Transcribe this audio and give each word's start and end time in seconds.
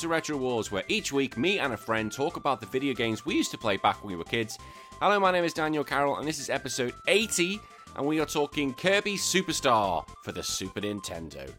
To 0.00 0.08
Retro 0.08 0.38
Wars, 0.38 0.72
where 0.72 0.84
each 0.88 1.12
week 1.12 1.36
me 1.36 1.58
and 1.58 1.74
a 1.74 1.76
friend 1.76 2.10
talk 2.10 2.38
about 2.38 2.58
the 2.58 2.66
video 2.66 2.94
games 2.94 3.26
we 3.26 3.34
used 3.34 3.50
to 3.50 3.58
play 3.58 3.76
back 3.76 4.02
when 4.02 4.12
we 4.12 4.16
were 4.16 4.24
kids. 4.24 4.58
Hello, 4.98 5.20
my 5.20 5.30
name 5.30 5.44
is 5.44 5.52
Daniel 5.52 5.84
Carroll, 5.84 6.16
and 6.16 6.26
this 6.26 6.38
is 6.38 6.48
episode 6.48 6.94
80, 7.06 7.60
and 7.96 8.06
we 8.06 8.18
are 8.18 8.24
talking 8.24 8.72
Kirby 8.72 9.18
Super 9.18 9.52
Star 9.52 10.02
for 10.22 10.32
the 10.32 10.42
Super 10.42 10.80
Nintendo. 10.80 11.52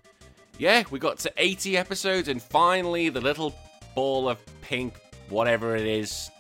Yeah, 0.58 0.84
we 0.90 0.98
got 0.98 1.20
to 1.20 1.32
80 1.38 1.78
episodes, 1.78 2.30
and 2.30 2.42
finally 2.42 3.10
the 3.10 3.22
little 3.22 3.54
ball 3.94 4.28
of 4.28 4.40
pink, 4.62 4.96
whatever 5.30 5.76
it 5.76 5.86
is. 5.86 6.32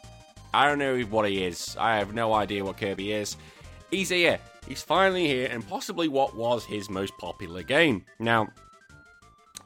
I 0.55 0.67
don't 0.67 0.79
know 0.79 1.01
what 1.01 1.29
he 1.29 1.43
is. 1.43 1.77
I 1.79 1.97
have 1.97 2.15
no 2.15 2.33
idea 2.33 2.65
what 2.65 2.77
Kirby 2.77 3.11
is. 3.11 3.37
He's 3.91 4.09
here. 4.09 4.39
He's 4.67 4.81
finally 4.81 5.27
here, 5.27 5.49
and 5.51 5.67
possibly 5.67 6.07
what 6.07 6.35
was 6.35 6.65
his 6.65 6.89
most 6.89 7.15
popular 7.19 7.61
game. 7.61 8.05
Now, 8.17 8.47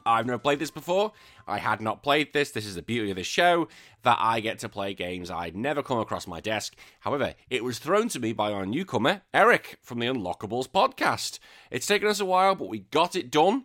I've 0.06 0.26
never 0.26 0.38
played 0.38 0.58
this 0.58 0.70
before. 0.70 1.12
I 1.46 1.58
had 1.58 1.80
not 1.80 2.02
played 2.02 2.32
this. 2.32 2.50
This 2.50 2.66
is 2.66 2.74
the 2.74 2.82
beauty 2.82 3.10
of 3.10 3.16
the 3.16 3.22
show 3.22 3.68
that 4.02 4.18
I 4.20 4.40
get 4.40 4.58
to 4.60 4.68
play 4.68 4.94
games 4.94 5.30
I'd 5.30 5.56
never 5.56 5.82
come 5.82 5.98
across 5.98 6.26
my 6.26 6.40
desk. 6.40 6.74
However, 7.00 7.34
it 7.50 7.62
was 7.62 7.78
thrown 7.78 8.08
to 8.10 8.20
me 8.20 8.32
by 8.32 8.52
our 8.52 8.66
newcomer, 8.66 9.22
Eric, 9.32 9.78
from 9.80 10.00
the 10.00 10.06
Unlockables 10.06 10.68
podcast. 10.68 11.38
It's 11.70 11.86
taken 11.86 12.08
us 12.08 12.20
a 12.20 12.24
while, 12.24 12.54
but 12.54 12.68
we 12.68 12.80
got 12.80 13.14
it 13.14 13.30
done. 13.30 13.64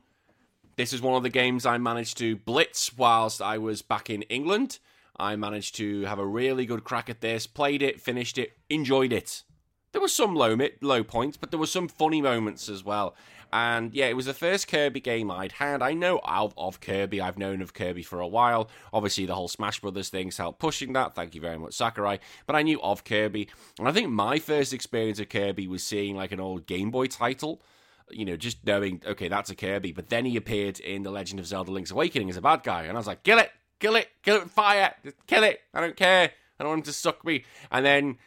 This 0.78 0.94
is 0.94 1.02
one 1.02 1.16
of 1.16 1.24
the 1.24 1.30
games 1.30 1.66
I 1.66 1.78
managed 1.78 2.18
to 2.20 2.36
blitz 2.36 2.96
whilst 2.96 3.42
I 3.42 3.58
was 3.58 3.82
back 3.82 4.10
in 4.10 4.22
England. 4.24 4.80
I 5.18 5.36
managed 5.36 5.76
to 5.76 6.04
have 6.06 6.20
a 6.20 6.26
really 6.26 6.66
good 6.66 6.84
crack 6.84 7.10
at 7.10 7.22
this, 7.22 7.46
played 7.46 7.82
it, 7.82 8.00
finished 8.00 8.38
it, 8.38 8.54
enjoyed 8.70 9.12
it. 9.12 9.44
There 9.92 10.02
were 10.02 10.08
some 10.08 10.36
low 10.36 10.58
low 10.82 11.04
points, 11.04 11.38
but 11.38 11.52
there 11.52 11.60
were 11.60 11.68
some 11.68 11.88
funny 11.88 12.22
moments 12.22 12.70
as 12.70 12.84
well. 12.84 13.16
And 13.54 13.94
yeah, 13.94 14.08
it 14.08 14.16
was 14.16 14.26
the 14.26 14.34
first 14.34 14.68
Kirby 14.68 15.02
game 15.02 15.30
I'd 15.30 15.54
had. 15.54 15.82
I 15.82 15.94
know 15.94 16.20
of, 16.24 16.54
of 16.58 16.80
Kirby, 16.80 17.20
I've 17.20 17.38
known 17.38 17.62
of 17.62 17.74
Kirby 17.74 18.04
for 18.04 18.20
a 18.20 18.28
while. 18.28 18.70
Obviously, 18.94 19.26
the 19.26 19.36
whole 19.36 19.48
Smash 19.48 19.80
Brothers 19.82 20.10
things 20.10 20.38
helped 20.38 20.60
pushing 20.60 20.94
that. 20.94 21.16
Thank 21.16 21.36
you 21.36 21.42
very 21.42 21.58
much, 21.58 21.74
Sakurai. 21.74 22.20
But 22.46 22.56
I 22.56 22.62
knew 22.62 22.82
of 22.82 23.04
Kirby. 23.04 23.50
And 23.78 23.88
I 23.88 23.92
think 23.92 24.10
my 24.10 24.40
first 24.40 24.74
experience 24.74 25.20
of 25.20 25.30
Kirby 25.30 25.68
was 25.68 25.84
seeing 25.84 26.16
like 26.16 26.32
an 26.32 26.40
old 26.40 26.66
Game 26.66 26.92
Boy 26.92 27.08
title 27.08 27.62
you 28.14 28.26
know, 28.26 28.36
just 28.36 28.66
knowing, 28.66 29.02
okay, 29.06 29.28
that's 29.28 29.50
a 29.50 29.56
Kirby. 29.56 29.92
But 29.94 30.10
then 30.10 30.26
he 30.26 30.36
appeared 30.36 30.80
in 30.80 31.04
The 31.04 31.12
Legend 31.12 31.40
of 31.40 31.48
Zelda 31.48 31.72
Link's 31.72 31.92
Awakening 31.92 32.30
as 32.30 32.38
a 32.38 32.42
bad 32.42 32.64
guy. 32.64 32.84
And 32.84 32.92
I 32.92 33.00
was 33.00 33.08
like, 33.08 33.24
kill 33.24 33.40
it, 33.40 33.52
kill 33.80 33.96
it, 33.96 34.10
kill 34.24 34.36
it 34.36 34.44
with 34.44 34.52
fire, 34.52 34.94
just 35.04 35.16
kill 35.28 35.44
it. 35.44 35.62
I 35.74 35.82
don't 35.82 35.96
care. 35.96 36.32
I 36.60 36.64
don't 36.64 36.70
want 36.70 36.80
him 36.80 36.86
to 36.86 36.94
suck 36.94 37.26
me. 37.26 37.46
And 37.72 37.86
then 37.86 38.18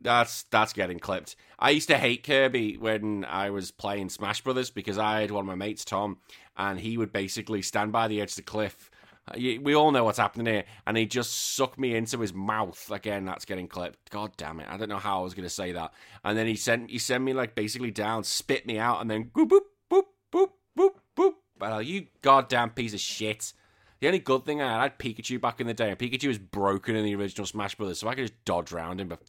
that's 0.00 0.44
that's 0.44 0.72
getting 0.72 0.98
clipped. 0.98 1.36
I 1.58 1.70
used 1.70 1.88
to 1.88 1.98
hate 1.98 2.24
Kirby 2.24 2.76
when 2.76 3.24
I 3.24 3.50
was 3.50 3.70
playing 3.70 4.10
Smash 4.10 4.42
Brothers 4.42 4.70
because 4.70 4.98
I 4.98 5.20
had 5.20 5.30
one 5.30 5.42
of 5.42 5.46
my 5.46 5.54
mates, 5.54 5.84
Tom, 5.84 6.18
and 6.56 6.78
he 6.78 6.96
would 6.96 7.12
basically 7.12 7.62
stand 7.62 7.92
by 7.92 8.08
the 8.08 8.20
edge 8.20 8.30
of 8.30 8.36
the 8.36 8.42
cliff. 8.42 8.90
We 9.36 9.74
all 9.74 9.90
know 9.90 10.04
what's 10.04 10.18
happening 10.18 10.46
here, 10.46 10.64
and 10.86 10.96
he 10.96 11.04
just 11.04 11.54
sucked 11.54 11.78
me 11.78 11.94
into 11.94 12.18
his 12.18 12.32
mouth. 12.32 12.90
Again, 12.90 13.26
that's 13.26 13.44
getting 13.44 13.68
clipped. 13.68 14.10
God 14.10 14.32
damn 14.36 14.60
it! 14.60 14.68
I 14.70 14.76
don't 14.78 14.88
know 14.88 14.96
how 14.96 15.20
I 15.20 15.22
was 15.22 15.34
going 15.34 15.44
to 15.44 15.50
say 15.50 15.72
that. 15.72 15.92
And 16.24 16.38
then 16.38 16.46
he 16.46 16.56
sent 16.56 16.90
he 16.90 16.98
sent 16.98 17.24
me 17.24 17.34
like 17.34 17.54
basically 17.54 17.90
down, 17.90 18.24
spit 18.24 18.66
me 18.66 18.78
out, 18.78 19.00
and 19.00 19.10
then 19.10 19.30
boop 19.34 19.48
boop 19.48 19.60
boop 19.90 20.04
boop 20.32 20.50
boop 20.78 20.90
boop. 21.16 21.32
Well, 21.60 21.82
you 21.82 22.06
goddamn 22.22 22.70
piece 22.70 22.94
of 22.94 23.00
shit. 23.00 23.52
The 24.00 24.06
only 24.06 24.20
good 24.20 24.44
thing 24.44 24.62
I 24.62 24.70
had, 24.70 24.78
I 24.78 24.82
had 24.84 24.98
Pikachu 24.98 25.40
back 25.40 25.60
in 25.60 25.66
the 25.66 25.74
day. 25.74 25.94
Pikachu 25.96 26.28
was 26.28 26.38
broken 26.38 26.94
in 26.94 27.04
the 27.04 27.16
original 27.16 27.46
Smash 27.46 27.74
Brothers, 27.74 27.98
so 27.98 28.08
I 28.08 28.14
could 28.14 28.28
just 28.28 28.44
dodge 28.44 28.72
around 28.72 29.00
him. 29.00 29.08
But 29.08 29.22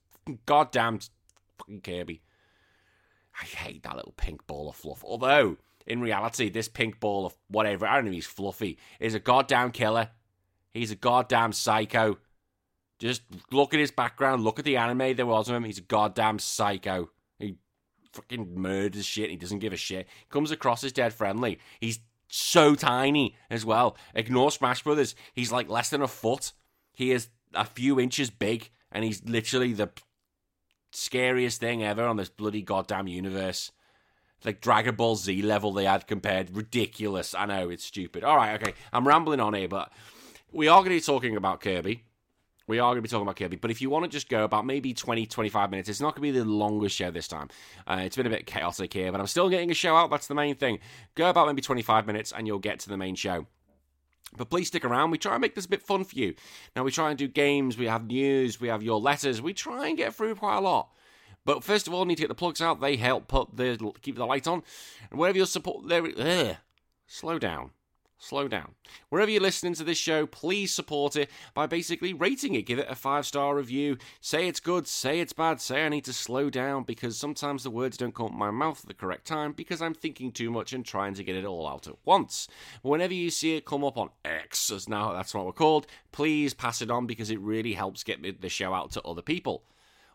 goddamn 0.46 1.00
fucking 1.58 1.82
Kirby. 1.82 2.22
I 3.42 3.46
hate 3.46 3.84
that 3.84 3.96
little 3.96 4.14
pink 4.18 4.46
ball 4.48 4.70
of 4.70 4.76
fluff. 4.76 5.04
Although, 5.04 5.58
in 5.88 6.02
reality, 6.02 6.50
this 6.50 6.68
pink 6.68 7.00
ball 7.00 7.26
of 7.26 7.36
whatever, 7.48 7.88
I 7.88 7.96
don't 7.96 8.06
know 8.06 8.12
he's 8.12 8.26
fluffy, 8.26 8.78
is 9.00 9.14
a 9.14 9.20
goddamn 9.20 9.72
killer. 9.72 10.10
He's 10.72 10.92
a 10.92 10.96
goddamn 10.96 11.54
psycho. 11.54 12.18
Just 13.00 13.22
look 13.52 13.74
at 13.74 13.80
his 13.80 13.92
background, 13.92 14.44
look 14.44 14.60
at 14.60 14.66
the 14.66 14.78
anime 14.78 15.16
there 15.16 15.26
was 15.26 15.50
of 15.50 15.56
him. 15.56 15.64
He's 15.64 15.78
a 15.78 15.82
goddamn 15.82 16.38
psycho. 16.40 17.10
He 17.40 17.56
fucking 18.12 18.56
murders 18.56 19.06
shit. 19.06 19.30
He 19.30 19.38
doesn't 19.38 19.60
give 19.60 19.74
a 19.74 19.78
shit. 19.78 20.08
Comes 20.30 20.52
across 20.52 20.84
as 20.84 20.92
dead 20.92 21.14
friendly. 21.14 21.60
He's 21.80 22.00
so 22.28 22.76
tiny 22.76 23.36
as 23.50 23.66
well. 23.66 23.96
Ignore 24.14 24.52
Smash 24.52 24.84
Brothers. 24.84 25.16
He's 25.34 25.52
like 25.52 25.70
less 25.70 25.90
than 25.90 26.02
a 26.02 26.08
foot. 26.08 26.52
He 26.94 27.12
is 27.12 27.30
a 27.54 27.66
few 27.66 28.00
inches 28.00 28.30
big, 28.30 28.70
and 28.92 29.04
he's 29.06 29.24
literally 29.24 29.74
the 29.74 29.90
scariest 30.92 31.60
thing 31.60 31.84
ever 31.84 32.06
on 32.06 32.18
this 32.18 32.30
bloody 32.30 32.62
goddamn 32.62 33.08
universe. 33.08 33.72
like 34.46 34.62
Dragon 34.62 34.96
Ball 34.96 35.16
Z 35.16 35.42
level 35.42 35.74
they 35.74 35.86
had 35.86 36.08
compared. 36.08 36.56
Ridiculous. 36.56 37.36
I 37.36 37.46
know, 37.46 37.70
it's 37.70 37.86
stupid. 37.86 38.24
Alright, 38.24 38.62
okay. 38.62 38.74
I'm 38.94 39.08
rambling 39.08 39.40
on 39.40 39.54
here, 39.54 39.68
but 39.68 39.92
we 40.52 40.68
are 40.68 40.80
going 40.80 40.92
to 40.92 40.96
be 40.96 41.02
talking 41.02 41.36
about 41.36 41.62
Kirby. 41.62 42.04
We 42.68 42.78
are 42.78 42.92
going 42.92 42.98
to 42.98 43.02
be 43.02 43.10
talking 43.10 43.24
about 43.24 43.36
Kirby, 43.36 43.58
but 43.58 43.72
if 43.72 43.82
you 43.82 43.90
want 43.90 44.06
to 44.06 44.10
just 44.12 44.30
go 44.30 44.44
about 44.44 44.64
maybe 44.64 44.94
20, 44.94 45.26
25 45.26 45.72
minutes, 45.72 45.90
it's 45.90 46.00
not 46.00 46.16
going 46.16 46.28
to 46.28 46.34
be 46.34 46.40
the 46.40 46.46
longest 46.46 46.96
show 46.96 47.10
this 47.10 47.28
time. 47.28 47.50
Uh, 47.88 48.02
it's 48.04 48.16
been 48.16 48.28
a 48.28 48.30
bit 48.30 48.46
chaotic 48.46 48.94
here, 48.94 49.12
but 49.12 49.20
I'm 49.20 49.26
still 49.26 49.50
getting 49.50 49.72
a 49.72 49.74
show 49.74 49.96
out. 49.96 50.12
That's 50.12 50.28
the 50.28 50.36
main 50.36 50.54
thing. 50.54 50.78
Go 51.16 51.32
about 51.32 51.48
maybe 51.48 51.64
25 51.64 52.06
minutes 52.06 52.32
and 52.32 52.46
you'll 52.46 52.60
get 52.60 52.80
to 52.82 52.90
the 52.90 52.98
main 52.98 53.16
show. 53.16 53.48
But 54.38 54.50
please 54.50 54.68
stick 54.68 54.86
around. 54.86 55.12
We 55.12 55.18
try 55.18 55.34
and 55.34 55.42
make 55.42 55.56
this 55.56 55.66
a 55.66 55.70
bit 55.70 55.82
fun 55.82 56.04
for 56.04 56.16
you. 56.16 56.36
Now, 56.76 56.84
we 56.84 56.92
try 56.92 57.10
and 57.10 57.18
do 57.18 57.28
games, 57.28 57.78
we 57.78 57.88
have 57.88 58.08
news, 58.08 58.62
we 58.62 58.68
have 58.68 58.84
your 58.84 59.00
letters. 59.00 59.42
We 59.42 59.54
try 59.54 59.88
and 59.88 59.98
get 59.98 60.14
through 60.14 60.36
quite 60.36 60.58
a 60.58 60.62
lot. 60.62 60.90
But 61.46 61.64
first 61.64 61.88
of 61.88 61.94
all, 61.94 62.06
need 62.06 62.16
to 62.16 62.24
get 62.24 62.28
the 62.28 62.36
plugs 62.36 62.62
out. 62.62 62.82
They 62.82 62.96
help 62.96 63.28
put 63.28 63.56
the 63.56 63.94
keep 64.02 64.18
the 64.18 64.26
light 64.26 64.48
on. 64.48 64.64
And 65.10 65.20
wherever 65.20 65.38
your 65.38 65.48
support, 65.48 65.88
there, 65.88 66.06
ugh, 66.06 66.58
slow 67.08 67.40
down 67.40 67.72
slow 68.20 68.48
down. 68.48 68.76
Wherever 69.10 69.32
you're 69.32 69.42
listening 69.42 69.74
to 69.76 69.84
this 69.84 69.98
show, 69.98 70.28
please 70.28 70.74
support 70.74 71.16
it 71.16 71.30
by 71.54 71.66
basically 71.66 72.14
rating 72.14 72.54
it. 72.54 72.64
Give 72.64 72.78
it 72.78 72.88
a 72.90 72.96
five 72.96 73.26
star 73.26 73.56
review. 73.56 73.98
Say 74.22 74.48
it's 74.48 74.60
good, 74.60 74.88
say 74.88 75.20
it's 75.20 75.34
bad, 75.34 75.62
say 75.62 75.86
I 75.86 75.90
need 75.90 76.06
to 76.06 76.14
slow 76.14 76.50
down 76.50 76.84
because 76.84 77.18
sometimes 77.18 77.64
the 77.64 77.72
words 77.72 77.98
don't 77.98 78.14
come 78.14 78.28
out 78.28 78.34
my 78.34 78.52
mouth 78.52 78.82
at 78.82 78.88
the 78.88 78.94
correct 78.94 79.26
time 79.26 79.54
because 79.54 79.82
I'm 79.82 79.94
thinking 79.94 80.32
too 80.32 80.52
much 80.52 80.74
and 80.74 80.86
trying 80.86 81.14
to 81.16 81.24
get 81.24 81.36
it 81.36 81.46
all 81.46 81.68
out 81.68 81.88
at 81.88 81.96
once. 82.06 82.48
Whenever 82.82 83.14
you 83.14 83.30
see 83.30 83.56
it 83.56 83.66
come 83.66 83.84
up 83.84 83.98
on 83.98 84.10
X, 84.26 84.72
as 84.72 84.90
now 84.90 85.14
that's 85.14 85.34
what 85.34 85.46
we're 85.46 85.54
called, 85.54 85.88
please 86.12 86.54
pass 86.54 86.82
it 86.82 86.92
on 86.92 87.08
because 87.08 87.32
it 87.32 87.40
really 87.40 87.74
helps 87.74 88.04
get 88.04 88.42
the 88.42 88.50
show 88.50 88.74
out 88.74 88.92
to 88.92 89.02
other 89.04 89.22
people. 89.22 89.64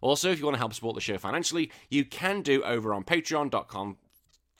Also, 0.00 0.30
if 0.30 0.38
you 0.38 0.44
want 0.44 0.54
to 0.54 0.58
help 0.58 0.74
support 0.74 0.94
the 0.94 1.00
show 1.00 1.16
financially, 1.16 1.70
you 1.88 2.04
can 2.04 2.42
do 2.42 2.62
over 2.62 2.92
on 2.92 3.04
patreon.com 3.04 3.96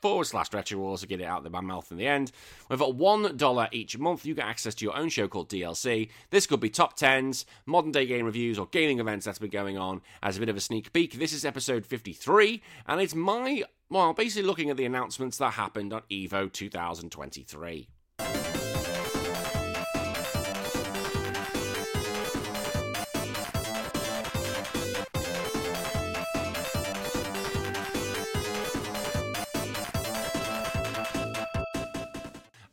forward 0.04 0.26
slash 0.26 0.52
retro 0.52 0.78
wars 0.78 1.00
to 1.00 1.06
get 1.06 1.22
it 1.22 1.24
out 1.24 1.46
of 1.46 1.50
my 1.50 1.62
mouth 1.62 1.90
in 1.90 1.96
the 1.96 2.06
end. 2.06 2.30
With 2.68 2.82
a 2.82 2.84
$1 2.84 3.68
each 3.72 3.96
month, 3.96 4.26
you 4.26 4.34
get 4.34 4.44
access 4.44 4.74
to 4.74 4.84
your 4.84 4.94
own 4.94 5.08
show 5.08 5.28
called 5.28 5.48
DLC. 5.48 6.10
This 6.28 6.46
could 6.46 6.60
be 6.60 6.68
top 6.68 6.98
10s, 6.98 7.46
modern 7.64 7.90
day 7.90 8.04
game 8.04 8.26
reviews, 8.26 8.58
or 8.58 8.66
gaming 8.66 9.00
events 9.00 9.24
that's 9.24 9.38
been 9.38 9.48
going 9.48 9.78
on. 9.78 10.02
As 10.22 10.36
a 10.36 10.40
bit 10.40 10.50
of 10.50 10.58
a 10.58 10.60
sneak 10.60 10.92
peek, 10.92 11.14
this 11.14 11.32
is 11.32 11.46
episode 11.46 11.86
53, 11.86 12.60
and 12.86 13.00
it's 13.00 13.14
my, 13.14 13.64
well, 13.88 14.12
basically 14.12 14.46
looking 14.46 14.68
at 14.68 14.76
the 14.76 14.84
announcements 14.84 15.38
that 15.38 15.54
happened 15.54 15.94
on 15.94 16.02
EVO 16.10 16.52
2023. 16.52 17.88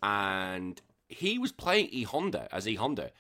And 0.02 0.82
he 1.08 1.38
was 1.38 1.52
playing 1.52 1.90
E 1.92 2.04
Honda 2.04 2.48
as 2.52 2.68
E 2.68 2.76
Honda, 2.76 3.12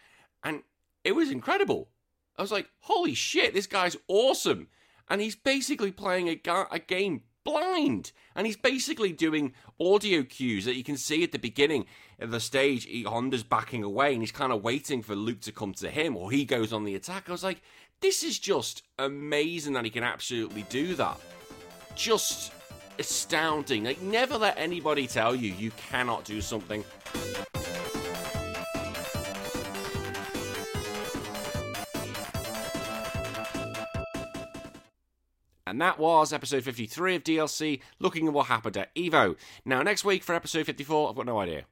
and 0.43 0.63
it 1.03 1.13
was 1.13 1.31
incredible. 1.31 1.89
I 2.37 2.41
was 2.41 2.51
like, 2.51 2.69
holy 2.81 3.13
shit, 3.13 3.53
this 3.53 3.67
guy's 3.67 3.97
awesome. 4.07 4.67
And 5.09 5.21
he's 5.21 5.35
basically 5.35 5.91
playing 5.91 6.29
a, 6.29 6.35
ga- 6.35 6.67
a 6.71 6.79
game 6.79 7.23
blind. 7.43 8.11
And 8.35 8.47
he's 8.47 8.57
basically 8.57 9.11
doing 9.11 9.53
audio 9.79 10.23
cues 10.23 10.65
that 10.65 10.75
you 10.75 10.83
can 10.83 10.97
see 10.97 11.23
at 11.23 11.31
the 11.31 11.39
beginning 11.39 11.85
of 12.19 12.31
the 12.31 12.39
stage. 12.39 12.87
E 12.87 13.03
Honda's 13.03 13.43
backing 13.43 13.83
away 13.83 14.13
and 14.13 14.21
he's 14.21 14.31
kind 14.31 14.53
of 14.53 14.63
waiting 14.63 15.01
for 15.01 15.15
Luke 15.15 15.41
to 15.41 15.51
come 15.51 15.73
to 15.73 15.89
him 15.89 16.15
or 16.15 16.31
he 16.31 16.45
goes 16.45 16.71
on 16.71 16.85
the 16.85 16.95
attack. 16.95 17.25
I 17.27 17.31
was 17.31 17.43
like, 17.43 17.61
this 17.99 18.23
is 18.23 18.39
just 18.39 18.83
amazing 18.97 19.73
that 19.73 19.85
he 19.85 19.91
can 19.91 20.03
absolutely 20.03 20.63
do 20.69 20.95
that. 20.95 21.19
Just 21.95 22.53
astounding. 22.99 23.83
Like, 23.83 24.01
never 24.01 24.37
let 24.37 24.57
anybody 24.57 25.07
tell 25.07 25.35
you 25.35 25.53
you 25.53 25.71
cannot 25.71 26.23
do 26.23 26.41
something. 26.41 26.83
And 35.71 35.79
that 35.79 35.97
was 35.97 36.33
episode 36.33 36.65
53 36.65 37.15
of 37.15 37.23
DLC, 37.23 37.79
looking 37.97 38.27
at 38.27 38.33
what 38.33 38.47
happened 38.47 38.75
at 38.75 38.93
EVO. 38.93 39.37
Now, 39.63 39.81
next 39.81 40.03
week 40.03 40.21
for 40.21 40.35
episode 40.35 40.65
54, 40.65 41.09
I've 41.09 41.15
got 41.15 41.25
no 41.25 41.39
idea. 41.39 41.63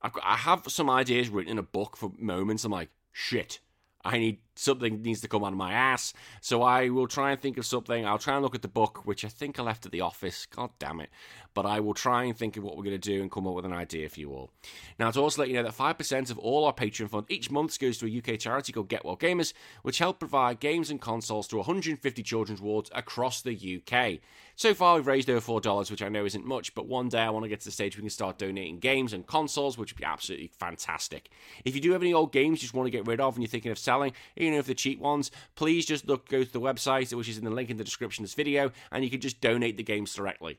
I've 0.00 0.14
got, 0.14 0.24
I 0.24 0.36
have 0.36 0.62
some 0.68 0.88
ideas 0.88 1.28
written 1.28 1.52
in 1.52 1.58
a 1.58 1.62
book 1.62 1.94
for 1.96 2.10
moments. 2.18 2.64
I'm 2.64 2.72
like, 2.72 2.88
shit, 3.12 3.60
I 4.02 4.16
need 4.16 4.38
something 4.54 5.02
needs 5.02 5.20
to 5.22 5.28
come 5.28 5.44
out 5.44 5.52
of 5.52 5.58
my 5.58 5.72
ass. 5.72 6.12
So 6.40 6.62
I 6.62 6.88
will 6.88 7.06
try 7.06 7.32
and 7.32 7.40
think 7.40 7.58
of 7.58 7.66
something. 7.66 8.06
I'll 8.06 8.18
try 8.18 8.34
and 8.34 8.42
look 8.42 8.54
at 8.54 8.62
the 8.62 8.68
book, 8.68 9.06
which 9.06 9.24
I 9.24 9.28
think 9.28 9.58
I 9.58 9.62
left 9.62 9.86
at 9.86 9.92
the 9.92 10.00
office. 10.00 10.46
God 10.46 10.70
damn 10.78 11.00
it. 11.00 11.10
But 11.54 11.66
I 11.66 11.80
will 11.80 11.94
try 11.94 12.24
and 12.24 12.36
think 12.36 12.56
of 12.56 12.64
what 12.64 12.76
we're 12.76 12.84
going 12.84 13.00
to 13.00 13.10
do 13.10 13.22
and 13.22 13.30
come 13.30 13.46
up 13.46 13.54
with 13.54 13.64
an 13.64 13.72
idea 13.72 14.08
for 14.08 14.18
you 14.18 14.32
all. 14.32 14.50
Now, 14.98 15.10
to 15.10 15.20
also 15.20 15.42
let 15.42 15.48
you 15.48 15.54
know 15.54 15.62
that 15.62 15.76
5% 15.76 16.30
of 16.30 16.38
all 16.38 16.64
our 16.64 16.72
Patreon 16.72 17.10
fund 17.10 17.26
each 17.28 17.50
month 17.50 17.78
goes 17.78 17.98
to 17.98 18.06
a 18.06 18.18
UK 18.18 18.38
charity 18.40 18.72
called 18.72 18.88
Get 18.88 19.04
Well 19.04 19.16
Gamers, 19.16 19.52
which 19.82 19.98
help 19.98 20.18
provide 20.18 20.58
games 20.58 20.90
and 20.90 21.00
consoles 21.00 21.46
to 21.48 21.56
150 21.56 22.22
children's 22.22 22.60
wards 22.60 22.90
across 22.94 23.40
the 23.40 23.82
UK. 23.82 24.20
So 24.56 24.74
far, 24.74 24.96
we've 24.96 25.06
raised 25.06 25.30
over 25.30 25.60
$4, 25.60 25.90
which 25.90 26.02
I 26.02 26.08
know 26.08 26.24
isn't 26.24 26.46
much, 26.46 26.74
but 26.74 26.86
one 26.86 27.08
day 27.08 27.20
I 27.20 27.30
want 27.30 27.44
to 27.44 27.48
get 27.48 27.60
to 27.60 27.66
the 27.66 27.72
stage 27.72 27.96
we 27.96 28.02
can 28.02 28.10
start 28.10 28.38
donating 28.38 28.78
games 28.78 29.12
and 29.12 29.26
consoles, 29.26 29.76
which 29.76 29.92
would 29.92 30.00
be 30.00 30.04
absolutely 30.04 30.48
fantastic. 30.48 31.30
If 31.64 31.74
you 31.74 31.80
do 31.80 31.92
have 31.92 32.02
any 32.02 32.14
old 32.14 32.32
games 32.32 32.58
you 32.58 32.66
just 32.66 32.74
want 32.74 32.86
to 32.86 32.90
get 32.90 33.06
rid 33.06 33.20
of 33.20 33.34
and 33.34 33.42
you're 33.42 33.48
thinking 33.48 33.72
of 33.72 33.78
selling, 33.78 34.12
if 34.52 34.66
they're 34.66 34.74
cheap 34.74 35.00
ones, 35.00 35.30
please 35.54 35.86
just 35.86 36.06
look 36.06 36.28
go 36.28 36.44
to 36.44 36.52
the 36.52 36.60
website, 36.60 37.14
which 37.14 37.28
is 37.28 37.38
in 37.38 37.44
the 37.44 37.50
link 37.50 37.70
in 37.70 37.78
the 37.78 37.84
description 37.84 38.22
of 38.22 38.26
this 38.28 38.34
video, 38.34 38.72
and 38.92 39.02
you 39.02 39.10
can 39.10 39.20
just 39.20 39.40
donate 39.40 39.76
the 39.76 39.82
games 39.82 40.12
directly. 40.12 40.58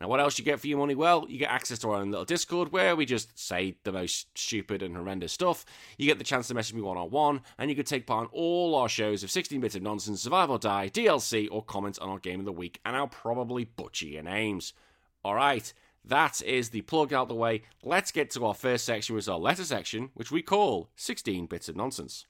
Now, 0.00 0.08
what 0.08 0.20
else 0.20 0.38
you 0.38 0.44
get 0.46 0.58
for 0.58 0.66
your 0.66 0.78
money? 0.78 0.94
Well, 0.94 1.26
you 1.28 1.38
get 1.38 1.50
access 1.50 1.78
to 1.80 1.90
our 1.90 2.00
own 2.00 2.10
little 2.10 2.24
Discord 2.24 2.72
where 2.72 2.96
we 2.96 3.04
just 3.04 3.38
say 3.38 3.76
the 3.84 3.92
most 3.92 4.26
stupid 4.36 4.82
and 4.82 4.96
horrendous 4.96 5.34
stuff. 5.34 5.66
You 5.98 6.06
get 6.06 6.16
the 6.16 6.24
chance 6.24 6.48
to 6.48 6.54
message 6.54 6.74
me 6.74 6.80
one 6.80 6.96
on 6.96 7.10
one, 7.10 7.42
and 7.58 7.68
you 7.68 7.76
can 7.76 7.84
take 7.84 8.06
part 8.06 8.24
in 8.24 8.30
all 8.32 8.74
our 8.74 8.88
shows 8.88 9.22
of 9.22 9.30
16 9.30 9.60
bits 9.60 9.74
of 9.74 9.82
nonsense, 9.82 10.22
survive 10.22 10.48
or 10.48 10.58
die, 10.58 10.88
DLC, 10.88 11.48
or 11.50 11.62
comment 11.62 11.98
on 12.00 12.08
our 12.08 12.18
game 12.18 12.40
of 12.40 12.46
the 12.46 12.52
week, 12.52 12.80
and 12.86 12.96
I'll 12.96 13.08
probably 13.08 13.66
butcher 13.66 14.06
your 14.06 14.22
names. 14.22 14.72
All 15.22 15.34
right, 15.34 15.70
that 16.06 16.40
is 16.42 16.70
the 16.70 16.80
plug 16.80 17.12
out 17.12 17.28
the 17.28 17.34
way. 17.34 17.62
Let's 17.82 18.10
get 18.10 18.30
to 18.30 18.46
our 18.46 18.54
first 18.54 18.86
section, 18.86 19.14
which 19.14 19.24
is 19.24 19.28
our 19.28 19.38
letter 19.38 19.64
section, 19.64 20.10
which 20.14 20.30
we 20.30 20.40
call 20.40 20.88
16 20.96 21.44
bits 21.44 21.68
of 21.68 21.76
nonsense. 21.76 22.24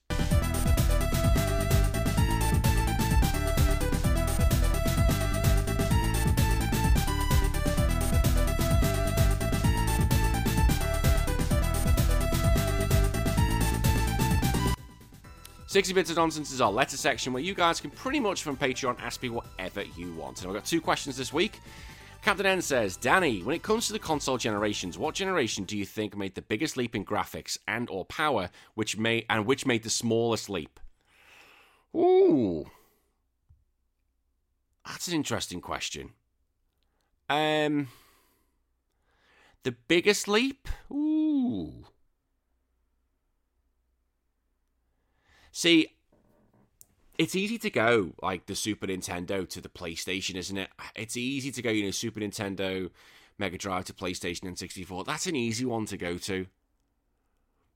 60 15.71 15.93
Bits 15.93 16.09
of 16.09 16.17
Nonsense 16.17 16.51
is 16.51 16.59
our 16.59 16.69
letter 16.69 16.97
section 16.97 17.31
where 17.31 17.41
you 17.41 17.53
guys 17.53 17.79
can 17.79 17.91
pretty 17.91 18.19
much 18.19 18.43
from 18.43 18.57
Patreon 18.57 18.99
ask 18.99 19.23
me 19.23 19.29
whatever 19.29 19.83
you 19.95 20.13
want. 20.15 20.41
And 20.41 20.49
I've 20.49 20.53
got 20.53 20.65
two 20.65 20.81
questions 20.81 21.15
this 21.15 21.31
week. 21.31 21.61
Captain 22.21 22.45
N 22.45 22.61
says, 22.61 22.97
Danny, 22.97 23.41
when 23.41 23.55
it 23.55 23.63
comes 23.63 23.87
to 23.87 23.93
the 23.93 23.97
console 23.97 24.37
generations, 24.37 24.97
what 24.97 25.15
generation 25.15 25.63
do 25.63 25.77
you 25.77 25.85
think 25.85 26.17
made 26.17 26.35
the 26.35 26.41
biggest 26.41 26.75
leap 26.75 26.93
in 26.93 27.05
graphics 27.05 27.57
and 27.69 27.89
or 27.89 28.03
power, 28.03 28.49
which 28.73 28.97
may 28.97 29.25
and 29.29 29.45
which 29.45 29.65
made 29.65 29.83
the 29.83 29.89
smallest 29.89 30.49
leap? 30.49 30.77
Ooh. 31.95 32.69
That's 34.85 35.07
an 35.07 35.13
interesting 35.13 35.61
question. 35.61 36.09
Um 37.29 37.87
the 39.63 39.71
biggest 39.87 40.27
leap? 40.27 40.67
Ooh. 40.91 41.85
See, 45.51 45.93
it's 47.17 47.35
easy 47.35 47.57
to 47.59 47.69
go 47.69 48.13
like 48.21 48.45
the 48.45 48.55
Super 48.55 48.87
Nintendo 48.87 49.47
to 49.49 49.61
the 49.61 49.69
PlayStation, 49.69 50.35
isn't 50.35 50.57
it? 50.57 50.69
It's 50.95 51.17
easy 51.17 51.51
to 51.51 51.61
go, 51.61 51.69
you 51.69 51.85
know, 51.85 51.91
Super 51.91 52.19
Nintendo, 52.19 52.89
Mega 53.37 53.57
Drive 53.57 53.85
to 53.85 53.93
PlayStation 53.93 54.47
and 54.47 54.57
64. 54.57 55.03
That's 55.03 55.27
an 55.27 55.35
easy 55.35 55.65
one 55.65 55.85
to 55.87 55.97
go 55.97 56.17
to. 56.17 56.47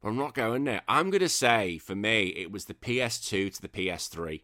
But 0.02 0.10
I'm 0.10 0.18
not 0.18 0.34
going 0.34 0.64
there. 0.64 0.82
I'm 0.88 1.10
going 1.10 1.22
to 1.22 1.30
say, 1.30 1.78
for 1.78 1.96
me, 1.96 2.28
it 2.28 2.52
was 2.52 2.66
the 2.66 2.74
PS2 2.74 3.56
to 3.56 3.62
the 3.62 3.68
PS3 3.68 4.42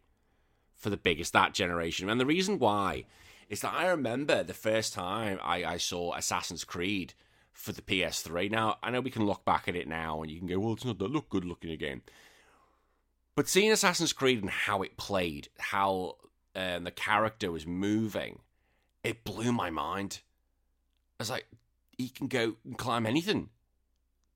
for 0.75 0.89
the 0.89 0.97
biggest, 0.97 1.33
that 1.33 1.53
generation. 1.53 2.09
And 2.09 2.19
the 2.19 2.25
reason 2.25 2.59
why 2.59 3.05
is 3.49 3.61
that 3.61 3.73
I 3.73 3.87
remember 3.87 4.43
the 4.43 4.53
first 4.53 4.93
time 4.93 5.39
I, 5.43 5.63
I 5.63 5.77
saw 5.77 6.15
Assassin's 6.15 6.63
Creed 6.63 7.13
for 7.53 7.71
the 7.71 7.81
PS3. 7.81 8.49
Now, 8.49 8.77
I 8.81 8.89
know 8.89 9.01
we 9.01 9.11
can 9.11 9.25
look 9.25 9.45
back 9.45 9.67
at 9.67 9.75
it 9.75 9.87
now 9.87 10.21
and 10.21 10.31
you 10.31 10.39
can 10.39 10.47
go, 10.47 10.59
well, 10.59 10.73
it's 10.73 10.85
not 10.85 10.97
that 10.99 11.11
look 11.11 11.29
good 11.29 11.45
looking 11.45 11.71
again. 11.71 12.01
But 13.35 13.47
seeing 13.47 13.71
Assassin's 13.71 14.13
Creed 14.13 14.41
and 14.41 14.49
how 14.49 14.81
it 14.81 14.97
played, 14.97 15.49
how 15.57 16.17
um, 16.55 16.83
the 16.83 16.91
character 16.91 17.51
was 17.51 17.65
moving, 17.65 18.39
it 19.03 19.23
blew 19.23 19.51
my 19.51 19.69
mind. 19.69 20.21
I 21.19 21.23
was 21.23 21.29
like, 21.29 21.47
he 21.97 22.09
can 22.09 22.27
go 22.27 22.55
and 22.65 22.77
climb 22.77 23.05
anything. 23.05 23.49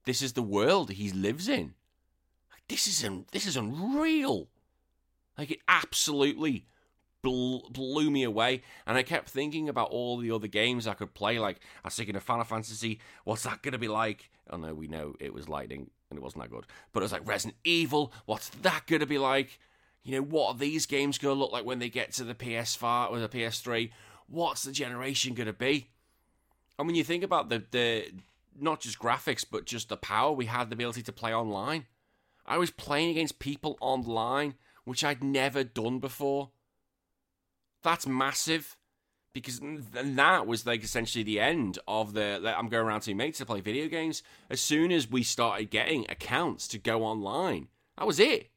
This 0.06 0.21
is 0.21 0.33
the 0.33 0.44
world 0.44 0.92
he 0.92 1.12
lives 1.12 1.50
in. 1.50 1.74
This 2.68 2.88
is 2.88 3.03
un- 3.03 3.25
this 3.31 3.45
is 3.45 3.57
unreal. 3.57 4.47
Like 5.38 5.51
it 5.51 5.59
absolutely 5.68 6.65
blew 7.21 8.12
me 8.12 8.24
away. 8.24 8.62
And 8.86 8.97
I 8.97 9.03
kept 9.03 9.30
thinking 9.30 9.68
about 9.68 9.89
all 9.89 10.18
the 10.18 10.31
other 10.31 10.47
games 10.47 10.86
I 10.86 10.94
could 10.94 11.13
play. 11.13 11.39
Like 11.39 11.59
I 11.83 11.88
was 11.88 11.95
thinking 11.95 12.15
of 12.15 12.24
Final 12.24 12.45
Fantasy. 12.45 13.00
What's 13.24 13.44
that 13.44 13.62
going 13.62 13.74
to 13.74 13.80
be 13.80 13.88
like? 13.88 14.30
Oh 14.50 14.57
no, 14.57 14.74
we 14.74 14.88
know 14.88 15.15
it 15.19 15.33
was 15.33 15.50
lightning 15.50 15.89
and 16.10 16.18
it 16.18 16.24
wasn't 16.24 16.44
that 16.44 16.52
good. 16.52 16.66
But 16.94 17.02
it 17.02 17.06
was 17.06 17.12
like 17.12 17.28
Resident 17.28 17.57
Evil. 17.63 18.13
What's 18.25 18.50
that 18.50 18.86
going 18.88 19.00
to 19.00 19.06
be 19.06 19.18
like? 19.18 19.60
You 20.04 20.18
know, 20.18 20.22
what 20.22 20.56
are 20.56 20.57
these 20.57 20.86
games 20.86 21.18
going 21.18 21.36
to 21.36 21.40
look 21.40 21.52
like 21.52 21.66
when 21.66 21.80
they 21.80 21.90
get 21.90 22.12
to 22.13 22.24
the 22.24 22.36
PS5 22.36 23.12
or 23.12 23.19
the 23.19 23.30
PS3? 23.30 23.90
What's 24.28 24.63
the 24.63 24.72
generation 24.72 25.34
going 25.34 25.48
to 25.48 25.54
be? 25.54 25.88
And 26.78 26.88
when 26.88 26.96
you 26.96 27.04
think 27.04 27.24
about 27.24 27.50
the 27.50 27.63
the 27.72 28.12
not 28.60 28.81
just 28.81 29.00
graphics, 29.00 29.46
but 29.50 29.66
just 29.66 29.90
the 29.90 29.98
power 29.98 30.31
we 30.31 30.46
had, 30.46 30.69
the 30.69 30.75
ability 30.75 31.02
to 31.04 31.12
play 31.12 31.34
online. 31.34 31.86
I 32.46 32.57
was 32.57 32.72
playing 32.72 33.10
against 33.10 33.40
people 33.40 33.78
online, 33.81 34.54
which 34.84 35.04
I'd 35.04 35.24
never 35.24 35.63
done 35.63 36.00
before. 36.00 36.52
That's 37.84 38.07
massive 38.07 38.78
because 39.36 39.60
that 39.92 40.48
was 40.48 40.66
like 40.66 40.82
essentially 40.82 41.22
the 41.22 41.42
end 41.42 41.78
of 41.90 42.14
the 42.14 42.40
like, 42.42 42.56
I'm 42.58 42.70
going 42.70 42.88
around 42.88 43.02
to 43.02 43.14
mates 43.14 43.40
to 43.40 43.46
play 43.46 43.60
video 43.60 43.90
games. 43.90 44.24
As 44.50 44.62
soon 44.62 44.94
as 44.94 45.12
we 45.12 45.24
started 45.24 45.70
getting 45.70 46.06
accounts 46.08 46.70
to 46.70 46.78
go 46.78 47.04
online, 47.04 47.68
that 47.98 48.07
was 48.07 48.18
it. 48.18 48.50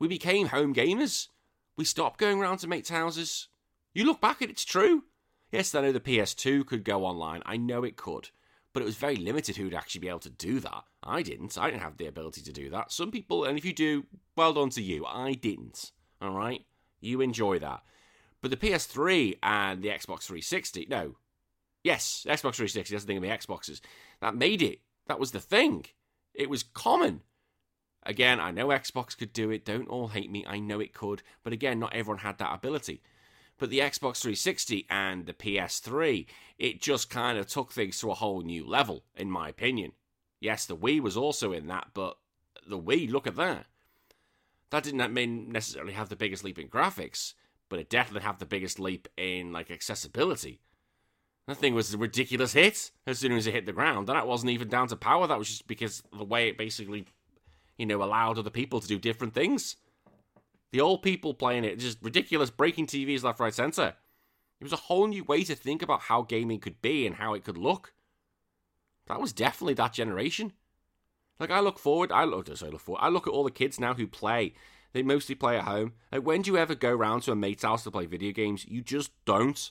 We 0.00 0.08
became 0.08 0.48
home 0.48 0.74
gamers. 0.74 1.28
We 1.76 1.84
stopped 1.84 2.18
going 2.18 2.40
around 2.40 2.58
to 2.58 2.66
mates' 2.66 2.90
houses. 2.90 3.46
You 3.94 4.04
look 4.04 4.20
back 4.20 4.42
at 4.42 4.48
it, 4.48 4.52
it's 4.52 4.64
true. 4.64 5.04
Yes, 5.52 5.72
I 5.76 5.80
know 5.80 5.92
the 5.92 6.00
PS2 6.00 6.66
could 6.66 6.84
go 6.84 7.04
online. 7.04 7.42
I 7.46 7.56
know 7.56 7.84
it 7.84 7.96
could. 7.96 8.30
But 8.72 8.82
it 8.82 8.86
was 8.86 8.96
very 8.96 9.16
limited 9.16 9.56
who'd 9.56 9.74
actually 9.74 10.00
be 10.00 10.08
able 10.08 10.18
to 10.18 10.30
do 10.30 10.58
that. 10.58 10.82
I 11.04 11.22
didn't. 11.22 11.56
I 11.56 11.70
didn't 11.70 11.82
have 11.82 11.98
the 11.98 12.08
ability 12.08 12.42
to 12.42 12.52
do 12.52 12.68
that. 12.70 12.90
Some 12.90 13.12
people, 13.12 13.44
and 13.44 13.56
if 13.56 13.64
you 13.64 13.72
do, 13.72 14.06
well 14.34 14.52
done 14.52 14.70
to 14.70 14.82
you. 14.82 15.06
I 15.06 15.34
didn't. 15.34 15.92
All 16.20 16.32
right? 16.32 16.66
You 17.00 17.20
enjoy 17.20 17.60
that. 17.60 17.84
But 18.40 18.50
the 18.50 18.56
PS3 18.56 19.38
and 19.42 19.82
the 19.82 19.88
Xbox 19.88 20.22
360, 20.22 20.86
no. 20.88 21.16
Yes, 21.82 22.26
Xbox 22.28 22.56
360, 22.56 22.94
that's 22.94 23.04
the 23.04 23.06
thing 23.06 23.16
of 23.16 23.22
the 23.22 23.28
Xboxes. 23.28 23.80
That 24.20 24.34
made 24.34 24.62
it. 24.62 24.80
That 25.06 25.20
was 25.20 25.30
the 25.30 25.40
thing. 25.40 25.86
It 26.34 26.50
was 26.50 26.62
common. 26.62 27.22
Again, 28.02 28.38
I 28.40 28.50
know 28.50 28.68
Xbox 28.68 29.16
could 29.16 29.32
do 29.32 29.50
it. 29.50 29.64
Don't 29.64 29.88
all 29.88 30.08
hate 30.08 30.30
me. 30.30 30.44
I 30.46 30.58
know 30.58 30.80
it 30.80 30.94
could. 30.94 31.22
But 31.42 31.52
again, 31.52 31.78
not 31.78 31.94
everyone 31.94 32.20
had 32.20 32.38
that 32.38 32.54
ability. 32.54 33.02
But 33.58 33.70
the 33.70 33.78
Xbox 33.78 34.20
360 34.20 34.86
and 34.90 35.26
the 35.26 35.32
PS3, 35.32 36.26
it 36.58 36.80
just 36.80 37.08
kind 37.08 37.38
of 37.38 37.46
took 37.46 37.72
things 37.72 37.98
to 38.00 38.10
a 38.10 38.14
whole 38.14 38.42
new 38.42 38.66
level, 38.66 39.04
in 39.16 39.30
my 39.30 39.48
opinion. 39.48 39.92
Yes, 40.40 40.66
the 40.66 40.76
Wii 40.76 41.00
was 41.00 41.16
also 41.16 41.52
in 41.52 41.66
that, 41.68 41.88
but 41.94 42.18
the 42.66 42.78
Wii, 42.78 43.10
look 43.10 43.26
at 43.26 43.36
that. 43.36 43.66
That 44.70 44.82
didn't 44.82 45.14
mean 45.14 45.50
necessarily 45.50 45.94
have 45.94 46.10
the 46.10 46.16
biggest 46.16 46.44
leap 46.44 46.58
in 46.58 46.68
graphics, 46.68 47.32
but 47.68 47.78
it 47.78 47.90
definitely 47.90 48.26
had 48.26 48.38
the 48.38 48.46
biggest 48.46 48.78
leap 48.78 49.08
in 49.16 49.52
like 49.52 49.70
accessibility. 49.70 50.60
That 51.46 51.58
thing 51.58 51.74
was 51.74 51.94
a 51.94 51.98
ridiculous 51.98 52.52
hit 52.52 52.90
as 53.06 53.20
soon 53.20 53.32
as 53.32 53.46
it 53.46 53.54
hit 53.54 53.66
the 53.66 53.72
ground, 53.72 54.08
and 54.08 54.16
that 54.16 54.26
wasn't 54.26 54.50
even 54.50 54.68
down 54.68 54.88
to 54.88 54.96
power. 54.96 55.26
That 55.26 55.38
was 55.38 55.48
just 55.48 55.66
because 55.66 56.02
the 56.16 56.24
way 56.24 56.48
it 56.48 56.58
basically, 56.58 57.06
you 57.78 57.86
know, 57.86 58.02
allowed 58.02 58.38
other 58.38 58.50
people 58.50 58.80
to 58.80 58.88
do 58.88 58.98
different 58.98 59.32
things. 59.32 59.76
The 60.72 60.80
old 60.80 61.02
people 61.02 61.34
playing 61.34 61.64
it, 61.64 61.78
just 61.78 62.02
ridiculous, 62.02 62.50
breaking 62.50 62.88
TVs 62.88 63.22
left, 63.22 63.38
right, 63.38 63.54
center. 63.54 63.94
It 64.60 64.64
was 64.64 64.72
a 64.72 64.76
whole 64.76 65.06
new 65.06 65.22
way 65.22 65.44
to 65.44 65.54
think 65.54 65.82
about 65.82 66.02
how 66.02 66.22
gaming 66.22 66.58
could 66.58 66.82
be 66.82 67.06
and 67.06 67.16
how 67.16 67.34
it 67.34 67.44
could 67.44 67.58
look. 67.58 67.92
That 69.06 69.20
was 69.20 69.32
definitely 69.32 69.74
that 69.74 69.92
generation. 69.92 70.52
Like 71.38 71.50
I 71.50 71.60
look 71.60 71.78
forward, 71.78 72.10
I 72.10 72.24
look, 72.24 72.48
I 72.48 72.66
look 72.66 72.80
forward, 72.80 73.00
I 73.00 73.08
look 73.08 73.26
at 73.26 73.32
all 73.32 73.44
the 73.44 73.50
kids 73.50 73.78
now 73.78 73.94
who 73.94 74.06
play 74.06 74.54
they 74.96 75.02
mostly 75.02 75.34
play 75.34 75.58
at 75.58 75.64
home. 75.64 75.92
Like, 76.10 76.24
when 76.24 76.40
do 76.40 76.50
you 76.50 76.56
ever 76.56 76.74
go 76.74 76.90
round 76.90 77.22
to 77.24 77.32
a 77.32 77.36
mate's 77.36 77.64
house 77.64 77.84
to 77.84 77.90
play 77.90 78.06
video 78.06 78.32
games? 78.32 78.64
You 78.66 78.80
just 78.80 79.12
don't. 79.26 79.70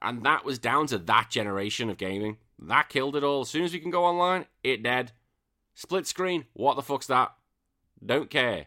And 0.00 0.22
that 0.24 0.44
was 0.44 0.60
down 0.60 0.86
to 0.88 0.98
that 0.98 1.28
generation 1.28 1.90
of 1.90 1.98
gaming. 1.98 2.36
That 2.56 2.88
killed 2.88 3.16
it 3.16 3.24
all. 3.24 3.40
As 3.40 3.48
soon 3.48 3.64
as 3.64 3.72
we 3.72 3.80
can 3.80 3.90
go 3.90 4.04
online, 4.04 4.46
it 4.62 4.84
dead. 4.84 5.10
Split 5.74 6.06
screen, 6.06 6.44
what 6.52 6.76
the 6.76 6.82
fuck's 6.82 7.08
that? 7.08 7.34
Don't 8.04 8.30
care. 8.30 8.66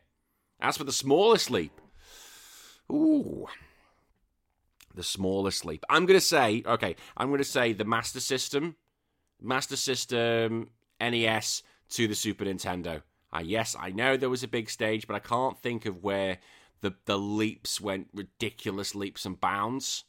As 0.60 0.75
for 0.75 0.84
the 0.84 0.91
smallest 0.91 1.50
leap, 1.50 1.72
ooh, 2.91 3.48
the 4.93 5.03
smallest 5.03 5.63
leap. 5.63 5.86
I'm 5.89 6.05
gonna 6.05 6.19
say, 6.19 6.63
okay, 6.65 6.98
I'm 7.15 7.31
gonna 7.31 7.46
say 7.46 7.72
the 7.72 7.86
Master 7.86 8.19
System, 8.19 8.75
Master 9.41 9.77
System, 9.77 10.72
NES 11.00 11.63
to 11.91 12.10
the 12.10 12.15
Super 12.15 12.43
Nintendo. 12.43 13.03
Uh, 13.33 13.41
yes, 13.43 13.75
I 13.79 13.91
know 13.91 14.17
there 14.17 14.29
was 14.29 14.43
a 14.43 14.48
big 14.48 14.69
stage, 14.69 15.07
but 15.07 15.15
I 15.15 15.19
can't 15.19 15.57
think 15.57 15.86
of 15.86 16.03
where 16.03 16.39
the 16.81 16.93
the 17.05 17.17
leaps 17.17 17.79
went 17.79 18.07
ridiculous 18.13 18.95
leaps 18.95 19.25
and 19.25 19.39
bounds. 19.39 20.05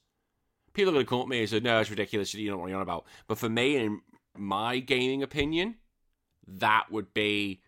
People 0.72 0.90
are 0.90 1.02
going 1.02 1.06
to 1.06 1.22
at 1.22 1.28
me 1.28 1.40
and 1.40 1.48
say, 1.48 1.60
no, 1.60 1.80
it's 1.80 1.90
ridiculous. 1.90 2.32
You 2.32 2.48
don't 2.48 2.58
know 2.58 2.62
what 2.62 2.68
you're 2.68 2.76
on 2.76 2.82
about. 2.82 3.04
But 3.26 3.38
for 3.38 3.48
me, 3.48 3.76
in 3.76 4.00
my 4.36 4.78
gaming 4.78 5.22
opinion, 5.22 5.76
that 6.46 6.92
would 6.92 7.12
be 7.12 7.60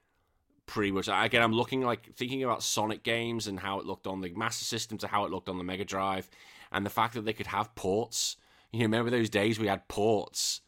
pretty 0.66 0.92
much. 0.92 1.08
Again, 1.12 1.42
I'm 1.42 1.52
looking 1.52 1.82
like 1.82 2.14
thinking 2.14 2.44
about 2.44 2.62
Sonic 2.62 3.02
games 3.02 3.48
and 3.48 3.58
how 3.58 3.80
it 3.80 3.86
looked 3.86 4.06
on 4.06 4.20
the 4.20 4.32
Master 4.34 4.64
System 4.64 4.98
to 4.98 5.08
how 5.08 5.24
it 5.24 5.32
looked 5.32 5.48
on 5.48 5.58
the 5.58 5.64
Mega 5.64 5.84
Drive, 5.84 6.30
and 6.70 6.86
the 6.86 6.90
fact 6.90 7.14
that 7.14 7.24
they 7.24 7.32
could 7.32 7.48
have 7.48 7.74
ports. 7.74 8.36
You 8.72 8.78
know, 8.78 8.84
remember 8.84 9.10
those 9.10 9.28
days 9.28 9.58
we 9.58 9.66
had 9.66 9.86
ports 9.88 10.62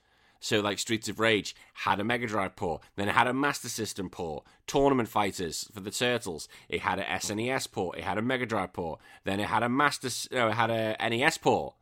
so 0.44 0.60
like 0.60 0.78
Streets 0.78 1.08
of 1.08 1.18
Rage 1.18 1.56
had 1.72 1.98
a 2.00 2.04
Mega 2.04 2.26
Drive 2.26 2.54
port, 2.54 2.82
then 2.96 3.08
it 3.08 3.14
had 3.14 3.26
a 3.26 3.32
Master 3.32 3.70
System 3.70 4.10
port. 4.10 4.44
Tournament 4.66 5.08
Fighters 5.08 5.70
for 5.72 5.80
the 5.80 5.90
Turtles, 5.90 6.48
it 6.68 6.82
had 6.82 6.98
a 6.98 7.04
SNES 7.04 7.72
port, 7.72 7.96
it 7.96 8.04
had 8.04 8.18
a 8.18 8.22
Mega 8.22 8.44
Drive 8.44 8.74
port, 8.74 9.00
then 9.24 9.40
it 9.40 9.46
had 9.46 9.62
a 9.62 9.70
Master, 9.70 10.10
no, 10.30 10.48
it 10.48 10.52
had 10.52 10.70
a 10.70 10.96
NES 11.08 11.38
port. 11.38 11.76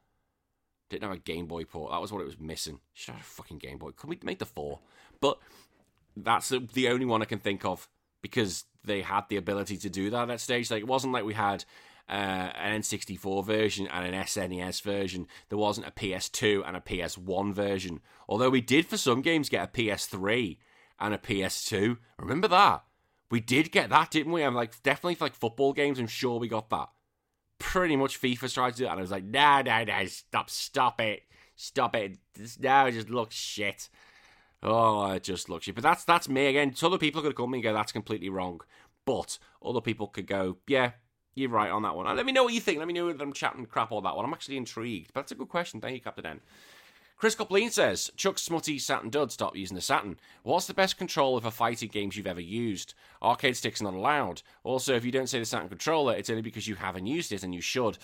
Didn't 0.90 1.02
have 1.02 1.18
a 1.18 1.20
Game 1.20 1.46
Boy 1.46 1.64
port. 1.64 1.90
That 1.90 2.00
was 2.00 2.12
what 2.12 2.20
it 2.20 2.26
was 2.26 2.38
missing. 2.38 2.78
Should 2.92 3.14
have 3.14 3.22
a 3.22 3.24
fucking 3.24 3.58
Game 3.58 3.78
Boy. 3.78 3.90
Could 3.96 4.08
we 4.08 4.20
make 4.22 4.38
the 4.38 4.46
four? 4.46 4.78
But 5.20 5.38
that's 6.16 6.50
the 6.50 6.88
only 6.88 7.06
one 7.06 7.20
I 7.20 7.24
can 7.24 7.40
think 7.40 7.64
of 7.64 7.88
because 8.20 8.64
they 8.84 9.02
had 9.02 9.22
the 9.28 9.38
ability 9.38 9.76
to 9.78 9.90
do 9.90 10.08
that 10.10 10.22
at 10.22 10.28
that 10.28 10.40
stage. 10.40 10.70
Like 10.70 10.82
it 10.82 10.86
wasn't 10.86 11.14
like 11.14 11.24
we 11.24 11.34
had 11.34 11.64
uh, 12.08 12.12
an 12.12 12.80
N64 12.80 13.44
version 13.44 13.86
and 13.86 14.14
an 14.14 14.22
SNES 14.24 14.82
version. 14.82 15.26
There 15.48 15.58
wasn't 15.58 15.86
a 15.86 15.92
PS2 15.92 16.62
and 16.66 16.76
a 16.76 16.80
PS1 16.80 17.54
version. 17.54 18.00
Although 18.28 18.50
we 18.50 18.60
did 18.60 18.86
for 18.86 18.96
some 18.96 19.22
games 19.22 19.48
get 19.48 19.68
a 19.68 19.72
PS3 19.72 20.58
and 21.00 21.14
a 21.14 21.18
PS2. 21.18 21.98
Remember 22.18 22.48
that? 22.48 22.84
We 23.30 23.40
did 23.40 23.72
get 23.72 23.88
that, 23.90 24.10
didn't 24.10 24.32
we? 24.32 24.42
I'm 24.42 24.54
like 24.54 24.82
definitely 24.82 25.14
for 25.14 25.24
like 25.24 25.34
football 25.34 25.72
games. 25.72 25.98
I'm 25.98 26.06
sure 26.06 26.38
we 26.38 26.48
got 26.48 26.68
that. 26.70 26.88
Pretty 27.58 27.96
much 27.96 28.20
FIFA 28.20 28.52
tried 28.52 28.72
to 28.72 28.78
do 28.78 28.84
it, 28.84 28.88
and 28.88 28.98
I 28.98 29.02
was 29.02 29.10
like, 29.10 29.24
nah, 29.24 29.62
nah, 29.62 29.84
nah, 29.84 30.04
stop, 30.06 30.50
stop 30.50 31.00
it, 31.00 31.22
stop 31.54 31.96
it. 31.96 32.18
This 32.34 32.58
now 32.58 32.86
it 32.86 32.92
just 32.92 33.08
looks 33.08 33.34
shit. 33.34 33.88
Oh, 34.62 35.10
it 35.12 35.22
just 35.22 35.48
looks 35.48 35.64
shit. 35.64 35.74
But 35.74 35.82
that's 35.82 36.04
that's 36.04 36.28
me 36.28 36.46
again. 36.46 36.74
So 36.74 36.88
other 36.88 36.98
people 36.98 37.22
could 37.22 37.34
come 37.34 37.54
and 37.54 37.62
go, 37.62 37.72
that's 37.72 37.92
completely 37.92 38.28
wrong. 38.28 38.60
But 39.04 39.38
other 39.64 39.80
people 39.80 40.08
could 40.08 40.26
go, 40.26 40.58
yeah, 40.68 40.92
you're 41.34 41.50
right 41.50 41.70
on 41.70 41.82
that 41.82 41.96
one. 41.96 42.06
And 42.06 42.16
let 42.16 42.26
me 42.26 42.32
know 42.32 42.44
what 42.44 42.54
you 42.54 42.60
think. 42.60 42.78
Let 42.78 42.86
me 42.86 42.94
know 42.94 43.08
if 43.08 43.20
I'm 43.20 43.32
chatting 43.32 43.66
crap 43.66 43.92
all 43.92 44.00
that 44.02 44.16
one. 44.16 44.24
I'm 44.24 44.32
actually 44.34 44.56
intrigued. 44.56 45.12
But 45.12 45.20
that's 45.20 45.32
a 45.32 45.36
good 45.36 45.48
question. 45.48 45.80
Thank 45.80 45.94
you, 45.94 46.00
Captain 46.00 46.26
N. 46.26 46.40
Chris 47.22 47.36
Copleen 47.36 47.70
says, 47.70 48.10
Chuck 48.16 48.36
Smutty 48.36 48.80
Saturn 48.80 49.08
Dud, 49.08 49.30
stop 49.30 49.54
using 49.54 49.76
the 49.76 49.80
Saturn. 49.80 50.18
What's 50.42 50.66
the 50.66 50.74
best 50.74 50.98
controller 50.98 51.40
for 51.40 51.52
fighting 51.52 51.88
games 51.88 52.16
you've 52.16 52.26
ever 52.26 52.40
used? 52.40 52.94
Arcade 53.22 53.56
sticks 53.56 53.80
are 53.80 53.84
not 53.84 53.94
allowed. 53.94 54.42
Also, 54.64 54.96
if 54.96 55.04
you 55.04 55.12
don't 55.12 55.28
say 55.28 55.38
the 55.38 55.44
Saturn 55.44 55.68
controller, 55.68 56.16
it's 56.16 56.30
only 56.30 56.42
because 56.42 56.66
you 56.66 56.74
haven't 56.74 57.06
used 57.06 57.30
it 57.30 57.44
and 57.44 57.54
you 57.54 57.60
should. 57.60 57.96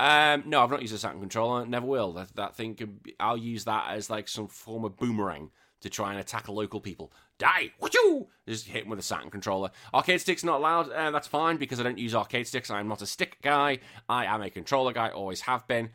Um, 0.00 0.42
no, 0.46 0.60
I've 0.60 0.72
not 0.72 0.82
used 0.82 0.92
a 0.92 0.98
Saturn 0.98 1.20
controller. 1.20 1.64
Never 1.64 1.86
will. 1.86 2.14
That, 2.14 2.34
that 2.34 2.56
thing, 2.56 2.98
I'll 3.20 3.36
use 3.36 3.64
that 3.66 3.92
as 3.92 4.10
like 4.10 4.26
some 4.26 4.48
form 4.48 4.84
of 4.84 4.96
boomerang 4.96 5.52
to 5.84 5.90
try 5.90 6.10
and 6.12 6.18
attack 6.18 6.48
local 6.48 6.80
people. 6.80 7.12
Die! 7.38 7.70
Wachoo! 7.78 8.26
Just 8.48 8.66
hit 8.66 8.84
him 8.84 8.88
with 8.88 8.98
a 8.98 9.02
Saturn 9.02 9.28
controller. 9.28 9.70
Arcade 9.92 10.22
sticks 10.22 10.42
not 10.42 10.60
allowed. 10.60 10.90
Uh, 10.90 11.10
that's 11.10 11.28
fine 11.28 11.58
because 11.58 11.78
I 11.78 11.82
don't 11.82 11.98
use 11.98 12.14
arcade 12.14 12.46
sticks. 12.46 12.70
I'm 12.70 12.88
not 12.88 13.02
a 13.02 13.06
stick 13.06 13.36
guy. 13.42 13.80
I 14.08 14.24
am 14.24 14.40
a 14.40 14.48
controller 14.48 14.94
guy. 14.94 15.10
Always 15.10 15.42
have 15.42 15.68
been. 15.68 15.90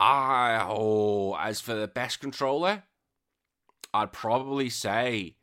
I 0.00 0.66
oh, 0.68 1.36
as 1.36 1.60
for 1.60 1.74
the 1.74 1.86
best 1.86 2.18
controller, 2.18 2.82
I'd 3.94 4.12
probably 4.12 4.68
say 4.68 5.36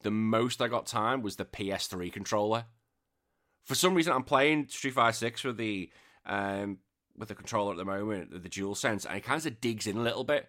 the 0.00 0.10
most 0.10 0.62
I 0.62 0.68
got 0.68 0.86
time 0.86 1.20
was 1.20 1.36
the 1.36 1.44
PS3 1.44 2.10
controller. 2.10 2.64
For 3.64 3.74
some 3.74 3.94
reason, 3.94 4.14
I'm 4.14 4.24
playing 4.24 4.68
Street 4.68 4.94
Fighter 4.94 5.12
Six 5.12 5.44
with 5.44 5.58
the 5.58 5.90
um, 6.24 6.78
with 7.18 7.28
the 7.28 7.34
controller 7.34 7.72
at 7.72 7.76
the 7.76 7.84
moment, 7.84 8.30
the 8.30 8.48
DualSense, 8.48 9.04
and 9.04 9.18
it 9.18 9.24
kind 9.24 9.44
of 9.44 9.60
digs 9.60 9.86
in 9.86 9.98
a 9.98 10.02
little 10.02 10.24
bit. 10.24 10.48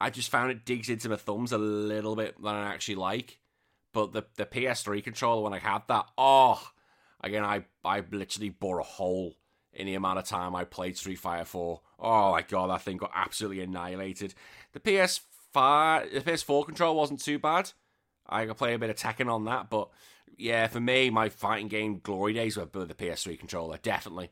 I 0.00 0.10
just 0.10 0.30
found 0.30 0.50
it 0.50 0.64
digs 0.64 0.88
into 0.88 1.08
my 1.08 1.16
thumbs 1.16 1.52
a 1.52 1.58
little 1.58 2.16
bit 2.16 2.40
than 2.42 2.54
I 2.54 2.72
actually 2.72 2.94
like. 2.96 3.38
But 3.92 4.12
the 4.12 4.24
the 4.36 4.46
PS3 4.46 5.02
controller 5.02 5.42
when 5.42 5.52
I 5.52 5.58
had 5.58 5.82
that, 5.88 6.06
oh, 6.16 6.62
again 7.20 7.44
I 7.44 7.64
I 7.84 8.02
literally 8.10 8.50
bore 8.50 8.78
a 8.78 8.84
hole 8.84 9.34
in 9.72 9.86
the 9.86 9.94
amount 9.94 10.18
of 10.18 10.24
time 10.24 10.54
I 10.54 10.64
played 10.64 10.96
Street 10.96 11.18
Fighter 11.18 11.44
4. 11.44 11.80
Oh 11.98 12.32
my 12.32 12.42
god, 12.42 12.70
that 12.70 12.82
thing 12.82 12.96
got 12.96 13.12
absolutely 13.14 13.62
annihilated. 13.62 14.34
The 14.72 14.80
PS5, 14.80 16.12
the 16.12 16.20
PS4 16.20 16.66
control 16.66 16.96
wasn't 16.96 17.20
too 17.20 17.38
bad. 17.38 17.72
I 18.28 18.46
could 18.46 18.56
play 18.56 18.74
a 18.74 18.78
bit 18.78 18.90
of 18.90 18.96
Tekken 18.96 19.32
on 19.32 19.44
that, 19.46 19.70
but 19.70 19.88
yeah, 20.36 20.68
for 20.68 20.80
me, 20.80 21.10
my 21.10 21.28
fighting 21.28 21.68
game 21.68 22.00
glory 22.02 22.32
days 22.32 22.56
were 22.56 22.68
with 22.72 22.88
the 22.88 22.94
PS3 22.94 23.38
controller, 23.38 23.78
definitely. 23.82 24.30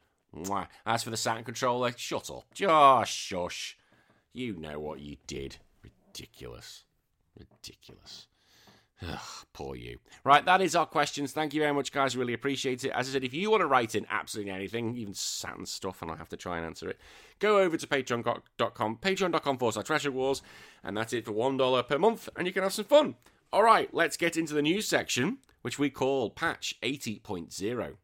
As 0.87 1.03
for 1.03 1.11
the 1.11 1.17
Saturn 1.17 1.45
controller, 1.45 1.93
shut 1.97 2.31
up. 2.31 2.45
Just 2.55 3.13
shush. 3.13 3.77
You 4.33 4.57
know 4.57 4.79
what 4.79 5.01
you 5.01 5.17
did. 5.27 5.57
Ridiculous. 5.83 6.85
Ridiculous. 7.39 8.27
Ugh, 9.01 9.21
poor 9.53 9.77
you. 9.77 9.99
Right, 10.25 10.45
that 10.45 10.61
is 10.61 10.75
our 10.75 10.87
questions. 10.87 11.33
Thank 11.33 11.55
you 11.55 11.61
very 11.61 11.73
much, 11.73 11.93
guys. 11.93 12.17
Really 12.17 12.33
appreciate 12.33 12.83
it. 12.85 12.91
As 12.91 13.09
I 13.09 13.13
said, 13.13 13.25
if 13.25 13.33
you 13.33 13.51
want 13.51 13.61
to 13.61 13.67
write 13.67 13.95
in 13.95 14.07
absolutely 14.11 14.53
anything, 14.53 14.97
even 14.97 15.15
Saturn 15.15 15.67
stuff, 15.67 16.03
and 16.03 16.11
I'll 16.11 16.17
have 16.17 16.29
to 16.31 16.37
try 16.37 16.57
and 16.57 16.67
answer 16.67 16.89
it, 16.89 16.99
go 17.39 17.59
over 17.59 17.77
to 17.77 17.87
patreon.com, 17.87 18.97
patreon.com 18.97 19.59
forward 19.59 19.75
slash 19.75 19.89
retro 19.89 20.11
wars, 20.11 20.43
and 20.83 20.97
that's 20.97 21.13
it 21.13 21.25
for 21.25 21.33
$1 21.33 21.89
per 21.89 21.99
month, 21.99 22.29
and 22.37 22.47
you 22.47 22.53
can 22.53 22.65
have 22.65 22.73
some 22.73 22.87
fun. 22.87 23.15
All 23.53 23.63
right, 23.63 23.93
let's 23.95 24.17
get 24.17 24.37
into 24.37 24.55
the 24.55 24.63
news 24.63 24.89
section, 24.89 25.39
which 25.63 25.79
we 25.79 25.91
call 25.91 26.31
Patch 26.31 26.75
80.0. 26.83 27.95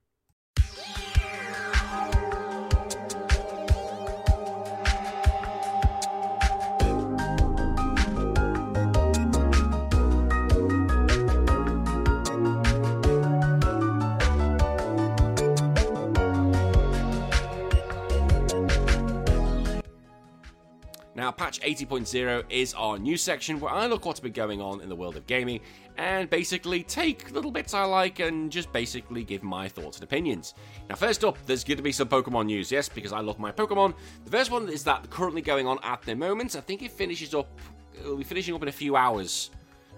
Now, 21.17 21.31
patch 21.31 21.61
80.0 21.61 22.45
is 22.51 22.75
our 22.75 22.99
new 22.99 23.17
section 23.17 23.61
where 23.61 23.73
I 23.73 23.87
look 23.87 24.05
what's 24.05 24.19
been 24.19 24.33
going 24.33 24.61
on 24.61 24.81
in 24.81 24.89
the 24.89 24.97
world 24.97 25.17
of 25.17 25.27
gaming 25.29 25.61
and 25.97 26.29
basically 26.29 26.83
take 26.83 27.31
little 27.31 27.53
bits 27.53 27.73
I 27.73 27.85
like 27.85 28.19
and 28.19 28.51
just 28.51 28.73
basically 28.73 29.23
give 29.23 29.45
my 29.45 29.69
thoughts 29.69 29.99
and 29.99 30.05
opinions. 30.05 30.55
Now, 30.89 30.97
first 30.97 31.25
up, 31.25 31.39
there's 31.47 31.63
going 31.63 31.77
to 31.77 31.85
be 31.85 31.93
some 31.93 32.09
Pokemon 32.09 32.47
news, 32.47 32.73
yes, 32.73 32.89
because 32.89 33.13
I 33.13 33.21
love 33.21 33.39
my 33.39 33.53
Pokemon. 33.53 33.95
The 34.25 34.31
first 34.33 34.51
one 34.51 34.69
is 34.69 34.83
that 34.85 35.09
currently 35.09 35.41
going 35.41 35.69
on 35.69 35.79
at 35.85 36.03
the 36.03 36.17
moment. 36.17 36.57
I 36.57 36.61
think 36.61 36.83
it 36.83 36.91
finishes 36.91 37.33
up, 37.33 37.61
it'll 37.97 38.17
be 38.17 38.25
finishing 38.25 38.53
up 38.53 38.63
in 38.63 38.69
a 38.69 38.73
few 38.73 38.97
hours, 38.97 39.51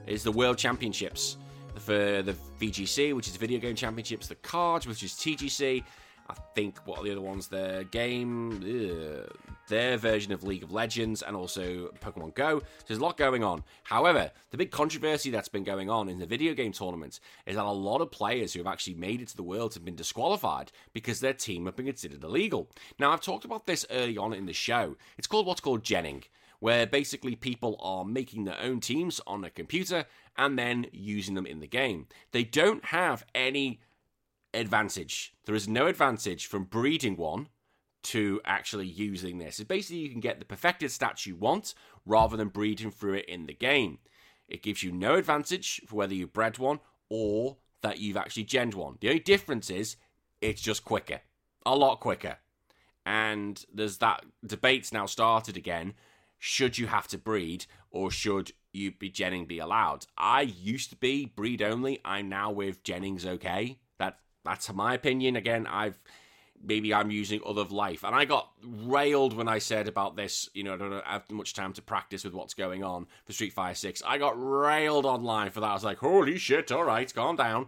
is 0.07 0.23
the 0.23 0.33
World 0.33 0.59
Championships 0.59 1.39
for 1.77 2.21
the 2.23 2.37
VGC, 2.61 3.15
which 3.15 3.29
is 3.29 3.37
Video 3.37 3.59
Game 3.59 3.75
Championships, 3.75 4.27
the 4.27 4.35
cards, 4.37 4.87
which 4.87 5.03
is 5.03 5.13
TGC, 5.13 5.83
I 6.29 6.35
think 6.55 6.79
what 6.87 6.99
are 6.99 7.05
the 7.05 7.13
other 7.13 7.21
ones? 7.21 7.49
Their 7.49 7.85
game, 7.85 8.61
ugh, 8.63 9.56
their 9.69 9.97
version 9.97 10.33
of 10.33 10.45
League 10.45 10.63
of 10.63 10.73
Legends, 10.73 11.23
and 11.23 11.37
also 11.37 11.89
Pokemon 12.01 12.35
Go. 12.35 12.61
So 12.61 12.85
there's 12.87 13.01
a 13.01 13.03
lot 13.03 13.17
going 13.17 13.45
on. 13.45 13.65
However, 13.85 14.31
the 14.51 14.57
big 14.57 14.71
controversy 14.71 15.31
that's 15.31 15.49
been 15.49 15.65
going 15.65 15.91
on 15.91 16.09
in 16.09 16.19
the 16.19 16.27
video 16.27 16.55
game 16.55 16.73
tournaments 16.73 17.21
is 17.47 17.57
that 17.57 17.65
a 17.65 17.71
lot 17.71 18.01
of 18.01 18.11
players 18.11 18.53
who 18.53 18.61
have 18.61 18.73
actually 18.73 18.95
made 18.95 19.21
it 19.21 19.29
to 19.29 19.37
the 19.37 19.43
world 19.43 19.75
have 19.75 19.85
been 19.85 19.97
disqualified 19.97 20.73
because 20.93 21.21
their 21.21 21.33
team 21.33 21.67
have 21.67 21.77
been 21.77 21.87
considered 21.87 22.25
illegal. 22.25 22.71
Now, 22.99 23.13
I've 23.13 23.21
talked 23.21 23.45
about 23.45 23.67
this 23.67 23.87
early 23.91 24.17
on 24.17 24.33
in 24.33 24.47
the 24.47 24.53
show. 24.53 24.97
It's 25.19 25.27
called 25.27 25.47
what's 25.47 25.61
called 25.61 25.83
genning 25.83 26.25
where 26.59 26.87
basically 26.87 27.37
people 27.37 27.79
are 27.81 28.05
making 28.05 28.45
their 28.45 28.59
own 28.61 28.81
teams 28.81 29.21
on 29.27 29.45
a 29.45 29.51
computer 29.51 30.07
and 30.37 30.59
then 30.59 30.87
using 30.93 31.35
them 31.35 31.47
in 31.47 31.61
the 31.61 31.67
game. 31.67 32.07
They 32.33 32.45
don't 32.45 32.85
have 32.87 33.25
any 33.35 33.81
advantage. 34.55 35.35
There 35.45 35.55
is 35.55 35.69
no 35.69 35.87
advantage 35.87 36.47
from 36.47 36.65
breeding 36.65 37.17
one 37.17 37.49
to 38.07 38.41
actually 38.45 38.87
using 38.87 39.39
this. 39.39 39.59
It's 39.59 39.69
basically 39.69 39.99
you 39.99 40.11
can 40.11 40.21
get 40.21 40.39
the 40.39 40.45
perfected 40.45 40.91
stats 40.91 41.27
you 41.27 41.35
want 41.35 41.75
rather 42.05 42.37
than 42.37 42.49
breeding 42.49 42.91
through 42.91 43.15
it 43.15 43.25
in 43.27 43.47
the 43.47 43.55
game. 43.55 43.99
It 44.49 44.63
gives 44.63 44.83
you 44.83 44.93
no 44.93 45.15
advantage 45.15 45.81
for 45.87 45.97
whether 45.97 46.15
you 46.15 46.29
bred 46.29 46.59
one 46.59 46.79
or 47.09 47.57
that 47.83 47.99
you've 47.99 48.17
actually 48.17 48.45
genned 48.45 48.75
one. 48.75 48.99
The 49.01 49.09
only 49.09 49.21
difference 49.21 49.71
is 49.71 49.97
it's 50.41 50.63
just 50.63 50.85
quicker, 50.85 51.21
a 51.65 51.75
lot 51.75 51.99
quicker. 52.01 52.39
And 53.05 53.65
there's 53.73 53.99
that 53.99 54.25
debate's 54.45 54.93
now 54.93 55.07
started 55.07 55.57
again. 55.57 55.95
Should 56.39 56.79
you 56.79 56.87
have 56.87 57.09
to 57.09 57.19
breed 57.19 57.67
or 57.91 58.11
should 58.11 58.53
you 58.73 58.93
be 58.93 59.11
genning 59.11 59.49
be 59.49 59.59
allowed? 59.59 60.07
I 60.17 60.43
used 60.43 60.91
to 60.91 60.97
be 60.97 61.27
breed 61.27 61.61
only. 61.61 62.01
I'm 62.05 62.29
now 62.29 62.53
with 62.53 62.85
genning's 62.85 63.27
okay. 63.27 63.79
That 63.99 64.19
that's 64.45 64.73
my 64.73 64.95
opinion. 64.95 65.35
Again, 65.35 65.67
I've 65.67 65.99
maybe 66.63 66.93
I'm 66.93 67.11
using 67.11 67.41
other 67.45 67.65
life. 67.65 68.05
And 68.05 68.15
I 68.15 68.25
got 68.25 68.51
railed 68.63 69.35
when 69.35 69.49
I 69.49 69.59
said 69.59 69.89
about 69.89 70.17
this, 70.17 70.49
you 70.55 70.65
know, 70.65 70.75
I 70.75 70.77
don't 70.77 71.05
have 71.05 71.31
much 71.31 71.55
time 71.55 71.73
to 71.75 71.83
practice 71.83 72.25
with 72.25 72.35
what's 72.35 72.55
going 72.55 72.85
on 72.85 73.07
for 73.25 73.33
Street 73.33 73.53
Fighter 73.53 73.75
6. 73.75 74.03
I 74.07 74.19
got 74.19 74.35
railed 74.37 75.07
online 75.07 75.51
for 75.51 75.61
that. 75.61 75.71
I 75.71 75.75
was 75.75 75.85
like, 75.85 75.99
holy 75.99 76.39
shit, 76.39 76.73
all 76.73 76.85
right, 76.85 77.13
calm 77.15 77.37
down. 77.37 77.67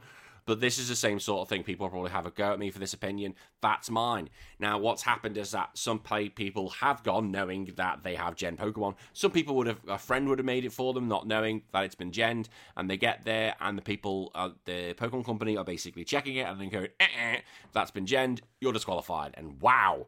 But 0.48 0.60
this 0.60 0.78
is 0.78 0.88
the 0.88 0.96
same 0.96 1.20
sort 1.20 1.42
of 1.42 1.50
thing. 1.50 1.62
People 1.62 1.90
probably 1.90 2.10
have 2.10 2.24
a 2.24 2.30
go 2.30 2.54
at 2.54 2.58
me 2.58 2.70
for 2.70 2.78
this 2.78 2.94
opinion. 2.94 3.34
That's 3.60 3.90
mine. 3.90 4.30
Now, 4.58 4.78
what's 4.78 5.02
happened 5.02 5.36
is 5.36 5.50
that 5.50 5.76
some 5.76 5.98
people 5.98 6.70
have 6.70 7.02
gone 7.02 7.30
knowing 7.30 7.74
that 7.76 8.02
they 8.02 8.14
have 8.14 8.34
gen 8.34 8.56
Pokemon. 8.56 8.94
Some 9.12 9.30
people 9.30 9.56
would 9.56 9.66
have, 9.66 9.80
a 9.86 9.98
friend 9.98 10.26
would 10.26 10.38
have 10.38 10.46
made 10.46 10.64
it 10.64 10.72
for 10.72 10.94
them, 10.94 11.06
not 11.06 11.26
knowing 11.26 11.64
that 11.74 11.84
it's 11.84 11.94
been 11.94 12.12
genned. 12.12 12.48
And 12.78 12.88
they 12.88 12.96
get 12.96 13.26
there, 13.26 13.56
and 13.60 13.76
the 13.76 13.82
people 13.82 14.30
at 14.34 14.52
the 14.64 14.94
Pokemon 14.94 15.26
company 15.26 15.54
are 15.58 15.64
basically 15.66 16.04
checking 16.04 16.36
it 16.36 16.46
and 16.46 16.58
then 16.58 16.70
going, 16.70 16.88
eh, 16.98 17.06
eh, 17.22 17.40
that's 17.74 17.90
been 17.90 18.06
genned, 18.06 18.40
you're 18.58 18.72
disqualified. 18.72 19.34
And 19.36 19.60
wow. 19.60 20.06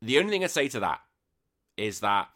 The 0.00 0.20
only 0.20 0.30
thing 0.30 0.44
I'd 0.44 0.52
say 0.52 0.68
to 0.68 0.78
that 0.78 1.00
is 1.76 1.98
that 1.98 2.28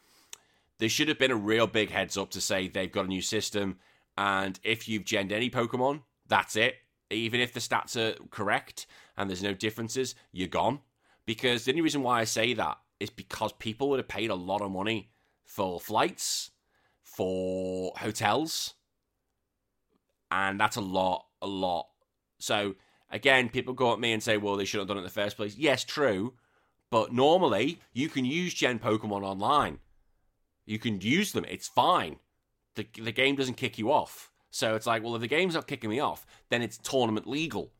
there 0.78 0.88
should 0.88 1.06
have 1.06 1.20
been 1.20 1.30
a 1.30 1.36
real 1.36 1.68
big 1.68 1.90
heads 1.90 2.16
up 2.16 2.30
to 2.30 2.40
say 2.40 2.66
they've 2.66 2.90
got 2.90 3.04
a 3.04 3.08
new 3.08 3.22
system, 3.22 3.78
and 4.18 4.58
if 4.64 4.88
you've 4.88 5.04
genned 5.04 5.30
any 5.30 5.48
Pokemon, 5.48 6.02
that's 6.26 6.56
it. 6.56 6.74
Even 7.08 7.40
if 7.40 7.52
the 7.52 7.60
stats 7.60 7.96
are 7.96 8.18
correct 8.30 8.88
and 9.16 9.30
there's 9.30 9.44
no 9.44 9.54
differences, 9.54 10.16
you're 10.32 10.48
gone. 10.48 10.80
Because 11.24 11.64
the 11.64 11.70
only 11.70 11.82
reason 11.82 12.02
why 12.02 12.20
I 12.20 12.24
say 12.24 12.52
that 12.54 12.78
is 12.98 13.10
because 13.10 13.52
people 13.52 13.88
would 13.88 14.00
have 14.00 14.08
paid 14.08 14.30
a 14.30 14.34
lot 14.34 14.60
of 14.60 14.72
money 14.72 15.12
for 15.44 15.78
flights, 15.78 16.50
for 17.00 17.92
hotels, 17.98 18.74
and 20.32 20.58
that's 20.58 20.76
a 20.76 20.80
lot, 20.80 21.26
a 21.40 21.46
lot. 21.46 21.86
So 22.40 22.74
again, 23.10 23.48
people 23.48 23.72
go 23.72 23.92
at 23.92 24.00
me 24.00 24.12
and 24.12 24.22
say, 24.22 24.36
"Well, 24.36 24.56
they 24.56 24.64
should 24.64 24.80
have 24.80 24.88
done 24.88 24.96
it 24.96 25.00
in 25.00 25.04
the 25.04 25.10
first 25.10 25.36
place." 25.36 25.56
Yes, 25.56 25.84
true, 25.84 26.34
but 26.90 27.12
normally 27.12 27.80
you 27.92 28.08
can 28.08 28.24
use 28.24 28.52
Gen 28.52 28.80
Pokemon 28.80 29.22
online. 29.22 29.78
You 30.66 30.80
can 30.80 31.00
use 31.00 31.30
them. 31.30 31.44
It's 31.44 31.68
fine. 31.68 32.18
The 32.78 33.02
the 33.02 33.12
game 33.12 33.36
doesn't 33.36 33.56
kick 33.56 33.78
you 33.78 33.92
off. 33.92 34.30
So 34.50 34.74
it's 34.74 34.86
like, 34.86 35.02
well, 35.02 35.14
if 35.14 35.20
the 35.20 35.28
game's 35.28 35.54
not 35.54 35.66
kicking 35.66 35.90
me 35.90 36.00
off, 36.00 36.26
then 36.48 36.62
it's 36.62 36.78
tournament 36.78 37.26
legal. 37.26 37.70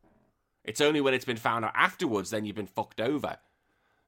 It's 0.64 0.83
only 0.83 1.00
when 1.00 1.14
it's 1.14 1.25
been 1.25 1.38
found 1.38 1.64
out 1.64 1.73
afterwards 1.75 2.31
then 2.31 2.45
you've 2.45 2.57
been 2.57 2.67
fucked 2.67 3.00
over. 3.00 3.38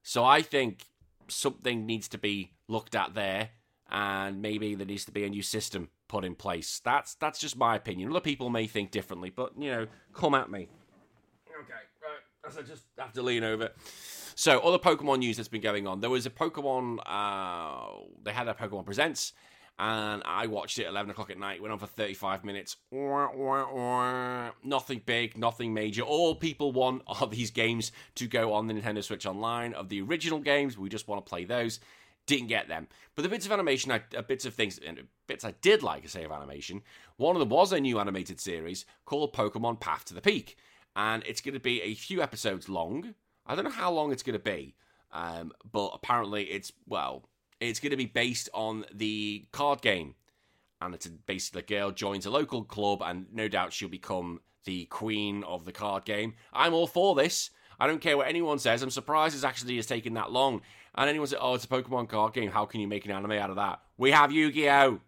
So 0.03 0.23
I 0.23 0.41
think 0.41 0.85
something 1.27 1.85
needs 1.85 2.07
to 2.09 2.17
be 2.17 2.51
looked 2.67 2.95
at 2.95 3.13
there, 3.13 3.49
and 3.89 4.41
maybe 4.41 4.75
there 4.75 4.85
needs 4.85 5.05
to 5.05 5.11
be 5.11 5.23
a 5.23 5.29
new 5.29 5.41
system 5.41 5.89
put 6.07 6.25
in 6.25 6.35
place. 6.35 6.81
That's 6.83 7.15
that's 7.15 7.39
just 7.39 7.57
my 7.57 7.75
opinion. 7.75 8.09
Other 8.11 8.19
people 8.19 8.49
may 8.49 8.67
think 8.67 8.91
differently, 8.91 9.29
but 9.29 9.53
you 9.57 9.71
know, 9.71 9.87
come 10.13 10.35
at 10.35 10.51
me. 10.51 10.67
Okay, 11.61 11.73
right. 12.03 12.57
I 12.57 12.61
just 12.61 12.83
have 12.97 13.13
to 13.13 13.21
lean 13.21 13.43
over. 13.43 13.71
So, 14.35 14.59
other 14.59 14.79
Pokemon 14.79 15.19
news 15.19 15.37
that's 15.37 15.49
been 15.49 15.61
going 15.61 15.87
on. 15.87 15.99
There 15.99 16.09
was 16.09 16.25
a 16.25 16.29
Pokemon. 16.29 16.99
Uh, 17.05 18.05
they 18.23 18.31
had 18.31 18.47
a 18.47 18.53
Pokemon 18.53 18.85
Presents, 18.85 19.33
and 19.81 20.21
I 20.25 20.45
watched 20.45 20.77
it 20.77 20.83
at 20.83 20.91
11 20.91 21.09
o'clock 21.09 21.31
at 21.31 21.39
night. 21.39 21.59
Went 21.59 21.71
on 21.71 21.79
for 21.79 21.87
35 21.87 22.45
minutes. 22.45 22.77
Nothing 24.63 25.01
big, 25.03 25.35
nothing 25.35 25.73
major. 25.73 26.03
All 26.03 26.35
people 26.35 26.71
want 26.71 27.01
are 27.07 27.25
these 27.25 27.49
games 27.49 27.91
to 28.15 28.27
go 28.27 28.53
on 28.53 28.67
the 28.67 28.75
Nintendo 28.75 29.03
Switch 29.03 29.25
Online 29.25 29.73
of 29.73 29.89
the 29.89 29.99
original 30.01 30.37
games. 30.37 30.77
We 30.77 30.87
just 30.87 31.07
want 31.07 31.25
to 31.25 31.27
play 31.27 31.45
those. 31.45 31.79
Didn't 32.27 32.49
get 32.49 32.67
them. 32.67 32.89
But 33.15 33.23
the 33.23 33.29
bits 33.29 33.47
of 33.47 33.51
animation, 33.51 33.91
I, 33.91 34.03
uh, 34.15 34.21
bits 34.21 34.45
of 34.45 34.53
things, 34.53 34.79
bits 35.25 35.43
I 35.43 35.55
did 35.63 35.81
like, 35.81 36.03
I 36.03 36.07
say, 36.07 36.25
of 36.25 36.31
animation. 36.31 36.83
One 37.17 37.35
of 37.35 37.39
them 37.39 37.49
was 37.49 37.71
a 37.71 37.79
new 37.79 37.99
animated 37.99 38.39
series 38.39 38.85
called 39.05 39.33
Pokemon 39.33 39.79
Path 39.79 40.05
to 40.05 40.13
the 40.13 40.21
Peak. 40.21 40.57
And 40.95 41.23
it's 41.25 41.41
going 41.41 41.55
to 41.55 41.59
be 41.59 41.81
a 41.81 41.95
few 41.95 42.21
episodes 42.21 42.69
long. 42.69 43.15
I 43.47 43.55
don't 43.55 43.65
know 43.65 43.71
how 43.71 43.91
long 43.91 44.11
it's 44.11 44.21
going 44.21 44.37
to 44.37 44.39
be, 44.39 44.75
um, 45.11 45.51
but 45.71 45.89
apparently 45.95 46.43
it's 46.43 46.71
well, 46.87 47.23
it's 47.61 47.79
going 47.79 47.91
to 47.91 47.97
be 47.97 48.07
based 48.07 48.49
on 48.53 48.85
the 48.93 49.45
card 49.51 49.81
game, 49.81 50.15
and 50.81 50.93
it's 50.93 51.07
basically 51.07 51.61
a 51.61 51.65
girl 51.65 51.91
joins 51.91 52.25
a 52.25 52.31
local 52.31 52.63
club, 52.63 53.01
and 53.05 53.27
no 53.31 53.47
doubt 53.47 53.71
she'll 53.71 53.87
become 53.87 54.41
the 54.65 54.85
queen 54.85 55.43
of 55.43 55.65
the 55.65 55.71
card 55.71 56.05
game. 56.05 56.33
I'm 56.51 56.73
all 56.73 56.87
for 56.87 57.15
this. 57.15 57.51
I 57.79 57.87
don't 57.87 58.01
care 58.01 58.17
what 58.17 58.27
anyone 58.27 58.59
says. 58.59 58.83
I'm 58.83 58.89
surprised 58.89 59.33
it's 59.33 59.43
actually 59.43 59.75
has 59.77 59.87
taken 59.87 60.13
that 60.15 60.31
long. 60.31 60.61
And 60.93 61.09
anyone 61.09 61.27
says, 61.27 61.39
"Oh, 61.41 61.53
it's 61.53 61.65
a 61.65 61.69
Pokemon 61.69 62.09
card 62.09 62.33
game. 62.33 62.51
How 62.51 62.65
can 62.65 62.81
you 62.81 62.87
make 62.87 63.05
an 63.05 63.11
anime 63.11 63.31
out 63.31 63.49
of 63.49 63.55
that?" 63.55 63.81
We 63.97 64.11
have 64.11 64.31
Yu-Gi-Oh. 64.31 64.99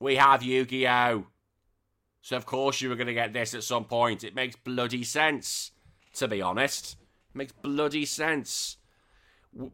We 0.00 0.16
have 0.16 0.42
Yu-Gi-Oh. 0.42 1.26
So 2.22 2.36
of 2.36 2.46
course 2.46 2.80
you 2.80 2.88
were 2.88 2.96
going 2.96 3.08
to 3.08 3.14
get 3.14 3.32
this 3.32 3.54
at 3.54 3.62
some 3.62 3.84
point. 3.84 4.24
It 4.24 4.34
makes 4.34 4.56
bloody 4.56 5.04
sense 5.04 5.72
to 6.14 6.28
be 6.28 6.42
honest. 6.42 6.96
It 7.34 7.36
makes 7.36 7.52
bloody 7.52 8.04
sense. 8.04 8.77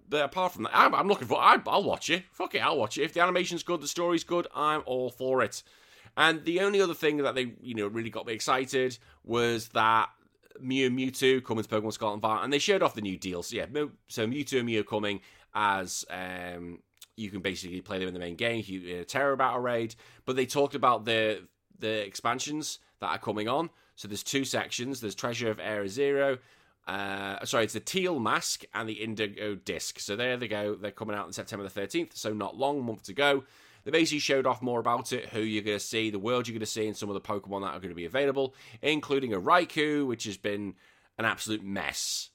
But 0.08 0.24
apart 0.24 0.52
from 0.52 0.64
that, 0.64 0.72
I'm, 0.74 0.94
I'm 0.94 1.08
looking 1.08 1.28
for. 1.28 1.40
I, 1.40 1.56
will 1.56 1.84
watch 1.84 2.10
it. 2.10 2.24
Fuck 2.32 2.54
it, 2.54 2.58
I'll 2.58 2.78
watch 2.78 2.98
it. 2.98 3.02
If 3.02 3.14
the 3.14 3.20
animation's 3.20 3.62
good, 3.62 3.80
the 3.80 3.88
story's 3.88 4.24
good, 4.24 4.46
I'm 4.54 4.82
all 4.87 5.10
for 5.10 5.42
it. 5.42 5.62
And 6.16 6.44
the 6.44 6.60
only 6.60 6.80
other 6.80 6.94
thing 6.94 7.18
that 7.18 7.34
they, 7.34 7.52
you 7.60 7.74
know, 7.74 7.87
really 7.87 8.10
got 8.10 8.26
me 8.26 8.32
excited 8.32 8.98
was 9.24 9.68
that 9.70 10.10
Mew 10.60 10.87
and 10.87 10.98
Mewtwo 10.98 11.44
coming 11.44 11.64
to 11.64 11.68
Pokemon 11.68 11.92
Scarlet 11.92 12.14
and 12.14 12.22
Violet, 12.22 12.44
and 12.44 12.52
they 12.52 12.58
showed 12.58 12.82
off 12.82 12.94
the 12.94 13.00
new 13.00 13.18
deals. 13.18 13.48
So, 13.48 13.56
yeah, 13.56 13.66
so 14.08 14.26
Mewtwo 14.26 14.58
and 14.58 14.66
Mew 14.66 14.84
coming 14.84 15.20
as 15.54 16.04
um, 16.10 16.78
you 17.16 17.30
can 17.30 17.40
basically 17.40 17.80
play 17.80 17.98
them 17.98 18.08
in 18.08 18.14
the 18.14 18.20
main 18.20 18.37
game, 18.37 18.64
in 18.68 18.98
a 18.98 19.04
Tera 19.04 19.37
Battle 19.37 19.60
Raid. 19.60 19.94
But 20.24 20.37
they 20.37 20.46
talked 20.46 20.74
about 20.74 21.04
the 21.04 21.42
the 21.78 22.06
expansions 22.06 22.78
that 23.00 23.08
are 23.08 23.18
coming 23.18 23.48
on. 23.48 23.70
So 23.96 24.08
there's 24.08 24.22
two 24.22 24.44
sections. 24.44 25.00
There's 25.00 25.14
Treasure 25.14 25.50
of 25.50 25.60
Area 25.60 25.88
Zero. 25.88 26.38
Uh, 26.87 27.44
sorry, 27.44 27.64
it's 27.64 27.73
the 27.73 27.81
Teal 27.81 28.18
Mask 28.18 28.64
and 28.75 28.88
the 28.88 28.94
Indigo 28.94 29.55
Disc. 29.55 29.99
So 30.01 30.16
there 30.16 30.37
they 30.37 30.49
go. 30.49 30.75
They're 30.75 30.90
coming 30.90 31.16
out 31.16 31.27
on 31.27 31.33
September 31.33 31.66
the 31.66 31.81
13th. 31.81 32.16
So 32.16 32.33
not 32.33 32.57
long, 32.57 32.85
month 32.85 33.05
to 33.05 33.14
go. 33.14 33.44
They 33.85 33.90
basically 33.90 34.18
showed 34.20 34.47
off 34.47 34.62
more 34.62 34.81
about 34.81 35.12
it, 35.12 35.29
who 35.29 35.40
you're 35.40 35.62
going 35.62 35.79
to 35.79 35.85
see, 35.85 36.11
the 36.11 36.18
world 36.18 36.49
you're 36.49 36.55
going 36.55 36.61
to 36.61 36.66
see, 36.66 36.87
and 36.87 36.97
some 36.97 37.11
of 37.11 37.14
the 37.14 37.20
Pokemon 37.20 37.62
that 37.62 37.75
are 37.75 37.81
going 37.81 37.90
to 37.90 37.94
be 37.94 38.07
available, 38.07 38.55
including 38.81 39.35
a 39.35 39.40
Raikou, 39.40 40.07
which 40.07 40.25
has 40.25 40.38
been 40.38 40.75
an 41.18 41.27
absolute 41.27 41.62
mess. 41.62 42.31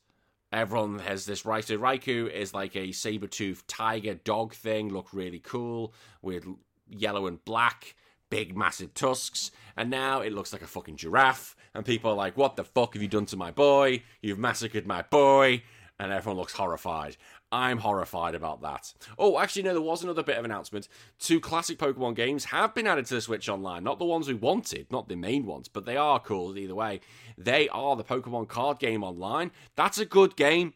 Everyone 0.52 1.00
has 1.00 1.26
this 1.26 1.44
Raikou. 1.44 1.80
Raikou 1.80 2.32
is 2.32 2.54
like 2.54 2.76
a 2.76 2.92
saber-toothed 2.92 3.68
tiger 3.68 4.16
dog 4.16 4.54
thing, 4.54 4.90
looked 4.90 5.14
really 5.14 5.40
cool, 5.40 5.94
with 6.22 6.46
yellow 6.88 7.26
and 7.26 7.44
black 7.46 7.96
big, 8.30 8.56
massive 8.56 8.94
tusks, 8.94 9.52
and 9.76 9.90
now 9.90 10.22
it 10.22 10.34
looks 10.34 10.54
like 10.54 10.62
a 10.62 10.68
fucking 10.68 10.96
giraffe. 10.96 11.56
And 11.80 11.86
people 11.86 12.12
are 12.12 12.16
like, 12.16 12.36
What 12.36 12.58
the 12.58 12.66
fuck 12.66 12.94
have 12.96 13.02
you 13.02 13.08
done 13.08 13.26
to 13.28 13.38
my 13.38 13.52
boy? 13.52 14.04
You've 14.22 14.38
massacred 14.38 14.86
my 14.86 15.02
boy. 15.02 15.64
And 15.98 16.12
everyone 16.12 16.38
looks 16.38 16.52
horrified. 16.52 17.16
I'm 17.54 17.78
horrified 17.78 18.36
about 18.36 18.62
that. 18.64 18.94
Oh, 19.18 19.40
actually, 19.40 19.64
no, 19.64 19.72
there 19.72 19.82
was 19.82 20.04
another 20.04 20.22
bit 20.22 20.38
of 20.38 20.44
announcement. 20.44 20.90
Two 21.20 21.40
classic 21.40 21.78
Pokemon 21.80 22.18
games 22.18 22.44
have 22.44 22.76
been 22.76 22.86
added 22.86 23.06
to 23.06 23.14
the 23.14 23.22
Switch 23.22 23.48
Online. 23.48 23.82
Not 23.82 23.98
the 23.98 24.04
ones 24.04 24.28
we 24.28 24.34
wanted, 24.34 24.92
not 24.92 25.08
the 25.08 25.16
main 25.16 25.46
ones, 25.46 25.70
but 25.70 25.86
they 25.86 25.96
are 25.96 26.20
cool 26.20 26.58
either 26.58 26.76
way. 26.76 27.00
They 27.38 27.70
are 27.70 27.96
the 27.96 28.04
Pokemon 28.04 28.50
card 28.50 28.80
game 28.80 29.02
online. 29.02 29.52
That's 29.78 30.00
a 30.00 30.06
good 30.06 30.36
game. 30.36 30.74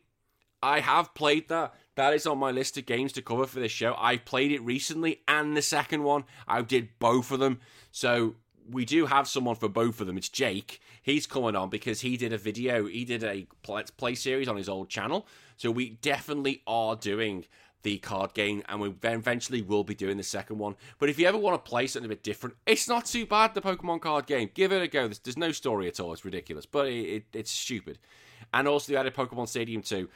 I 0.62 0.80
have 0.80 1.14
played 1.14 1.50
that. 1.50 1.74
That 1.96 2.14
is 2.14 2.26
on 2.26 2.38
my 2.38 2.52
list 2.52 2.78
of 2.78 2.86
games 2.86 3.12
to 3.14 3.22
cover 3.22 3.46
for 3.46 3.60
this 3.60 3.74
show. 3.74 3.94
I 3.98 4.16
played 4.16 4.54
it 4.54 4.62
recently 4.62 5.20
and 5.28 5.58
the 5.58 5.62
second 5.62 6.04
one. 6.04 6.24
I 6.48 6.62
did 6.62 6.98
both 6.98 7.30
of 7.30 7.42
them. 7.42 7.60
So 7.92 8.36
we 8.70 8.86
do 8.86 9.06
have 9.06 9.28
someone 9.28 9.56
for 9.56 9.70
both 9.70 10.00
of 10.02 10.08
them. 10.08 10.18
It's 10.18 10.30
Jake. 10.30 10.82
He's 11.02 11.28
coming 11.28 11.56
on 11.56 11.70
because 11.70 12.02
he 12.02 12.18
did 12.18 12.34
a 12.34 12.38
video. 12.38 12.86
He 12.86 13.06
did 13.06 13.24
a 13.24 13.48
Let's 13.68 13.92
Play 13.92 14.16
series 14.16 14.48
on 14.48 14.58
his 14.58 14.70
old 14.70 14.90
channel. 14.90 15.28
So 15.58 15.72
we 15.72 15.92
definitely 16.02 16.62
are 16.66 16.96
doing 16.96 17.46
the 17.84 17.98
card 17.98 18.34
game, 18.34 18.64
and 18.70 18.80
we 18.80 18.94
eventually 19.04 19.62
will 19.62 19.84
be 19.84 19.94
doing 19.94 20.18
the 20.18 20.24
second 20.24 20.58
one. 20.58 20.76
But 21.00 21.10
if 21.10 21.20
you 21.20 21.28
ever 21.28 21.38
want 21.38 21.64
to 21.64 21.70
play 21.70 21.86
something 21.86 22.10
a 22.10 22.16
bit 22.16 22.24
different, 22.24 22.56
it's 22.66 22.88
not 22.88 23.06
too 23.06 23.26
bad. 23.26 23.54
The 23.54 23.62
Pokemon 23.62 24.02
card 24.02 24.26
game, 24.26 24.50
give 24.54 24.72
it 24.72 24.82
a 24.82 24.88
go. 24.88 25.08
There's, 25.08 25.20
there's 25.20 25.38
no 25.38 25.52
story 25.52 25.88
at 25.88 26.00
all. 26.00 26.14
It's 26.14 26.26
ridiculous, 26.26 26.66
but 26.66 26.88
it, 26.88 26.92
it, 26.94 27.26
it's 27.34 27.52
stupid. 27.52 28.00
And 28.54 28.68
also, 28.68 28.92
they 28.92 28.98
added 28.98 29.14
Pokemon 29.14 29.50
Stadium 29.50 29.82
2. 29.82 30.10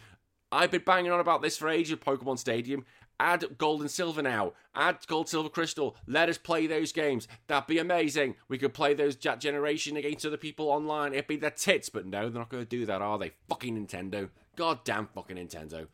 I've 0.51 0.71
been 0.71 0.83
banging 0.86 1.12
on 1.12 1.19
about 1.19 1.41
this 1.41 1.57
for 1.57 1.67
ages, 1.67 1.97
Pokemon 1.97 2.39
Stadium. 2.39 2.86
Add 3.19 3.58
Gold 3.58 3.82
and 3.82 3.89
Silver 3.89 4.21
now. 4.21 4.53
Add 4.75 4.99
Gold, 5.08 5.27
Silver, 5.27 5.49
Crystal. 5.49 5.95
Let 6.06 6.30
us 6.30 6.38
play 6.38 6.67
those 6.67 6.91
games. 6.91 7.27
That'd 7.47 7.67
be 7.67 7.80
amazing. 7.80 8.36
We 8.47 8.58
could 8.58 8.73
play 8.73 8.93
those 8.93 9.15
Jack 9.15 9.39
Generation 9.39 9.97
against 9.97 10.25
other 10.25 10.38
people 10.38 10.69
online. 10.69 11.13
It'd 11.13 11.27
be 11.27 11.38
the 11.38 11.49
tits, 11.49 11.89
but 11.89 12.06
no, 12.06 12.30
they're 12.30 12.39
not 12.39 12.49
going 12.49 12.63
to 12.63 12.69
do 12.69 12.86
that, 12.86 13.01
are 13.01 13.17
they? 13.17 13.32
Fucking 13.49 13.88
Nintendo. 13.88 14.30
God 14.56 14.84
damn 14.84 15.08
fucking 15.08 15.38
Nintendo. 15.38 15.88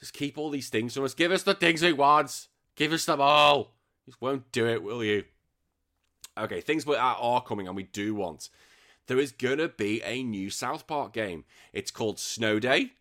Just 0.00 0.14
keep 0.14 0.36
all 0.36 0.50
these 0.50 0.68
things 0.68 0.94
from 0.94 1.04
us. 1.04 1.14
Give 1.14 1.30
us 1.30 1.44
the 1.44 1.54
things 1.54 1.82
we 1.82 1.92
want. 1.92 2.48
Give 2.74 2.92
us 2.92 3.04
them 3.04 3.20
all. 3.20 3.74
You 4.06 4.14
won't 4.20 4.50
do 4.50 4.66
it, 4.66 4.82
will 4.82 5.04
you? 5.04 5.24
Okay, 6.36 6.60
things 6.60 6.84
that 6.86 6.98
are 6.98 7.42
coming 7.42 7.68
and 7.68 7.76
we 7.76 7.84
do 7.84 8.14
want. 8.14 8.48
There 9.06 9.18
is 9.18 9.32
gonna 9.32 9.68
be 9.68 10.02
a 10.02 10.22
new 10.22 10.50
South 10.50 10.86
Park 10.86 11.12
game. 11.12 11.44
It's 11.72 11.90
called 11.90 12.18
Snow 12.18 12.58
Day. 12.58 12.92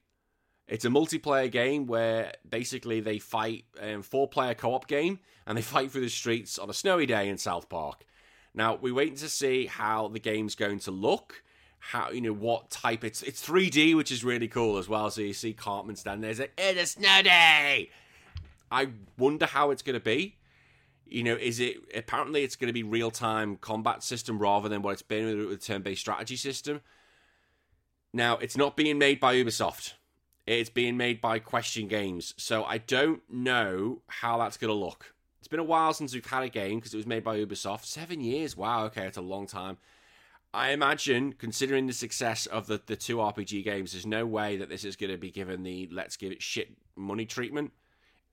It's 0.72 0.86
a 0.86 0.90
multiplayer 0.90 1.52
game 1.52 1.86
where 1.86 2.32
basically 2.50 3.02
they 3.02 3.20
fight 3.20 3.66
um, 3.82 4.02
four 4.04 4.26
player 4.30 4.54
co 4.54 4.74
op 4.74 4.88
game 4.88 5.20
and 5.46 5.58
they 5.58 5.62
fight 5.76 5.92
through 5.92 6.02
the 6.02 6.10
streets 6.10 6.58
on 6.58 6.70
a 6.70 6.74
snowy 6.74 7.06
day 7.06 7.28
in 7.28 7.38
South 7.38 7.68
Park. 7.68 8.06
Now 8.54 8.76
we're 8.82 8.94
waiting 8.94 9.18
to 9.18 9.28
see 9.28 9.66
how 9.66 10.08
the 10.08 10.20
game's 10.20 10.56
going 10.56 10.80
to 10.80 10.92
look. 10.92 11.44
How 11.80 12.12
you 12.12 12.22
know 12.22 12.32
what 12.32 12.70
type 12.70 13.04
it's 13.04 13.22
it's 13.22 13.46
3D, 13.46 13.98
which 13.98 14.12
is 14.12 14.24
really 14.24 14.48
cool 14.48 14.78
as 14.78 14.88
well. 14.88 15.12
So 15.12 15.22
you 15.22 15.34
see 15.34 15.52
Cartman 15.52 15.98
standing 15.98 16.22
there, 16.22 16.34
like, 16.40 16.54
"It's 16.58 16.82
a 16.82 16.86
snow 16.86 17.22
day." 17.22 17.90
I 18.72 18.88
wonder 19.18 19.48
how 19.48 19.72
it's 19.72 19.82
going 19.82 19.96
to 19.96 20.04
be. 20.04 20.38
You 21.06 21.24
know, 21.24 21.36
is 21.36 21.60
it 21.60 21.78
apparently 21.94 22.44
it's 22.44 22.56
going 22.56 22.68
to 22.68 22.74
be 22.74 22.84
real 22.84 23.12
time 23.12 23.58
combat 23.58 24.04
system 24.04 24.40
rather 24.40 24.70
than 24.70 24.84
what 24.84 24.92
it's 24.92 25.02
been 25.02 25.48
with 25.48 25.66
turn 25.66 25.82
based 25.82 26.02
strategy 26.02 26.38
system. 26.38 26.80
Now, 28.14 28.38
it's 28.38 28.56
not 28.56 28.78
being 28.78 28.98
made 28.98 29.20
by 29.20 29.36
Ubisoft. 29.36 29.94
It's 30.60 30.70
being 30.70 30.98
made 30.98 31.22
by 31.22 31.40
Question 31.40 31.88
Games. 31.88 32.34
So 32.36 32.66
I 32.66 32.78
don't 32.78 33.22
know 33.32 34.02
how 34.08 34.38
that's 34.38 34.58
going 34.58 34.68
to 34.68 34.76
look. 34.76 35.14
It's 35.40 35.48
been 35.48 35.62
a 35.62 35.64
while 35.64 35.94
since 35.94 36.14
we've 36.14 36.26
had 36.26 36.44
a 36.44 36.50
game 36.50 36.78
because 36.78 36.94
it 36.94 36.98
was 36.98 37.08
made 37.08 37.24
by 37.24 37.38
Ubisoft. 37.38 37.86
Seven 37.86 38.20
years. 38.20 38.58
Wow, 38.58 38.84
okay, 38.88 39.06
it's 39.06 39.18
a 39.18 39.22
long 39.22 39.48
time. 39.48 39.78
I 40.54 40.72
imagine, 40.72 41.32
considering 41.32 41.88
the 41.88 41.94
success 41.94 42.48
of 42.48 42.68
the, 42.68 42.82
the 42.86 42.98
two 42.98 43.16
RPG 43.16 43.64
games, 43.64 43.94
there's 43.94 44.06
no 44.06 44.26
way 44.26 44.58
that 44.58 44.68
this 44.68 44.84
is 44.84 44.98
going 44.98 45.12
to 45.14 45.18
be 45.18 45.32
given 45.32 45.64
the 45.64 45.88
let's 45.90 46.18
give 46.18 46.34
it 46.34 46.42
shit 46.42 46.74
money 46.98 47.26
treatment. 47.26 47.72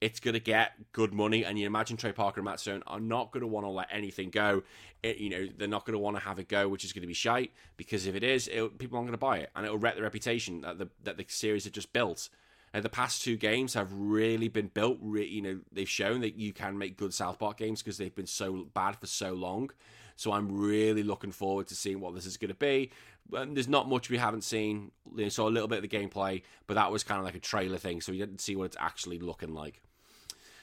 It's 0.01 0.19
going 0.19 0.33
to 0.33 0.39
get 0.39 0.73
good 0.93 1.13
money, 1.13 1.43
and 1.43 1.59
you 1.59 1.67
imagine 1.67 1.97
Trey 1.97 2.13
Parker 2.13 2.39
and 2.39 2.45
Matt 2.45 2.61
Stone 2.61 2.83
are 2.87 3.01
not 3.01 3.31
going 3.31 3.41
to 3.41 3.47
want 3.47 3.65
to 3.65 3.69
let 3.69 3.87
anything 3.91 4.29
go. 4.29 4.63
It, 5.03 5.17
you 5.17 5.29
know, 5.29 5.47
they're 5.57 5.67
not 5.67 5.85
going 5.85 5.93
to 5.93 5.99
want 5.99 6.15
to 6.15 6.23
have 6.23 6.39
it 6.39 6.47
go, 6.47 6.69
which 6.69 6.85
is 6.85 6.93
going 6.93 7.01
to 7.01 7.07
be 7.07 7.13
shite 7.13 7.51
because 7.75 8.07
if 8.07 8.15
it 8.15 8.23
is, 8.23 8.47
it, 8.47 8.77
people 8.77 8.97
aren't 8.97 9.07
going 9.07 9.11
to 9.11 9.17
buy 9.17 9.39
it, 9.39 9.49
and 9.55 9.65
it'll 9.65 9.77
wreck 9.77 9.95
the 9.95 10.01
reputation 10.01 10.61
that 10.61 10.77
the 10.77 10.89
that 11.03 11.17
the 11.17 11.25
series 11.27 11.65
have 11.65 11.73
just 11.73 11.91
built. 11.91 12.29
And 12.73 12.83
the 12.85 12.89
past 12.89 13.23
two 13.23 13.35
games 13.35 13.73
have 13.73 13.91
really 13.91 14.47
been 14.47 14.67
built. 14.67 14.99
You 15.01 15.41
know, 15.41 15.59
they've 15.71 15.89
shown 15.89 16.21
that 16.21 16.35
you 16.35 16.53
can 16.53 16.77
make 16.77 16.97
good 16.97 17.13
South 17.13 17.39
Park 17.39 17.57
games 17.57 17.81
because 17.81 17.97
they've 17.97 18.13
been 18.13 18.27
so 18.27 18.67
bad 18.73 18.95
for 18.95 19.07
so 19.07 19.33
long. 19.33 19.71
So 20.15 20.33
I'm 20.33 20.51
really 20.51 21.01
looking 21.01 21.31
forward 21.31 21.67
to 21.67 21.75
seeing 21.75 21.99
what 21.99 22.13
this 22.13 22.25
is 22.25 22.37
going 22.37 22.49
to 22.49 22.55
be. 22.55 22.91
Um, 23.33 23.53
there's 23.53 23.69
not 23.69 23.87
much 23.87 24.09
we 24.09 24.17
haven't 24.17 24.43
seen. 24.43 24.91
You 25.15 25.29
saw 25.29 25.47
a 25.47 25.49
little 25.49 25.67
bit 25.67 25.83
of 25.83 25.89
the 25.89 25.97
gameplay, 25.97 26.43
but 26.67 26.73
that 26.73 26.91
was 26.91 27.03
kind 27.03 27.19
of 27.19 27.25
like 27.25 27.35
a 27.35 27.39
trailer 27.39 27.77
thing, 27.77 28.01
so 28.01 28.11
we 28.11 28.17
didn't 28.17 28.41
see 28.41 28.55
what 28.55 28.65
it's 28.65 28.77
actually 28.79 29.19
looking 29.19 29.53
like. 29.53 29.81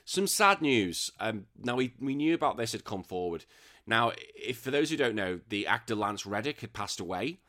Some 0.09 0.29
sad 0.29 0.63
news. 0.63 1.11
Um, 1.19 1.47
now 1.59 1.75
we 1.75 1.93
we 2.01 2.15
knew 2.15 2.33
about 2.33 2.57
this 2.57 2.71
had 2.71 2.85
come 2.85 3.03
forward. 3.03 3.45
Now, 3.89 4.13
if 4.37 4.59
for 4.59 4.71
those 4.71 4.89
who 4.89 4.97
don't 4.97 5.17
know, 5.17 5.41
the 5.49 5.67
actor 5.67 5.97
Lance 5.97 6.25
Reddick 6.25 6.61
had 6.61 6.73
passed 6.73 7.01
away. 7.01 7.41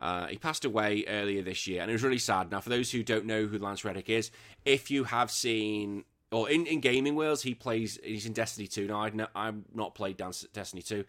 Uh, 0.00 0.26
he 0.26 0.36
passed 0.36 0.64
away 0.64 1.04
earlier 1.06 1.42
this 1.42 1.68
year, 1.68 1.80
and 1.80 1.88
it 1.88 1.94
was 1.94 2.02
really 2.02 2.18
sad. 2.18 2.50
Now, 2.50 2.60
for 2.60 2.70
those 2.70 2.90
who 2.90 3.04
don't 3.04 3.24
know 3.24 3.46
who 3.46 3.56
Lance 3.56 3.84
Reddick 3.84 4.10
is, 4.10 4.32
if 4.64 4.90
you 4.90 5.04
have 5.04 5.30
seen 5.30 6.04
or 6.32 6.50
in, 6.50 6.66
in 6.66 6.80
gaming 6.80 7.14
worlds, 7.14 7.42
he 7.42 7.54
plays. 7.54 8.00
He's 8.02 8.26
in 8.26 8.32
Destiny 8.32 8.66
2. 8.66 8.88
Now, 8.88 9.02
I've, 9.02 9.20
I've 9.36 9.62
not 9.72 9.94
played 9.94 10.16
Destiny 10.16 10.82
2, 10.82 11.04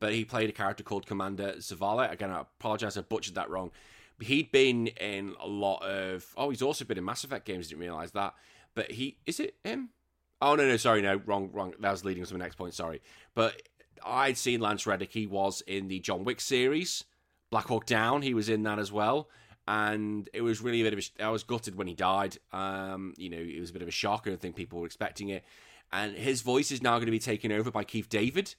but 0.00 0.14
he 0.14 0.24
played 0.24 0.48
a 0.48 0.52
character 0.52 0.82
called 0.82 1.04
Commander 1.04 1.56
Zavala. 1.58 2.10
Again, 2.10 2.30
I 2.30 2.40
apologize, 2.40 2.96
I 2.96 3.02
butchered 3.02 3.34
that 3.34 3.50
wrong. 3.50 3.70
He'd 4.18 4.50
been 4.50 4.86
in 4.86 5.34
a 5.38 5.46
lot 5.46 5.82
of. 5.82 6.24
Oh, 6.38 6.48
he's 6.48 6.62
also 6.62 6.86
been 6.86 6.96
in 6.96 7.04
Mass 7.04 7.22
Effect 7.22 7.44
games. 7.44 7.68
Didn't 7.68 7.82
realize 7.82 8.12
that. 8.12 8.34
But 8.74 8.92
he 8.92 9.18
is 9.26 9.40
it 9.40 9.56
him? 9.62 9.90
Oh 10.40 10.54
no, 10.54 10.68
no, 10.68 10.76
sorry, 10.76 11.02
no, 11.02 11.20
wrong, 11.26 11.50
wrong. 11.52 11.74
That 11.80 11.90
was 11.90 12.04
leading 12.04 12.24
to 12.24 12.32
the 12.32 12.38
next 12.38 12.56
point. 12.56 12.74
Sorry, 12.74 13.02
but 13.34 13.60
I'd 14.04 14.38
seen 14.38 14.60
Lance 14.60 14.86
Reddick. 14.86 15.12
He 15.12 15.26
was 15.26 15.62
in 15.62 15.88
the 15.88 15.98
John 16.00 16.24
Wick 16.24 16.40
series, 16.40 17.04
Black 17.50 17.66
Hawk 17.66 17.86
Down. 17.86 18.22
He 18.22 18.34
was 18.34 18.48
in 18.48 18.62
that 18.62 18.78
as 18.78 18.92
well, 18.92 19.28
and 19.66 20.28
it 20.32 20.42
was 20.42 20.60
really 20.60 20.80
a 20.80 20.84
bit 20.84 20.92
of. 20.92 21.10
A, 21.18 21.24
I 21.24 21.30
was 21.30 21.42
gutted 21.42 21.74
when 21.74 21.88
he 21.88 21.94
died. 21.94 22.38
Um, 22.52 23.14
you 23.16 23.30
know, 23.30 23.38
it 23.38 23.60
was 23.60 23.70
a 23.70 23.72
bit 23.72 23.82
of 23.82 23.88
a 23.88 23.92
shock. 23.92 24.22
I 24.26 24.30
don't 24.30 24.40
think 24.40 24.54
people 24.54 24.80
were 24.80 24.86
expecting 24.86 25.28
it, 25.28 25.44
and 25.92 26.14
his 26.16 26.42
voice 26.42 26.70
is 26.70 26.82
now 26.82 26.96
going 26.96 27.06
to 27.06 27.12
be 27.12 27.18
taken 27.18 27.50
over 27.50 27.70
by 27.70 27.84
Keith 27.84 28.08
David. 28.08 28.54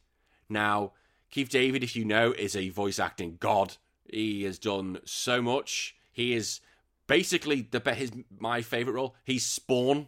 Now, 0.49 0.93
Keith 1.31 1.49
David, 1.49 1.83
if 1.83 1.95
you 1.95 2.03
know, 2.03 2.31
is 2.31 2.55
a 2.55 2.69
voice 2.69 2.99
acting 2.99 3.37
god. 3.39 3.77
He 4.11 4.43
has 4.43 4.57
done 4.57 4.99
so 5.05 5.41
much. 5.41 5.95
He 6.11 6.33
is 6.33 6.59
basically 7.07 7.67
the 7.69 7.79
his 7.93 8.11
my 8.37 8.61
favorite 8.61 8.93
role. 8.93 9.15
He's 9.23 9.45
Spawn. 9.45 10.07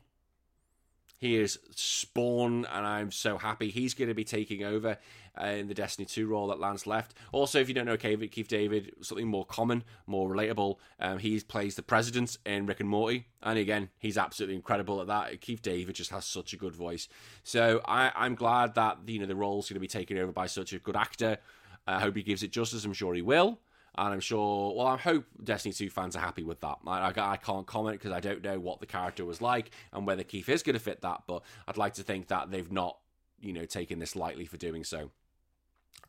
He 1.22 1.38
is 1.38 1.60
Spawn, 1.76 2.66
and 2.66 2.84
I'm 2.84 3.12
so 3.12 3.38
happy 3.38 3.70
he's 3.70 3.94
going 3.94 4.08
to 4.08 4.16
be 4.16 4.24
taking 4.24 4.64
over 4.64 4.98
uh, 5.40 5.46
in 5.46 5.68
the 5.68 5.76
Destiny 5.76 6.08
2 6.08 6.26
role 6.26 6.48
that 6.48 6.60
Lance 6.60 6.88
left. 6.88 7.14
Also, 7.32 7.60
if 7.60 7.68
you 7.68 7.76
don't 7.76 7.86
know 7.86 7.96
Keith 7.96 8.48
David, 8.48 8.96
something 9.02 9.28
more 9.28 9.46
common, 9.46 9.84
more 10.08 10.28
relatable, 10.28 10.78
um, 11.00 11.20
he 11.20 11.40
plays 11.42 11.76
the 11.76 11.84
president 11.84 12.40
in 12.44 12.66
Rick 12.66 12.80
and 12.80 12.90
Morty, 12.90 13.28
and 13.44 13.60
again, 13.60 13.90
he's 14.00 14.18
absolutely 14.18 14.56
incredible 14.56 15.00
at 15.00 15.06
that. 15.08 15.40
Keith 15.42 15.62
David 15.62 15.94
just 15.94 16.10
has 16.10 16.26
such 16.26 16.54
a 16.54 16.58
good 16.58 16.76
voice, 16.76 17.08
so 17.44 17.82
I, 17.86 18.12
I'm 18.16 18.34
glad 18.34 18.74
that 18.74 18.98
you 19.06 19.20
know 19.20 19.28
the 19.28 19.36
role's 19.36 19.70
going 19.70 19.76
to 19.76 19.80
be 19.80 19.88
taken 19.88 20.18
over 20.18 20.32
by 20.32 20.48
such 20.48 20.74
a 20.74 20.80
good 20.80 20.96
actor. 20.96 21.38
I 21.86 22.00
hope 22.00 22.16
he 22.16 22.24
gives 22.24 22.42
it 22.42 22.52
justice. 22.52 22.84
I'm 22.84 22.94
sure 22.94 23.14
he 23.14 23.22
will. 23.22 23.60
And 23.96 24.14
I'm 24.14 24.20
sure, 24.22 24.74
well, 24.76 24.88
I 24.88 24.98
hope 24.98 25.26
Destiny 25.44 25.74
2 25.74 25.90
fans 25.90 26.16
are 26.16 26.22
happy 26.22 26.44
with 26.44 26.62
that. 26.62 26.78
I, 26.88 27.10
I, 27.10 27.32
I 27.32 27.38
can't 27.38 27.68
comment 27.68 28.00
because 28.00 28.14
I 28.14 28.22
don't 28.22 28.42
know 28.42 28.60
what 28.60 28.80
the 28.80 28.86
character 28.86 29.26
was 29.26 29.42
like 29.42 29.72
and 29.92 30.08
whether 30.08 30.24
Keith 30.24 30.48
is 30.48 30.64
going 30.64 30.76
to 30.76 30.80
fit 30.80 31.02
that, 31.02 31.24
but 31.28 31.44
I'd 31.68 31.78
like 31.78 31.96
to 31.96 32.04
think 32.04 32.28
that 32.30 32.52
they've 32.52 32.72
not, 32.72 32.98
you 33.42 33.52
know, 33.52 33.66
taken 33.66 34.00
this 34.00 34.16
lightly 34.16 34.46
for 34.46 34.58
doing 34.58 34.86
so. 34.86 35.12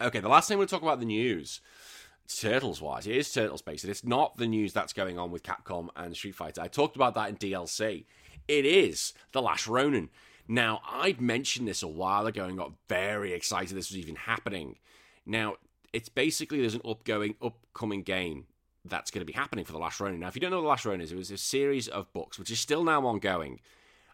Okay, 0.00 0.20
the 0.20 0.28
last 0.28 0.48
thing 0.48 0.58
we'll 0.58 0.68
talk 0.68 0.82
about 0.82 1.00
the 1.00 1.06
news. 1.06 1.60
Turtles 2.28 2.80
wise, 2.80 3.06
it 3.06 3.16
is 3.16 3.32
Turtles 3.32 3.62
based. 3.62 3.84
It's 3.84 4.04
not 4.04 4.36
the 4.36 4.46
news 4.46 4.72
that's 4.72 4.92
going 4.92 5.18
on 5.18 5.30
with 5.30 5.42
Capcom 5.42 5.88
and 5.96 6.16
Street 6.16 6.36
Fighter. 6.36 6.62
I 6.62 6.68
talked 6.68 6.96
about 6.96 7.14
that 7.14 7.28
in 7.28 7.36
DLC. 7.36 8.04
It 8.48 8.64
is 8.64 9.12
The 9.32 9.42
Last 9.42 9.66
Ronin. 9.66 10.08
Now, 10.48 10.82
I'd 10.88 11.20
mentioned 11.20 11.68
this 11.68 11.82
a 11.82 11.88
while 11.88 12.26
ago 12.26 12.44
and 12.44 12.56
got 12.56 12.72
very 12.88 13.32
excited 13.32 13.76
this 13.76 13.90
was 13.90 13.98
even 13.98 14.16
happening. 14.16 14.78
Now, 15.26 15.56
it's 15.92 16.08
basically 16.08 16.60
there's 16.60 16.74
an 16.74 16.80
upgoing, 16.80 17.36
upcoming 17.42 18.02
game 18.02 18.46
that's 18.84 19.10
going 19.10 19.20
to 19.20 19.30
be 19.30 19.32
happening 19.32 19.64
for 19.64 19.72
The 19.72 19.78
Last 19.78 20.00
Ronin. 20.00 20.20
Now, 20.20 20.28
if 20.28 20.34
you 20.34 20.40
don't 20.40 20.50
know 20.50 20.60
The 20.60 20.68
Last 20.68 20.84
Ronin 20.84 21.00
is, 21.00 21.12
it 21.12 21.16
was 21.16 21.30
a 21.30 21.38
series 21.38 21.88
of 21.88 22.12
books, 22.12 22.38
which 22.38 22.50
is 22.50 22.58
still 22.58 22.82
now 22.82 23.06
ongoing, 23.06 23.60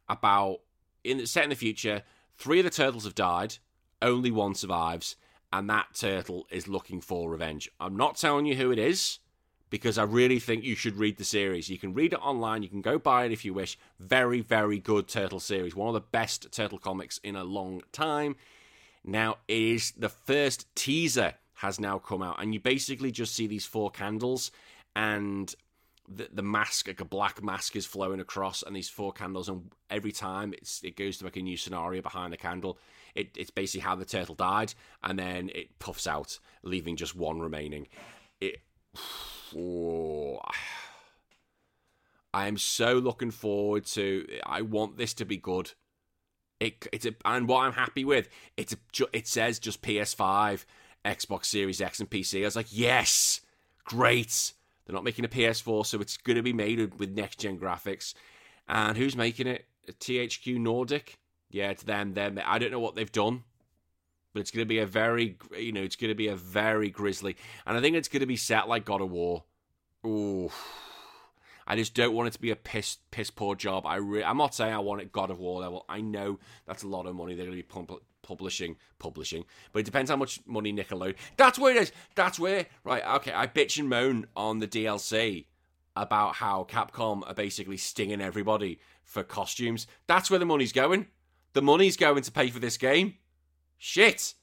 about, 0.08 0.60
in 1.04 1.26
set 1.26 1.44
in 1.44 1.50
the 1.50 1.56
future, 1.56 2.02
three 2.36 2.60
of 2.60 2.64
the 2.64 2.70
turtles 2.70 3.04
have 3.04 3.14
died, 3.14 3.56
only 4.02 4.30
one 4.30 4.54
survives, 4.54 5.16
and 5.52 5.68
that 5.70 5.94
turtle 5.94 6.46
is 6.50 6.68
looking 6.68 7.00
for 7.00 7.30
revenge. 7.30 7.70
I'm 7.80 7.96
not 7.96 8.16
telling 8.16 8.46
you 8.46 8.56
who 8.56 8.70
it 8.70 8.78
is 8.78 9.18
because 9.70 9.98
I 9.98 10.02
really 10.02 10.38
think 10.38 10.64
you 10.64 10.74
should 10.74 10.96
read 10.96 11.18
the 11.18 11.24
series. 11.24 11.68
You 11.68 11.78
can 11.78 11.94
read 11.94 12.12
it 12.12 12.20
online, 12.20 12.62
you 12.62 12.68
can 12.68 12.80
go 12.82 12.98
buy 12.98 13.24
it 13.24 13.32
if 13.32 13.44
you 13.44 13.54
wish. 13.54 13.78
Very, 13.98 14.40
very 14.40 14.78
good 14.78 15.08
turtle 15.08 15.40
series. 15.40 15.74
One 15.74 15.88
of 15.88 15.94
the 15.94 16.00
best 16.00 16.50
turtle 16.52 16.78
comics 16.78 17.18
in 17.18 17.36
a 17.36 17.44
long 17.44 17.82
time. 17.92 18.36
Now, 19.04 19.38
it 19.46 19.58
is 19.58 19.92
the 19.92 20.08
first 20.08 20.74
teaser 20.74 21.34
has 21.58 21.80
now 21.80 21.98
come 21.98 22.22
out, 22.22 22.40
and 22.40 22.54
you 22.54 22.60
basically 22.60 23.10
just 23.10 23.34
see 23.34 23.46
these 23.46 23.66
four 23.66 23.90
candles, 23.90 24.50
and 24.94 25.54
the, 26.08 26.28
the 26.32 26.42
mask, 26.42 26.86
like 26.86 27.00
a 27.00 27.04
black 27.04 27.42
mask, 27.42 27.74
is 27.74 27.84
flowing 27.84 28.20
across, 28.20 28.62
and 28.62 28.74
these 28.74 28.88
four 28.88 29.12
candles, 29.12 29.48
and 29.48 29.70
every 29.90 30.12
time 30.12 30.54
it's 30.54 30.82
it 30.84 30.96
goes 30.96 31.18
to 31.18 31.24
like 31.24 31.36
a 31.36 31.42
new 31.42 31.56
scenario 31.56 32.00
behind 32.00 32.32
the 32.32 32.36
candle. 32.36 32.78
It, 33.14 33.36
it's 33.36 33.50
basically 33.50 33.80
how 33.80 33.96
the 33.96 34.04
turtle 34.04 34.36
died, 34.36 34.74
and 35.02 35.18
then 35.18 35.50
it 35.54 35.78
puffs 35.80 36.06
out, 36.06 36.38
leaving 36.62 36.96
just 36.96 37.16
one 37.16 37.40
remaining. 37.40 37.88
It. 38.40 38.60
Oh, 39.56 40.40
I 42.34 42.46
am 42.46 42.58
so 42.58 42.94
looking 42.94 43.32
forward 43.32 43.84
to. 43.86 44.26
I 44.46 44.62
want 44.62 44.96
this 44.96 45.14
to 45.14 45.24
be 45.24 45.38
good. 45.38 45.72
It, 46.60 46.86
it's 46.92 47.06
a, 47.06 47.14
and 47.24 47.48
what 47.48 47.64
I'm 47.64 47.72
happy 47.72 48.04
with, 48.04 48.28
it's 48.56 48.74
a, 48.74 49.06
it 49.12 49.26
says 49.26 49.58
just 49.58 49.80
PS5, 49.80 50.64
Xbox 51.04 51.46
Series 51.46 51.80
X 51.80 52.00
and 52.00 52.10
PC. 52.10 52.42
I 52.42 52.44
was 52.44 52.56
like, 52.56 52.66
yes, 52.70 53.40
great. 53.84 54.52
They're 54.86 54.94
not 54.94 55.04
making 55.04 55.24
a 55.24 55.28
PS4, 55.28 55.86
so 55.86 56.00
it's 56.00 56.16
going 56.16 56.36
to 56.36 56.42
be 56.42 56.52
made 56.52 56.98
with 56.98 57.10
next 57.10 57.40
gen 57.40 57.58
graphics. 57.58 58.14
And 58.68 58.96
who's 58.96 59.16
making 59.16 59.46
it? 59.46 59.66
THQ 59.88 60.58
Nordic. 60.58 61.18
Yeah, 61.50 61.70
it's 61.70 61.82
them. 61.82 62.14
Them. 62.14 62.40
I 62.44 62.58
don't 62.58 62.70
know 62.70 62.80
what 62.80 62.94
they've 62.94 63.10
done, 63.10 63.44
but 64.32 64.40
it's 64.40 64.50
going 64.50 64.64
to 64.64 64.68
be 64.68 64.78
a 64.78 64.86
very, 64.86 65.38
you 65.56 65.72
know, 65.72 65.82
it's 65.82 65.96
going 65.96 66.10
to 66.10 66.14
be 66.14 66.28
a 66.28 66.36
very 66.36 66.90
grisly, 66.90 67.36
and 67.66 67.76
I 67.76 67.80
think 67.80 67.96
it's 67.96 68.08
going 68.08 68.20
to 68.20 68.26
be 68.26 68.36
set 68.36 68.68
like 68.68 68.84
God 68.84 69.00
of 69.00 69.10
War. 69.10 69.44
Ooh. 70.06 70.50
I 71.66 71.76
just 71.76 71.92
don't 71.92 72.14
want 72.14 72.28
it 72.28 72.32
to 72.32 72.40
be 72.40 72.50
a 72.50 72.56
piss 72.56 72.96
piss 73.10 73.30
poor 73.30 73.54
job. 73.54 73.84
I 73.84 73.96
re- 73.96 74.24
I'm 74.24 74.38
not 74.38 74.54
saying 74.54 74.72
I 74.72 74.78
want 74.78 75.02
it 75.02 75.12
God 75.12 75.30
of 75.30 75.38
War 75.38 75.60
level. 75.60 75.84
I 75.86 76.00
know 76.00 76.38
that's 76.66 76.82
a 76.82 76.88
lot 76.88 77.04
of 77.06 77.14
money 77.14 77.34
they're 77.34 77.44
going 77.44 77.58
to 77.58 77.62
be 77.62 77.68
pump- 77.68 78.02
publishing, 78.28 78.76
publishing, 78.98 79.46
but 79.72 79.78
it 79.78 79.86
depends 79.86 80.10
how 80.10 80.16
much 80.16 80.38
money 80.46 80.70
Nickelodeon. 80.70 81.16
That's 81.38 81.58
where 81.58 81.74
it 81.74 81.82
is. 81.82 81.92
That's 82.14 82.38
where 82.38 82.66
right. 82.84 83.02
Okay, 83.16 83.32
I 83.32 83.46
bitch 83.46 83.78
and 83.78 83.88
moan 83.88 84.26
on 84.36 84.58
the 84.58 84.68
DLC 84.68 85.46
about 85.96 86.34
how 86.34 86.66
Capcom 86.68 87.26
are 87.26 87.34
basically 87.34 87.78
stinging 87.78 88.20
everybody 88.20 88.80
for 89.02 89.24
costumes. 89.24 89.86
That's 90.06 90.30
where 90.30 90.38
the 90.38 90.44
money's 90.44 90.72
going. 90.72 91.06
The 91.54 91.62
money's 91.62 91.96
going 91.96 92.22
to 92.22 92.30
pay 92.30 92.50
for 92.50 92.58
this 92.58 92.76
game. 92.76 93.14
Shit. 93.78 94.34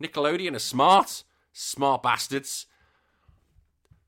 Nickelodeon 0.00 0.54
are 0.54 0.60
smart. 0.60 1.24
Smart 1.54 2.02
bastards. 2.02 2.66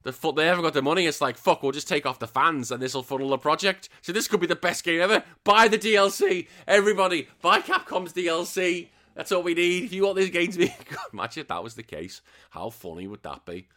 The 0.02 0.12
fuck 0.12 0.36
they 0.36 0.44
haven't 0.44 0.64
got 0.64 0.74
the 0.74 0.82
money. 0.82 1.06
It's 1.06 1.22
like 1.22 1.38
fuck. 1.38 1.62
We'll 1.62 1.72
just 1.72 1.88
take 1.88 2.04
off 2.04 2.18
the 2.18 2.26
fans, 2.26 2.70
and 2.70 2.80
this 2.80 2.94
will 2.94 3.02
funnel 3.02 3.30
the 3.30 3.38
project. 3.38 3.88
So 4.02 4.12
this 4.12 4.28
could 4.28 4.40
be 4.40 4.46
the 4.46 4.54
best 4.54 4.84
game 4.84 5.00
ever. 5.00 5.24
Buy 5.44 5.66
the 5.66 5.78
DLC, 5.78 6.46
everybody. 6.68 7.26
Buy 7.40 7.60
Capcom's 7.60 8.12
DLC. 8.12 8.90
That's 9.14 9.32
all 9.32 9.42
we 9.42 9.54
need. 9.54 9.84
If 9.84 9.92
you 9.92 10.04
want 10.04 10.16
this 10.16 10.30
game 10.30 10.50
to 10.52 10.58
be 10.58 10.66
good, 10.88 10.98
imagine 11.12 11.42
if 11.42 11.48
that 11.48 11.62
was 11.62 11.74
the 11.74 11.82
case. 11.82 12.20
How 12.50 12.70
funny 12.70 13.06
would 13.06 13.22
that 13.22 13.44
be? 13.44 13.68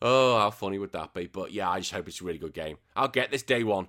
Oh, 0.00 0.38
how 0.38 0.50
funny 0.50 0.78
would 0.78 0.92
that 0.92 1.12
be? 1.14 1.26
But 1.26 1.52
yeah, 1.52 1.68
I 1.68 1.80
just 1.80 1.92
hope 1.92 2.06
it's 2.06 2.20
a 2.20 2.24
really 2.24 2.38
good 2.38 2.54
game. 2.54 2.78
I'll 2.94 3.08
get 3.08 3.30
this 3.30 3.42
day 3.42 3.64
one. 3.64 3.88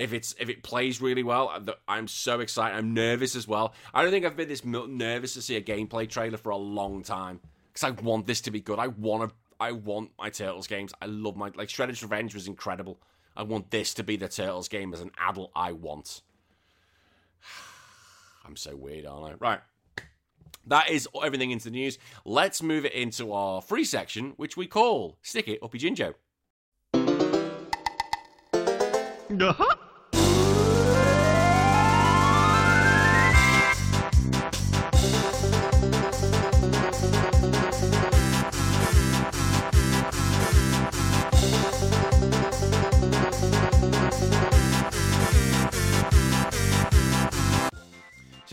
if 0.00 0.12
it's 0.12 0.34
if 0.40 0.48
it 0.48 0.64
plays 0.64 1.00
really 1.00 1.22
well, 1.22 1.50
uh, 1.50 1.72
I'm 1.86 2.08
so 2.08 2.40
excited. 2.40 2.76
I'm 2.76 2.94
nervous 2.94 3.36
as 3.36 3.46
well. 3.46 3.74
I 3.92 4.02
don't 4.02 4.10
think 4.10 4.26
I've 4.26 4.36
been 4.36 4.48
this 4.48 4.64
nervous 4.64 5.34
to 5.34 5.42
see 5.42 5.56
a 5.56 5.62
gameplay 5.62 6.08
trailer 6.08 6.36
for 6.36 6.50
a 6.50 6.56
long 6.56 7.02
time 7.04 7.40
because 7.72 7.84
I 7.84 7.90
want 7.90 8.26
this 8.26 8.40
to 8.42 8.50
be 8.50 8.60
good. 8.60 8.78
I 8.78 8.88
want 8.88 9.30
to. 9.30 9.36
I 9.60 9.70
want 9.70 10.10
my 10.18 10.30
Turtles 10.30 10.66
games. 10.66 10.92
I 11.00 11.06
love 11.06 11.36
my 11.36 11.52
like 11.54 11.68
Shredder's 11.68 12.02
Revenge 12.02 12.34
was 12.34 12.48
incredible. 12.48 12.98
I 13.36 13.44
want 13.44 13.70
this 13.70 13.94
to 13.94 14.02
be 14.02 14.16
the 14.16 14.28
Turtles 14.28 14.66
game 14.68 14.92
as 14.92 15.00
an 15.00 15.12
adult. 15.16 15.52
I 15.54 15.70
want. 15.72 16.22
I'm 18.44 18.56
so 18.56 18.74
weird, 18.74 19.06
aren't 19.06 19.34
I? 19.34 19.34
Right. 19.38 19.60
That 20.66 20.90
is 20.90 21.08
everything 21.22 21.50
into 21.50 21.66
the 21.66 21.70
news. 21.70 21.98
Let's 22.24 22.62
move 22.62 22.84
it 22.84 22.92
into 22.92 23.32
our 23.32 23.60
free 23.60 23.84
section, 23.84 24.32
which 24.36 24.56
we 24.56 24.66
call 24.66 25.18
Stick 25.22 25.48
It 25.48 25.58
Uppy 25.62 25.78
Jinjo. 25.78 26.14
Uh-huh. 29.40 29.76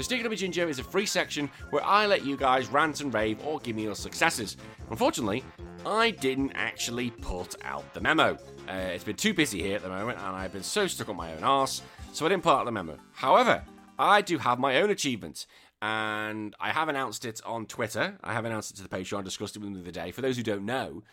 So 0.01 0.05
Stick 0.05 0.21
It 0.21 0.25
Uppy 0.25 0.35
Jinjo 0.35 0.67
is 0.67 0.79
a 0.79 0.83
free 0.83 1.05
section 1.05 1.47
where 1.69 1.85
I 1.85 2.07
let 2.07 2.25
you 2.25 2.35
guys 2.35 2.69
rant 2.69 3.01
and 3.01 3.13
rave 3.13 3.37
or 3.45 3.59
give 3.59 3.75
me 3.75 3.83
your 3.83 3.93
successes. 3.93 4.57
Unfortunately, 4.89 5.43
I 5.85 6.09
didn't 6.09 6.53
actually 6.55 7.11
put 7.11 7.53
out 7.63 7.93
the 7.93 8.01
memo. 8.01 8.35
Uh, 8.67 8.71
it's 8.71 9.03
been 9.03 9.15
too 9.15 9.35
busy 9.35 9.61
here 9.61 9.75
at 9.75 9.83
the 9.83 9.89
moment, 9.89 10.17
and 10.17 10.35
I've 10.35 10.51
been 10.51 10.63
so 10.63 10.87
stuck 10.87 11.09
on 11.09 11.17
my 11.17 11.31
own 11.35 11.43
arse, 11.43 11.83
so 12.13 12.25
I 12.25 12.29
didn't 12.29 12.41
put 12.41 12.49
out 12.49 12.65
the 12.65 12.71
memo. 12.71 12.97
However, 13.13 13.63
I 13.99 14.21
do 14.21 14.39
have 14.39 14.57
my 14.57 14.81
own 14.81 14.89
achievement, 14.89 15.45
and 15.83 16.55
I 16.59 16.71
have 16.71 16.89
announced 16.89 17.23
it 17.23 17.39
on 17.45 17.67
Twitter. 17.67 18.17
I 18.23 18.33
have 18.33 18.45
announced 18.45 18.71
it 18.71 18.77
to 18.77 18.81
the 18.81 18.89
Patreon, 18.89 19.23
discussed 19.23 19.55
it 19.55 19.59
with 19.59 19.67
them 19.67 19.75
the 19.75 19.87
other 19.87 19.91
day. 19.91 20.09
For 20.09 20.21
those 20.21 20.35
who 20.35 20.41
don't 20.41 20.65
know, 20.65 21.03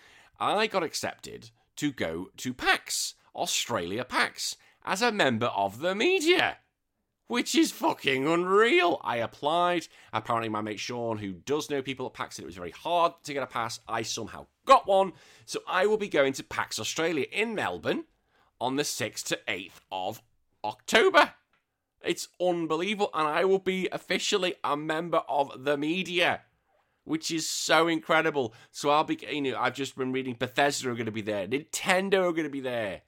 I 0.41 0.67
got 0.67 0.83
accepted 0.83 1.51
to 1.77 1.93
go 1.93 2.31
to 2.39 2.55
PAX, 2.55 3.17
Australia 3.37 4.05
PAX, 4.05 4.57
as 4.83 5.03
a 5.03 5.13
member 5.13 5.49
of 5.49 5.81
the 5.81 5.95
media 5.95 6.57
which 7.29 7.55
is 7.55 7.71
fucking 7.71 8.27
unreal. 8.27 9.01
I 9.05 9.19
applied. 9.19 9.87
Apparently, 10.13 10.49
my 10.49 10.61
mate 10.61 10.81
Sean, 10.81 11.19
who 11.19 11.33
does 11.33 11.71
know 11.71 11.83
people 11.83 12.07
at 12.07 12.15
PAX, 12.15 12.37
said 12.37 12.43
it 12.43 12.47
was 12.47 12.57
very 12.57 12.73
hard 12.73 13.13
to 13.25 13.33
get 13.33 13.43
a 13.43 13.47
pass. 13.47 13.79
I 13.87 14.03
somehow 14.03 14.47
got 14.67 14.89
one. 14.89 15.13
So 15.47 15.61
I 15.69 15.87
will 15.87 15.99
be 15.99 16.09
going 16.09 16.33
to 16.35 16.43
PAX 16.43 16.81
Australia 16.81 17.27
in 17.31 17.55
Melbourne 17.55 18.05
on 18.61 18.77
the 18.77 18.83
6th 18.83 19.25
to 19.25 19.39
8th 19.47 19.81
of 19.93 20.21
October. 20.65 21.35
It's 22.03 22.29
unbelievable. 22.41 23.11
And 23.15 23.29
I 23.29 23.45
will 23.45 23.59
be 23.59 23.89
officially 23.93 24.55
a 24.65 24.77
member 24.77 25.23
of 25.29 25.65
the 25.65 25.77
media, 25.77 26.43
which 27.05 27.31
is 27.31 27.49
so 27.49 27.89
incredible. 27.89 28.55
So 28.71 28.91
I'll 28.91 29.05
be, 29.05 29.19
you 29.31 29.43
know, 29.43 29.59
I've 29.59 29.75
just 29.75 29.97
been 29.97 30.13
reading 30.13 30.35
Bethesda 30.39 30.91
are 30.91 30.95
going 30.95 31.07
to 31.07 31.13
be 31.13 31.23
there, 31.23 31.47
Nintendo 31.47 32.29
are 32.29 32.33
going 32.33 32.45
to 32.45 32.51
be 32.51 32.61
there. 32.61 33.03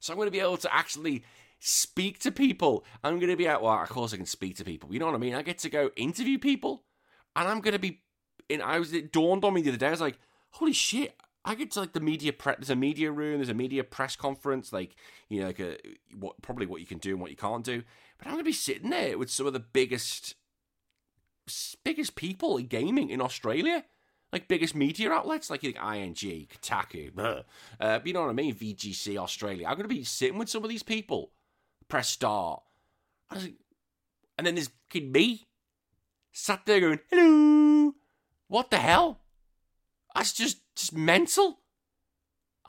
So 0.00 0.12
I'm 0.12 0.16
going 0.16 0.28
to 0.28 0.32
be 0.32 0.40
able 0.40 0.56
to 0.58 0.72
actually 0.74 1.24
speak 1.58 2.18
to 2.20 2.32
people. 2.32 2.84
I'm 3.02 3.18
going 3.18 3.30
to 3.30 3.36
be 3.36 3.48
out. 3.48 3.62
Well, 3.62 3.72
of 3.82 3.88
course 3.88 4.12
I 4.12 4.16
can 4.16 4.26
speak 4.26 4.56
to 4.56 4.64
people. 4.64 4.92
You 4.92 4.98
know 4.98 5.06
what 5.06 5.14
I 5.14 5.18
mean? 5.18 5.34
I 5.34 5.42
get 5.42 5.58
to 5.58 5.70
go 5.70 5.90
interview 5.96 6.38
people, 6.38 6.84
and 7.36 7.48
I'm 7.48 7.60
going 7.60 7.72
to 7.72 7.78
be. 7.78 8.02
In 8.48 8.62
I 8.62 8.78
was. 8.78 8.92
It 8.92 9.12
dawned 9.12 9.44
on 9.44 9.54
me 9.54 9.62
the 9.62 9.70
other 9.70 9.78
day. 9.78 9.88
I 9.88 9.90
was 9.90 10.00
like, 10.00 10.18
holy 10.52 10.72
shit! 10.72 11.16
I 11.44 11.54
get 11.54 11.70
to 11.72 11.80
like 11.80 11.92
the 11.92 12.00
media 12.00 12.32
press. 12.32 12.56
There's 12.58 12.70
a 12.70 12.76
media 12.76 13.10
room. 13.10 13.38
There's 13.38 13.48
a 13.48 13.54
media 13.54 13.84
press 13.84 14.16
conference. 14.16 14.72
Like 14.72 14.96
you 15.28 15.40
know, 15.40 15.46
like 15.46 15.60
a 15.60 15.76
what 16.18 16.40
probably 16.42 16.66
what 16.66 16.80
you 16.80 16.86
can 16.86 16.98
do 16.98 17.10
and 17.10 17.20
what 17.20 17.30
you 17.30 17.36
can't 17.36 17.64
do. 17.64 17.82
But 18.18 18.26
I'm 18.26 18.34
going 18.34 18.44
to 18.44 18.48
be 18.48 18.52
sitting 18.52 18.90
there 18.90 19.18
with 19.18 19.30
some 19.30 19.46
of 19.46 19.52
the 19.52 19.60
biggest, 19.60 20.34
biggest 21.84 22.16
people 22.16 22.56
in 22.56 22.66
gaming 22.66 23.10
in 23.10 23.20
Australia 23.20 23.84
like 24.32 24.48
biggest 24.48 24.74
media 24.74 25.10
outlets 25.10 25.48
like, 25.50 25.62
like 25.62 25.76
ING, 25.76 26.14
Kotaku, 26.14 27.44
uh, 27.80 28.00
you 28.04 28.12
know 28.12 28.22
what 28.22 28.30
I 28.30 28.34
mean? 28.34 28.54
VGC 28.54 29.16
Australia. 29.16 29.66
I'm 29.66 29.76
going 29.76 29.88
to 29.88 29.94
be 29.94 30.04
sitting 30.04 30.38
with 30.38 30.48
some 30.50 30.62
of 30.62 30.68
these 30.68 30.82
people 30.82 31.32
press 31.88 32.08
start. 32.08 32.62
I 33.30 33.34
was 33.34 33.44
like, 33.44 33.54
and 34.36 34.46
then 34.46 34.54
there's 34.54 34.70
kid 34.88 35.12
me 35.12 35.48
sat 36.32 36.64
there 36.66 36.80
going, 36.80 37.00
hello. 37.10 37.94
What 38.46 38.70
the 38.70 38.78
hell? 38.78 39.20
That's 40.14 40.32
just, 40.32 40.58
just 40.74 40.94
mental. 40.94 41.60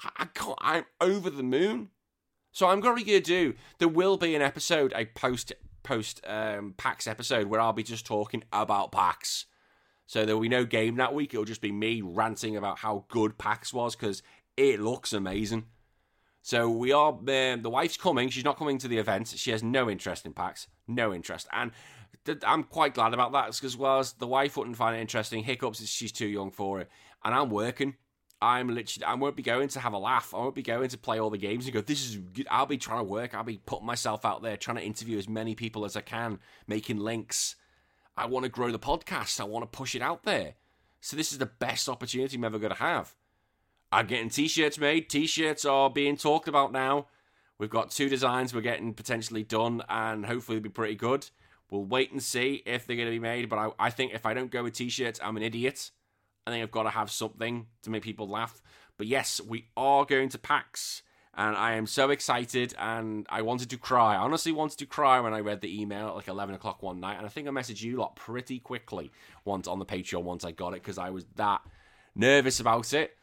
I, 0.01 0.09
I 0.17 0.25
can't, 0.25 0.57
I'm 0.59 0.85
over 0.99 1.29
the 1.29 1.43
moon. 1.43 1.89
So 2.51 2.67
I'm 2.67 2.79
going 2.79 3.03
to 3.05 3.19
do, 3.19 3.53
there 3.77 3.87
will 3.87 4.17
be 4.17 4.35
an 4.35 4.41
episode, 4.41 4.91
a 4.95 5.05
post, 5.05 5.53
post 5.83 6.21
um, 6.25 6.73
PAX 6.77 7.07
episode 7.07 7.47
where 7.47 7.61
I'll 7.61 7.73
be 7.73 7.83
just 7.83 8.05
talking 8.05 8.43
about 8.51 8.91
PAX. 8.91 9.45
So 10.07 10.25
there 10.25 10.35
will 10.35 10.41
be 10.41 10.49
no 10.49 10.65
game 10.65 10.95
that 10.95 11.13
week. 11.13 11.33
It'll 11.33 11.45
just 11.45 11.61
be 11.61 11.71
me 11.71 12.01
ranting 12.01 12.57
about 12.57 12.79
how 12.79 13.05
good 13.09 13.37
PAX 13.37 13.71
was 13.71 13.95
because 13.95 14.23
it 14.57 14.79
looks 14.79 15.13
amazing. 15.13 15.65
So 16.41 16.69
we 16.69 16.91
are. 16.91 17.11
Um, 17.11 17.61
the 17.61 17.69
wife's 17.69 17.97
coming. 17.97 18.29
She's 18.29 18.45
not 18.45 18.57
coming 18.57 18.77
to 18.79 18.87
the 18.87 18.97
event. 18.97 19.33
She 19.35 19.51
has 19.51 19.61
no 19.61 19.89
interest 19.89 20.25
in 20.25 20.33
PAX. 20.33 20.67
No 20.87 21.13
interest. 21.13 21.47
And 21.51 21.71
th- 22.25 22.39
I'm 22.45 22.63
quite 22.63 22.93
glad 22.93 23.13
about 23.13 23.31
that 23.33 23.53
because, 23.53 23.77
well 23.77 23.99
as 23.99 24.13
the 24.13 24.27
wife 24.27 24.57
wouldn't 24.57 24.77
find 24.77 24.95
it 24.95 25.01
interesting. 25.01 25.43
Hiccups. 25.43 25.81
is 25.81 25.89
She's 25.89 26.11
too 26.11 26.27
young 26.27 26.51
for 26.51 26.79
it. 26.79 26.89
And 27.23 27.35
I'm 27.35 27.49
working. 27.49 27.95
I'm 28.41 28.69
literally. 28.73 29.05
I 29.05 29.15
won't 29.15 29.35
be 29.35 29.43
going 29.43 29.67
to 29.69 29.79
have 29.79 29.93
a 29.93 29.97
laugh. 29.97 30.33
I 30.33 30.37
won't 30.37 30.55
be 30.55 30.63
going 30.63 30.89
to 30.89 30.97
play 30.97 31.19
all 31.19 31.29
the 31.29 31.37
games 31.37 31.65
and 31.65 31.73
go. 31.73 31.81
This 31.81 32.07
is. 32.07 32.15
Good. 32.17 32.47
I'll 32.49 32.65
be 32.65 32.77
trying 32.77 32.99
to 32.99 33.03
work. 33.03 33.35
I'll 33.35 33.43
be 33.43 33.61
putting 33.65 33.85
myself 33.85 34.23
out 34.23 34.41
there, 34.41 34.55
trying 34.55 34.77
to 34.77 34.83
interview 34.83 35.17
as 35.17 35.27
many 35.27 35.55
people 35.55 35.83
as 35.83 35.97
I 35.97 36.01
can, 36.01 36.39
making 36.67 36.99
links. 36.99 37.55
I 38.15 38.25
want 38.27 38.43
to 38.43 38.49
grow 38.49 38.71
the 38.71 38.79
podcast. 38.79 39.39
I 39.39 39.43
want 39.43 39.69
to 39.69 39.77
push 39.77 39.93
it 39.93 40.01
out 40.01 40.23
there. 40.23 40.55
So 41.01 41.15
this 41.15 41.31
is 41.31 41.37
the 41.37 41.45
best 41.45 41.87
opportunity 41.87 42.35
I'm 42.35 42.43
ever 42.43 42.59
going 42.59 42.73
to 42.73 42.79
have. 42.79 43.15
I'm 43.91 44.05
getting 44.05 44.29
t-shirts 44.29 44.77
made. 44.77 45.09
T-shirts 45.09 45.65
are 45.65 45.89
being 45.89 46.15
talked 46.15 46.47
about 46.47 46.71
now. 46.71 47.07
We've 47.57 47.69
got 47.69 47.91
two 47.91 48.07
designs 48.07 48.53
we're 48.53 48.61
getting 48.61 48.93
potentially 48.93 49.43
done, 49.43 49.81
and 49.89 50.25
hopefully 50.25 50.57
they'll 50.57 50.63
be 50.63 50.69
pretty 50.69 50.95
good. 50.95 51.29
We'll 51.71 51.85
wait 51.85 52.11
and 52.11 52.21
see 52.21 52.63
if 52.65 52.85
they're 52.85 52.95
going 52.95 53.07
to 53.07 53.11
be 53.11 53.19
made. 53.19 53.49
But 53.49 53.59
I, 53.59 53.69
I 53.79 53.89
think 53.89 54.13
if 54.13 54.25
I 54.25 54.33
don't 54.33 54.51
go 54.51 54.63
with 54.63 54.73
t-shirts, 54.73 55.19
I'm 55.23 55.37
an 55.37 55.43
idiot. 55.43 55.91
I 56.45 56.51
think 56.51 56.63
I've 56.63 56.71
got 56.71 56.83
to 56.83 56.91
have 56.91 57.11
something 57.11 57.67
to 57.83 57.89
make 57.89 58.03
people 58.03 58.27
laugh. 58.27 58.61
But 58.97 59.07
yes, 59.07 59.41
we 59.41 59.65
are 59.75 60.05
going 60.05 60.29
to 60.29 60.37
PAX, 60.37 61.01
and 61.33 61.55
I 61.55 61.73
am 61.73 61.87
so 61.87 62.11
excited. 62.11 62.75
And 62.77 63.25
I 63.29 63.41
wanted 63.41 63.71
to 63.71 63.77
cry. 63.77 64.15
I 64.15 64.17
honestly 64.17 64.51
wanted 64.51 64.77
to 64.79 64.85
cry 64.85 65.19
when 65.19 65.33
I 65.33 65.39
read 65.39 65.61
the 65.61 65.81
email 65.81 66.09
at 66.09 66.15
like 66.15 66.27
11 66.27 66.55
o'clock 66.55 66.83
one 66.83 66.99
night. 66.99 67.17
And 67.17 67.25
I 67.25 67.29
think 67.29 67.47
I 67.47 67.51
messaged 67.51 67.81
you 67.81 67.97
lot 67.97 68.15
pretty 68.15 68.59
quickly 68.59 69.11
once 69.45 69.67
on 69.67 69.79
the 69.79 69.85
Patreon 69.85 70.23
once 70.23 70.45
I 70.45 70.51
got 70.51 70.73
it 70.73 70.83
because 70.83 70.99
I 70.99 71.09
was 71.09 71.25
that 71.35 71.61
nervous 72.15 72.59
about 72.59 72.93
it. 72.93 73.15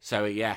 So 0.00 0.24
yeah, 0.24 0.56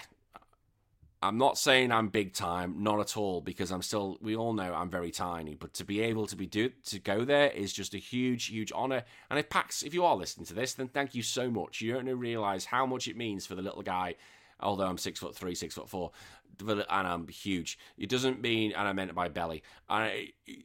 I'm 1.24 1.38
not 1.38 1.58
saying 1.58 1.92
I'm 1.92 2.08
big 2.08 2.34
time, 2.34 2.82
not 2.82 3.00
at 3.00 3.16
all, 3.16 3.42
because 3.42 3.72
I'm 3.72 3.84
still. 3.84 4.18
We 4.22 4.36
all 4.36 4.54
know 4.54 4.74
I'm 4.74 4.90
very 4.90 5.12
tiny, 5.12 5.54
but 5.56 5.74
to 5.76 5.86
be 5.86 6.02
able 6.02 6.26
to 6.28 6.36
be 6.36 6.48
do 6.48 6.70
to 6.86 7.00
go 7.00 7.24
there 7.26 7.50
is 7.52 7.72
just 7.72 7.94
a 7.94 8.00
huge, 8.00 8.46
huge 8.48 8.72
honor. 8.74 9.04
And 9.30 9.38
if 9.38 9.50
Pax, 9.50 9.84
if 9.84 9.94
you 9.94 10.04
are 10.04 10.16
listening 10.16 10.48
to 10.48 10.54
this, 10.54 10.74
then 10.74 10.88
thank 10.88 11.14
you 11.14 11.22
so 11.22 11.52
much. 11.52 11.82
You 11.82 11.94
don't 11.94 12.08
realize 12.18 12.66
how 12.66 12.86
much 12.86 13.08
it 13.08 13.16
means 13.16 13.46
for 13.46 13.56
the 13.56 13.62
little 13.62 13.84
guy. 13.84 14.16
Although 14.60 14.86
I'm 14.86 14.98
six 14.98 15.20
foot 15.20 15.36
three, 15.36 15.56
six 15.56 15.76
foot 15.76 15.90
four, 15.90 16.12
and 16.60 16.86
I'm 16.90 17.28
huge, 17.28 17.80
it 17.98 18.10
doesn't 18.10 18.42
mean, 18.42 18.74
and 18.74 18.88
I 18.88 18.94
meant 18.94 19.10
it 19.10 19.16
by 19.16 19.28
belly. 19.28 19.64
And 19.90 20.12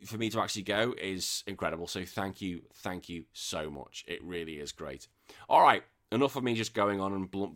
for 0.05 0.19
me 0.19 0.31
to 0.31 0.41
actually 0.41 0.63
go 0.63 0.95
is 1.01 1.43
incredible. 1.47 1.87
So 1.87 2.05
thank 2.05 2.41
you, 2.41 2.63
thank 2.75 3.09
you 3.09 3.25
so 3.33 3.71
much. 3.71 4.05
It 4.07 4.23
really 4.23 4.55
is 4.55 4.73
great. 4.73 5.09
All 5.49 5.63
right, 5.63 5.83
enough 6.13 6.37
of 6.37 6.45
me 6.45 6.55
just 6.55 6.75
going 6.75 7.01
on 7.01 7.15
and 7.15 7.31
blunt 7.31 7.55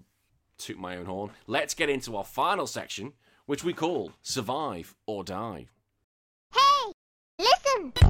toot 0.61 0.79
my 0.79 0.97
own 0.97 1.07
horn. 1.07 1.31
Let's 1.47 1.75
get 1.75 1.89
into 1.89 2.17
our 2.17 2.25
final 2.25 2.67
section, 2.67 3.15
which 3.47 3.65
we 3.65 3.73
call 3.73 4.13
Survive 4.23 4.95
or 5.07 5.25
Die. 5.25 5.67
Hey, 6.53 6.93
listen! 7.39 8.10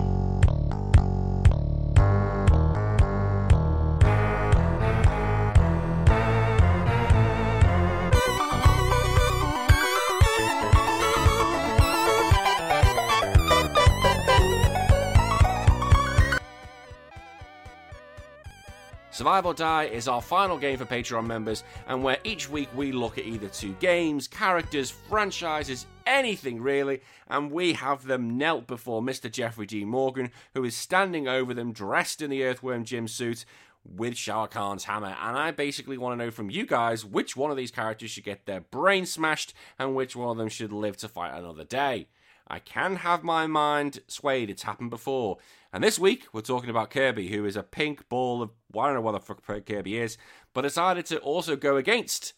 Survive 19.20 19.44
or 19.44 19.52
Die 19.52 19.84
is 19.84 20.08
our 20.08 20.22
final 20.22 20.56
game 20.56 20.78
for 20.78 20.86
Patreon 20.86 21.26
members, 21.26 21.62
and 21.88 22.02
where 22.02 22.16
each 22.24 22.48
week 22.48 22.70
we 22.74 22.90
look 22.90 23.18
at 23.18 23.26
either 23.26 23.48
two 23.48 23.74
games, 23.74 24.26
characters, 24.26 24.90
franchises, 24.90 25.84
anything 26.06 26.62
really, 26.62 27.02
and 27.28 27.50
we 27.50 27.74
have 27.74 28.06
them 28.06 28.38
knelt 28.38 28.66
before 28.66 29.02
Mr. 29.02 29.30
Jeffrey 29.30 29.66
D. 29.66 29.84
Morgan, 29.84 30.30
who 30.54 30.64
is 30.64 30.74
standing 30.74 31.28
over 31.28 31.52
them 31.52 31.70
dressed 31.70 32.22
in 32.22 32.30
the 32.30 32.42
Earthworm 32.42 32.82
Jim 32.82 33.06
suit 33.06 33.44
with 33.84 34.16
Shao 34.16 34.46
Kahn's 34.46 34.84
hammer. 34.84 35.14
And 35.20 35.36
I 35.36 35.50
basically 35.50 35.98
want 35.98 36.18
to 36.18 36.24
know 36.24 36.30
from 36.30 36.48
you 36.48 36.64
guys 36.64 37.04
which 37.04 37.36
one 37.36 37.50
of 37.50 37.58
these 37.58 37.70
characters 37.70 38.10
should 38.12 38.24
get 38.24 38.46
their 38.46 38.62
brain 38.62 39.04
smashed 39.04 39.52
and 39.78 39.94
which 39.94 40.16
one 40.16 40.30
of 40.30 40.38
them 40.38 40.48
should 40.48 40.72
live 40.72 40.96
to 40.96 41.08
fight 41.08 41.38
another 41.38 41.64
day. 41.64 42.08
I 42.48 42.58
can 42.58 42.96
have 42.96 43.22
my 43.22 43.46
mind 43.46 44.00
swayed. 44.08 44.50
It's 44.50 44.64
happened 44.64 44.90
before. 44.90 45.38
And 45.72 45.84
this 45.84 46.00
week, 46.00 46.26
we're 46.32 46.40
talking 46.40 46.68
about 46.68 46.90
Kirby, 46.90 47.28
who 47.28 47.44
is 47.44 47.54
a 47.54 47.62
pink 47.62 48.08
ball 48.08 48.42
of. 48.42 48.50
Well, 48.72 48.86
I 48.86 48.88
don't 48.88 48.96
know 48.96 49.02
what 49.02 49.12
the 49.12 49.20
fuck 49.20 49.66
Kirby 49.66 49.98
is, 49.98 50.18
but 50.52 50.62
decided 50.62 51.06
to 51.06 51.18
also 51.18 51.54
go 51.54 51.76
against 51.76 52.32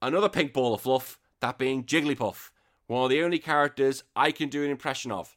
another 0.00 0.28
pink 0.28 0.52
ball 0.52 0.74
of 0.74 0.82
fluff, 0.82 1.18
that 1.40 1.58
being 1.58 1.82
Jigglypuff, 1.82 2.50
one 2.86 3.04
of 3.04 3.10
the 3.10 3.22
only 3.22 3.40
characters 3.40 4.04
I 4.14 4.30
can 4.30 4.48
do 4.48 4.64
an 4.64 4.70
impression 4.70 5.10
of. 5.10 5.36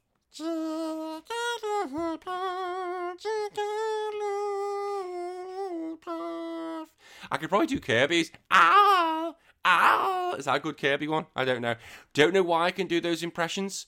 I 7.32 7.38
could 7.40 7.50
probably 7.50 7.68
do 7.68 7.80
Kirby's. 7.80 8.32
Ow! 8.52 9.36
Ow! 9.66 10.36
Is 10.38 10.46
that 10.46 10.58
a 10.58 10.60
good 10.60 10.78
Kirby 10.78 11.08
one? 11.08 11.26
I 11.36 11.44
don't 11.44 11.62
know. 11.62 11.76
Don't 12.14 12.36
know 12.36 12.44
why 12.44 12.66
I 12.66 12.72
can 12.72 12.86
do 12.86 13.02
those 13.02 13.24
impressions. 13.24 13.88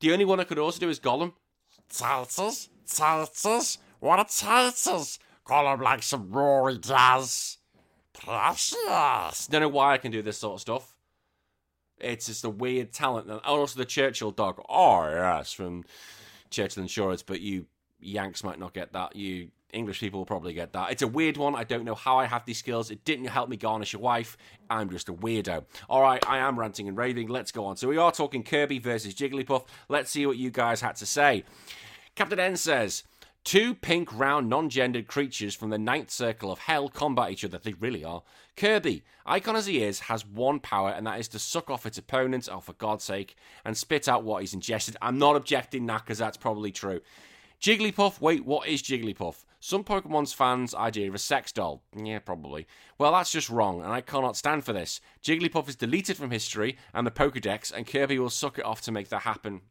The 0.00 0.12
only 0.12 0.24
one 0.24 0.40
I 0.40 0.44
could 0.44 0.58
also 0.58 0.80
do 0.80 0.88
is 0.88 0.98
Gollum. 0.98 1.34
Tilters? 1.90 2.70
Tilters? 2.86 3.78
What 4.00 4.18
are 4.18 4.26
tilters? 4.26 5.18
Call 5.44 5.72
him 5.72 5.80
like 5.80 6.02
some 6.02 6.30
Rory 6.30 6.78
does. 6.78 7.58
Precious. 8.12 9.46
Don't 9.46 9.60
know 9.60 9.68
why 9.68 9.94
I 9.94 9.98
can 9.98 10.10
do 10.12 10.22
this 10.22 10.38
sort 10.38 10.54
of 10.54 10.60
stuff. 10.60 10.94
It's 11.98 12.26
just 12.26 12.44
a 12.44 12.50
weird 12.50 12.92
talent. 12.92 13.28
And 13.28 13.40
also 13.40 13.78
the 13.78 13.84
Churchill 13.84 14.30
dog. 14.30 14.60
Oh, 14.68 15.08
yes, 15.08 15.52
from 15.52 15.84
Churchill 16.50 16.82
Insurance, 16.82 17.22
but 17.22 17.40
you 17.40 17.66
Yanks 18.00 18.44
might 18.44 18.58
not 18.58 18.74
get 18.74 18.92
that. 18.92 19.16
You 19.16 19.50
English 19.72 20.00
people 20.00 20.20
will 20.20 20.26
probably 20.26 20.54
get 20.54 20.72
that. 20.72 20.92
It's 20.92 21.02
a 21.02 21.08
weird 21.08 21.36
one. 21.36 21.54
I 21.54 21.64
don't 21.64 21.84
know 21.84 21.94
how 21.94 22.18
I 22.18 22.26
have 22.26 22.44
these 22.44 22.58
skills. 22.58 22.90
It 22.90 23.04
didn't 23.04 23.26
help 23.26 23.48
me 23.48 23.56
garnish 23.56 23.94
a 23.94 23.98
wife. 23.98 24.36
I'm 24.70 24.88
just 24.90 25.08
a 25.08 25.12
weirdo. 25.12 25.64
All 25.88 26.02
right, 26.02 26.22
I 26.28 26.38
am 26.38 26.58
ranting 26.58 26.88
and 26.88 26.96
raving. 26.96 27.28
Let's 27.28 27.50
go 27.50 27.64
on. 27.66 27.76
So 27.76 27.88
we 27.88 27.96
are 27.96 28.12
talking 28.12 28.42
Kirby 28.42 28.78
versus 28.78 29.14
Jigglypuff. 29.14 29.64
Let's 29.88 30.10
see 30.10 30.26
what 30.26 30.36
you 30.36 30.50
guys 30.50 30.80
had 30.80 30.96
to 30.96 31.06
say. 31.06 31.44
Captain 32.14 32.38
N 32.38 32.56
says. 32.56 33.02
Two 33.44 33.74
pink, 33.74 34.08
round, 34.18 34.48
non 34.48 34.70
gendered 34.70 35.06
creatures 35.06 35.54
from 35.54 35.68
the 35.68 35.78
ninth 35.78 36.10
circle 36.10 36.50
of 36.50 36.60
hell 36.60 36.88
combat 36.88 37.30
each 37.30 37.44
other. 37.44 37.58
They 37.58 37.74
really 37.74 38.02
are. 38.02 38.22
Kirby, 38.56 39.04
icon 39.26 39.54
as 39.54 39.66
he 39.66 39.82
is, 39.82 40.00
has 40.00 40.24
one 40.24 40.60
power, 40.60 40.90
and 40.90 41.06
that 41.06 41.20
is 41.20 41.28
to 41.28 41.38
suck 41.38 41.68
off 41.68 41.84
its 41.84 41.98
opponent, 41.98 42.48
oh, 42.50 42.60
for 42.60 42.72
God's 42.72 43.04
sake, 43.04 43.36
and 43.62 43.76
spit 43.76 44.08
out 44.08 44.24
what 44.24 44.40
he's 44.40 44.54
ingested. 44.54 44.96
I'm 45.02 45.18
not 45.18 45.36
objecting 45.36 45.84
that 45.86 46.04
because 46.04 46.16
that's 46.16 46.38
probably 46.38 46.72
true. 46.72 47.02
Jigglypuff, 47.60 48.18
wait, 48.20 48.46
what 48.46 48.66
is 48.66 48.82
Jigglypuff? 48.82 49.44
Some 49.60 49.84
Pokemon's 49.84 50.32
fans' 50.32 50.74
idea 50.74 51.08
of 51.08 51.14
a 51.14 51.18
sex 51.18 51.52
doll. 51.52 51.82
Yeah, 51.94 52.20
probably. 52.20 52.66
Well, 52.98 53.12
that's 53.12 53.32
just 53.32 53.50
wrong, 53.50 53.82
and 53.82 53.92
I 53.92 54.00
cannot 54.00 54.36
stand 54.36 54.64
for 54.64 54.72
this. 54.72 55.00
Jigglypuff 55.22 55.68
is 55.68 55.76
deleted 55.76 56.16
from 56.16 56.30
history 56.30 56.78
and 56.94 57.06
the 57.06 57.10
Pokedex, 57.10 57.72
and 57.72 57.86
Kirby 57.86 58.18
will 58.18 58.30
suck 58.30 58.58
it 58.58 58.64
off 58.64 58.80
to 58.82 58.92
make 58.92 59.08
that 59.10 59.22
happen. 59.22 59.62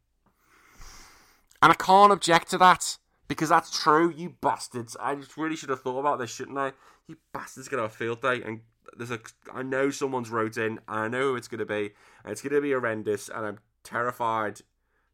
And 1.62 1.72
I 1.72 1.74
can't 1.74 2.12
object 2.12 2.50
to 2.50 2.58
that. 2.58 2.98
Because 3.26 3.48
that's 3.48 3.82
true, 3.82 4.12
you 4.14 4.34
bastards. 4.40 4.96
I 5.00 5.14
just 5.14 5.36
really 5.36 5.56
should 5.56 5.70
have 5.70 5.80
thought 5.80 5.98
about 5.98 6.18
this, 6.18 6.30
shouldn't 6.30 6.58
I? 6.58 6.72
You 7.06 7.16
bastards 7.32 7.68
gonna 7.68 7.84
a 7.84 7.88
field 7.88 8.20
day, 8.20 8.42
and 8.42 8.60
there's 8.96 9.10
a. 9.10 9.20
I 9.52 9.62
know 9.62 9.90
someone's 9.90 10.30
wrote 10.30 10.56
in, 10.56 10.72
and 10.72 10.80
I 10.88 11.08
know 11.08 11.30
who 11.30 11.36
it's 11.36 11.48
gonna 11.48 11.64
be, 11.64 11.92
and 12.22 12.32
it's 12.32 12.42
gonna 12.42 12.60
be 12.60 12.72
horrendous, 12.72 13.28
and 13.28 13.46
I'm 13.46 13.58
terrified, 13.82 14.60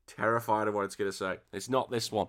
terrified 0.06 0.66
of 0.66 0.74
what 0.74 0.84
it's 0.84 0.96
gonna 0.96 1.12
say. 1.12 1.38
It's 1.52 1.68
not 1.68 1.90
this 1.90 2.10
one. 2.10 2.28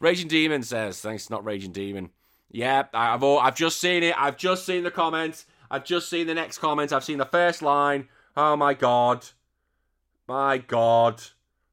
Raging 0.00 0.28
Demon 0.28 0.64
says, 0.64 1.00
"Thanks, 1.00 1.30
not 1.30 1.44
Raging 1.44 1.72
Demon." 1.72 2.10
Yeah, 2.50 2.84
I've 2.92 3.22
all, 3.22 3.38
I've 3.38 3.56
just 3.56 3.80
seen 3.80 4.02
it. 4.02 4.20
I've 4.20 4.36
just 4.36 4.66
seen 4.66 4.82
the 4.82 4.90
comments. 4.90 5.46
I've 5.70 5.84
just 5.84 6.10
seen 6.10 6.26
the 6.26 6.34
next 6.34 6.58
comment. 6.58 6.92
I've 6.92 7.04
seen 7.04 7.18
the 7.18 7.24
first 7.24 7.62
line. 7.62 8.08
Oh 8.36 8.56
my 8.56 8.74
god, 8.74 9.26
my 10.26 10.58
god. 10.58 11.22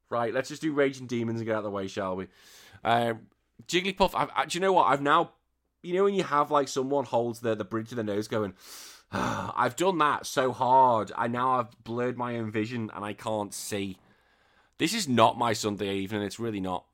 Right, 0.10 0.34
let's 0.34 0.50
just 0.50 0.62
do 0.62 0.74
Raging 0.74 1.08
Demons 1.08 1.40
and 1.40 1.46
get 1.46 1.54
out 1.54 1.60
of 1.60 1.64
the 1.66 1.70
way, 1.70 1.88
shall 1.88 2.16
we? 2.16 2.28
Um, 2.84 3.28
Jigglypuff, 3.68 4.12
I've, 4.16 4.30
I, 4.36 4.46
do 4.46 4.58
you 4.58 4.62
know 4.62 4.74
what? 4.74 4.86
I've 4.86 5.02
now, 5.02 5.32
you 5.84 5.94
know, 5.96 6.06
when 6.06 6.16
you 6.16 6.24
have 6.24 6.50
like 6.50 6.68
someone 6.68 7.06
holds 7.06 7.40
the, 7.40 7.56
the 7.56 7.64
bridge 7.64 7.92
of 7.92 7.98
the 7.98 8.04
nose 8.04 8.28
going, 8.28 8.54
ah, 9.12 9.54
I've 9.58 9.76
done 9.76 9.98
that 10.00 10.26
so 10.26 10.52
hard. 10.52 11.12
I 11.16 11.28
now 11.28 11.60
I've 11.60 11.84
blurred 11.84 12.18
my 12.18 12.38
own 12.38 12.52
vision 12.52 12.90
and 12.94 13.06
I 13.06 13.14
can't 13.14 13.54
see. 13.54 13.98
This 14.80 14.94
is 14.94 15.08
not 15.08 15.38
my 15.38 15.54
Sunday 15.54 15.96
evening. 15.98 16.24
It's 16.24 16.40
really 16.40 16.62
not. 16.62 16.86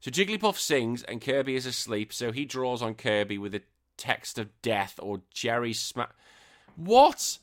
So 0.00 0.10
Jigglypuff 0.10 0.58
sings 0.58 1.02
and 1.02 1.20
Kirby 1.20 1.54
is 1.54 1.66
asleep. 1.66 2.12
So 2.12 2.32
he 2.32 2.44
draws 2.44 2.82
on 2.82 2.94
Kirby 2.94 3.38
with 3.38 3.54
a 3.54 3.62
text 3.96 4.38
of 4.38 4.50
death 4.62 4.98
or 5.00 5.22
Jerry 5.32 5.72
smack. 5.72 6.10
What? 6.76 7.38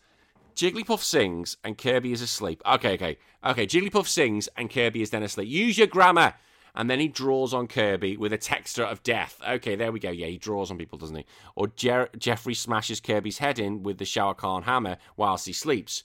Jigglypuff 0.61 0.99
sings 0.99 1.57
and 1.63 1.75
Kirby 1.75 2.11
is 2.11 2.21
asleep. 2.21 2.61
Okay, 2.63 2.93
okay, 2.93 3.17
okay. 3.43 3.65
Jigglypuff 3.65 4.05
sings 4.05 4.47
and 4.55 4.69
Kirby 4.69 5.01
is 5.01 5.09
then 5.09 5.23
asleep. 5.23 5.49
Use 5.49 5.75
your 5.79 5.87
grammar 5.87 6.35
and 6.75 6.87
then 6.87 6.99
he 6.99 7.07
draws 7.07 7.51
on 7.51 7.67
Kirby 7.67 8.15
with 8.15 8.31
a 8.31 8.37
texture 8.37 8.83
of 8.83 9.01
death. 9.01 9.41
Okay, 9.47 9.75
there 9.75 9.91
we 9.91 9.99
go. 9.99 10.11
Yeah, 10.11 10.27
he 10.27 10.37
draws 10.37 10.69
on 10.69 10.77
people, 10.77 10.99
doesn't 10.99 11.15
he? 11.15 11.25
Or 11.55 11.69
Jer- 11.69 12.11
Jeffrey 12.15 12.53
smashes 12.53 12.99
Kirby's 12.99 13.39
head 13.39 13.57
in 13.57 13.81
with 13.81 13.97
the 13.97 14.05
Shao 14.05 14.33
Kahn 14.33 14.61
hammer 14.61 14.97
whilst 15.17 15.47
he 15.47 15.53
sleeps. 15.53 16.03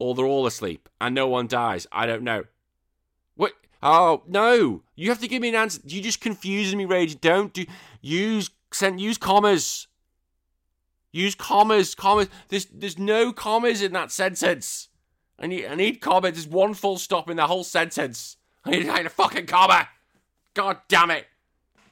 Or 0.00 0.16
they're 0.16 0.24
all 0.24 0.46
asleep 0.46 0.88
and 1.00 1.14
no 1.14 1.28
one 1.28 1.46
dies. 1.46 1.86
I 1.92 2.06
don't 2.06 2.24
know. 2.24 2.46
What? 3.36 3.52
Oh 3.80 4.24
no! 4.26 4.82
You 4.96 5.08
have 5.10 5.20
to 5.20 5.28
give 5.28 5.40
me 5.40 5.50
an 5.50 5.54
answer. 5.54 5.80
You 5.84 6.02
just 6.02 6.20
confusing 6.20 6.78
me, 6.78 6.84
Rage. 6.84 7.20
Don't 7.20 7.52
do 7.52 7.64
use 8.00 8.50
send 8.72 9.00
use 9.00 9.18
commas. 9.18 9.86
Use 11.14 11.36
commas, 11.36 11.94
commas. 11.94 12.28
There's 12.48 12.64
there's 12.64 12.98
no 12.98 13.32
commas 13.32 13.82
in 13.82 13.92
that 13.92 14.10
sentence. 14.10 14.88
I 15.38 15.46
need 15.46 15.64
I 15.64 15.76
need 15.76 16.00
commas. 16.00 16.32
There's 16.32 16.48
one 16.48 16.74
full 16.74 16.98
stop 16.98 17.30
in 17.30 17.36
the 17.36 17.46
whole 17.46 17.62
sentence. 17.62 18.36
I 18.64 18.70
need, 18.70 18.88
I 18.88 18.96
need 18.96 19.06
a 19.06 19.10
fucking 19.10 19.46
comma. 19.46 19.88
God 20.54 20.78
damn 20.88 21.12
it. 21.12 21.26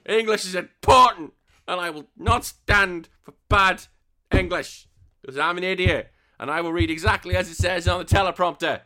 English 0.04 0.44
is 0.44 0.56
important, 0.56 1.35
and 1.68 1.80
I 1.80 1.90
will 1.90 2.08
not 2.16 2.44
stand 2.44 3.08
for 3.22 3.32
bad 3.48 3.85
English 4.32 4.88
because 5.20 5.38
I'm 5.38 5.56
an 5.56 5.62
idiot, 5.62 6.11
and 6.40 6.50
I 6.50 6.61
will 6.61 6.72
read 6.72 6.90
exactly 6.90 7.37
as 7.37 7.48
it 7.48 7.56
says 7.56 7.87
on 7.87 8.00
the 8.00 8.04
teleprompter. 8.04 8.80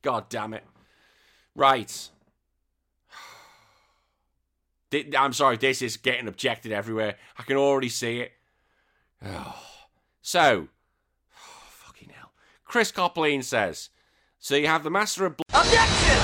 God 0.00 0.30
damn 0.30 0.54
it. 0.54 0.64
Right. 1.54 2.08
I'm 5.18 5.34
sorry, 5.34 5.58
this 5.58 5.82
is 5.82 5.98
getting 5.98 6.28
objected 6.28 6.72
everywhere. 6.72 7.16
I 7.36 7.42
can 7.42 7.58
already 7.58 7.90
see 7.90 8.20
it. 8.20 8.32
Oh. 9.24 9.62
So, 10.22 10.66
oh, 11.36 11.68
fucking 11.68 12.08
hell. 12.08 12.32
Chris 12.64 12.90
Copleen 12.90 13.44
says, 13.44 13.90
so 14.40 14.56
you 14.56 14.66
have 14.66 14.82
the 14.82 14.90
Master 14.90 15.24
of 15.24 15.36
Objection! 15.54 16.18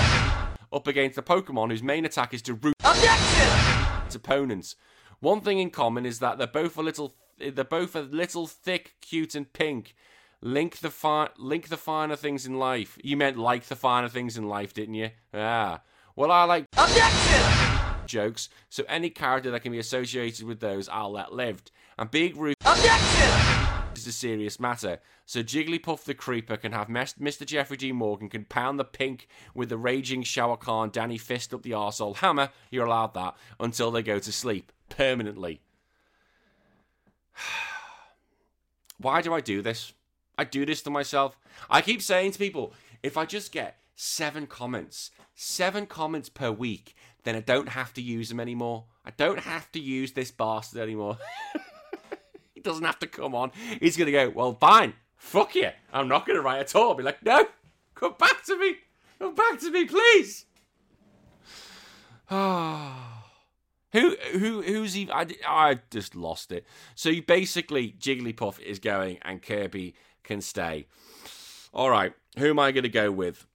up 0.72 0.88
against 0.88 1.14
the 1.14 1.22
Pokemon 1.22 1.70
whose 1.70 1.84
main 1.84 2.04
attack 2.04 2.34
is 2.34 2.42
to 2.42 2.54
root 2.54 2.74
Objection! 2.82 4.02
its 4.04 4.16
opponents. 4.16 4.74
One 5.20 5.40
thing 5.40 5.60
in 5.60 5.70
common 5.70 6.04
is 6.04 6.18
that 6.18 6.36
they're 6.38 6.48
both 6.48 6.76
a 6.76 6.82
little, 6.82 7.14
they're 7.38 7.62
both 7.62 7.94
a 7.94 8.00
little 8.00 8.48
thick, 8.48 8.94
cute, 9.00 9.36
and 9.36 9.52
pink. 9.52 9.94
Link 10.40 10.78
the 10.78 10.90
fi- 10.90 11.30
link 11.38 11.68
the 11.68 11.76
finer 11.76 12.16
things 12.16 12.44
in 12.44 12.58
life. 12.58 12.98
You 13.04 13.16
meant 13.16 13.38
like 13.38 13.66
the 13.66 13.76
finer 13.76 14.08
things 14.08 14.36
in 14.36 14.48
life, 14.48 14.74
didn't 14.74 14.94
you? 14.94 15.10
Ah. 15.32 15.82
Well, 16.16 16.32
I 16.32 16.42
like 16.42 16.66
Objection! 16.76 18.06
jokes, 18.06 18.48
so 18.68 18.82
any 18.88 19.10
character 19.10 19.50
that 19.52 19.60
can 19.62 19.72
be 19.72 19.78
associated 19.78 20.44
with 20.44 20.58
those, 20.58 20.88
I'll 20.88 21.12
let 21.12 21.32
lived. 21.32 21.70
And 21.98 22.10
being 22.10 22.36
rude 22.36 22.56
Objection! 22.82 23.52
is 23.94 24.06
a 24.08 24.12
serious 24.12 24.58
matter. 24.58 24.98
So 25.24 25.44
Jigglypuff 25.44 26.02
the 26.02 26.14
Creeper 26.14 26.56
can 26.56 26.72
have 26.72 26.88
Mr. 26.88 27.46
Jeffrey 27.46 27.76
D. 27.76 27.92
Morgan 27.92 28.28
can 28.28 28.44
pound 28.44 28.80
the 28.80 28.84
pink 28.84 29.28
with 29.54 29.68
the 29.68 29.76
raging 29.76 30.24
Shao 30.24 30.56
Kahn 30.56 30.90
Danny 30.90 31.16
fist 31.16 31.54
up 31.54 31.62
the 31.62 31.70
arsehole 31.70 32.16
hammer. 32.16 32.50
You're 32.72 32.86
allowed 32.86 33.14
that 33.14 33.36
until 33.60 33.92
they 33.92 34.02
go 34.02 34.18
to 34.18 34.32
sleep 34.32 34.72
permanently. 34.88 35.60
Why 38.98 39.22
do 39.22 39.32
I 39.32 39.40
do 39.40 39.62
this? 39.62 39.92
I 40.36 40.42
do 40.42 40.66
this 40.66 40.82
to 40.82 40.90
myself. 40.90 41.38
I 41.70 41.82
keep 41.82 42.02
saying 42.02 42.32
to 42.32 42.38
people, 42.40 42.74
if 43.00 43.16
I 43.16 43.26
just 43.26 43.52
get 43.52 43.78
seven 43.94 44.48
comments, 44.48 45.12
seven 45.36 45.86
comments 45.86 46.28
per 46.28 46.50
week, 46.50 46.96
then 47.22 47.36
I 47.36 47.40
don't 47.40 47.68
have 47.68 47.94
to 47.94 48.02
use 48.02 48.28
them 48.28 48.40
anymore. 48.40 48.86
I 49.04 49.12
don't 49.12 49.38
have 49.40 49.70
to 49.70 49.78
use 49.78 50.12
this 50.12 50.32
bastard 50.32 50.80
anymore. 50.80 51.18
he 52.62 52.68
doesn't 52.70 52.84
have 52.84 52.98
to 53.00 53.06
come 53.06 53.34
on. 53.34 53.52
He's 53.80 53.96
going 53.96 54.06
to 54.06 54.12
go, 54.12 54.30
well, 54.30 54.56
fine. 54.60 54.94
Fuck 55.16 55.54
you. 55.54 55.70
I'm 55.92 56.08
not 56.08 56.26
going 56.26 56.36
to 56.36 56.42
write 56.42 56.60
at 56.60 56.74
all. 56.74 56.90
I'll 56.90 56.94
be 56.94 57.02
like, 57.02 57.24
no, 57.24 57.46
come 57.94 58.14
back 58.18 58.44
to 58.44 58.58
me. 58.58 58.76
Come 59.18 59.34
back 59.34 59.60
to 59.60 59.70
me, 59.70 59.84
please. 59.84 60.46
Ah. 62.30 63.18
who 63.92 64.16
who 64.32 64.62
who's 64.62 64.96
even? 64.96 65.14
I, 65.14 65.26
I 65.46 65.80
just 65.90 66.16
lost 66.16 66.50
it. 66.50 66.66
So 66.94 67.12
basically 67.20 67.94
Jigglypuff 67.98 68.58
is 68.58 68.78
going 68.78 69.18
and 69.22 69.42
Kirby 69.42 69.94
can 70.24 70.40
stay. 70.40 70.86
All 71.72 71.90
right, 71.90 72.12
who 72.38 72.50
am 72.50 72.58
I 72.58 72.72
going 72.72 72.82
to 72.82 72.88
go 72.88 73.10
with? 73.10 73.46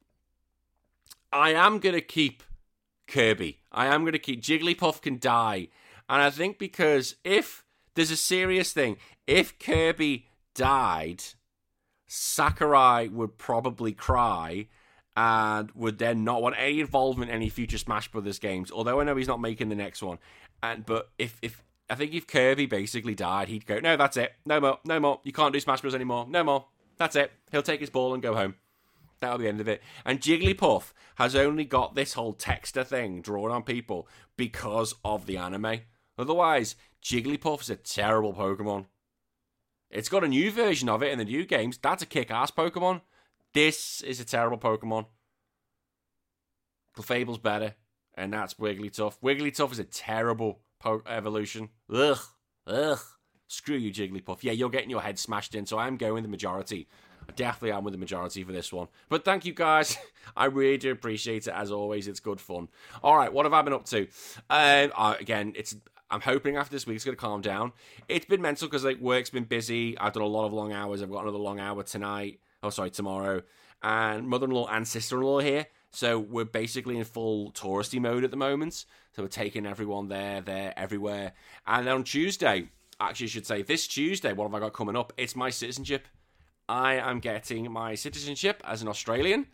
I 1.34 1.52
am 1.52 1.80
going 1.80 1.96
to 1.96 2.02
keep 2.02 2.44
Kirby. 3.08 3.60
I 3.72 3.88
am 3.88 4.02
going 4.02 4.14
to 4.14 4.20
keep 4.20 4.42
Jigglypuff 4.42 5.02
can 5.02 5.20
die, 5.20 5.68
and 6.08 6.22
I 6.22 6.30
think 6.30 6.60
because 6.60 7.16
if 7.24 7.64
there's 7.98 8.12
a 8.12 8.16
serious 8.16 8.72
thing, 8.72 8.98
if 9.26 9.58
Kirby 9.60 10.28
died, 10.54 11.24
Sakurai 12.06 13.08
would 13.08 13.38
probably 13.38 13.92
cry, 13.92 14.68
and 15.16 15.72
would 15.72 15.98
then 15.98 16.24
not 16.24 16.44
want 16.44 16.56
any 16.60 16.80
involvement 16.80 17.32
in 17.32 17.36
any 17.36 17.50
future 17.50 17.80
Smash 17.80 18.10
Brothers 18.12 18.38
games. 18.38 18.72
Although 18.72 19.02
I 19.02 19.04
know 19.04 19.16
he's 19.16 19.28
not 19.28 19.42
making 19.42 19.70
the 19.70 19.76
next 19.76 20.04
one, 20.04 20.20
and 20.62 20.86
but 20.86 21.10
if 21.18 21.40
if 21.42 21.64
I 21.90 21.96
think 21.96 22.14
if 22.14 22.28
Kirby 22.28 22.68
basically 22.68 23.16
died, 23.16 23.48
he'd 23.48 23.66
go, 23.66 23.80
no, 23.80 23.98
that's 23.98 24.16
it, 24.16 24.34
no 24.46 24.60
more, 24.60 24.80
no 24.86 25.00
more. 25.00 25.20
You 25.24 25.34
can't 25.34 25.52
do 25.52 25.60
Smash 25.60 25.82
Bros 25.82 25.96
anymore, 25.96 26.28
no 26.30 26.44
more. 26.44 26.68
That's 26.98 27.16
it. 27.16 27.32
He'll 27.52 27.64
take 27.64 27.80
his 27.80 27.90
ball 27.90 28.14
and 28.14 28.22
go 28.22 28.36
home. 28.36 28.56
That'll 29.20 29.40
be 29.40 29.46
the 29.46 29.50
end 29.50 29.62
of 29.62 29.68
it. 29.68 29.82
And 30.06 30.22
Jigglypuff 30.22 30.94
has 31.16 31.36
only 31.36 31.66
got 31.66 31.96
this 31.96 32.14
whole 32.14 32.36
texter 32.36 32.86
thing 32.86 33.22
drawn 33.22 33.50
on 33.50 33.64
people 33.64 34.08
because 34.36 34.94
of 35.04 35.26
the 35.26 35.38
anime. 35.38 35.80
Otherwise, 36.18 36.76
Jigglypuff 37.04 37.62
is 37.62 37.70
a 37.70 37.76
terrible 37.76 38.34
Pokemon. 38.34 38.86
It's 39.90 40.10
got 40.10 40.24
a 40.24 40.28
new 40.28 40.52
version 40.52 40.90
of 40.90 41.02
it 41.02 41.12
in 41.12 41.18
the 41.18 41.26
new 41.26 41.46
games. 41.46 41.78
That's 41.78 42.04
a 42.04 42.08
kick 42.08 42.32
ass 42.32 42.52
Pokemon. 42.52 43.02
This 43.54 44.02
is 44.02 44.20
a 44.20 44.26
terrible 44.26 44.58
Pokemon. 44.58 45.06
Clefable's 46.96 47.38
better, 47.38 47.76
and 48.16 48.34
that's 48.34 48.56
Wigglytuff. 48.56 49.20
Wigglytuff 49.24 49.72
is 49.72 49.80
a 49.80 49.84
terrible 49.84 50.60
po- 50.80 51.04
evolution. 51.08 51.70
Ugh. 51.94 52.18
Ugh. 52.66 53.00
Screw 53.48 53.78
you, 53.78 53.94
Jigglypuff. 53.94 54.44
Yeah, 54.44 54.52
you're 54.52 54.70
getting 54.70 54.90
your 54.90 55.02
head 55.02 55.18
smashed 55.18 55.56
in, 55.56 55.66
so 55.66 55.78
I'm 55.78 55.96
going 55.96 56.24
the 56.24 56.30
majority. 56.30 56.88
I 57.30 57.32
definitely 57.34 57.72
am 57.72 57.84
with 57.84 57.94
the 57.94 57.98
majority 57.98 58.44
for 58.44 58.52
this 58.52 58.74
one. 58.74 58.88
But 59.10 59.24
thank 59.24 59.46
you 59.46 59.54
guys. 59.54 59.98
I 60.36 60.46
really 60.46 60.78
do 60.78 60.92
appreciate 60.92 61.48
it 61.48 61.54
as 61.54 61.72
always. 61.72 62.08
It's 62.08 62.20
good 62.20 62.42
fun. 62.42 62.68
All 63.04 63.16
right, 63.16 63.32
what 63.32 63.46
have 63.46 63.54
I 63.54 63.62
been 63.62 63.74
up 63.74 63.86
to? 63.86 64.08
Um, 64.50 64.92
uh, 64.96 65.16
again, 65.20 65.54
it's 65.56 65.76
I'm 66.10 66.22
hoping 66.22 66.56
after 66.56 66.72
this 66.72 66.88
week 66.88 66.96
it's 66.96 67.06
going 67.06 67.16
to 67.16 67.22
calm 67.22 67.42
down. 67.42 67.74
It's 68.08 68.26
been 68.26 68.42
mental 68.42 68.68
because 68.68 68.84
like 68.84 69.00
work's 69.00 69.30
been 69.30 69.44
busy. 69.44 69.98
I've 69.98 70.14
done 70.14 70.24
a 70.24 70.28
lot 70.28 70.46
of 70.46 70.54
long 70.54 70.72
hours. 70.72 71.02
I've 71.02 71.12
got 71.12 71.24
another 71.24 71.38
long 71.38 71.60
hour 71.60 71.84
tonight. 71.84 72.40
Oh, 72.64 72.70
sorry, 72.70 72.90
tomorrow. 72.90 73.44
And 73.84 74.28
mother-in-law 74.28 74.68
and 74.68 74.88
sister-in-law 74.88 75.40
here. 75.40 75.68
So 75.92 76.20
we're 76.20 76.46
basically 76.46 76.98
in 76.98 77.04
full 77.04 77.52
touristy 77.52 78.00
mode 78.00 78.24
at 78.24 78.32
the 78.32 78.38
moment. 78.38 78.86
So 79.16 79.24
we're 79.24 79.28
taking 79.30 79.66
everyone 79.66 80.08
there, 80.08 80.42
there, 80.42 80.74
everywhere. 80.78 81.34
And 81.66 81.88
on 81.88 82.04
Tuesday, 82.04 82.70
actually, 83.00 83.26
I 83.26 83.30
should 83.30 83.46
say 83.46 83.62
this 83.62 83.88
Tuesday, 83.88 84.34
what 84.34 84.46
have 84.46 84.54
I 84.56 84.60
got 84.60 84.74
coming 84.74 84.96
up? 84.96 85.14
It's 85.18 85.36
my 85.36 85.50
citizenship. 85.50 86.08
I 86.70 86.96
am 86.96 87.20
getting 87.20 87.72
my 87.72 87.96
citizenship 87.96 88.62
as 88.66 88.82
an 88.82 88.88
Australian. 88.88 89.48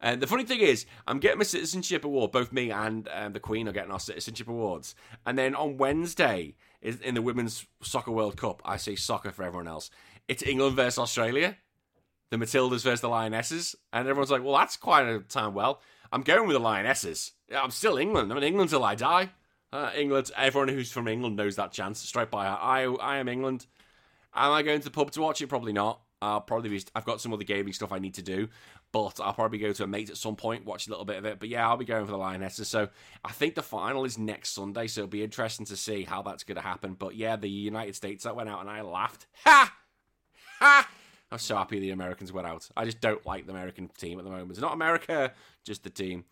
And 0.00 0.22
the 0.22 0.26
funny 0.26 0.44
thing 0.44 0.60
is, 0.60 0.86
I'm 1.06 1.18
getting 1.18 1.38
my 1.38 1.44
citizenship 1.44 2.04
award. 2.04 2.32
Both 2.32 2.52
me 2.52 2.70
and 2.70 3.08
um, 3.12 3.32
the 3.34 3.40
Queen 3.40 3.68
are 3.68 3.72
getting 3.72 3.92
our 3.92 4.00
citizenship 4.00 4.48
awards. 4.48 4.94
And 5.26 5.38
then 5.38 5.54
on 5.54 5.76
Wednesday, 5.76 6.54
in 6.80 7.14
the 7.14 7.22
Women's 7.22 7.66
Soccer 7.82 8.10
World 8.10 8.36
Cup, 8.36 8.62
I 8.64 8.78
say 8.78 8.96
soccer 8.96 9.30
for 9.30 9.42
everyone 9.42 9.68
else. 9.68 9.90
It's 10.28 10.42
England 10.42 10.76
versus 10.76 10.98
Australia, 10.98 11.56
the 12.30 12.38
Matildas 12.38 12.82
versus 12.82 13.00
the 13.00 13.08
Lionesses, 13.08 13.74
and 13.92 14.08
everyone's 14.08 14.30
like, 14.30 14.42
"Well, 14.44 14.56
that's 14.56 14.76
quite 14.76 15.06
a 15.06 15.18
time." 15.20 15.54
Well, 15.54 15.82
I'm 16.12 16.22
going 16.22 16.46
with 16.46 16.54
the 16.54 16.60
Lionesses. 16.60 17.32
I'm 17.54 17.70
still 17.70 17.98
England. 17.98 18.30
I'm 18.30 18.38
in 18.38 18.44
England 18.44 18.70
till 18.70 18.84
I 18.84 18.94
die. 18.94 19.30
Uh, 19.72 19.90
England. 19.96 20.30
Everyone 20.36 20.68
who's 20.68 20.90
from 20.90 21.08
England 21.08 21.36
knows 21.36 21.56
that 21.56 21.72
chance. 21.72 22.00
Straight 22.00 22.30
by. 22.30 22.46
I, 22.46 22.84
I 22.84 23.18
am 23.18 23.28
England. 23.28 23.66
Am 24.34 24.52
I 24.52 24.62
going 24.62 24.78
to 24.78 24.84
the 24.84 24.90
pub 24.90 25.10
to 25.12 25.20
watch 25.20 25.42
it? 25.42 25.48
Probably 25.48 25.72
not. 25.72 26.00
I'll 26.22 26.40
probably 26.40 26.70
be. 26.70 26.82
I've 26.94 27.04
got 27.04 27.20
some 27.20 27.32
other 27.32 27.44
gaming 27.44 27.72
stuff 27.72 27.92
I 27.92 27.98
need 27.98 28.14
to 28.14 28.22
do, 28.22 28.48
but 28.92 29.20
I'll 29.20 29.32
probably 29.32 29.58
go 29.58 29.72
to 29.72 29.84
a 29.84 29.86
mate 29.86 30.10
at 30.10 30.16
some 30.16 30.36
point, 30.36 30.64
watch 30.64 30.86
a 30.86 30.90
little 30.90 31.04
bit 31.04 31.16
of 31.16 31.24
it. 31.24 31.38
But 31.38 31.48
yeah, 31.48 31.68
I'll 31.68 31.76
be 31.76 31.84
going 31.84 32.04
for 32.06 32.12
the 32.12 32.18
Lionesses. 32.18 32.68
So 32.68 32.88
I 33.24 33.32
think 33.32 33.54
the 33.54 33.62
final 33.62 34.04
is 34.04 34.18
next 34.18 34.50
Sunday, 34.50 34.86
so 34.86 35.02
it'll 35.02 35.10
be 35.10 35.22
interesting 35.22 35.66
to 35.66 35.76
see 35.76 36.02
how 36.02 36.22
that's 36.22 36.44
going 36.44 36.56
to 36.56 36.62
happen. 36.62 36.94
But 36.94 37.14
yeah, 37.14 37.36
the 37.36 37.48
United 37.48 37.94
States 37.94 38.24
that 38.24 38.34
went 38.34 38.48
out 38.48 38.60
and 38.60 38.70
I 38.70 38.82
laughed. 38.82 39.26
Ha! 39.44 39.72
Ha! 40.58 40.88
I'm 41.32 41.38
so 41.38 41.56
happy 41.56 41.78
the 41.78 41.90
Americans 41.90 42.32
went 42.32 42.48
out. 42.48 42.68
I 42.76 42.84
just 42.84 43.00
don't 43.00 43.24
like 43.24 43.46
the 43.46 43.52
American 43.52 43.88
team 43.96 44.18
at 44.18 44.24
the 44.24 44.30
moment. 44.30 44.50
It's 44.50 44.60
not 44.60 44.72
America, 44.72 45.32
just 45.64 45.84
the 45.84 45.90
team. 45.90 46.24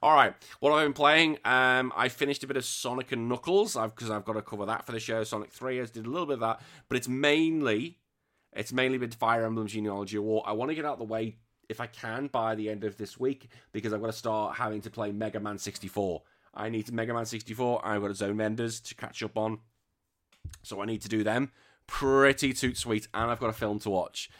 All 0.00 0.14
right, 0.14 0.32
what 0.60 0.70
have 0.70 0.78
I 0.78 0.84
been 0.84 0.92
playing? 0.92 1.38
Um, 1.44 1.92
I 1.96 2.08
finished 2.08 2.44
a 2.44 2.46
bit 2.46 2.56
of 2.56 2.64
Sonic 2.64 3.10
and 3.10 3.28
Knuckles 3.28 3.74
because 3.74 4.10
I've, 4.10 4.18
I've 4.18 4.24
got 4.24 4.34
to 4.34 4.42
cover 4.42 4.66
that 4.66 4.86
for 4.86 4.92
the 4.92 5.00
show. 5.00 5.24
Sonic 5.24 5.50
Three, 5.50 5.80
I 5.80 5.86
did 5.86 6.06
a 6.06 6.08
little 6.08 6.26
bit 6.26 6.34
of 6.34 6.40
that, 6.40 6.60
but 6.88 6.96
it's 6.96 7.08
mainly 7.08 7.98
it's 8.52 8.72
mainly 8.72 8.98
been 8.98 9.10
Fire 9.10 9.44
Emblem 9.44 9.66
Genealogy 9.66 10.18
War. 10.18 10.42
I 10.46 10.52
want 10.52 10.70
to 10.70 10.74
get 10.74 10.84
out 10.84 10.94
of 10.94 10.98
the 11.00 11.04
way 11.04 11.36
if 11.68 11.80
I 11.80 11.86
can 11.86 12.28
by 12.28 12.54
the 12.54 12.68
end 12.70 12.84
of 12.84 12.96
this 12.96 13.18
week 13.18 13.48
because 13.72 13.92
I've 13.92 14.00
got 14.00 14.08
to 14.08 14.12
start 14.12 14.56
having 14.56 14.80
to 14.82 14.90
play 14.90 15.12
Mega 15.12 15.40
Man 15.40 15.58
64. 15.58 16.22
I 16.54 16.68
need 16.68 16.92
Mega 16.92 17.12
Man 17.12 17.26
64. 17.26 17.86
I've 17.86 18.00
got 18.00 18.10
a 18.10 18.14
Zone 18.14 18.30
of 18.30 18.40
Enders 18.40 18.80
to 18.80 18.94
catch 18.94 19.22
up 19.22 19.36
on, 19.36 19.58
so 20.62 20.80
I 20.80 20.86
need 20.86 21.02
to 21.02 21.08
do 21.08 21.24
them. 21.24 21.50
Pretty 21.86 22.52
toot 22.52 22.76
sweet, 22.76 23.08
and 23.12 23.30
I've 23.30 23.40
got 23.40 23.50
a 23.50 23.54
film 23.54 23.78
to 23.80 23.90
watch. 23.90 24.30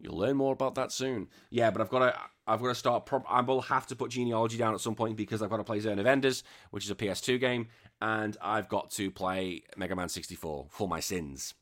You'll 0.00 0.16
learn 0.16 0.36
more 0.36 0.52
about 0.52 0.76
that 0.76 0.92
soon. 0.92 1.28
Yeah, 1.50 1.70
but 1.70 1.80
I've 1.80 1.88
got 1.88 1.98
to. 2.00 2.14
I've 2.46 2.60
got 2.60 2.68
to 2.68 2.74
start. 2.74 3.06
Pro- 3.06 3.24
I 3.28 3.40
will 3.40 3.62
have 3.62 3.86
to 3.88 3.96
put 3.96 4.10
genealogy 4.12 4.56
down 4.56 4.74
at 4.74 4.80
some 4.80 4.94
point 4.94 5.16
because 5.16 5.42
I've 5.42 5.50
got 5.50 5.56
to 5.56 5.64
play 5.64 5.80
Zone 5.80 5.98
of 5.98 6.06
Enders, 6.06 6.44
which 6.70 6.84
is 6.84 6.90
a 6.90 6.94
PS2 6.94 7.40
game, 7.40 7.68
and 8.00 8.36
I've 8.40 8.68
got 8.68 8.90
to 8.92 9.10
play 9.10 9.64
Mega 9.76 9.96
Man 9.96 10.08
64 10.08 10.66
for 10.70 10.88
my 10.88 11.00
sins. 11.00 11.54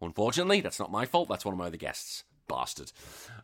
Unfortunately, 0.00 0.60
that's 0.60 0.80
not 0.80 0.90
my 0.90 1.04
fault. 1.04 1.28
That's 1.28 1.44
one 1.44 1.52
of 1.52 1.58
my 1.58 1.66
other 1.66 1.76
guests. 1.76 2.24
Bastard. 2.48 2.92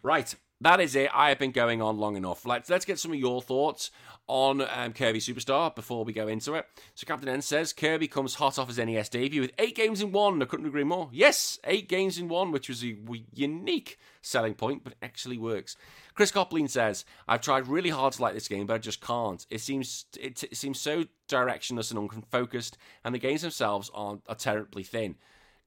Right, 0.03 0.35
that 0.61 0.81
is 0.81 0.97
it. 0.97 1.11
I 1.15 1.29
have 1.29 1.39
been 1.39 1.53
going 1.53 1.81
on 1.81 1.99
long 1.99 2.17
enough. 2.17 2.45
Let's 2.45 2.69
let's 2.69 2.85
get 2.85 2.99
some 2.99 3.13
of 3.13 3.19
your 3.19 3.41
thoughts 3.41 3.91
on 4.27 4.61
um, 4.61 4.93
Kirby 4.93 5.21
Super 5.21 5.41
Star 5.41 5.71
before 5.71 6.05
we 6.05 6.13
go 6.13 6.29
into 6.29 6.55
it. 6.55 6.67
So 6.95 7.07
Captain 7.07 7.29
N 7.29 7.43
says 7.43 7.73
Kirby 7.73 8.09
comes 8.09 8.35
hot 8.35 8.59
off 8.59 8.69
his 8.69 8.79
NES 8.79 9.09
debut 9.09 9.41
with 9.41 9.53
eight 9.59 9.77
games 9.77 10.01
in 10.01 10.13
one. 10.13 10.43
I 10.43 10.47
couldn't 10.47 10.67
agree 10.67 10.85
more. 10.85 11.09
Yes, 11.13 11.59
eight 11.65 11.89
games 11.89 12.19
in 12.19 12.29
one, 12.29 12.51
which 12.51 12.69
was 12.69 12.85
a 12.85 12.97
unique 13.33 13.99
selling 14.21 14.55
point, 14.55 14.85
but 14.85 14.95
actually 15.01 15.39
works. 15.39 15.77
Chris 16.15 16.33
Copline 16.33 16.69
says 16.69 17.05
I've 17.29 17.41
tried 17.41 17.69
really 17.69 17.91
hard 17.91 18.15
to 18.15 18.23
like 18.23 18.35
this 18.35 18.49
game, 18.49 18.67
but 18.67 18.75
I 18.75 18.79
just 18.79 19.01
can't. 19.01 19.47
It 19.51 19.61
seems 19.61 20.07
it, 20.19 20.43
it 20.43 20.57
seems 20.57 20.81
so 20.81 21.05
directionless 21.29 21.91
and 21.93 22.11
unfocused, 22.13 22.77
and 23.05 23.15
the 23.15 23.19
games 23.19 23.43
themselves 23.43 23.91
are, 23.95 24.19
are 24.29 24.35
terribly 24.35 24.83
thin. 24.83 25.17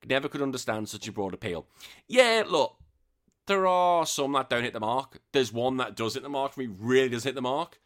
Never 0.08 0.28
could 0.28 0.42
understand 0.42 0.89
such 0.89 1.08
a 1.08 1.12
broad 1.12 1.34
appeal. 1.34 1.68
Yeah, 2.08 2.44
look, 2.48 2.76
there 3.52 3.68
are 3.68 4.06
some 4.06 4.32
that 4.32 4.49
don't 4.49 4.64
hit 4.64 4.72
the 4.72 4.80
mark. 4.80 5.20
There's 5.34 5.52
one 5.52 5.76
that 5.76 5.97
does 5.97 6.14
hit 6.14 6.24
the 6.24 6.30
mark 6.30 6.54
for 6.54 6.62
me, 6.62 6.68
really 6.68 7.10
does 7.10 7.26
hit 7.26 7.36
the 7.36 7.41
mark. 7.41 7.80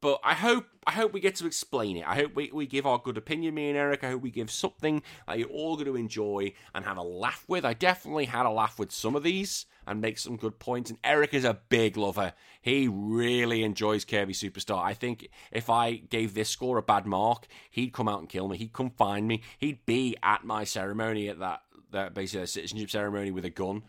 But 0.00 0.20
I 0.24 0.32
hope 0.32 0.64
I 0.86 0.92
hope 0.92 1.12
we 1.12 1.20
get 1.20 1.36
to 1.36 1.46
explain 1.46 1.98
it. 1.98 2.08
I 2.08 2.16
hope 2.16 2.34
we, 2.34 2.50
we 2.50 2.66
give 2.66 2.86
our 2.86 2.98
good 2.98 3.18
opinion, 3.18 3.54
me 3.54 3.68
and 3.68 3.76
Eric. 3.76 4.02
I 4.02 4.10
hope 4.10 4.22
we 4.22 4.30
give 4.30 4.50
something 4.50 5.02
that 5.28 5.38
you're 5.38 5.48
all 5.48 5.76
going 5.76 5.86
to 5.86 5.96
enjoy 5.96 6.54
and 6.74 6.86
have 6.86 6.96
a 6.96 7.02
laugh 7.02 7.44
with. 7.46 7.66
I 7.66 7.74
definitely 7.74 8.24
had 8.24 8.46
a 8.46 8.50
laugh 8.50 8.78
with 8.78 8.90
some 8.90 9.14
of 9.14 9.22
these 9.22 9.66
and 9.86 10.00
make 10.00 10.18
some 10.18 10.36
good 10.36 10.58
points. 10.58 10.88
And 10.88 10.98
Eric 11.04 11.34
is 11.34 11.44
a 11.44 11.60
big 11.68 11.98
lover. 11.98 12.32
He 12.62 12.88
really 12.88 13.62
enjoys 13.62 14.06
Kirby 14.06 14.32
Super 14.32 14.60
Star. 14.60 14.82
I 14.82 14.94
think 14.94 15.28
if 15.52 15.68
I 15.68 15.92
gave 15.92 16.32
this 16.32 16.48
score 16.48 16.78
a 16.78 16.82
bad 16.82 17.06
mark, 17.06 17.46
he'd 17.70 17.92
come 17.92 18.08
out 18.08 18.20
and 18.20 18.30
kill 18.30 18.48
me. 18.48 18.56
He'd 18.56 18.72
come 18.72 18.90
find 18.90 19.28
me. 19.28 19.42
He'd 19.58 19.84
be 19.84 20.16
at 20.22 20.42
my 20.42 20.64
ceremony 20.64 21.28
at 21.28 21.38
that 21.38 21.60
that 21.92 22.14
basically 22.14 22.44
a 22.44 22.46
citizenship 22.46 22.90
ceremony 22.90 23.30
with 23.30 23.44
a 23.44 23.50
gun. 23.50 23.82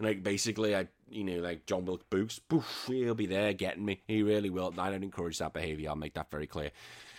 And 0.00 0.08
like 0.08 0.22
basically, 0.22 0.74
I 0.74 0.88
you 1.10 1.24
know 1.24 1.40
like 1.40 1.66
John 1.66 1.84
Wilkes 1.84 2.06
Booth, 2.08 2.40
poof, 2.48 2.84
he'll 2.86 3.14
be 3.14 3.26
there 3.26 3.52
getting 3.52 3.84
me. 3.84 4.00
He 4.08 4.22
really 4.22 4.48
will. 4.48 4.72
I 4.78 4.90
don't 4.90 5.04
encourage 5.04 5.36
that 5.38 5.52
behaviour. 5.52 5.90
I'll 5.90 5.96
make 5.96 6.14
that 6.14 6.30
very 6.30 6.46
clear. 6.46 6.70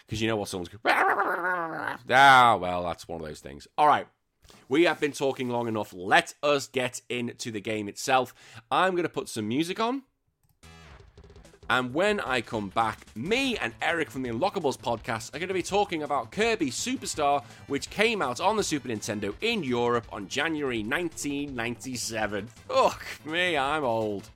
Because 0.08 0.20
you 0.20 0.28
know 0.28 0.36
what 0.36 0.50
someone's 0.50 0.70
going, 0.70 0.82
ah 0.96 2.58
well 2.60 2.84
that's 2.84 3.08
one 3.08 3.22
of 3.22 3.28
those 3.28 3.40
things. 3.40 3.68
All 3.78 3.88
right. 3.88 4.08
We 4.68 4.86
have 4.86 5.00
been 5.00 5.12
talking 5.12 5.50
long 5.50 5.68
enough. 5.68 5.94
Let 5.94 6.34
us 6.42 6.68
get 6.68 7.02
into 7.08 7.52
the 7.52 7.62
game 7.62 7.88
itself. 7.88 8.34
I'm 8.72 8.94
going 8.94 9.04
to 9.04 9.10
put 9.10 9.30
some 9.30 9.48
music 9.48 9.80
on. 9.80 10.02
And 11.72 11.94
when 11.94 12.20
I 12.20 12.42
come 12.42 12.68
back, 12.68 13.00
me 13.16 13.58
and 13.58 13.72
Eric 13.82 14.12
from 14.12 14.24
the 14.24 14.30
Unlockables 14.30 14.78
podcast 14.78 15.34
are 15.34 15.40
going 15.40 15.48
to 15.48 15.54
be 15.54 15.64
talking 15.64 16.04
about 16.04 16.30
Kirby 16.30 16.70
Super 16.70 17.06
Star, 17.06 17.42
which 17.68 17.90
came 17.90 18.22
out 18.22 18.42
on 18.42 18.58
the 18.58 18.64
Super 18.64 18.90
Nintendo 18.90 19.34
in 19.40 19.64
Europe 19.64 20.06
on 20.12 20.28
January 20.28 20.84
1997. 20.84 22.48
Fuck 22.68 23.06
me, 23.24 23.56
I'm 23.56 23.86
old. 23.86 24.30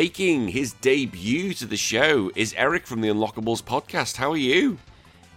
Making 0.00 0.48
his 0.48 0.72
debut 0.72 1.52
to 1.52 1.66
the 1.66 1.76
show 1.76 2.32
is 2.34 2.54
Eric 2.56 2.86
from 2.86 3.02
the 3.02 3.08
Unlockables 3.08 3.62
podcast. 3.62 4.16
How 4.16 4.30
are 4.30 4.36
you? 4.38 4.78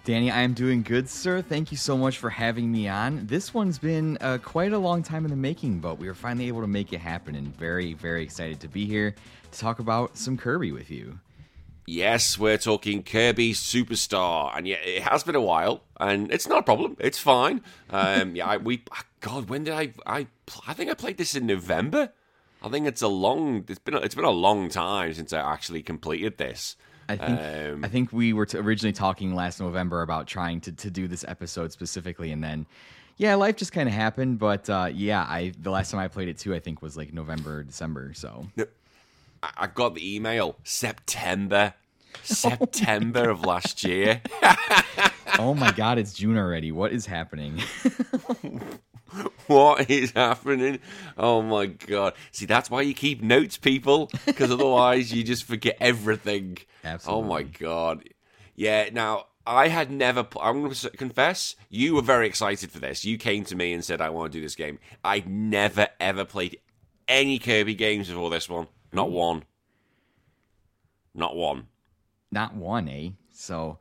Danny, 0.05 0.32
I 0.32 0.39
am 0.39 0.53
doing 0.53 0.84
good, 0.84 1.09
sir. 1.09 1.41
Thank 1.41 1.70
you 1.70 1.76
so 1.76 1.97
much 1.97 2.18
for 2.18 2.30
having 2.30 2.72
me 2.72 2.88
on. 2.88 3.26
This 3.28 3.53
one's 3.53 3.78
been 3.78 4.18
uh, 4.22 4.38
quite 4.41 4.72
a 4.72 4.78
long 4.78 5.03
time 5.03 5.26
in 5.26 5.32
the 5.32 5.36
making, 5.36 5.80
but 5.80 5.99
we 5.99 6.07
were 6.07 6.14
finally 6.14 6.47
able 6.47 6.61
to 6.61 6.68
make 6.68 6.93
it 6.93 6.99
happen 6.99 7.36
and 7.36 7.53
very, 7.57 7.91
very 7.91 8.24
excited 8.24 8.61
to 8.61 8.70
be 8.70 8.86
here 8.86 9.16
to 9.51 9.59
talk 9.59 9.80
about 9.80 10.16
some 10.16 10.38
Kirby 10.38 10.72
with 10.72 10.89
you. 10.89 11.20
Yes, 11.86 12.39
we're 12.39 12.57
talking 12.57 13.03
Kirby 13.03 13.51
Super 13.51 13.97
Star, 13.97 14.53
and 14.55 14.66
yeah, 14.66 14.78
it 14.78 15.03
has 15.03 15.26
been 15.26 15.36
a 15.36 15.41
while, 15.41 15.84
and 15.99 16.32
it's 16.32 16.47
not 16.47 16.59
a 16.59 16.64
problem. 16.64 16.95
It's 17.01 17.20
fine. 17.20 17.59
Um, 17.89 18.34
yeah, 18.38 18.47
I, 18.47 18.55
we. 18.55 18.82
God, 19.20 19.49
when 19.49 19.66
did 19.66 19.74
I? 19.74 19.91
I 20.05 20.28
I 20.66 20.74
think 20.74 20.89
I 20.89 20.93
played 20.93 21.18
this 21.18 21.36
in 21.36 21.45
November. 21.45 22.14
I 22.64 22.70
think 22.70 22.88
it's 22.88 23.01
a 23.01 23.07
long. 23.07 23.66
It's 23.68 23.80
been 23.80 23.93
a, 23.95 23.99
it's 23.99 24.16
been 24.16 24.26
a 24.26 24.32
long 24.32 24.70
time 24.70 25.14
since 25.14 25.34
I 25.34 25.39
actually 25.39 25.84
completed 25.84 26.38
this. 26.38 26.76
I 27.09 27.18
think 27.18 27.39
Um, 27.74 27.84
I 27.84 27.89
think 27.89 28.14
we 28.14 28.32
were 28.32 28.45
t- 28.45 28.57
originally 28.57 28.93
talking 28.93 29.36
last 29.36 29.59
November 29.59 30.01
about 30.01 30.26
trying 30.26 30.61
to, 30.61 30.72
to 30.72 30.89
do 30.89 31.07
this 31.07 31.26
episode 31.28 31.74
specifically, 31.74 32.32
and 32.32 32.41
then 32.41 32.66
yeah, 33.18 33.36
life 33.36 33.57
just 33.57 33.74
kind 33.74 33.89
of 33.89 33.93
happened. 33.93 34.39
But 34.39 34.70
uh, 34.70 34.89
yeah, 34.93 35.24
I 35.28 35.51
the 35.59 35.70
last 35.70 35.91
time 35.91 35.99
I 35.99 36.07
played 36.07 36.30
it 36.30 36.38
too, 36.38 36.55
I 36.55 36.59
think 36.59 36.82
was 36.82 36.95
like 36.95 37.14
November, 37.14 37.64
December. 37.64 38.14
So 38.14 38.47
I, 39.41 39.51
I 39.57 39.68
got 39.68 39.95
the 39.95 40.16
email 40.16 40.55
September, 40.64 41.74
September 42.24 43.30
of 43.30 43.45
last 43.45 43.84
year. 43.84 44.22
oh 45.39 45.53
my 45.53 45.72
god, 45.74 45.97
it's 45.97 46.14
June 46.14 46.38
already. 46.38 46.72
What 46.72 46.93
is 46.93 47.05
happening? 47.05 47.61
what 49.47 49.89
is 49.89 50.11
happening? 50.11 50.80
Oh 51.18 51.41
my 51.41 51.68
god! 51.68 52.14
See, 52.32 52.45
that's 52.45 52.70
why 52.70 52.82
you 52.82 52.93
keep 52.93 53.22
notes, 53.22 53.57
people, 53.57 54.11
because 54.26 54.51
otherwise 54.51 55.14
you 55.14 55.24
just 55.24 55.43
forget 55.43 55.78
everything. 55.80 56.57
Oh 57.11 57.22
my 57.22 57.43
god! 57.43 58.09
Yeah. 58.55 58.89
Now 58.91 59.28
I 59.45 59.68
had 59.68 59.91
never. 59.91 60.26
I'm 60.41 60.61
going 60.61 60.74
to 60.74 60.89
confess. 60.91 61.55
You 61.70 61.95
were 61.95 62.01
very 62.01 62.28
excited 62.28 62.72
for 62.72 62.80
this. 62.80 63.05
You 63.05 63.18
came 63.18 63.43
to 63.45 63.55
me 63.55 63.74
and 63.74 63.84
said, 63.84 64.01
"I 64.01 64.09
want 64.09 64.32
to 64.32 64.38
do 64.38 64.43
this 64.43 64.55
game." 64.55 64.80
I'd 65.03 65.28
never 65.28 65.88
ever 65.99 66.26
played 66.26 66.59
any 67.07 67.39
Kirby 67.39 67.76
games 67.76 68.09
before 68.09 68.30
this 68.30 68.49
one. 68.49 68.68
Not 68.91 69.11
one. 69.11 69.43
Not 71.14 71.36
one. 71.36 71.68
Not 72.32 72.55
one, 72.55 72.88
eh? 72.89 73.09
So 73.32 73.78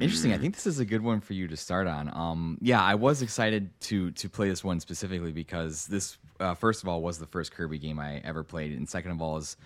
interesting. 0.00 0.32
I 0.32 0.38
think 0.38 0.54
this 0.54 0.66
is 0.66 0.78
a 0.78 0.84
good 0.84 1.02
one 1.02 1.20
for 1.20 1.32
you 1.32 1.48
to 1.48 1.56
start 1.56 1.86
on. 1.86 2.10
Um, 2.14 2.58
yeah, 2.60 2.82
I 2.82 2.94
was 2.94 3.22
excited 3.22 3.70
to 3.82 4.10
to 4.12 4.28
play 4.28 4.48
this 4.48 4.64
one 4.64 4.80
specifically 4.80 5.32
because 5.32 5.86
this, 5.86 6.18
uh, 6.40 6.54
first 6.54 6.82
of 6.82 6.88
all, 6.88 7.02
was 7.02 7.18
the 7.18 7.26
first 7.26 7.52
Kirby 7.52 7.78
game 7.78 7.98
I 7.98 8.18
ever 8.24 8.42
played, 8.42 8.76
and 8.76 8.88
second 8.88 9.12
of 9.12 9.22
all, 9.22 9.36
is 9.36 9.56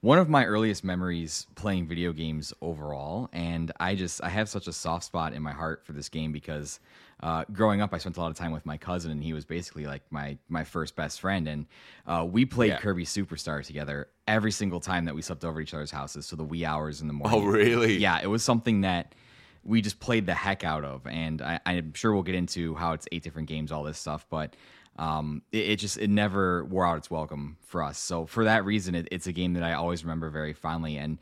one 0.00 0.18
of 0.18 0.28
my 0.28 0.44
earliest 0.44 0.82
memories 0.82 1.46
playing 1.54 1.86
video 1.86 2.12
games 2.12 2.52
overall. 2.60 3.28
And 3.32 3.70
I 3.78 3.94
just 3.94 4.22
I 4.22 4.28
have 4.28 4.48
such 4.48 4.66
a 4.66 4.72
soft 4.72 5.04
spot 5.04 5.32
in 5.32 5.42
my 5.42 5.52
heart 5.52 5.84
for 5.84 5.92
this 5.92 6.08
game 6.08 6.32
because 6.32 6.80
uh, 7.20 7.44
growing 7.52 7.80
up, 7.80 7.94
I 7.94 7.98
spent 7.98 8.16
a 8.16 8.20
lot 8.20 8.32
of 8.32 8.36
time 8.36 8.50
with 8.50 8.66
my 8.66 8.76
cousin, 8.76 9.12
and 9.12 9.22
he 9.22 9.32
was 9.32 9.44
basically 9.44 9.86
like 9.86 10.02
my 10.10 10.36
my 10.48 10.64
first 10.64 10.96
best 10.96 11.20
friend. 11.20 11.46
And 11.46 11.66
uh, 12.06 12.26
we 12.28 12.44
played 12.44 12.70
Yeah. 12.70 12.78
Kirby 12.78 13.04
Super 13.04 13.36
Star 13.36 13.62
together 13.62 14.08
every 14.26 14.50
single 14.50 14.80
time 14.80 15.04
that 15.04 15.14
we 15.14 15.22
slept 15.22 15.44
over 15.44 15.60
at 15.60 15.68
each 15.68 15.74
other's 15.74 15.92
houses, 15.92 16.26
so 16.26 16.34
the 16.34 16.42
wee 16.44 16.64
hours 16.64 17.00
in 17.00 17.06
the 17.06 17.12
morning. 17.12 17.38
Oh, 17.40 17.44
really? 17.44 17.98
Yeah, 17.98 18.20
it 18.20 18.26
was 18.28 18.42
something 18.42 18.80
that 18.80 19.14
we 19.64 19.80
just 19.80 20.00
played 20.00 20.26
the 20.26 20.34
heck 20.34 20.64
out 20.64 20.84
of, 20.84 21.06
and 21.06 21.40
I, 21.40 21.60
I'm 21.66 21.94
sure 21.94 22.12
we'll 22.12 22.22
get 22.22 22.34
into 22.34 22.74
how 22.74 22.92
it's 22.92 23.06
eight 23.12 23.22
different 23.22 23.48
games, 23.48 23.70
all 23.70 23.84
this 23.84 23.98
stuff, 23.98 24.26
but 24.28 24.56
um, 24.98 25.42
it, 25.52 25.70
it 25.70 25.76
just 25.76 25.98
it 25.98 26.10
never 26.10 26.64
wore 26.64 26.86
out 26.86 26.98
its 26.98 27.10
welcome 27.10 27.56
for 27.62 27.82
us. 27.82 27.98
So 27.98 28.26
for 28.26 28.44
that 28.44 28.64
reason, 28.64 28.94
it, 28.94 29.08
it's 29.10 29.26
a 29.26 29.32
game 29.32 29.54
that 29.54 29.62
I 29.62 29.74
always 29.74 30.04
remember 30.04 30.30
very 30.30 30.52
fondly, 30.52 30.96
and 30.96 31.18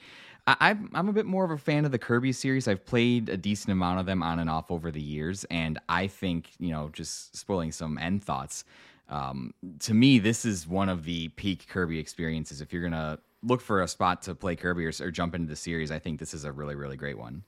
I, 0.47 0.57
I'm 0.61 0.91
I'm 0.95 1.09
a 1.09 1.13
bit 1.13 1.27
more 1.27 1.45
of 1.45 1.51
a 1.51 1.59
fan 1.59 1.85
of 1.85 1.93
the 1.93 1.99
Kirby 1.99 2.33
series. 2.33 2.67
I've 2.67 2.85
played 2.85 3.29
a 3.29 3.37
decent 3.37 3.73
amount 3.73 4.01
of 4.01 4.07
them 4.07 4.23
on 4.23 4.39
and 4.39 4.51
off 4.51 4.71
over 4.71 4.91
the 4.91 5.01
years, 5.01 5.45
and 5.51 5.79
I 5.89 6.07
think 6.07 6.51
you 6.59 6.71
know, 6.71 6.91
just 6.93 7.37
spoiling 7.37 7.73
some 7.73 7.99
end 7.99 8.25
thoughts. 8.25 8.65
Um, 9.09 9.55
to 9.81 9.93
me, 9.93 10.19
this 10.19 10.45
is 10.45 10.69
one 10.69 10.89
of 10.89 11.05
the 11.05 11.29
peak 11.29 11.67
Kirby 11.69 11.99
experiences. 11.99 12.61
If 12.61 12.73
you're 12.73 12.83
gonna 12.83 13.19
look 13.43 13.61
for 13.61 13.83
a 13.83 13.89
spot 13.89 14.23
to 14.23 14.35
play 14.35 14.57
Kirby 14.57 14.85
or, 14.85 14.93
or 15.01 15.11
jump 15.11 15.35
into 15.35 15.49
the 15.49 15.57
series, 15.57 15.91
I 15.91 15.99
think 15.99 16.19
this 16.19 16.35
is 16.35 16.45
a 16.45 16.53
really, 16.53 16.75
really 16.75 16.97
great 16.97 17.19
one. 17.19 17.43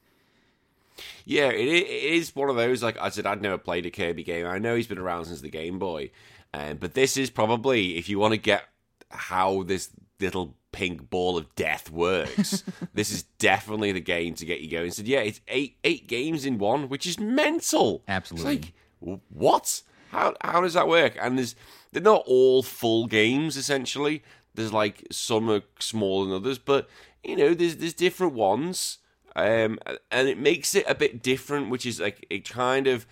Yeah, 1.25 1.49
it, 1.49 1.69
it 1.69 1.87
is 1.87 2.35
one 2.35 2.49
of 2.49 2.57
those. 2.57 2.83
Like 2.83 2.99
I 2.99 3.09
said, 3.09 3.27
I'd 3.27 3.43
never 3.43 3.59
played 3.59 3.87
a 3.87 3.91
Kirby 3.91 4.25
game. 4.25 4.47
I 4.47 4.59
know 4.59 4.77
he's 4.77 4.87
been 4.87 4.99
around 4.99 5.27
since 5.27 5.41
the 5.41 5.51
Game 5.51 5.79
Boy, 5.79 6.11
um, 6.55 6.77
but 6.77 6.95
this 6.95 7.17
is 7.17 7.31
probably 7.31 7.97
if 7.97 8.09
you 8.09 8.19
want 8.19 8.33
to 8.33 8.39
get 8.39 8.65
how 9.11 9.63
this 9.63 9.91
little 10.21 10.57
pink 10.73 11.11
ball 11.11 11.37
of 11.37 11.55
death 11.55 11.91
works. 11.91 12.65
this 12.95 13.13
is 13.13 13.25
definitely 13.39 13.93
the 13.93 14.01
game 14.01 14.35
to 14.35 14.47
get 14.47 14.61
you 14.61 14.71
going. 14.71 14.91
So 14.91 15.03
yeah, 15.05 15.21
it's 15.21 15.41
eight 15.49 15.77
eight 15.85 16.09
games 16.09 16.45
in 16.45 16.59
one, 16.59 16.89
which 16.89 17.07
is 17.07 17.21
mental. 17.21 18.03
Absolutely. 18.09 18.55
It's 18.55 18.67
like 19.05 19.21
what? 19.29 19.83
How 20.11 20.35
how 20.41 20.61
does 20.61 20.75
that 20.75 20.89
work? 20.89 21.17
And 21.21 21.39
there's 21.39 21.55
they're 21.93 22.03
not 22.03 22.25
all 22.27 22.63
full 22.63 23.07
games 23.07 23.57
essentially. 23.57 24.23
There's 24.55 24.73
like 24.73 25.07
some 25.11 25.51
are 25.51 25.63
smaller 25.79 26.27
than 26.27 26.35
others, 26.35 26.59
but 26.59 26.89
you 27.23 27.37
know 27.37 27.55
there's 27.55 27.77
there's 27.77 27.95
different 27.95 28.35
ones, 28.35 28.99
um, 29.37 29.79
and 30.11 30.29
it 30.29 30.39
makes 30.39 30.75
it 30.75 30.85
a 30.89 30.95
bit 30.95 31.23
different, 31.23 31.71
which 31.71 31.87
is 31.87 32.01
like 32.01 32.27
it 32.31 32.49
kind 32.49 32.87
of 32.87 33.07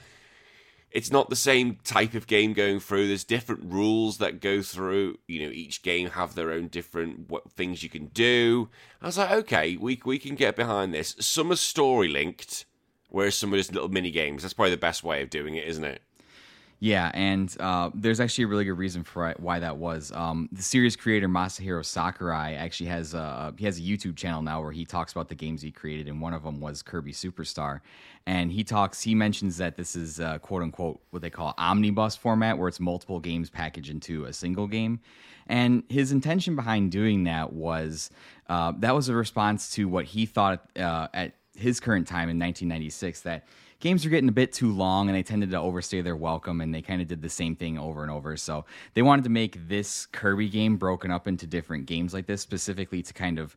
it's 0.91 1.13
not 1.13 1.31
the 1.31 1.37
same 1.37 1.77
type 1.85 2.15
of 2.15 2.27
game 2.27 2.53
going 2.53 2.81
through. 2.81 3.07
There's 3.07 3.25
different 3.25 3.73
rules 3.73 4.19
that 4.19 4.41
go 4.41 4.61
through. 4.61 5.19
You 5.29 5.47
know, 5.47 5.53
each 5.53 5.83
game 5.83 6.11
have 6.11 6.35
their 6.35 6.51
own 6.53 6.69
different 6.69 7.31
what 7.31 7.51
things 7.53 7.83
you 7.83 7.89
can 7.89 8.07
do. 8.07 8.69
I 9.01 9.07
was 9.07 9.19
like, 9.19 9.31
okay, 9.31 9.77
we 9.77 10.01
we 10.05 10.19
can 10.19 10.35
get 10.35 10.57
behind 10.57 10.93
this. 10.93 11.17
Some 11.21 11.53
are 11.53 11.57
story 11.57 12.09
linked, 12.09 12.67
whereas 13.09 13.37
some 13.37 13.55
are 13.55 13.59
just 13.59 13.73
little 13.73 13.89
mini 13.89 14.11
games. 14.11 14.43
That's 14.43 14.55
probably 14.55 14.73
the 14.73 14.79
best 14.79 15.05
way 15.05 15.23
of 15.23 15.31
doing 15.31 15.55
it, 15.55 15.67
isn't 15.69 15.85
it? 15.85 16.03
Yeah, 16.83 17.11
and 17.13 17.55
uh, 17.61 17.91
there's 17.93 18.21
actually 18.21 18.45
a 18.45 18.47
really 18.47 18.65
good 18.65 18.79
reason 18.79 19.05
for 19.05 19.35
why 19.39 19.59
that 19.59 19.77
was. 19.77 20.11
Um, 20.13 20.49
the 20.51 20.63
series 20.63 20.97
creator 20.97 21.29
Masahiro 21.29 21.85
Sakurai 21.85 22.55
actually 22.55 22.87
has 22.89 23.13
a 23.13 23.53
he 23.59 23.67
has 23.67 23.79
a 23.79 23.83
YouTube 23.83 24.17
channel 24.17 24.41
now 24.41 24.63
where 24.63 24.73
he 24.73 24.87
talks 24.87 25.13
about 25.13 25.29
the 25.29 25.35
games 25.35 25.61
he 25.61 25.71
created, 25.71 26.09
and 26.09 26.23
one 26.23 26.33
of 26.33 26.43
them 26.43 26.59
was 26.59 26.83
Kirby 26.83 27.13
Superstar. 27.13 27.81
And 28.27 28.51
he 28.51 28.65
talks, 28.65 29.03
he 29.03 29.15
mentions 29.15 29.59
that 29.59 29.77
this 29.77 29.95
is 29.95 30.21
uh, 30.21 30.39
quote 30.39 30.63
unquote 30.63 31.01
what 31.11 31.21
they 31.21 31.29
call 31.29 31.53
omnibus 31.59 32.17
format, 32.17 32.57
where 32.57 32.69
it's 32.69 32.81
multiple 32.81 33.21
games 33.21 33.51
packaged 33.51 33.91
into 33.91 34.25
a 34.25 34.33
single 34.33 34.67
game. 34.67 35.01
And 35.49 35.83
his 35.91 36.13
intention 36.13 36.57
behind 36.57 36.93
doing 36.93 37.25
that 37.25 37.53
was 37.53 38.11
uh, 38.49 38.73
that 38.79 38.95
was 38.95 39.11
a 39.11 39.15
response 39.15 39.71
to 39.73 39.87
what 39.87 40.07
he 40.07 40.25
thought 40.25 40.71
uh, 40.79 41.09
at 41.13 41.35
his 41.55 41.79
current 41.79 42.07
time 42.07 42.31
in 42.31 42.39
1996 42.39 43.21
that 43.23 43.45
games 43.81 44.05
were 44.05 44.11
getting 44.11 44.29
a 44.29 44.33
bit 44.33 44.53
too 44.53 44.73
long 44.73 45.09
and 45.09 45.17
they 45.17 45.23
tended 45.23 45.51
to 45.51 45.59
overstay 45.59 46.03
their 46.03 46.17
welcome 46.17 46.61
and 46.61 46.75
they 46.75 46.83
kind 46.83 47.03
of 47.03 47.09
did 47.09 47.23
the 47.23 47.29
same 47.29 47.57
thing 47.57 47.79
over 47.79 48.03
and 48.03 48.11
over. 48.11 48.37
So 48.37 48.67
they 48.95 49.03
wanted 49.03 49.25
to 49.25 49.31
make 49.31 49.69
this 49.69 50.07
Kirby 50.07 50.49
game 50.49 50.77
broken 50.77 51.11
up 51.11 51.27
into 51.27 51.47
different 51.47 51.87
games 51.87 52.15
like 52.15 52.27
this 52.27 52.43
specifically 52.43 53.03
to 53.03 53.13
kind 53.13 53.39
of 53.39 53.57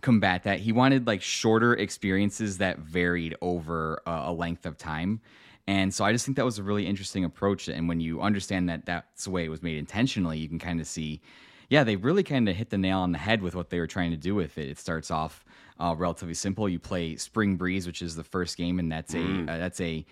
combat 0.00 0.44
that. 0.44 0.60
He 0.60 0.72
wanted 0.72 1.06
like 1.06 1.22
shorter 1.22 1.74
experiences 1.74 2.58
that 2.58 2.78
varied 2.78 3.36
over 3.40 4.00
a, 4.06 4.24
a 4.26 4.32
length 4.32 4.64
of 4.64 4.78
time. 4.78 5.20
And 5.66 5.92
so 5.92 6.04
I 6.04 6.12
just 6.12 6.24
think 6.24 6.36
that 6.36 6.44
was 6.44 6.58
a 6.58 6.62
really 6.62 6.86
interesting 6.86 7.24
approach. 7.24 7.68
And 7.68 7.88
when 7.88 7.98
you 7.98 8.20
understand 8.20 8.68
that 8.68 8.86
that's 8.86 9.24
the 9.24 9.30
way 9.30 9.44
it 9.44 9.48
was 9.48 9.62
made 9.62 9.78
intentionally, 9.78 10.38
you 10.38 10.48
can 10.48 10.58
kind 10.58 10.78
of 10.78 10.86
see, 10.86 11.22
yeah, 11.70 11.84
they 11.84 11.96
really 11.96 12.22
kind 12.22 12.48
of 12.48 12.54
hit 12.54 12.70
the 12.70 12.78
nail 12.78 12.98
on 12.98 13.12
the 13.12 13.18
head 13.18 13.40
with 13.42 13.54
what 13.54 13.70
they 13.70 13.80
were 13.80 13.86
trying 13.86 14.10
to 14.10 14.16
do 14.16 14.34
with 14.34 14.58
it. 14.58 14.68
It 14.68 14.78
starts 14.78 15.10
off 15.10 15.44
uh, 15.78 15.94
relatively 15.96 16.34
simple. 16.34 16.68
You 16.68 16.78
play 16.78 17.16
Spring 17.16 17.56
Breeze, 17.56 17.86
which 17.86 18.02
is 18.02 18.16
the 18.16 18.24
first 18.24 18.56
game, 18.56 18.78
and 18.78 18.90
that's 18.90 19.14
a 19.14 19.24
uh, 19.24 19.58
that's 19.58 19.80
a 19.80 20.04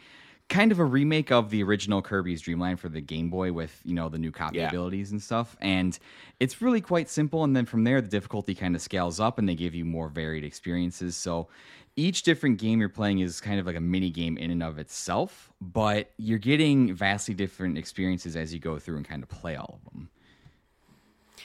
kind 0.48 0.70
of 0.72 0.78
a 0.78 0.84
remake 0.84 1.30
of 1.32 1.48
the 1.50 1.62
original 1.62 2.02
Kirby's 2.02 2.42
Dream 2.42 2.60
Land 2.60 2.78
for 2.78 2.88
the 2.90 3.00
Game 3.00 3.30
Boy 3.30 3.52
with 3.52 3.80
you 3.84 3.94
know 3.94 4.08
the 4.08 4.18
new 4.18 4.32
copy 4.32 4.58
Yeah. 4.58 4.68
abilities 4.68 5.12
and 5.12 5.22
stuff. 5.22 5.56
And 5.60 5.98
it's 6.40 6.60
really 6.60 6.80
quite 6.80 7.08
simple. 7.08 7.44
And 7.44 7.54
then 7.56 7.64
from 7.64 7.84
there, 7.84 8.00
the 8.02 8.08
difficulty 8.08 8.54
kind 8.54 8.74
of 8.74 8.82
scales 8.82 9.20
up, 9.20 9.38
and 9.38 9.48
they 9.48 9.54
give 9.54 9.74
you 9.74 9.84
more 9.84 10.08
varied 10.08 10.44
experiences. 10.44 11.16
So 11.16 11.48
each 11.94 12.22
different 12.22 12.58
game 12.58 12.80
you're 12.80 12.88
playing 12.88 13.20
is 13.20 13.40
kind 13.40 13.60
of 13.60 13.66
like 13.66 13.76
a 13.76 13.80
mini 13.80 14.10
game 14.10 14.36
in 14.38 14.50
and 14.50 14.62
of 14.62 14.78
itself, 14.78 15.52
but 15.60 16.10
you're 16.16 16.38
getting 16.38 16.94
vastly 16.94 17.34
different 17.34 17.76
experiences 17.78 18.34
as 18.34 18.52
you 18.52 18.58
go 18.58 18.78
through 18.78 18.96
and 18.96 19.06
kind 19.06 19.22
of 19.22 19.28
play 19.28 19.56
all 19.56 19.78
of 19.84 19.92
them. 19.92 20.08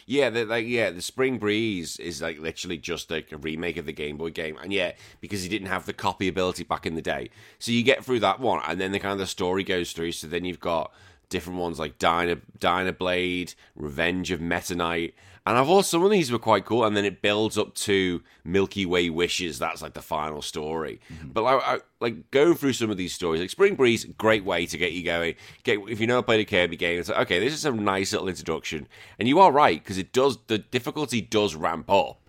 Yeah, 0.10 0.30
the, 0.30 0.46
like 0.46 0.66
yeah, 0.66 0.90
the 0.90 1.02
Spring 1.02 1.38
Breeze 1.38 2.00
is 2.00 2.22
like 2.22 2.40
literally 2.40 2.78
just 2.78 3.12
like 3.12 3.34
a 3.34 3.38
remake 3.38 3.76
of 3.76 3.86
the 3.86 3.92
Game 3.92 4.16
Boy 4.16 4.30
game, 4.30 4.58
and 4.64 4.72
yeah, 4.72 4.94
because 5.20 5.44
he 5.44 5.50
didn't 5.50 5.68
have 5.68 5.86
the 5.86 5.92
copy 5.92 6.30
ability 6.30 6.64
back 6.64 6.86
in 6.86 6.96
the 6.96 7.02
day, 7.02 7.30
so 7.60 7.74
you 7.74 7.84
get 7.84 8.06
through 8.06 8.22
that 8.22 8.40
one, 8.40 8.62
and 8.66 8.80
then 8.80 8.94
the 8.94 9.00
kind 9.00 9.12
of 9.12 9.20
the 9.20 9.28
story 9.28 9.66
goes 9.66 9.92
through. 9.92 10.14
So 10.14 10.28
then 10.28 10.46
you've 10.46 10.62
got 10.62 10.94
different 11.28 11.60
ones 11.60 11.78
like 11.78 12.00
Dyna 12.00 12.38
Dyna 12.58 12.94
Blade, 12.94 13.54
Revenge 13.76 14.32
of 14.32 14.40
Meta 14.40 14.76
Knight, 14.76 15.14
and 15.48 15.58
I've 15.58 15.70
also 15.70 15.98
some 15.98 16.04
of 16.04 16.12
these 16.12 16.30
were 16.30 16.40
quite 16.40 16.66
cool, 16.66 16.84
and 16.84 16.96
then 16.96 17.06
it 17.06 17.22
builds 17.22 17.58
up 17.58 17.74
to 17.76 18.22
Milky 18.44 18.86
Way 18.86 19.10
Wishes. 19.10 19.58
That's 19.58 19.82
like 19.82 19.94
the 19.94 20.02
final 20.02 20.42
story. 20.42 21.00
But 21.24 21.44
like, 21.46 21.64
I, 21.64 21.80
like 22.02 22.32
going 22.32 22.56
through 22.56 22.74
some 22.74 22.90
of 22.92 22.98
these 22.98 23.14
stories, 23.14 23.40
like 23.40 23.50
Spring 23.50 23.76
Breeze, 23.76 24.04
great 24.18 24.44
way 24.44 24.66
to 24.66 24.78
get 24.78 24.92
you 24.92 25.06
going. 25.06 25.36
Get 25.64 25.80
if 25.88 26.02
you 26.02 26.08
know 26.08 26.20
I 26.20 26.22
played 26.22 26.42
a 26.42 26.46
Kirby 26.46 26.76
game, 26.76 27.00
it's 27.00 27.08
like 27.08 27.20
okay, 27.20 27.40
this 27.40 27.54
is 27.54 27.64
a 27.64 27.72
nice 27.72 28.12
little 28.12 28.28
introduction, 28.28 28.90
and 29.20 29.30
you 29.30 29.40
are 29.40 29.50
right 29.50 29.82
because 29.82 29.98
it 29.98 30.12
does 30.12 30.38
the 30.48 30.58
difficulty 30.58 31.22
does 31.22 31.56
ramp 31.56 31.90
up. 31.90 32.20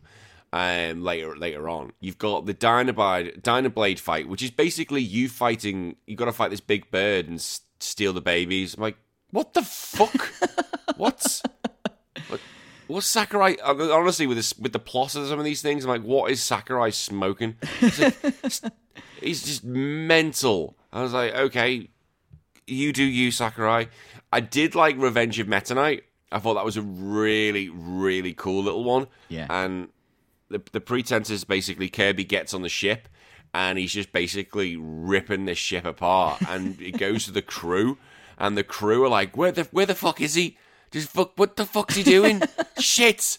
Um, 0.52 1.02
later 1.02 1.36
later 1.36 1.68
on, 1.68 1.94
you've 1.98 2.18
got 2.18 2.46
the 2.46 2.54
Dyna 2.54 2.92
Blade 2.92 3.42
Dynablade 3.42 3.98
fight, 3.98 4.28
which 4.28 4.44
is 4.44 4.52
basically 4.52 5.02
you 5.02 5.28
fighting. 5.28 5.96
You 6.06 6.14
got 6.14 6.26
to 6.26 6.32
fight 6.32 6.52
this 6.52 6.60
big 6.60 6.88
bird 6.92 7.26
and 7.26 7.38
s- 7.38 7.62
steal 7.80 8.12
the 8.12 8.20
babies. 8.20 8.74
I'm 8.74 8.82
like, 8.82 8.96
what 9.32 9.54
the 9.54 9.62
fuck? 9.62 10.32
what? 10.96 11.42
What's 12.88 13.06
Sakurai? 13.06 13.56
Honestly, 13.62 14.26
with 14.26 14.36
this, 14.38 14.58
with 14.58 14.72
the 14.72 14.78
plot 14.78 15.14
of 15.14 15.28
some 15.28 15.38
of 15.38 15.44
these 15.44 15.62
things, 15.62 15.84
I'm 15.84 15.90
like, 15.90 16.02
what 16.02 16.30
is 16.30 16.42
Sakurai 16.42 16.90
smoking? 16.90 17.56
Like- 17.80 18.16
he's 19.20 19.44
just 19.44 19.62
mental. 19.64 20.76
I 20.92 21.02
was 21.02 21.12
like, 21.12 21.34
okay, 21.34 21.88
you 22.66 22.92
do 22.92 23.04
you, 23.04 23.30
Sakurai. 23.30 23.88
I 24.32 24.40
did 24.40 24.74
like 24.74 24.96
Revenge 24.98 25.38
of 25.38 25.48
Meta 25.48 25.74
Knight. 25.74 26.04
I 26.30 26.38
thought 26.38 26.54
that 26.54 26.64
was 26.64 26.76
a 26.76 26.82
really, 26.82 27.68
really 27.68 28.34
cool 28.34 28.62
little 28.62 28.84
one. 28.84 29.06
Yeah. 29.28 29.46
And 29.48 29.88
the 30.50 30.62
the 30.72 30.80
pretense 30.80 31.30
is 31.30 31.44
basically 31.44 31.88
Kirby 31.88 32.24
gets 32.24 32.52
on 32.54 32.62
the 32.62 32.68
ship 32.68 33.08
and 33.54 33.78
he's 33.78 33.92
just 33.92 34.12
basically 34.12 34.76
ripping 34.76 35.44
the 35.46 35.54
ship 35.54 35.84
apart. 35.84 36.42
And 36.48 36.80
it 36.80 36.98
goes 36.98 37.24
to 37.26 37.32
the 37.32 37.42
crew, 37.42 37.98
and 38.38 38.56
the 38.56 38.64
crew 38.64 39.04
are 39.04 39.08
like, 39.08 39.36
"Where 39.36 39.52
the 39.52 39.64
where 39.70 39.86
the 39.86 39.94
fuck 39.94 40.20
is 40.20 40.34
he? 40.34 40.56
Just 40.90 41.08
fuck, 41.08 41.32
what 41.36 41.56
the 41.56 41.66
fuck's 41.66 41.96
he 41.96 42.02
doing? 42.02 42.42
Shit!" 42.78 43.38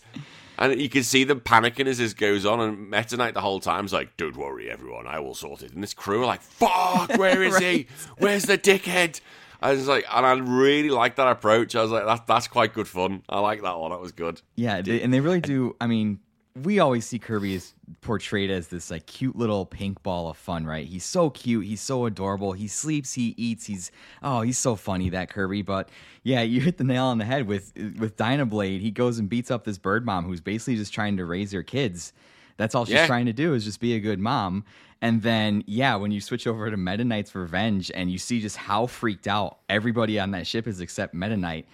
And 0.58 0.80
you 0.80 0.89
can 0.89 1.04
see 1.04 1.24
them 1.24 1.39
panicking 1.39 1.88
as 1.88 2.00
this 2.00 2.14
goes 2.14 2.45
on, 2.45 2.60
and 2.60 2.89
Meta 2.89 3.16
Knight 3.16 3.34
the 3.34 3.41
whole 3.41 3.60
time's 3.60 3.93
like, 3.93 4.18
"Don't 4.18 4.36
worry, 4.36 4.70
everyone, 4.70 5.08
I 5.08 5.20
will 5.20 5.36
sort 5.36 5.62
it." 5.64 5.72
And 5.74 5.82
this 5.82 5.93
crew 5.93 6.24
are 6.24 6.26
like, 6.26 6.41
"Fuck, 6.41 7.18
where 7.18 7.41
is 7.43 7.58
he? 7.60 7.88
Where's 8.18 8.43
the 8.43 8.58
dickhead?" 8.58 9.22
I 9.62 9.72
was 9.72 9.88
like, 9.88 10.06
and 10.10 10.26
I 10.26 10.32
really 10.34 10.89
like 10.89 11.16
that 11.18 11.28
approach. 11.28 11.76
I 11.76 11.82
was 11.82 11.91
like, 11.91 12.06
"That 12.06 12.28
that's 12.28 12.47
quite 12.47 12.74
good 12.74 12.88
fun. 12.88 13.24
I 13.30 13.39
like 13.39 13.62
that 13.62 13.78
one. 13.78 13.91
That 13.91 14.00
was 14.00 14.12
good." 14.12 14.41
Yeah, 14.56 14.78
and 14.78 15.14
they 15.14 15.20
really 15.20 15.41
do. 15.41 15.76
I 15.82 15.88
mean, 15.88 16.20
we 16.64 16.80
always 16.80 17.05
see 17.05 17.20
Kirby 17.20 17.55
as 17.55 17.74
portrayed 18.01 18.49
as 18.51 18.68
this 18.68 18.91
like 18.91 19.05
cute 19.05 19.36
little 19.36 19.66
pink 19.66 20.01
ball 20.03 20.30
of 20.30 20.38
fun, 20.38 20.66
right? 20.66 20.86
He's 20.88 21.03
so 21.03 21.30
cute, 21.30 21.66
he's 21.66 21.82
so 21.82 22.05
adorable. 22.05 22.53
He 22.53 22.68
sleeps, 22.68 23.14
he 23.14 23.34
eats, 23.38 23.66
he's 23.66 23.91
oh, 24.24 24.41
he's 24.41 24.57
so 24.57 24.76
funny 24.76 25.10
that 25.10 25.30
Kirby. 25.30 25.62
But 25.62 25.89
yeah, 26.24 26.41
you 26.43 26.62
hit 26.62 26.78
the 26.78 26.84
nail 26.84 27.05
on 27.05 27.18
the 27.18 27.26
head 27.26 27.47
with 27.47 27.74
with 27.97 28.16
Dyna 28.18 28.45
Blade. 28.45 28.82
He 28.82 28.91
goes 28.91 29.20
and 29.20 29.30
beats 29.30 29.51
up 29.51 29.64
this 29.64 29.78
bird 29.78 30.05
mom 30.05 30.26
who's 30.26 30.41
basically 30.41 30.76
just 30.76 30.93
trying 30.93 31.18
to 31.18 31.26
raise 31.26 31.51
her 31.51 31.64
kids. 31.64 32.14
That's 32.57 32.76
all 32.76 32.86
she's 32.86 32.95
Yeah. 32.95 33.07
trying 33.07 33.26
to 33.28 33.34
do 33.34 33.53
is 33.53 33.64
just 33.64 33.80
be 33.80 33.93
a 33.95 33.99
good 33.99 34.20
mom. 34.20 34.66
And 35.01 35.22
then, 35.22 35.64
yeah, 35.66 35.95
when 35.95 36.12
you 36.12 36.20
switch 36.20 36.45
over 36.45 36.70
to 36.70 36.76
Meta 36.76 37.05
Knight's 37.05 37.34
Revenge 37.34 37.89
and 37.95 38.12
you 38.12 38.18
see 38.18 38.41
just 38.41 38.57
how 38.57 38.86
freaked 38.86 39.30
out 39.30 39.60
everybody 39.70 40.20
on 40.20 40.32
that 40.32 40.45
ship 40.45 40.68
is 40.68 40.82
except 40.82 41.14
Meta 41.14 41.38
Knight, 41.38 41.68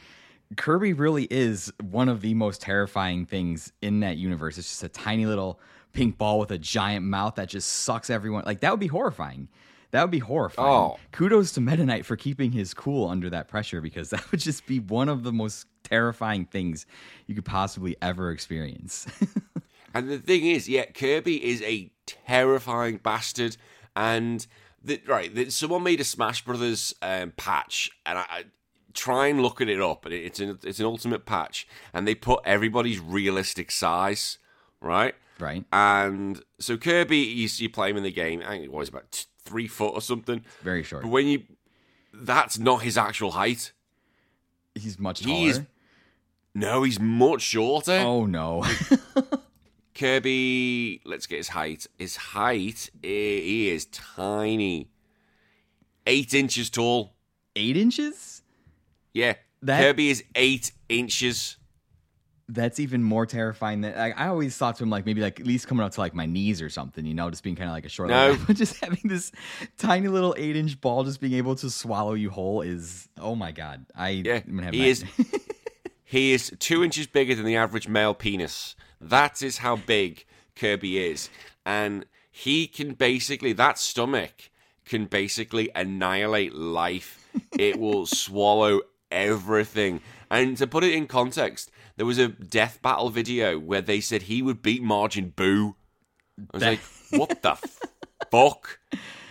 Kirby 0.57 0.93
really 0.93 1.27
is 1.29 1.71
one 1.81 2.09
of 2.09 2.21
the 2.21 2.33
most 2.33 2.61
terrifying 2.61 3.25
things 3.25 3.73
in 3.81 4.01
that 4.01 4.17
universe. 4.17 4.57
It's 4.57 4.69
just 4.69 4.83
a 4.83 4.89
tiny 4.89 5.25
little 5.25 5.59
pink 5.93 6.17
ball 6.17 6.39
with 6.39 6.51
a 6.51 6.57
giant 6.57 7.05
mouth 7.05 7.35
that 7.35 7.49
just 7.49 7.69
sucks 7.69 8.09
everyone. 8.09 8.43
Like 8.45 8.59
that 8.61 8.71
would 8.71 8.79
be 8.79 8.87
horrifying. 8.87 9.47
That 9.91 10.01
would 10.01 10.11
be 10.11 10.19
horrifying. 10.19 10.69
Oh. 10.69 10.97
Kudos 11.11 11.53
to 11.53 11.61
Meta 11.61 11.85
Knight 11.85 12.05
for 12.05 12.15
keeping 12.15 12.51
his 12.51 12.73
cool 12.73 13.07
under 13.07 13.29
that 13.29 13.47
pressure 13.47 13.81
because 13.81 14.09
that 14.11 14.29
would 14.31 14.39
just 14.39 14.65
be 14.65 14.79
one 14.79 15.09
of 15.09 15.23
the 15.23 15.31
most 15.31 15.67
terrifying 15.83 16.45
things 16.45 16.85
you 17.27 17.35
could 17.35 17.45
possibly 17.45 17.95
ever 18.01 18.31
experience. 18.31 19.07
And 19.95 20.09
the 20.09 20.17
thing 20.17 20.45
is, 20.45 20.67
yeah, 20.67 20.85
Kirby 20.87 21.41
is 21.41 21.61
a 21.61 21.89
terrifying 22.05 22.97
bastard. 22.97 23.55
And 23.95 24.45
the, 24.83 25.01
right, 25.07 25.33
the, 25.33 25.49
someone 25.49 25.83
made 25.83 26.01
a 26.01 26.03
Smash 26.03 26.43
Brothers 26.43 26.93
um, 27.01 27.31
patch, 27.37 27.89
and 28.05 28.19
I, 28.19 28.25
I 28.29 28.43
try 28.95 29.27
and 29.27 29.41
look 29.41 29.61
at 29.61 29.69
it 29.69 29.79
up. 29.79 30.05
And 30.05 30.13
it's 30.13 30.39
an 30.39 30.57
it's 30.63 30.79
an 30.79 30.85
ultimate 30.85 31.25
patch, 31.25 31.67
and 31.93 32.07
they 32.07 32.15
put 32.15 32.39
everybody's 32.45 32.99
realistic 32.99 33.69
size, 33.69 34.39
right? 34.81 35.13
right? 35.39 35.63
And 35.71 36.41
so 36.59 36.77
Kirby, 36.77 37.17
you, 37.17 37.47
you 37.57 37.69
play 37.69 37.91
him 37.91 37.97
in 37.97 38.03
the 38.03 38.11
game. 38.11 38.41
I 38.43 38.51
think 38.51 38.65
it 38.65 38.71
was 38.71 38.89
about 38.89 39.11
t- 39.11 39.25
three 39.43 39.67
foot 39.67 39.93
or 39.93 40.01
something. 40.01 40.43
Very 40.63 40.83
short. 40.83 41.03
But 41.03 41.09
when 41.09 41.27
you, 41.27 41.43
that's 42.13 42.57
not 42.57 42.81
his 42.81 42.97
actual 42.97 43.31
height. 43.31 43.71
He's 44.73 44.99
much 44.99 45.21
taller. 45.21 45.35
He's 45.35 45.61
no, 46.53 46.83
he's 46.83 46.99
much 46.99 47.41
shorter. 47.41 47.99
oh 48.03 48.25
no. 48.25 48.65
Kirby, 49.95 51.01
let's 51.05 51.25
get 51.25 51.37
his 51.37 51.49
height. 51.49 51.87
His 51.97 52.17
height, 52.17 52.89
he 53.01 53.69
is 53.69 53.85
tiny. 53.85 54.89
Eight 56.05 56.33
inches 56.33 56.69
tall. 56.69 57.13
Eight 57.55 57.77
inches? 57.77 58.34
Yeah. 59.16 59.34
That- 59.63 59.82
Kirby 59.82 60.09
is 60.09 60.24
eight 60.36 60.72
inches. 60.89 61.57
That's 62.47 62.80
even 62.80 63.01
more 63.01 63.26
terrifying 63.26 63.82
than 63.82 63.97
I, 63.97 64.11
I 64.11 64.28
always 64.28 64.55
thought 64.55 64.76
to 64.76 64.84
him 64.84 64.91
like 64.91 65.07
maybe 65.07 65.20
like 65.22 65.39
at 65.39 65.47
least 65.47 65.68
coming 65.68 65.84
up 65.84 65.93
to 65.93 65.99
like 65.99 66.13
my 66.13 66.28
knees 66.28 66.61
or 66.61 66.70
something, 66.70 67.03
you 67.03 67.16
know, 67.16 67.28
just 67.32 67.41
being 67.41 67.55
kind 67.55 67.68
of 67.68 67.74
like 67.74 67.86
a 67.86 67.89
short. 67.89 68.09
No. 68.09 68.38
But 68.45 68.55
just 68.63 68.80
having 68.84 68.99
this 69.05 69.32
tiny 69.80 70.07
little 70.09 70.36
eight 70.38 70.55
inch 70.55 70.80
ball 70.80 71.03
just 71.03 71.20
being 71.20 71.34
able 71.34 71.55
to 71.55 71.72
swallow 71.72 72.13
you 72.13 72.30
whole 72.30 72.61
is 72.61 73.09
oh 73.20 73.34
my 73.34 73.51
god. 73.51 73.88
I 73.95 74.09
Yeah. 74.09 74.41
I'm 74.45 74.51
gonna 74.57 74.66
have 74.66 74.74
He 74.76 74.82
night- 74.82 74.88
is 74.89 75.05
he 76.03 76.34
is 76.34 76.53
two 76.59 76.84
inches 76.84 77.07
bigger 77.07 77.34
than 77.34 77.45
the 77.45 77.55
average 77.55 77.88
male 77.88 78.13
penis. 78.13 78.76
That 79.01 79.41
is 79.41 79.57
how 79.57 79.78
big 79.78 80.26
Kirby 80.55 80.99
is. 80.99 81.30
And 81.66 82.05
he 82.32 82.68
can 82.68 82.93
basically 82.93 83.53
that 83.53 83.80
stomach 83.80 84.51
can 84.86 85.05
basically 85.05 85.72
annihilate 85.74 86.53
life. 86.53 87.28
It 87.57 87.80
will 87.80 88.05
swallow 88.24 88.82
everything. 89.11 90.01
And 90.29 90.57
to 90.57 90.67
put 90.67 90.83
it 90.83 90.93
in 90.93 91.07
context, 91.07 91.71
there 91.97 92.05
was 92.05 92.17
a 92.17 92.27
death 92.27 92.81
battle 92.81 93.09
video 93.09 93.57
where 93.59 93.81
they 93.81 93.99
said 93.99 94.23
he 94.23 94.41
would 94.41 94.61
beat 94.61 94.83
Majin 94.83 95.33
Buu. 95.33 95.75
I 96.39 96.57
was 96.57 96.63
like, 96.63 96.79
what 97.11 97.41
the 97.41 97.57
fuck? 98.31 98.79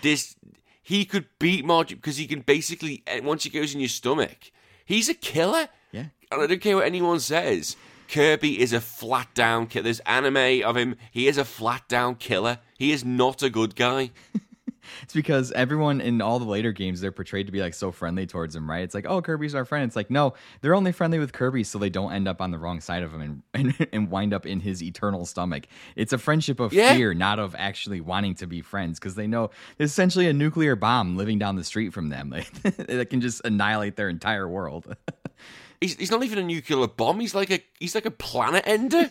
This 0.02 0.36
he 0.82 1.04
could 1.04 1.26
beat 1.38 1.64
Majin 1.64 1.96
because 1.96 2.16
he 2.16 2.26
can 2.26 2.40
basically 2.40 3.02
eh, 3.06 3.20
once 3.20 3.44
he 3.44 3.50
goes 3.50 3.74
in 3.74 3.80
your 3.80 3.88
stomach, 3.88 4.50
he's 4.84 5.08
a 5.08 5.14
killer. 5.14 5.68
Yeah. 5.92 6.06
And 6.30 6.42
I 6.42 6.46
don't 6.46 6.60
care 6.60 6.76
what 6.76 6.86
anyone 6.86 7.20
says. 7.20 7.76
Kirby 8.08 8.60
is 8.60 8.72
a 8.72 8.80
flat 8.80 9.28
down 9.34 9.66
killer. 9.66 9.84
There's 9.84 10.00
anime 10.00 10.62
of 10.62 10.76
him. 10.76 10.96
He 11.10 11.26
is 11.26 11.38
a 11.38 11.44
flat 11.44 11.88
down 11.88 12.16
killer. 12.16 12.58
He 12.78 12.92
is 12.92 13.04
not 13.04 13.42
a 13.42 13.50
good 13.50 13.76
guy. 13.76 14.10
It's 15.02 15.14
because 15.14 15.52
everyone 15.52 16.00
in 16.00 16.20
all 16.20 16.38
the 16.38 16.44
later 16.44 16.72
games 16.72 17.00
they're 17.00 17.12
portrayed 17.12 17.46
to 17.46 17.52
be 17.52 17.60
like 17.60 17.74
so 17.74 17.90
friendly 17.92 18.26
towards 18.26 18.54
him, 18.56 18.68
right? 18.68 18.82
It's 18.82 18.94
like, 18.94 19.06
oh, 19.06 19.20
Kirby's 19.22 19.54
our 19.54 19.64
friend. 19.64 19.84
It's 19.86 19.96
like, 19.96 20.10
no, 20.10 20.34
they're 20.60 20.74
only 20.74 20.92
friendly 20.92 21.18
with 21.18 21.32
Kirby 21.32 21.64
so 21.64 21.78
they 21.78 21.90
don't 21.90 22.12
end 22.12 22.28
up 22.28 22.40
on 22.40 22.50
the 22.50 22.58
wrong 22.58 22.80
side 22.80 23.02
of 23.02 23.12
him 23.12 23.20
and 23.20 23.42
and, 23.78 23.88
and 23.92 24.10
wind 24.10 24.32
up 24.34 24.46
in 24.46 24.60
his 24.60 24.82
eternal 24.82 25.26
stomach. 25.26 25.66
It's 25.96 26.12
a 26.12 26.18
friendship 26.18 26.60
of 26.60 26.72
Yeah. 26.72 26.94
fear, 26.94 27.14
not 27.14 27.38
of 27.38 27.54
actually 27.58 28.00
wanting 28.00 28.34
to 28.36 28.46
be 28.46 28.62
friends, 28.62 28.98
because 28.98 29.14
they 29.14 29.26
know 29.26 29.50
there's 29.78 29.90
essentially 29.90 30.28
a 30.28 30.32
nuclear 30.32 30.76
bomb 30.76 31.16
living 31.16 31.38
down 31.38 31.56
the 31.56 31.64
street 31.64 31.92
from 31.92 32.08
them 32.08 32.30
that 32.62 33.06
can 33.10 33.20
just 33.20 33.40
annihilate 33.44 33.96
their 33.96 34.08
entire 34.08 34.48
world. 34.48 34.94
He's, 35.80 35.96
he's 35.96 36.10
not 36.10 36.22
even 36.24 36.38
a 36.38 36.42
nuclear 36.42 36.86
bomb. 36.86 37.20
He's 37.20 37.34
like 37.34 37.50
a 37.50 37.62
he's 37.78 37.94
like 37.94 38.06
a 38.06 38.10
planet 38.10 38.62
ender. 38.66 39.10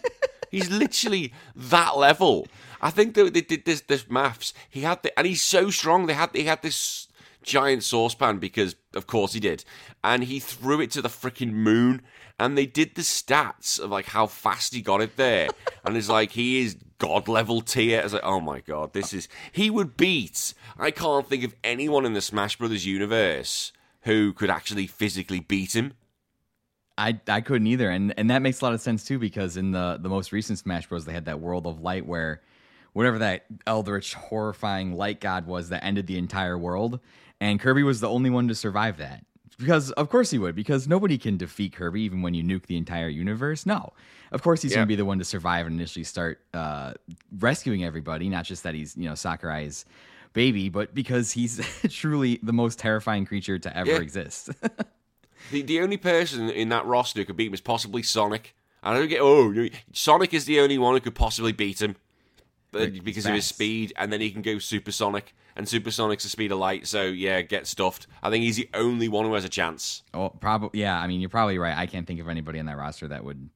He's 0.53 0.69
literally 0.69 1.33
that 1.55 1.97
level. 1.97 2.47
I 2.81 2.91
think 2.91 3.15
that 3.15 3.33
they 3.33 3.41
did 3.41 3.65
this 3.65 3.81
this 3.81 4.09
maths. 4.09 4.53
He 4.69 4.81
had 4.81 5.03
the 5.03 5.17
and 5.17 5.27
he's 5.27 5.41
so 5.41 5.69
strong. 5.69 6.05
They 6.05 6.13
had 6.13 6.29
he 6.33 6.43
had 6.43 6.61
this 6.61 7.07
giant 7.41 7.83
saucepan 7.83 8.37
because 8.37 8.75
of 8.93 9.07
course 9.07 9.33
he 9.33 9.39
did, 9.39 9.65
and 10.03 10.23
he 10.25 10.39
threw 10.39 10.79
it 10.79 10.91
to 10.91 11.01
the 11.01 11.09
freaking 11.09 11.51
moon. 11.51 12.01
And 12.39 12.57
they 12.57 12.65
did 12.65 12.95
the 12.95 13.03
stats 13.03 13.79
of 13.79 13.91
like 13.91 14.07
how 14.07 14.27
fast 14.27 14.73
he 14.73 14.81
got 14.81 15.01
it 15.01 15.17
there, 15.17 15.49
and 15.85 15.97
it's 15.97 16.09
like 16.09 16.31
he 16.31 16.61
is 16.61 16.77
god 16.97 17.27
level 17.27 17.61
tier. 17.61 17.99
I 17.99 18.03
was 18.03 18.13
like, 18.13 18.23
oh 18.23 18.39
my 18.39 18.59
god, 18.59 18.93
this 18.93 19.13
is 19.13 19.27
he 19.51 19.69
would 19.69 19.97
beat. 19.97 20.53
I 20.77 20.91
can't 20.91 21.27
think 21.27 21.43
of 21.43 21.55
anyone 21.63 22.05
in 22.05 22.13
the 22.13 22.21
Smash 22.21 22.57
Brothers 22.57 22.85
universe 22.85 23.71
who 24.01 24.33
could 24.33 24.49
actually 24.49 24.87
physically 24.87 25.39
beat 25.39 25.75
him. 25.75 25.93
I 26.97 27.19
I 27.27 27.41
couldn't 27.41 27.67
either, 27.67 27.89
and 27.89 28.13
and 28.17 28.29
that 28.29 28.41
makes 28.41 28.61
a 28.61 28.65
lot 28.65 28.73
of 28.73 28.81
sense 28.81 29.03
too 29.03 29.17
because 29.19 29.57
in 29.57 29.71
the 29.71 29.97
the 30.01 30.09
most 30.09 30.31
recent 30.31 30.59
Smash 30.59 30.87
Bros, 30.87 31.05
they 31.05 31.13
had 31.13 31.25
that 31.25 31.39
World 31.39 31.65
of 31.67 31.81
Light 31.81 32.05
where 32.05 32.41
whatever 32.93 33.17
that 33.19 33.45
eldritch 33.65 34.13
horrifying 34.13 34.93
light 34.93 35.19
god 35.19 35.47
was 35.47 35.69
that 35.69 35.83
ended 35.83 36.05
the 36.07 36.17
entire 36.17 36.57
world, 36.57 36.99
and 37.41 37.59
Kirby 37.59 37.81
was 37.83 37.99
the 37.99 38.09
only 38.09 38.29
one 38.29 38.47
to 38.47 38.55
survive 38.55 38.97
that. 38.97 39.25
Because 39.57 39.91
of 39.91 40.09
course 40.09 40.31
he 40.31 40.39
would, 40.39 40.55
because 40.55 40.87
nobody 40.87 41.17
can 41.17 41.37
defeat 41.37 41.73
Kirby 41.73 42.01
even 42.01 42.21
when 42.23 42.33
you 42.33 42.43
nuke 42.43 42.65
the 42.65 42.75
entire 42.77 43.07
universe. 43.07 43.65
No, 43.67 43.93
of 44.31 44.41
course 44.41 44.61
he's 44.63 44.71
Yeah. 44.71 44.77
going 44.77 44.87
to 44.87 44.91
be 44.91 44.95
the 44.95 45.05
one 45.05 45.19
to 45.19 45.25
survive 45.25 45.67
and 45.67 45.75
initially 45.75 46.03
start 46.03 46.41
uh, 46.53 46.93
rescuing 47.39 47.83
everybody. 47.83 48.29
Not 48.29 48.45
just 48.45 48.63
that 48.63 48.73
he's 48.75 48.95
you 48.97 49.05
know 49.07 49.13
Sakurai's 49.15 49.85
baby, 50.33 50.69
but 50.69 50.93
because 50.95 51.31
he's 51.31 51.59
truly 51.89 52.39
the 52.43 52.53
most 52.53 52.79
terrifying 52.79 53.25
creature 53.25 53.57
to 53.59 53.75
ever 53.77 53.91
Yeah. 53.91 53.99
exist. 53.99 54.49
The 55.51 55.61
the 55.61 55.79
only 55.81 55.97
person 55.97 56.49
in 56.49 56.69
that 56.69 56.85
roster 56.85 57.19
who 57.19 57.25
could 57.25 57.37
beat 57.37 57.47
him 57.47 57.53
is 57.53 57.61
possibly 57.61 58.03
Sonic. 58.03 58.55
I 58.81 58.93
don't 58.93 59.07
get 59.07 59.21
oh 59.21 59.53
Sonic 59.93 60.33
is 60.33 60.45
the 60.45 60.59
only 60.59 60.77
one 60.77 60.93
who 60.95 60.99
could 61.01 61.15
possibly 61.15 61.51
beat 61.51 61.81
him. 61.81 61.95
Because 62.71 63.27
of 63.27 63.35
his 63.35 63.45
speed, 63.45 63.93
and 63.97 64.11
then 64.11 64.19
he 64.19 64.31
can 64.31 64.41
go 64.41 64.57
supersonic, 64.57 65.35
and 65.55 65.69
supersonic's 65.69 66.23
the 66.23 66.29
speed 66.29 66.51
of 66.51 66.57
light. 66.57 66.87
So 66.87 67.03
yeah, 67.03 67.41
get 67.41 67.67
stuffed. 67.67 68.07
I 68.23 68.31
think 68.31 68.43
he's 68.43 68.55
the 68.55 68.67
only 68.73 69.07
one 69.07 69.25
who 69.25 69.33
has 69.35 69.45
a 69.45 69.49
chance. 69.49 70.01
Oh, 70.11 70.29
probably. 70.29 70.79
Yeah, 70.79 70.97
I 70.99 71.05
mean, 71.05 71.21
you're 71.21 71.29
probably 71.29 71.59
right. 71.59 71.77
I 71.77 71.85
can't 71.85 72.07
think 72.07 72.19
of 72.19 72.27
anybody 72.27 72.57
on 72.59 72.65
that 72.65 72.77
roster 72.77 73.07
that 73.09 73.23
would. 73.23 73.49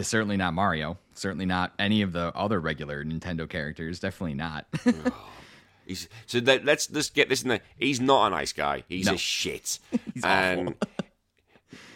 Certainly 0.00 0.36
not 0.36 0.54
Mario. 0.54 0.98
Certainly 1.14 1.46
not 1.46 1.72
any 1.80 2.02
of 2.02 2.12
the 2.12 2.32
other 2.36 2.60
regular 2.60 3.04
Nintendo 3.04 3.48
characters. 3.48 3.98
Definitely 3.98 4.34
not. 4.34 4.66
Oh, 5.86 5.86
he's 5.86 6.08
so 6.26 6.40
that, 6.40 6.64
let's 6.64 6.90
let's 6.92 7.10
get 7.10 7.28
this 7.28 7.42
in 7.42 7.48
there. 7.50 7.60
He's 7.76 8.00
not 8.00 8.28
a 8.28 8.30
nice 8.30 8.52
guy. 8.54 8.84
He's 8.88 9.04
No. 9.06 9.14
a 9.14 9.18
shit, 9.18 9.78
He's 10.14 10.24
and 10.24 10.74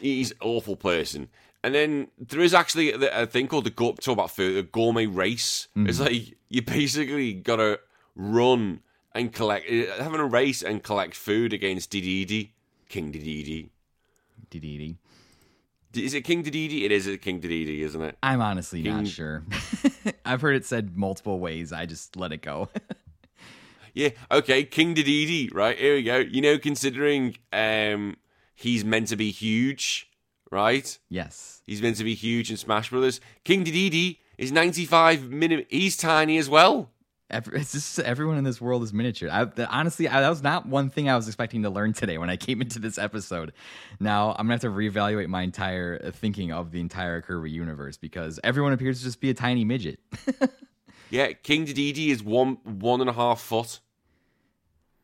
he's 0.01 0.30
an 0.32 0.38
awful 0.40 0.76
person. 0.76 1.28
And 1.62 1.74
then 1.74 2.09
there 2.18 2.40
is 2.40 2.55
actually 2.55 2.92
a 2.92 3.26
thing 3.26 3.49
called 3.49 3.64
the 3.64 3.70
go- 3.70 3.92
talk 3.94 4.12
about 4.12 4.30
food, 4.30 4.57
a 4.57 4.62
gourmet 4.62 5.07
race. 5.07 5.68
It's 5.74 5.99
like 6.01 6.36
you 6.49 6.62
basically 6.62 7.34
gotta 7.34 7.80
run 8.14 8.80
and 9.12 9.32
collect, 9.32 9.68
uh, 9.70 10.03
having 10.03 10.20
a 10.20 10.26
race 10.26 10.62
and 10.62 10.82
collect 10.82 11.14
food 11.14 11.53
against 11.53 11.90
Dididi, 11.90 12.51
King 12.88 13.12
Dididi. 13.12 13.70
DDD. 14.51 14.96
Is 15.94 16.14
it 16.14 16.22
King 16.22 16.44
Dididi? 16.44 16.84
It 16.84 16.92
is 16.92 17.07
a 17.07 17.18
King 17.18 17.40
Dididi, 17.40 17.80
isn't 17.80 18.01
it? 18.03 18.16
I'm 18.22 18.40
honestly 18.40 18.82
King- 18.82 18.96
not 18.96 19.09
sure. 19.09 19.44
I've 20.24 20.40
heard 20.40 20.55
it 20.57 20.64
said 20.64 20.96
multiple 20.96 21.40
ways. 21.40 21.72
I 21.72 21.86
just 21.86 22.16
let 22.16 22.32
it 22.32 22.42
go. 22.42 22.68
Yeah, 23.94 24.11
okay, 24.30 24.62
King 24.62 24.94
Dedede, 24.94 25.53
right? 25.53 25.76
Here 25.76 25.94
we 25.96 26.05
go. 26.05 26.18
You 26.18 26.40
know, 26.40 26.57
considering 26.57 27.36
um 27.53 28.16
he's 28.59 28.85
meant 28.85 29.09
to 29.09 29.17
be 29.17 29.31
huge, 29.31 30.11
right? 30.51 30.99
yes. 31.09 31.63
He's 31.67 31.81
meant 31.83 31.97
to 31.97 32.05
be 32.05 32.15
huge 32.15 32.51
in 32.51 32.57
Smash 32.57 32.91
Brothers. 32.91 33.21
King 33.45 33.65
Dedede 33.65 34.19
is 34.39 34.51
95 34.53 35.31
minute. 35.31 35.67
He's 35.71 35.97
tiny 35.97 36.39
as 36.39 36.49
well. 36.49 36.91
Every, 37.31 37.61
it's 37.61 37.73
just 37.73 37.99
everyone 37.99 38.39
in 38.39 38.45
this 38.45 38.59
world 38.59 38.83
is 38.83 38.91
miniature. 38.95 39.29
I, 39.31 39.45
the- 39.45 39.69
honestly, 39.69 40.09
I, 40.09 40.23
that 40.23 40.31
was 40.31 40.43
not 40.43 40.65
one 40.67 40.89
thing 40.89 41.11
I 41.11 41.17
was 41.17 41.27
expecting 41.27 41.63
to 41.65 41.69
learn 41.71 41.93
today 41.93 42.17
when 42.17 42.31
I 42.31 42.37
came 42.37 42.63
into 42.63 42.79
this 42.79 42.97
episode. 42.97 43.53
Now 44.01 44.31
I'm 44.31 44.47
gonna 44.47 44.55
have 44.55 44.61
to 44.63 44.69
reevaluate 44.71 45.29
my 45.29 45.43
entire 45.43 46.11
thinking 46.13 46.53
of 46.53 46.71
the 46.71 46.81
entire 46.81 47.21
Kirby 47.21 47.51
universe 47.51 47.99
because 47.99 48.41
everyone 48.43 48.73
appears 48.73 48.99
to 49.01 49.05
just 49.05 49.21
be 49.21 49.29
a 49.31 49.35
tiny 49.35 49.65
midget. 49.65 50.01
Yeah, 51.11 51.33
King 51.33 51.65
Dedede 51.65 52.09
is 52.09 52.23
one 52.23 52.59
one 52.65 53.01
and 53.01 53.09
a 53.09 53.15
half 53.15 53.41
foot. 53.41 53.81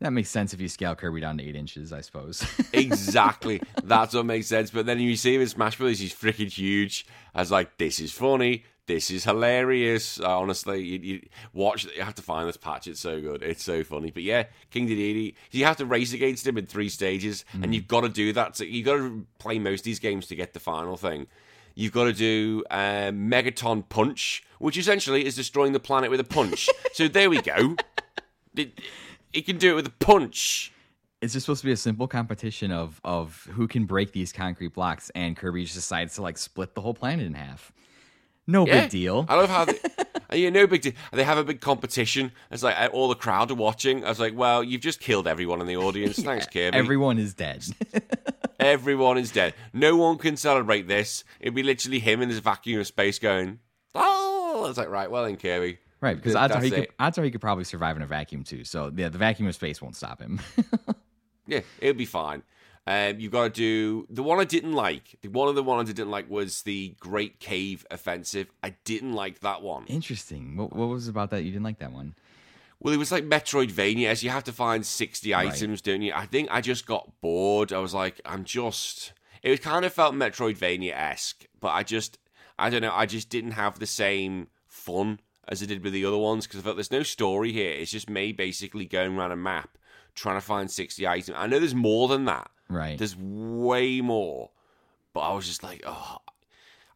That 0.05 0.11
makes 0.11 0.31
sense 0.31 0.53
if 0.53 0.61
you 0.61 0.69
scale 0.69 0.95
Kirby 0.95 1.21
down 1.21 1.39
to 1.39 1.45
eight 1.45 1.57
inches, 1.57 1.93
I 1.93 2.01
suppose. 2.01 2.45
Exactly. 2.73 3.63
That's 3.83 4.15
what 4.15 4.27
makes 4.27 4.49
sense. 4.49 4.71
But 4.71 4.85
then 4.85 4.99
you 4.99 5.17
see 5.17 5.35
him 5.35 5.41
in 5.41 5.49
Smash 5.49 5.79
Brothers, 5.79 6.01
he's 6.01 6.13
freaking 6.13 6.51
huge. 6.51 7.07
I 7.35 7.41
was 7.41 7.51
like, 7.51 7.79
this 7.79 8.01
is 8.01 8.13
funny. 8.13 8.65
This 8.87 9.11
is 9.11 9.25
hilarious. 9.25 10.21
Uh, 10.21 10.39
honestly, 10.39 10.83
you, 10.83 10.99
you 10.99 11.21
watch. 11.55 11.87
You 11.97 12.03
have 12.03 12.17
to 12.17 12.23
find 12.23 12.47
this 12.49 12.57
patch. 12.57 12.87
It's 12.87 13.01
so 13.01 13.21
good. 13.21 13.43
It's 13.43 13.65
so 13.65 13.83
funny. 13.83 14.11
But 14.11 14.25
yeah, 14.25 14.45
King 14.71 14.87
Dedede. 14.87 15.35
You 15.53 15.65
have 15.65 15.79
to 15.79 15.87
race 15.87 16.13
against 16.13 16.47
him 16.47 16.59
in 16.59 16.67
three 16.67 16.91
stages, 16.91 17.45
and 17.55 17.75
you've 17.75 17.89
got 17.89 18.03
to 18.03 18.11
do 18.11 18.33
that. 18.35 18.57
So 18.57 18.65
you've 18.65 18.85
got 18.85 18.97
to 18.97 19.27
play 19.39 19.59
most 19.59 19.81
of 19.81 19.85
these 19.85 20.01
games 20.01 20.27
to 20.27 20.37
get 20.37 20.53
the 20.53 20.61
final 20.61 20.97
thing. 20.99 21.29
You've 21.75 21.93
got 21.93 22.05
to 22.05 22.13
do 22.13 22.63
uh, 22.71 23.11
Megaton 23.11 23.89
Punch, 23.89 24.45
which 24.59 24.77
essentially 24.77 25.25
is 25.25 25.35
destroying 25.35 25.73
the 25.73 25.81
planet 25.81 26.11
with 26.11 26.21
a 26.21 26.25
punch. 26.25 26.69
so 26.93 27.09
there 27.09 27.31
we 27.31 27.41
go. 27.41 27.77
It, 28.55 28.81
he 29.35 29.43
can 29.43 29.59
do 29.59 29.73
it 29.73 29.75
with 29.75 29.87
a 29.87 29.91
punch. 30.05 30.73
it's 31.21 31.33
just 31.33 31.47
supposed 31.47 31.61
to 31.63 31.67
be 31.67 31.73
a 31.73 31.77
simple 31.77 32.07
competition 32.09 32.71
of 32.71 33.01
of 33.05 33.47
who 33.53 33.67
can 33.69 33.85
break 33.85 34.13
these 34.13 34.33
concrete 34.33 34.75
blocks, 34.75 35.11
and 35.15 35.37
Kirby 35.37 35.63
just 35.65 35.75
decides 35.75 36.15
to 36.17 36.23
like 36.23 36.39
split 36.39 36.75
the 36.75 36.81
whole 36.81 36.95
planet 36.95 37.27
in 37.27 37.35
half. 37.35 37.73
No 38.47 38.67
Yeah. 38.67 38.83
big 38.83 38.91
deal. 38.91 39.25
I 39.29 39.37
love 39.37 39.49
how 39.49 39.65
they, 39.71 39.79
uh, 40.31 40.35
yeah, 40.37 40.51
no 40.51 40.67
big 40.67 40.83
deal. 40.83 40.93
They 41.13 41.25
have 41.25 41.39
a 41.39 41.45
big 41.45 41.61
competition. 41.63 42.31
It's 42.51 42.63
like 42.63 42.79
uh, 42.79 42.89
all 42.93 43.09
the 43.09 43.15
crowd 43.15 43.51
are 43.51 43.55
watching. 43.55 44.05
I 44.05 44.11
was 44.11 44.21
like, 44.21 44.35
well, 44.37 44.63
you've 44.63 44.83
just 44.83 45.01
killed 45.01 45.27
everyone 45.27 45.63
in 45.63 45.67
the 45.67 45.77
audience. 45.79 46.19
Thanks, 46.23 46.47
Kirby. 46.47 46.77
Everyone 46.77 47.19
is 47.19 47.33
dead. 47.33 47.65
Everyone 48.61 49.19
is 49.19 49.31
dead. 49.31 49.55
No 49.73 49.97
one 49.97 50.17
can 50.19 50.37
celebrate 50.37 50.87
this. 50.89 51.25
It'd 51.41 51.55
be 51.55 51.63
literally 51.63 51.99
him 51.99 52.23
in 52.23 52.29
this 52.29 52.39
vacuum 52.39 52.81
of 52.81 52.87
space 52.87 53.19
going, 53.19 53.59
oh. 53.95 54.67
It's 54.69 54.79
like, 54.79 54.89
right, 54.89 55.11
well 55.11 55.25
then, 55.25 55.37
Kirby. 55.37 55.79
Right, 56.05 56.17
because 56.17 56.35
odds 56.35 56.55
are, 56.55 56.61
he 56.61 56.71
could, 56.71 56.89
odds 56.99 57.17
are 57.17 57.25
he 57.25 57.31
could 57.31 57.41
probably 57.41 57.65
survive 57.65 57.97
in 57.97 58.03
a 58.03 58.07
vacuum 58.07 58.45
too. 58.45 58.65
So 58.65 58.93
yeah, 58.95 59.09
the 59.09 59.17
vacuum 59.17 59.49
of 59.49 59.55
space 59.55 59.81
won't 59.81 59.97
stop 59.97 60.21
him. 60.21 60.39
Yeah, 61.47 61.61
it'll 61.79 61.97
be 61.97 62.07
fine. 62.07 62.43
Um, 62.87 63.19
you've 63.21 63.33
got 63.33 63.45
to 63.45 63.51
do 63.51 64.07
the 64.11 64.23
one 64.23 64.41
I 64.41 64.45
didn't 64.45 64.73
like. 64.73 65.17
The 65.23 65.29
one 65.29 65.49
of 65.49 65.55
the 65.55 65.63
ones 65.63 65.89
I 65.89 65.93
didn't 65.93 66.11
like 66.11 66.29
was 66.31 66.63
the 66.63 66.95
Great 66.99 67.39
Cave 67.39 67.87
Offensive. 67.91 68.51
I 68.63 68.77
didn't 68.85 69.13
like 69.13 69.41
that 69.41 69.63
one. 69.63 69.85
Interesting. 69.87 70.57
What, 70.57 70.75
what 70.75 70.89
was 70.89 71.09
about 71.09 71.31
that 71.31 71.43
you 71.43 71.51
didn't 71.51 71.65
like 71.65 71.79
that 71.81 71.93
one? 71.93 72.15
Well, 72.81 72.93
it 72.93 72.99
was 72.99 73.13
like 73.13 73.25
Metroidvania, 73.25 74.07
as 74.07 74.23
you 74.23 74.31
have 74.31 74.45
to 74.45 74.53
find 74.53 74.85
60 74.85 75.35
items, 75.35 75.81
don't 75.81 76.03
you? 76.03 76.13
I 76.15 76.27
think 76.27 76.49
I 76.51 76.61
just 76.61 76.87
got 76.87 77.11
bored. 77.21 77.73
I 77.73 77.79
was 77.79 77.95
like, 77.95 78.21
I'm 78.25 78.45
just. 78.45 79.13
It 79.43 79.51
was 79.51 79.61
kind 79.61 79.85
of 79.85 79.93
felt 79.93 80.15
Metroidvania 80.15 80.93
esque, 80.93 81.45
but 81.61 81.69
I 81.69 81.83
just. 81.83 82.19
I 82.59 82.71
don't 82.71 82.83
know. 82.83 82.93
I 82.95 83.07
just 83.07 83.31
didn't 83.31 83.53
have 83.53 83.79
the 83.79 83.87
same 83.87 84.49
fun 84.67 85.21
as 85.49 85.63
I 85.63 85.67
did 85.67 85.83
with 85.83 85.93
the 85.93 86.05
other 86.05 86.19
ones 86.19 86.47
because 86.47 86.61
I 86.61 86.63
felt 86.63 86.77
there's 86.77 86.91
no 86.91 87.03
story 87.03 87.53
here. 87.53 87.73
It's 87.73 87.91
just 87.91 88.09
me 88.09 88.33
basically 88.33 88.87
going 88.87 89.17
around 89.17 89.33
a 89.33 89.37
map 89.37 89.77
trying 90.15 90.37
to 90.37 90.41
find 90.41 90.71
60 90.71 91.07
items. 91.07 91.37
I 91.37 91.47
know 91.47 91.59
there's 91.59 91.75
more 91.75 92.09
than 92.09 92.25
that. 92.27 92.51
Right. 92.69 92.97
There's 92.99 93.17
way 93.17 94.01
more. 94.01 94.51
But 95.13 95.21
I 95.21 95.35
was 95.35 95.47
just 95.47 95.63
like, 95.63 95.83
oh. 95.87 96.19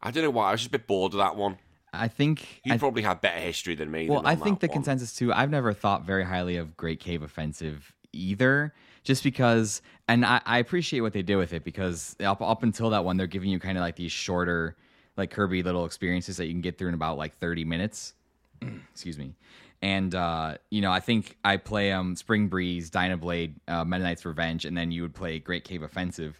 I 0.01 0.11
don't 0.11 0.23
know 0.23 0.29
why. 0.29 0.49
I 0.49 0.51
was 0.51 0.61
just 0.61 0.69
a 0.69 0.71
bit 0.71 0.87
bored 0.87 1.13
of 1.13 1.19
that 1.19 1.35
one. 1.35 1.57
I 1.91 2.07
think. 2.07 2.61
You 2.63 2.73
I, 2.73 2.77
probably 2.77 3.01
had 3.01 3.21
better 3.21 3.39
history 3.39 3.75
than 3.75 3.91
me. 3.91 4.09
well, 4.09 4.21
than 4.21 4.31
I 4.31 4.35
think 4.35 4.59
the 4.59 4.67
one. 4.67 4.75
consensus 4.75 5.13
too. 5.13 5.33
I've 5.33 5.49
never 5.49 5.73
thought 5.73 6.05
very 6.05 6.23
highly 6.23 6.57
of 6.57 6.77
Great 6.77 6.99
Cave 6.99 7.23
Offensive 7.23 7.93
either, 8.13 8.73
just 9.03 9.23
because. 9.23 9.81
And 10.07 10.25
I, 10.25 10.41
I 10.45 10.59
appreciate 10.59 11.01
what 11.01 11.13
they 11.13 11.21
did 11.21 11.35
with 11.35 11.53
it 11.53 11.63
because 11.63 12.15
up 12.19 12.41
up 12.41 12.63
until 12.63 12.91
that 12.91 13.03
one, 13.03 13.17
they're 13.17 13.27
giving 13.27 13.49
you 13.49 13.59
kind 13.59 13.77
of 13.77 13.81
like 13.81 13.95
these 13.95 14.11
shorter, 14.11 14.77
like 15.17 15.31
Kirby 15.31 15.63
little 15.63 15.85
experiences 15.85 16.37
that 16.37 16.45
you 16.45 16.53
can 16.53 16.61
get 16.61 16.77
through 16.77 16.89
in 16.89 16.93
about 16.93 17.17
like 17.17 17.37
thirty 17.39 17.65
minutes. 17.65 18.13
excuse 18.91 19.17
me. 19.17 19.35
And 19.81 20.13
uh, 20.13 20.57
you 20.69 20.81
know, 20.81 20.91
I 20.91 20.99
think 20.99 21.37
I 21.45 21.57
play 21.57 21.91
um 21.91 22.15
Spring 22.15 22.47
Breeze, 22.47 22.89
Dyna 22.89 23.17
Blade, 23.17 23.55
uh, 23.67 23.85
Meta 23.85 24.03
Knight's 24.03 24.25
Revenge, 24.25 24.65
and 24.65 24.75
then 24.77 24.91
you 24.91 25.01
would 25.03 25.15
play 25.15 25.39
Great 25.39 25.63
Cave 25.63 25.83
Offensive. 25.83 26.39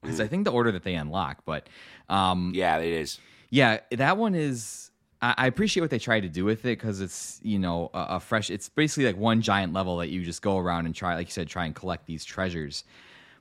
Because 0.00 0.20
I 0.20 0.26
think 0.28 0.44
the 0.44 0.52
order 0.52 0.70
that 0.72 0.82
they 0.84 0.94
unlock, 0.94 1.42
but 1.44 1.68
um, 2.08 2.52
Yeah, 2.54 2.78
it 2.78 2.92
is. 2.92 3.18
yeah, 3.50 3.80
that 3.90 4.16
one 4.16 4.34
is. 4.34 4.90
I 5.20 5.34
I 5.36 5.46
appreciate 5.46 5.80
what 5.82 5.90
they 5.90 5.98
tried 5.98 6.20
to 6.20 6.28
do 6.28 6.44
with 6.44 6.60
it 6.60 6.78
because 6.78 7.00
it's 7.00 7.40
you 7.42 7.58
know 7.58 7.90
a, 7.92 8.06
a 8.16 8.20
fresh. 8.20 8.50
It's 8.50 8.68
basically 8.68 9.06
like 9.06 9.16
one 9.16 9.42
giant 9.42 9.72
level 9.72 9.96
that 9.98 10.08
you 10.10 10.22
just 10.24 10.40
go 10.42 10.58
around 10.58 10.86
and 10.86 10.94
try, 10.94 11.16
like 11.16 11.26
you 11.26 11.32
said, 11.32 11.48
try 11.48 11.64
and 11.66 11.74
collect 11.74 12.06
these 12.06 12.24
treasures. 12.24 12.84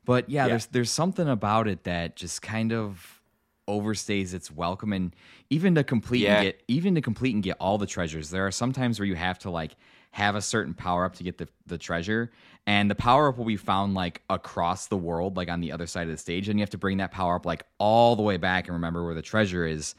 But 0.06 0.30
yeah, 0.30 0.44
Yeah. 0.46 0.48
there's 0.50 0.66
there's 0.68 0.92
something 0.92 1.30
about 1.30 1.68
it 1.68 1.84
that 1.84 2.16
just 2.16 2.42
kind 2.42 2.74
of 2.74 3.22
overstays 3.68 4.34
its 4.34 4.52
welcome, 4.52 4.94
and 4.94 5.16
even 5.50 5.76
to 5.76 5.84
complete 5.84 6.22
Yeah. 6.24 6.36
and 6.36 6.44
get 6.44 6.64
even 6.68 6.96
to 6.96 7.02
complete 7.02 7.34
and 7.34 7.44
get 7.44 7.58
all 7.60 7.78
the 7.78 7.86
treasures, 7.88 8.30
there 8.30 8.46
are 8.46 8.52
some 8.52 8.72
times 8.72 9.00
where 9.00 9.06
you 9.06 9.16
have 9.16 9.40
to 9.40 9.50
like 9.50 9.76
have 10.12 10.36
a 10.36 10.42
certain 10.42 10.74
power 10.74 11.06
up 11.06 11.16
to 11.16 11.24
get 11.24 11.38
the 11.38 11.48
the 11.66 11.78
treasure, 11.78 12.32
and 12.68 12.90
the 12.90 12.96
power 12.96 13.30
up 13.30 13.38
will 13.38 13.46
be 13.46 13.58
found 13.58 13.94
like 13.94 14.22
across 14.30 14.88
the 14.88 14.98
world, 14.98 15.38
like 15.38 15.50
on 15.50 15.60
the 15.62 15.72
other 15.72 15.88
side 15.88 16.04
of 16.04 16.10
the 16.14 16.18
stage, 16.18 16.50
and 16.50 16.60
you 16.60 16.62
have 16.64 16.70
to 16.70 16.78
bring 16.78 16.98
that 16.98 17.12
power 17.12 17.36
up 17.36 17.46
like 17.46 17.64
all 17.80 18.16
the 18.16 18.24
way 18.24 18.38
back 18.38 18.68
and 18.68 18.74
remember 18.76 19.04
where 19.06 19.16
the 19.16 19.22
treasure 19.22 19.66
is 19.66 19.96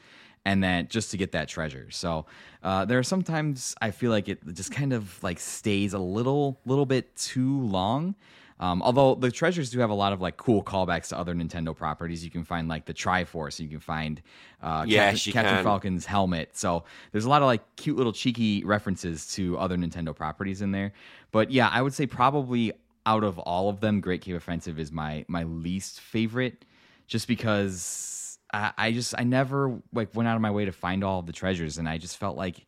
and 0.46 0.62
then 0.62 0.86
just 0.88 1.10
to 1.10 1.16
get 1.16 1.32
that 1.32 1.48
treasure. 1.48 1.90
So 1.90 2.26
uh, 2.62 2.84
there 2.84 2.98
are 2.98 3.02
sometimes 3.02 3.74
I 3.80 3.90
feel 3.90 4.10
like 4.10 4.28
it 4.28 4.40
just 4.52 4.70
kind 4.70 4.92
of 4.92 5.22
like 5.22 5.40
stays 5.40 5.94
a 5.94 5.98
little 5.98 6.60
little 6.66 6.86
bit 6.86 7.16
too 7.16 7.60
long. 7.62 8.14
Um, 8.60 8.82
although 8.82 9.16
the 9.16 9.30
treasures 9.30 9.70
do 9.70 9.80
have 9.80 9.90
a 9.90 9.94
lot 9.94 10.12
of 10.12 10.20
like 10.20 10.36
cool 10.36 10.62
callbacks 10.62 11.08
to 11.08 11.18
other 11.18 11.34
Nintendo 11.34 11.74
properties, 11.74 12.24
you 12.24 12.30
can 12.30 12.44
find 12.44 12.68
like 12.68 12.84
the 12.84 12.94
Triforce, 12.94 13.58
you 13.58 13.68
can 13.68 13.80
find 13.80 14.22
uh, 14.62 14.84
Yes, 14.86 15.24
Captain, 15.24 15.32
Captain 15.32 15.54
can. 15.56 15.64
Falcon's 15.64 16.06
helmet. 16.06 16.56
So 16.56 16.84
there's 17.10 17.24
a 17.24 17.28
lot 17.28 17.42
of 17.42 17.46
like 17.46 17.62
cute 17.76 17.96
little 17.96 18.12
cheeky 18.12 18.64
references 18.64 19.32
to 19.34 19.58
other 19.58 19.76
Nintendo 19.76 20.14
properties 20.14 20.62
in 20.62 20.70
there. 20.70 20.92
But 21.32 21.50
yeah, 21.50 21.68
I 21.68 21.82
would 21.82 21.94
say 21.94 22.06
probably 22.06 22.72
out 23.06 23.24
of 23.24 23.38
all 23.40 23.68
of 23.68 23.80
them, 23.80 24.00
Great 24.00 24.22
Cave 24.22 24.36
Offensive 24.36 24.78
is 24.78 24.92
my 24.92 25.24
my 25.28 25.42
least 25.42 26.00
favorite, 26.00 26.64
just 27.06 27.26
because 27.26 28.38
I, 28.52 28.72
I 28.78 28.92
just 28.92 29.14
I 29.18 29.24
never 29.24 29.80
like 29.92 30.14
went 30.14 30.28
out 30.28 30.36
of 30.36 30.42
my 30.42 30.50
way 30.50 30.64
to 30.64 30.72
find 30.72 31.02
all 31.02 31.18
of 31.18 31.26
the 31.26 31.32
treasures, 31.32 31.78
and 31.78 31.88
I 31.88 31.98
just 31.98 32.18
felt 32.18 32.36
like 32.36 32.66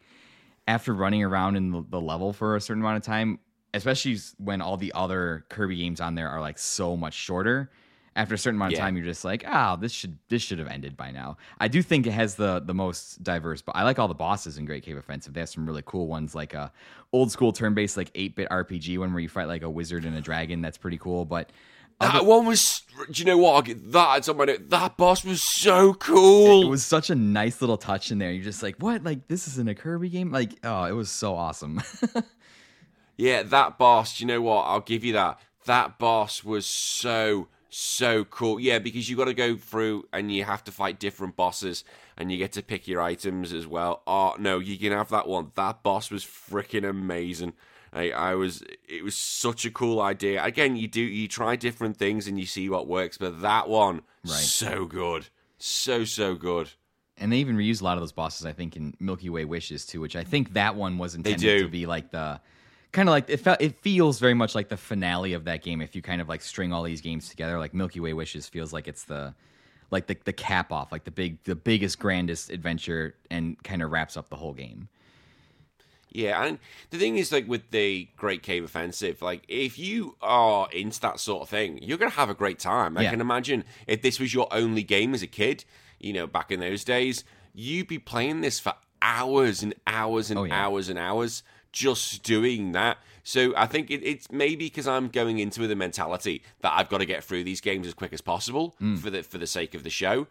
after 0.69 0.93
running 0.93 1.23
around 1.23 1.57
in 1.57 1.71
the, 1.71 1.85
the 1.89 2.01
level 2.01 2.33
for 2.33 2.57
a 2.57 2.61
certain 2.61 2.83
amount 2.83 2.97
of 2.97 3.05
time, 3.05 3.39
especially 3.75 4.19
when 4.39 4.61
all 4.61 4.77
the 4.77 4.93
other 4.95 5.45
Kirby 5.49 5.77
games 5.77 6.01
on 6.01 6.15
there 6.15 6.29
are 6.29 6.41
like 6.41 6.59
so 6.59 6.97
much 6.97 7.15
shorter. 7.15 7.71
After 8.15 8.35
a 8.35 8.39
certain 8.39 8.57
amount 8.57 8.73
of 8.73 8.79
Yeah. 8.79 8.85
time, 8.87 8.97
you're 8.97 9.05
just 9.05 9.27
like, 9.27 9.45
ah, 9.47 9.77
this 9.77 9.93
should 9.93 10.17
this 10.31 10.41
should 10.41 10.59
have 10.59 10.69
ended 10.69 10.97
by 10.97 11.11
now. 11.11 11.37
I 11.61 11.69
do 11.69 11.83
think 11.83 12.07
it 12.07 12.13
has 12.13 12.35
the 12.37 12.61
the 12.61 12.73
most 12.73 13.23
diverse, 13.23 13.61
but 13.61 13.77
I 13.77 13.83
like 13.83 13.99
all 13.99 14.09
the 14.09 14.15
bosses 14.15 14.57
in 14.57 14.65
Great 14.65 14.85
Cave 14.85 14.97
Offensive. 14.97 15.35
They 15.35 15.41
have 15.41 15.51
some 15.51 15.67
really 15.67 15.83
cool 15.85 16.07
ones, 16.07 16.35
like 16.35 16.55
a 16.55 16.73
old 17.13 17.31
school 17.31 17.53
turn 17.53 17.75
based 17.75 17.99
like 17.99 18.11
eight 18.15 18.35
bit 18.35 18.49
RPG 18.49 18.97
one 18.99 19.13
where 19.13 19.21
you 19.21 19.29
fight 19.29 19.49
like 19.49 19.61
a 19.63 19.69
wizard 19.69 20.07
and 20.07 20.17
a 20.17 20.23
dragon. 20.23 20.63
That's 20.63 20.79
pretty 20.79 20.97
cool. 20.97 21.27
But 21.27 21.51
That 22.01 22.25
one 22.25 22.47
was. 22.47 22.85
Do 23.11 23.21
you 23.21 23.27
know 23.27 23.37
what? 23.37 23.67
That. 23.93 24.17
It's 24.17 24.29
on 24.31 24.39
my 24.39 24.47
note. 24.47 24.71
That 24.71 24.97
boss 24.97 25.23
was 25.23 25.43
so 25.43 25.93
cool. 25.93 26.63
it 26.63 26.69
was 26.71 26.87
such 26.87 27.11
a 27.11 27.15
nice 27.15 27.61
little 27.61 27.77
touch 27.77 28.11
in 28.11 28.17
there. 28.19 28.31
You're 28.33 28.45
just 28.45 28.63
like, 28.63 28.77
what? 28.79 29.05
Like 29.05 29.29
this 29.29 29.47
isn't 29.47 29.69
a 29.69 29.75
Kirby 29.75 30.09
game? 30.09 30.31
Like, 30.33 30.53
oh, 30.65 30.85
it 30.85 30.93
was 30.93 31.11
so 31.11 31.35
awesome. 31.35 31.83
Yeah, 33.17 33.43
that 33.45 33.79
boss. 33.79 34.21
You 34.21 34.27
know 34.27 34.43
what? 34.43 34.63
I'll 34.63 34.81
give 34.81 35.05
you 35.05 35.13
that. 35.15 35.41
That 35.65 35.99
boss 35.99 36.45
was 36.45 36.67
so 36.67 37.49
so 37.69 38.25
cool. 38.25 38.59
Yeah, 38.61 38.79
because 38.79 39.09
you 39.11 39.17
got 39.17 39.25
to 39.27 39.35
go 39.35 39.57
through 39.57 40.07
and 40.13 40.33
you 40.33 40.45
have 40.45 40.65
to 40.65 40.73
fight 40.73 40.99
different 40.99 41.37
bosses, 41.37 41.85
and 42.17 42.31
you 42.31 42.39
get 42.39 42.53
to 42.53 42.63
pick 42.63 42.87
your 42.89 43.01
items 43.03 43.53
as 43.53 43.67
well. 43.67 44.03
Oh 44.07 44.35
no, 44.39 44.59
you 44.59 44.79
can 44.79 44.93
have 44.93 45.09
that 45.11 45.27
one. 45.29 45.53
That 45.55 45.83
boss 45.83 46.11
was 46.11 46.25
freaking 46.25 46.89
amazing. 46.89 47.55
I, 47.93 48.11
I 48.11 48.35
was. 48.35 48.63
It 48.89 49.03
was 49.03 49.17
such 49.17 49.65
a 49.65 49.71
cool 49.71 50.01
idea. 50.01 50.43
Again, 50.45 50.77
you 50.77 50.87
do 50.89 51.01
you 51.01 51.27
try 51.29 51.57
different 51.57 51.97
things 51.97 52.27
and 52.27 52.39
you 52.39 52.47
see 52.47 52.69
what 52.69 52.87
works, 52.87 53.17
but 53.19 53.41
that 53.43 53.69
one 53.69 54.03
Right. 54.25 54.33
so 54.35 54.85
good. 54.87 55.29
So 55.59 56.05
so 56.05 56.35
good. 56.35 56.71
and 57.17 57.33
they 57.33 57.39
even 57.39 57.57
reused 57.57 57.81
a 57.81 57.85
lot 57.85 57.97
of 57.97 58.03
those 58.03 58.13
bosses 58.13 58.45
i 58.45 58.53
think 58.53 58.77
in 58.77 58.95
milky 59.01 59.31
way 59.31 59.47
wishes 59.47 59.87
too 59.87 60.03
which 60.03 60.15
i 60.15 60.23
think 60.23 60.53
that 60.53 60.75
one 60.77 60.99
was 60.99 61.15
intended 61.15 61.61
to 61.63 61.69
be 61.69 61.87
like 61.87 62.11
the 62.11 62.39
kind 62.93 63.09
of 63.09 63.13
like 63.13 63.29
it 63.29 63.39
felt 63.39 63.61
it 63.61 63.81
feels 63.83 64.19
very 64.19 64.35
much 64.35 64.55
like 64.55 64.69
the 64.69 64.77
finale 64.77 65.33
of 65.33 65.45
that 65.45 65.63
game 65.63 65.81
if 65.81 65.95
you 65.95 66.03
kind 66.03 66.21
of 66.21 66.29
like 66.29 66.41
string 66.43 66.73
all 66.73 66.83
these 66.83 67.01
games 67.01 67.29
together 67.29 67.59
like 67.59 67.75
milky 67.75 68.01
way 68.01 68.13
wishes 68.13 68.49
feels 68.49 68.73
like 68.73 68.89
it's 68.89 69.05
the 69.05 69.35
like 69.91 70.07
the, 70.07 70.17
the 70.25 70.33
cap 70.33 70.73
off 70.73 70.93
like 70.93 71.05
the 71.05 71.11
big 71.11 71.43
the 71.45 71.55
biggest 71.57 71.99
grandest 71.99 72.51
adventure 72.51 73.15
and 73.31 73.63
kind 73.65 73.83
of 73.83 73.91
wraps 73.91 74.17
up 74.17 74.29
the 74.31 74.37
whole 74.37 74.55
game 74.55 74.89
Yeah, 76.09 76.43
and 76.45 76.59
the 76.91 76.99
thing 76.99 77.17
is, 77.19 77.33
like 77.33 77.47
with 77.49 77.71
the 77.73 78.09
Great 78.17 78.43
Cave 78.43 78.65
Offensive, 78.65 79.21
like 79.21 79.43
if 79.49 79.79
you 79.79 80.17
are 80.23 80.69
into 80.71 81.01
that 81.01 81.21
sort 81.21 81.43
of 81.43 81.49
thing, 81.49 81.79
you're 81.83 81.99
gonna 81.99 82.11
have 82.13 82.31
a 82.31 82.35
great 82.35 82.59
time. 82.59 82.97
I 82.97 83.03
Yeah. 83.03 83.05
can 83.05 83.21
imagine 83.21 83.65
if 83.87 84.03
this 84.03 84.19
was 84.21 84.33
your 84.33 84.49
only 84.53 84.83
game 84.83 85.15
as 85.15 85.23
a 85.23 85.27
kid, 85.27 85.65
you 85.99 86.13
know, 86.13 86.27
back 86.27 86.51
in 86.51 86.61
those 86.61 86.85
days, 86.85 87.25
you'd 87.53 87.89
be 87.89 87.99
playing 87.99 88.41
this 88.41 88.61
for 88.61 88.75
hours 89.03 89.63
and 89.63 89.75
hours 89.87 90.31
and 90.31 90.41
Oh, 90.41 90.45
yeah. 90.45 90.67
hours 90.67 90.89
and 90.89 90.99
hours 90.99 91.43
just 91.73 92.23
doing 92.23 92.73
that. 92.73 92.99
So 93.23 93.53
I 93.57 93.67
think 93.67 93.91
it, 93.91 94.03
it's 94.05 94.31
maybe 94.31 94.67
because 94.67 94.87
I'm 94.87 95.09
going 95.09 95.39
into 95.41 95.61
with 95.63 95.71
the 95.71 95.77
mentality 95.77 96.43
that 96.61 96.73
I've 96.75 96.89
got 96.89 96.99
to 96.99 97.07
get 97.07 97.25
through 97.25 97.45
these 97.45 97.61
games 97.61 97.87
as 97.87 97.95
quick 97.95 98.13
as 98.13 98.21
possible 98.21 98.75
Mm. 98.81 98.99
for 98.99 99.11
the 99.11 99.23
for 99.23 99.39
the 99.39 99.47
sake 99.47 99.75
of 99.75 99.83
the 99.83 99.91
show. 99.91 100.27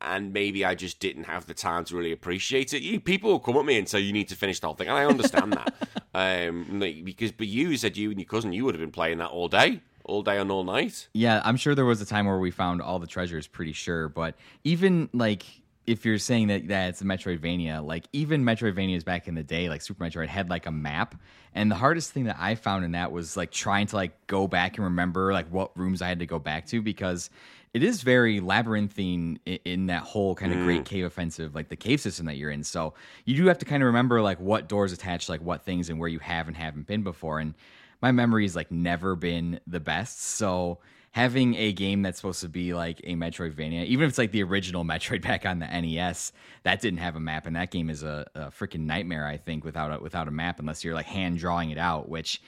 And 0.00 0.32
maybe 0.32 0.64
I 0.64 0.76
just 0.76 1.00
didn't 1.00 1.24
have 1.24 1.46
the 1.46 1.54
time 1.54 1.84
to 1.86 1.96
really 1.96 2.12
appreciate 2.12 2.72
it. 2.72 2.82
You, 2.82 3.00
people 3.00 3.30
will 3.30 3.40
come 3.40 3.56
at 3.56 3.64
me 3.64 3.76
and 3.78 3.88
say 3.88 3.98
you 3.98 4.12
need 4.12 4.28
to 4.28 4.36
finish 4.36 4.60
the 4.60 4.68
whole 4.68 4.76
thing, 4.76 4.86
and 4.88 4.96
I 4.96 5.04
understand 5.04 5.52
that. 5.54 5.74
Um, 6.14 6.80
because 7.04 7.30
but 7.30 7.46
you 7.46 7.76
said 7.76 7.96
you 7.96 8.10
and 8.10 8.18
your 8.18 8.26
cousin 8.26 8.52
you 8.52 8.64
would 8.64 8.74
have 8.74 8.80
been 8.80 8.90
playing 8.90 9.18
that 9.18 9.28
all 9.30 9.46
day, 9.46 9.82
all 10.04 10.22
day 10.22 10.38
and 10.38 10.50
all 10.50 10.64
night. 10.64 11.06
Yeah, 11.12 11.40
I'm 11.44 11.56
sure 11.56 11.76
there 11.76 11.84
was 11.84 12.00
a 12.00 12.06
time 12.06 12.26
where 12.26 12.38
we 12.38 12.50
found 12.50 12.82
all 12.82 12.98
the 12.98 13.06
treasures, 13.06 13.46
pretty 13.46 13.72
sure. 13.74 14.08
But 14.08 14.34
even 14.64 15.10
like 15.12 15.44
if 15.88 16.04
you're 16.04 16.18
saying 16.18 16.48
that 16.48 16.68
that's 16.68 17.00
a 17.00 17.04
Metroidvania, 17.04 17.82
like 17.82 18.04
even 18.12 18.44
Metroidvanias 18.44 19.06
back 19.06 19.26
in 19.26 19.34
the 19.34 19.42
day, 19.42 19.70
like 19.70 19.80
Super 19.80 20.04
Metroid 20.04 20.28
had 20.28 20.50
like 20.50 20.66
a 20.66 20.70
map. 20.70 21.14
And 21.54 21.70
the 21.70 21.76
hardest 21.76 22.12
thing 22.12 22.24
that 22.24 22.36
I 22.38 22.56
found 22.56 22.84
in 22.84 22.92
that 22.92 23.10
was 23.10 23.38
like 23.38 23.50
trying 23.50 23.86
to 23.86 23.96
like 23.96 24.26
go 24.26 24.46
back 24.46 24.76
and 24.76 24.84
remember 24.84 25.32
like 25.32 25.48
what 25.48 25.76
rooms 25.78 26.02
I 26.02 26.08
had 26.08 26.18
to 26.18 26.26
go 26.26 26.38
back 26.38 26.66
to 26.66 26.82
because 26.82 27.30
it 27.72 27.82
is 27.82 28.02
very 28.02 28.38
labyrinthine 28.40 29.40
in, 29.46 29.58
in 29.64 29.86
that 29.86 30.02
whole 30.02 30.34
kind 30.34 30.52
of 30.52 30.58
mm. 30.58 30.64
great 30.64 30.84
cave 30.84 31.06
offensive, 31.06 31.54
like 31.54 31.70
the 31.70 31.76
cave 31.76 32.02
system 32.02 32.26
that 32.26 32.36
you're 32.36 32.50
in. 32.50 32.64
So 32.64 32.92
you 33.24 33.34
do 33.34 33.46
have 33.46 33.58
to 33.58 33.64
kind 33.64 33.82
of 33.82 33.86
remember 33.86 34.20
like 34.20 34.38
what 34.38 34.68
doors 34.68 34.92
attach, 34.92 35.30
like 35.30 35.40
what 35.40 35.64
things 35.64 35.88
and 35.88 35.98
where 35.98 36.08
you 36.10 36.18
have 36.18 36.48
and 36.48 36.56
haven't 36.56 36.86
been 36.86 37.02
before. 37.02 37.38
And 37.38 37.54
my 38.02 38.12
memory 38.12 38.42
memory's 38.42 38.54
like 38.54 38.70
never 38.70 39.16
been 39.16 39.58
the 39.66 39.80
best. 39.80 40.22
So 40.22 40.80
having 41.18 41.56
a 41.56 41.72
game 41.72 42.02
that's 42.02 42.16
supposed 42.16 42.42
to 42.42 42.48
be 42.48 42.74
like 42.74 43.00
a 43.02 43.16
Metroidvania, 43.16 43.84
even 43.86 44.04
if 44.04 44.10
it's 44.10 44.18
like 44.18 44.30
the 44.30 44.44
original 44.44 44.84
Metroid 44.84 45.20
back 45.28 45.44
on 45.44 45.58
the 45.58 45.66
NES, 45.66 46.32
that 46.62 46.80
didn't 46.80 47.00
have 47.00 47.16
a 47.16 47.20
map, 47.20 47.44
and 47.44 47.56
that 47.56 47.72
game 47.72 47.90
is 47.90 48.04
a, 48.04 48.24
a 48.36 48.40
freaking 48.52 48.86
nightmare. 48.86 49.26
I 49.26 49.36
think 49.36 49.64
without 49.64 49.92
a, 49.92 50.00
without 50.00 50.28
a 50.28 50.30
map, 50.30 50.60
unless 50.60 50.84
you're 50.84 50.94
like 50.94 51.06
hand 51.06 51.38
drawing 51.38 51.70
it 51.70 51.78
out, 51.78 52.08
which. 52.08 52.40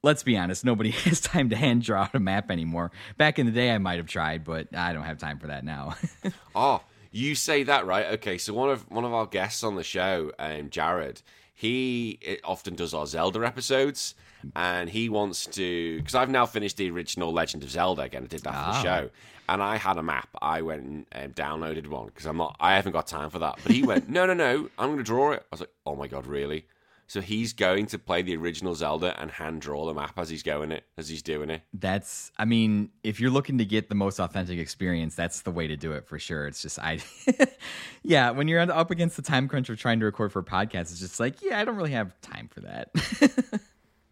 Let's 0.00 0.22
be 0.22 0.36
honest, 0.36 0.64
nobody 0.64 0.90
has 1.06 1.20
time 1.20 1.50
to 1.50 1.56
hand 1.56 1.82
draw 1.82 2.02
out 2.02 2.14
a 2.14 2.20
map 2.20 2.52
anymore. 2.52 2.92
Back 3.16 3.40
in 3.40 3.46
the 3.46 3.52
day, 3.52 3.72
I 3.72 3.78
might 3.78 3.96
have 3.96 4.06
tried, 4.06 4.44
but 4.44 4.68
I 4.72 4.92
don't 4.92 5.02
have 5.02 5.18
time 5.18 5.40
for 5.40 5.48
that 5.48 5.64
now. 5.64 5.96
Oh, 6.54 6.82
you 7.10 7.34
say 7.34 7.64
that 7.64 7.84
right? 7.84 8.06
Okay, 8.12 8.38
so 8.38 8.54
one 8.54 8.70
of 8.70 8.88
one 8.92 9.04
of 9.04 9.12
our 9.12 9.26
guests 9.26 9.64
on 9.64 9.74
the 9.74 9.82
show, 9.82 10.30
um, 10.38 10.70
Jared, 10.70 11.20
he 11.52 12.20
often 12.44 12.76
does 12.76 12.94
our 12.94 13.06
Zelda 13.06 13.44
episodes, 13.44 14.14
and 14.56 14.88
he 14.88 15.08
wants 15.08 15.46
to 15.46 15.96
because 15.98 16.14
I've 16.14 16.30
now 16.30 16.46
finished 16.46 16.76
the 16.76 16.90
original 16.90 17.32
Legend 17.32 17.62
of 17.62 17.70
Zelda 17.70 18.02
again. 18.02 18.24
I 18.24 18.26
did 18.26 18.42
that 18.42 18.52
for 18.52 18.72
the 18.72 18.78
Ah. 18.78 18.82
show, 18.82 19.10
and 19.48 19.62
I 19.62 19.76
had 19.76 19.96
a 19.96 20.02
map. 20.02 20.28
I 20.40 20.62
went 20.62 20.82
and 20.82 21.06
um, 21.12 21.32
downloaded 21.32 21.86
one 21.86 22.06
because 22.06 22.26
I'm 22.26 22.36
not. 22.36 22.56
I 22.60 22.74
haven't 22.76 22.92
got 22.92 23.06
time 23.06 23.30
for 23.30 23.38
that. 23.40 23.58
But 23.62 23.72
he 23.72 23.82
went, 23.82 24.08
no, 24.08 24.26
no, 24.26 24.34
no, 24.34 24.68
I'm 24.78 24.88
going 24.88 24.98
to 24.98 25.02
draw 25.04 25.32
it. 25.32 25.40
I 25.42 25.46
was 25.50 25.60
like, 25.60 25.72
oh 25.86 25.94
my 25.96 26.06
god, 26.08 26.26
really? 26.26 26.66
So 27.10 27.22
he's 27.22 27.54
going 27.54 27.86
to 27.86 27.98
play 27.98 28.20
the 28.20 28.36
original 28.36 28.74
Zelda 28.74 29.18
and 29.18 29.30
hand 29.30 29.62
draw 29.62 29.86
the 29.86 29.94
map 29.94 30.18
as 30.18 30.28
he's 30.28 30.42
going 30.42 30.72
it, 30.72 30.84
as 30.98 31.08
he's 31.08 31.22
doing 31.22 31.48
it. 31.48 31.62
That's, 31.72 32.30
I 32.36 32.44
mean, 32.44 32.90
if 33.02 33.18
you're 33.18 33.30
looking 33.30 33.56
to 33.56 33.64
get 33.64 33.88
the 33.88 33.94
most 33.94 34.18
authentic 34.20 34.58
experience, 34.58 35.14
that's 35.14 35.40
the 35.40 35.50
way 35.50 35.66
to 35.68 35.74
do 35.78 35.92
it 35.92 36.06
for 36.06 36.18
sure. 36.18 36.46
It's 36.46 36.60
just, 36.60 36.78
I, 36.78 36.98
yeah, 38.02 38.30
when 38.32 38.46
you're 38.46 38.60
up 38.60 38.90
against 38.90 39.16
the 39.16 39.22
time 39.22 39.48
crunch 39.48 39.70
of 39.70 39.78
trying 39.78 40.00
to 40.00 40.04
record 40.04 40.32
for 40.34 40.40
a 40.40 40.44
podcast, 40.44 40.90
it's 40.92 41.00
just 41.00 41.18
like, 41.18 41.40
yeah, 41.40 41.58
I 41.58 41.64
don't 41.64 41.76
really 41.76 41.92
have 41.92 42.12
time 42.20 42.50
for 42.52 42.60
that. 42.60 42.90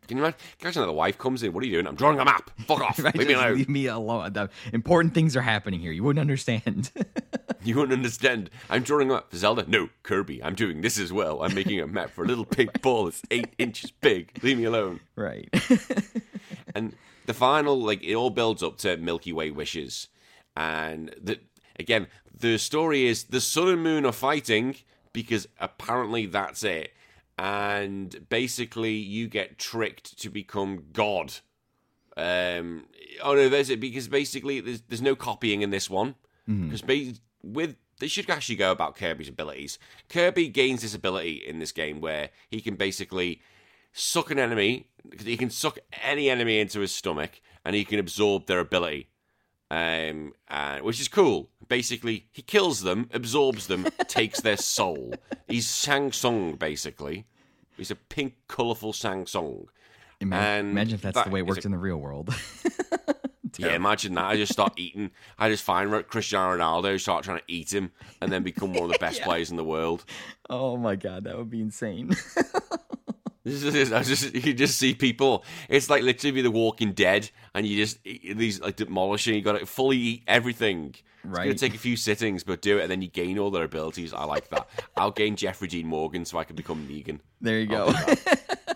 Can 0.07 0.17
you 0.19 0.25
imagine? 0.25 0.39
That 0.61 0.75
the 0.87 0.93
wife 0.93 1.19
comes 1.19 1.43
in. 1.43 1.53
What 1.53 1.63
are 1.63 1.67
you 1.67 1.73
doing? 1.73 1.87
I'm 1.87 1.95
drawing 1.95 2.19
a 2.19 2.25
map. 2.25 2.51
Fuck 2.67 2.81
off. 2.89 2.99
Leave 2.99 3.17
me 3.29 3.33
alone. 3.35 3.55
leave 3.57 3.69
me 3.69 3.87
alone. 3.87 4.33
The 4.33 4.49
important 4.73 5.15
things 5.15 5.37
are 5.37 5.43
happening 5.43 5.81
here. 5.81 5.93
You 5.93 6.03
wouldn't 6.05 6.21
understand. 6.21 6.91
You 7.65 7.75
wouldn't 7.75 7.95
understand. 7.95 8.51
I'm 8.71 8.85
drawing 8.85 9.11
a 9.11 9.15
map 9.15 9.31
for 9.31 9.37
Zelda. 9.39 9.65
No, 9.67 9.89
Kirby. 10.05 10.41
I'm 10.41 10.55
doing 10.55 10.83
this 10.83 11.01
as 11.01 11.13
well. 11.13 11.43
I'm 11.43 11.53
making 11.53 11.81
a 11.81 11.87
map 11.89 12.11
for 12.11 12.23
a 12.23 12.27
little 12.29 12.45
pink 12.57 12.81
ball 12.81 13.07
that's 13.07 13.23
eight 13.33 13.55
inches 13.59 13.91
big. 13.91 14.39
Leave 14.45 14.57
me 14.59 14.65
alone. 14.65 15.01
right. 15.17 15.49
And 16.77 16.95
the 17.25 17.35
final, 17.35 17.81
like, 17.83 18.05
it 18.05 18.15
all 18.15 18.31
builds 18.31 18.63
up 18.63 18.79
to 18.79 18.97
Milky 18.99 19.33
Way 19.33 19.51
wishes. 19.51 20.07
And 20.57 21.13
the, 21.21 21.41
again, 21.81 22.07
the 22.39 22.57
story 22.59 23.07
is 23.07 23.25
the 23.25 23.41
sun 23.41 23.69
and 23.69 23.83
moon 23.83 24.07
are 24.07 24.13
fighting 24.13 24.77
because 25.13 25.49
apparently 25.59 26.27
that's 26.27 26.63
it. 26.63 26.93
And 27.39 28.28
basically, 28.28 28.95
you 28.95 29.28
get 29.28 29.59
tricked 29.59 30.18
to 30.20 30.30
become 30.30 30.84
God. 30.93 31.34
Um, 32.16 32.87
oh 33.22 33.34
no, 33.34 33.49
there's 33.49 33.68
it 33.68 33.78
because 33.78 34.09
basically 34.09 34.61
there's 34.61 34.80
there's 34.89 35.03
no 35.03 35.14
copying 35.14 35.61
in 35.62 35.70
this 35.70 35.91
one 35.91 36.14
because 36.47 36.80
ba- 36.80 37.12
with 37.43 37.76
they 37.99 38.09
should 38.09 38.30
actually 38.30 38.57
go 38.57 38.70
about 38.70 38.97
Kirby's 38.97 39.28
abilities. 39.28 39.78
Kirby 40.09 40.49
gains 40.49 40.82
this 40.82 40.95
ability 40.95 41.43
in 41.47 41.59
this 41.59 41.72
game 41.72 42.01
where 42.01 42.30
he 42.49 42.61
can 42.61 42.76
basically 42.76 43.41
suck 43.93 44.30
an 44.30 44.39
enemy. 44.39 44.89
He 45.18 45.37
can 45.37 45.51
suck 45.51 45.78
any 46.03 46.30
enemy 46.30 46.59
into 46.59 46.80
his 46.80 46.93
stomach, 46.93 47.41
and 47.64 47.74
he 47.74 47.84
can 47.84 47.99
absorb 47.99 48.47
their 48.47 48.61
ability, 48.61 49.09
um, 49.71 50.33
uh, 50.49 50.79
which 50.79 51.01
is 51.01 51.09
cool. 51.09 51.51
Basically, 51.69 52.27
he 52.33 52.43
kills 52.43 52.83
them, 52.83 53.09
absorbs 53.12 53.67
them, 53.67 53.87
takes 54.09 54.41
their 54.41 54.57
soul. 54.57 55.14
He's 55.49 55.77
Shang 55.77 56.12
Tsung, 56.12 56.55
basically. 56.57 57.27
He's 57.77 57.91
a 57.91 57.97
pink, 57.97 58.35
colourful 58.49 58.93
Shang 58.93 59.27
Tsung. 59.27 59.69
Ima- 60.21 60.37
And 60.37 60.71
Imagine 60.71 60.95
if 60.95 61.03
that's 61.03 61.14
that 61.17 61.25
the 61.27 61.31
way 61.31 61.41
it 61.41 61.47
works 61.47 61.64
a- 61.64 61.69
in 61.69 61.73
the 61.73 61.79
real 61.79 61.99
world. 61.99 62.35
Yeah, 63.59 63.69
imagine 63.75 64.12
that. 64.17 64.25
I 64.27 64.37
just 64.37 64.53
start 64.53 64.75
eating. 64.77 65.12
I 65.39 65.49
just 65.49 65.64
find 65.64 65.91
Cristiano 66.09 66.59
Ronaldo, 66.59 67.01
start 67.01 67.25
trying 67.25 67.39
to 67.39 67.45
eat 67.49 67.73
him, 67.73 67.91
and 68.21 68.31
then 68.31 68.43
become 68.43 68.75
one 68.75 68.83
of 68.85 68.91
the 68.93 68.99
best 68.99 69.23
players 69.23 69.51
in 69.51 69.57
the 69.57 69.64
world. 69.64 70.05
oh 70.51 70.77
my 70.77 70.95
god, 70.95 71.25
that 71.25 71.39
would 71.39 71.49
be 71.49 71.62
insane. 71.62 72.11
This 73.47 73.63
is, 73.63 73.93
I 73.93 74.03
just 74.03 74.35
you 74.35 74.53
just 74.55 74.77
see 74.77 74.93
people. 74.93 75.45
It's 75.69 75.89
like 75.89 76.03
literally 76.03 76.43
The 76.43 76.51
Walking 76.51 76.95
Dead, 76.95 77.31
and 77.55 77.65
you 77.65 77.77
just 77.77 78.03
these 78.03 78.61
like 78.61 78.75
demolishing. 78.75 79.37
You 79.37 79.41
got 79.43 79.57
to 79.61 79.67
fully 79.67 79.97
eat 79.99 80.23
everything. 80.27 80.97
It's 81.23 81.33
gonna 81.33 81.55
take 81.55 81.75
a 81.75 81.79
few 81.79 81.97
sittings, 81.97 82.43
but 82.43 82.61
do 82.61 82.79
it, 82.79 82.83
and 82.83 82.91
then 82.91 83.03
you 83.03 83.09
gain 83.09 83.39
all 83.39 83.53
their 83.53 83.63
abilities. 83.63 84.13
I 84.13 84.25
like 84.25 84.49
that. 84.49 84.69
I'll 84.97 85.13
gain 85.13 85.37
Jeffrey 85.37 85.69
Dean 85.69 85.87
Morgan 85.87 86.25
so 86.25 86.39
I 86.39 86.45
can 86.45 86.57
become 86.57 86.89
Negan. 86.89 87.21
there 87.41 87.61
you 87.61 87.73
I'll 87.77 87.93
go. 87.93 87.99
do 87.99 88.15
that. 88.15 88.67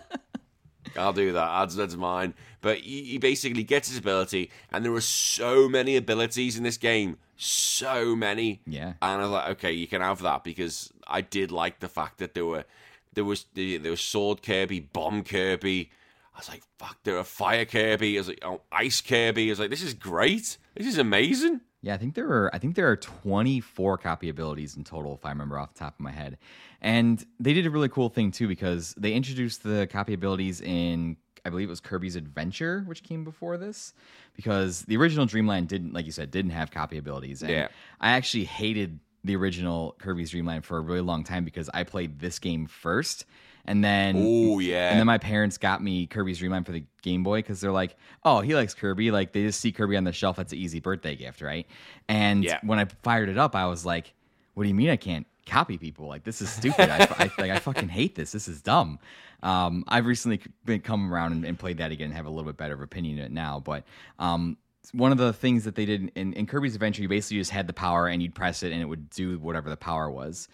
I'll 0.97 1.13
do 1.13 1.31
that. 1.33 1.59
That's, 1.59 1.75
that's 1.75 1.95
mine. 1.95 2.33
But 2.61 2.77
he, 2.77 3.03
he 3.03 3.17
basically 3.17 3.63
gets 3.63 3.89
his 3.89 3.97
ability, 3.97 4.51
and 4.71 4.85
there 4.85 4.93
are 4.93 5.01
so 5.01 5.67
many 5.67 5.97
abilities 5.97 6.57
in 6.57 6.63
this 6.63 6.77
game. 6.77 7.17
So 7.35 8.15
many. 8.15 8.61
Yeah. 8.65 8.93
And 9.01 9.21
I 9.21 9.23
was 9.23 9.31
like, 9.31 9.49
okay, 9.51 9.71
you 9.71 9.87
can 9.87 10.01
have 10.01 10.21
that 10.21 10.43
because 10.45 10.93
I 11.07 11.21
did 11.21 11.51
like 11.51 11.79
the 11.79 11.89
fact 11.89 12.19
that 12.19 12.33
there 12.35 12.45
were 12.45 12.65
there 13.13 13.25
was 13.25 13.45
there 13.53 13.79
was 13.91 14.01
sword 14.01 14.41
Kirby, 14.41 14.79
bomb 14.79 15.23
Kirby. 15.23 15.91
I 16.33 16.39
was 16.39 16.49
like, 16.49 16.63
fuck, 16.79 16.97
there 17.03 17.17
are 17.17 17.23
fire 17.25 17.65
Kirby. 17.65 18.17
I 18.17 18.19
was 18.21 18.29
like, 18.29 18.39
oh, 18.43 18.61
ice 18.71 19.01
Kirby. 19.01 19.49
I 19.49 19.51
was 19.51 19.59
like, 19.59 19.69
this 19.69 19.83
is 19.83 19.93
great. 19.93 20.57
This 20.75 20.87
is 20.87 20.97
amazing. 20.97 21.61
Yeah, 21.81 21.95
I 21.95 21.97
think 21.97 22.13
there 22.15 22.27
are 22.29 22.53
I 22.53 22.59
think 22.59 22.75
there 22.75 22.89
are 22.89 22.95
24 22.95 23.97
copy 23.97 24.29
abilities 24.29 24.75
in 24.77 24.83
total 24.83 25.15
if 25.15 25.25
I 25.25 25.29
remember 25.29 25.57
off 25.57 25.73
the 25.73 25.79
top 25.79 25.95
of 25.95 25.99
my 25.99 26.11
head. 26.11 26.37
And 26.79 27.23
they 27.39 27.53
did 27.53 27.65
a 27.65 27.69
really 27.69 27.89
cool 27.89 28.09
thing 28.09 28.31
too 28.31 28.47
because 28.47 28.93
they 28.97 29.13
introduced 29.13 29.63
the 29.63 29.87
copy 29.91 30.13
abilities 30.13 30.61
in 30.61 31.17
I 31.43 31.49
believe 31.49 31.69
it 31.69 31.71
was 31.71 31.79
Kirby's 31.79 32.15
Adventure 32.15 32.83
which 32.85 33.01
came 33.01 33.23
before 33.23 33.57
this 33.57 33.93
because 34.35 34.83
the 34.83 34.95
original 34.95 35.25
Dream 35.25 35.47
Land 35.47 35.69
didn't 35.69 35.91
like 35.91 36.05
you 36.05 36.11
said 36.11 36.29
didn't 36.29 36.51
have 36.51 36.69
copy 36.69 36.99
abilities 36.99 37.41
and 37.41 37.51
Yeah. 37.51 37.67
I 37.99 38.11
actually 38.11 38.45
hated 38.45 38.99
the 39.23 39.35
original 39.35 39.95
Kirby's 39.99 40.31
Dream 40.31 40.45
Land 40.45 40.65
for 40.65 40.77
a 40.77 40.81
really 40.81 41.01
long 41.01 41.23
time 41.23 41.45
because 41.45 41.69
I 41.73 41.83
played 41.83 42.19
this 42.19 42.39
game 42.39 42.65
first 42.65 43.25
and 43.65 43.83
then 43.83 44.15
Oh 44.17 44.57
yeah. 44.59 44.89
and 44.89 44.99
then 44.99 45.05
my 45.05 45.19
parents 45.19 45.57
got 45.59 45.83
me 45.83 46.07
Kirby's 46.07 46.39
Dream 46.39 46.51
Land 46.51 46.65
for 46.65 46.71
the 46.71 46.83
Game 47.03 47.21
Boy 47.23 47.39
because 47.39 47.61
they're 47.61 47.71
like, 47.71 47.95
oh, 48.23 48.41
he 48.41 48.55
likes 48.55 48.73
Kirby. 48.73 49.11
Like 49.11 49.31
they 49.33 49.43
just 49.43 49.59
see 49.59 49.71
Kirby 49.71 49.97
on 49.97 50.03
the 50.03 50.11
shelf. 50.11 50.37
That's 50.37 50.51
an 50.53 50.57
easy 50.59 50.79
birthday 50.79 51.15
gift, 51.15 51.41
right? 51.41 51.67
And 52.07 52.43
Yeah. 52.43 52.59
when 52.63 52.79
I 52.79 52.85
fired 53.03 53.29
it 53.29 53.37
up, 53.37 53.55
I 53.55 53.67
was 53.67 53.85
like, 53.85 54.13
what 54.55 54.63
do 54.63 54.69
you 54.69 54.75
mean 54.75 54.89
I 54.89 54.95
can't 54.97 55.27
copy 55.45 55.77
people? 55.77 56.07
Like 56.07 56.23
this 56.23 56.41
is 56.41 56.49
stupid. 56.49 56.89
I, 56.89 57.03
I, 57.19 57.31
like, 57.39 57.51
I 57.51 57.59
fucking 57.59 57.89
hate 57.89 58.15
this. 58.15 58.31
This 58.31 58.47
is 58.47 58.61
dumb. 58.63 58.97
Um, 59.43 59.83
I've 59.87 60.05
recently 60.07 60.41
been 60.65 60.81
come 60.81 61.13
around 61.13 61.31
and, 61.33 61.45
and 61.45 61.57
played 61.59 61.77
that 61.77 61.91
again 61.91 62.05
and 62.05 62.13
have 62.15 62.25
a 62.25 62.29
little 62.29 62.45
bit 62.51 62.57
better 62.57 62.73
of 62.73 62.81
opinion 62.81 63.19
of 63.19 63.25
it 63.25 63.31
now. 63.31 63.59
But 63.59 63.83
um, 64.19 64.57
one 64.93 65.11
of 65.11 65.17
the 65.17 65.31
things 65.33 65.63
that 65.63 65.75
they 65.75 65.85
did 65.85 66.11
in, 66.15 66.33
in 66.33 66.45
Kirby's 66.47 66.73
Adventure, 66.73 67.01
you 67.01 67.07
basically 67.07 67.37
just 67.37 67.51
had 67.51 67.67
the 67.67 67.73
power 67.73 68.07
and 68.07 68.21
you'd 68.21 68.35
press 68.35 68.63
it 68.63 68.71
and 68.71 68.81
it 68.81 68.85
would 68.85 69.09
do 69.09 69.37
whatever 69.39 69.69
the 69.69 69.77
power 69.77 70.09
was. 70.09 70.47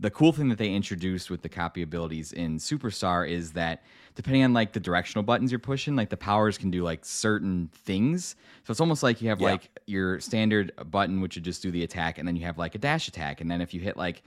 The 0.00 0.10
cool 0.10 0.32
thing 0.32 0.48
that 0.48 0.58
they 0.58 0.72
introduced 0.72 1.30
with 1.30 1.42
the 1.42 1.48
copy 1.48 1.82
abilities 1.82 2.32
in 2.32 2.58
Super 2.58 2.90
Star 2.90 3.24
is 3.24 3.52
that 3.52 3.82
depending 4.16 4.42
on 4.42 4.52
like 4.52 4.72
the 4.72 4.80
directional 4.80 5.22
buttons 5.22 5.52
you're 5.52 5.60
pushing, 5.60 5.94
like 5.94 6.08
the 6.10 6.16
powers 6.16 6.58
can 6.58 6.70
do 6.70 6.82
like 6.82 7.04
certain 7.04 7.70
things. 7.72 8.34
So 8.64 8.72
it's 8.72 8.80
almost 8.80 9.02
like 9.04 9.22
you 9.22 9.28
have 9.28 9.40
Yeah. 9.40 9.52
like 9.52 9.70
your 9.86 10.18
standard 10.18 10.72
button, 10.90 11.20
which 11.20 11.36
would 11.36 11.44
just 11.44 11.62
do 11.62 11.70
the 11.70 11.84
attack, 11.84 12.18
and 12.18 12.26
then 12.26 12.34
you 12.34 12.44
have 12.44 12.58
like 12.58 12.74
a 12.74 12.78
dash 12.78 13.06
attack, 13.06 13.40
and 13.40 13.48
then 13.50 13.60
if 13.60 13.72
you 13.72 13.80
hit 13.80 13.96
like 13.96 14.22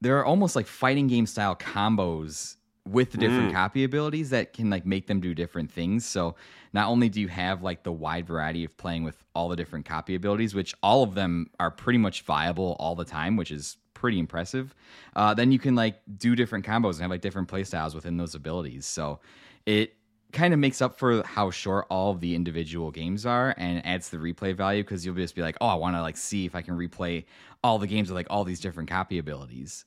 there 0.00 0.18
are 0.18 0.24
almost 0.24 0.54
like 0.56 0.66
fighting 0.66 1.08
game 1.08 1.26
style 1.26 1.56
combos 1.56 2.56
with 2.86 3.12
the 3.12 3.18
different 3.18 3.52
copy 3.52 3.84
abilities 3.84 4.30
that 4.30 4.52
can 4.52 4.70
like 4.70 4.86
make 4.86 5.06
them 5.06 5.20
do 5.20 5.34
different 5.34 5.70
things. 5.70 6.04
So 6.04 6.34
not 6.72 6.88
only 6.88 7.08
do 7.08 7.20
you 7.20 7.28
have 7.28 7.62
like 7.62 7.82
the 7.82 7.92
wide 7.92 8.26
variety 8.26 8.64
of 8.64 8.76
playing 8.76 9.04
with 9.04 9.22
all 9.34 9.48
the 9.48 9.56
different 9.56 9.84
copy 9.84 10.14
abilities, 10.14 10.54
which 10.54 10.74
all 10.82 11.02
of 11.02 11.14
them 11.14 11.50
are 11.60 11.70
pretty 11.70 11.98
much 11.98 12.22
viable 12.22 12.76
all 12.80 12.94
the 12.94 13.04
time, 13.04 13.36
which 13.36 13.50
is 13.50 13.76
pretty 13.94 14.18
impressive. 14.18 14.74
Uh, 15.14 15.34
then 15.34 15.52
you 15.52 15.58
can 15.58 15.74
like 15.74 16.00
do 16.16 16.34
different 16.34 16.64
combos 16.64 16.92
and 16.92 17.02
have 17.02 17.10
like 17.10 17.20
different 17.20 17.48
play 17.48 17.64
styles 17.64 17.94
within 17.94 18.16
those 18.16 18.34
abilities. 18.34 18.86
So 18.86 19.20
it 19.66 19.94
kind 20.32 20.54
of 20.54 20.60
makes 20.60 20.80
up 20.80 20.98
for 20.98 21.22
how 21.24 21.50
short 21.50 21.86
all 21.90 22.12
of 22.12 22.20
the 22.20 22.34
individual 22.34 22.90
games 22.90 23.26
are 23.26 23.54
and 23.58 23.84
adds 23.84 24.08
the 24.08 24.16
replay 24.16 24.54
value 24.54 24.82
because 24.82 25.04
you'll 25.04 25.14
just 25.14 25.34
be 25.34 25.42
like, 25.42 25.56
oh, 25.60 25.66
I 25.66 25.74
want 25.74 25.96
to 25.96 26.02
like 26.02 26.16
see 26.16 26.46
if 26.46 26.54
I 26.54 26.62
can 26.62 26.76
replay 26.76 27.24
all 27.62 27.78
the 27.78 27.86
games 27.86 28.08
with 28.08 28.16
like 28.16 28.28
all 28.30 28.44
these 28.44 28.60
different 28.60 28.88
copy 28.88 29.18
abilities. 29.18 29.84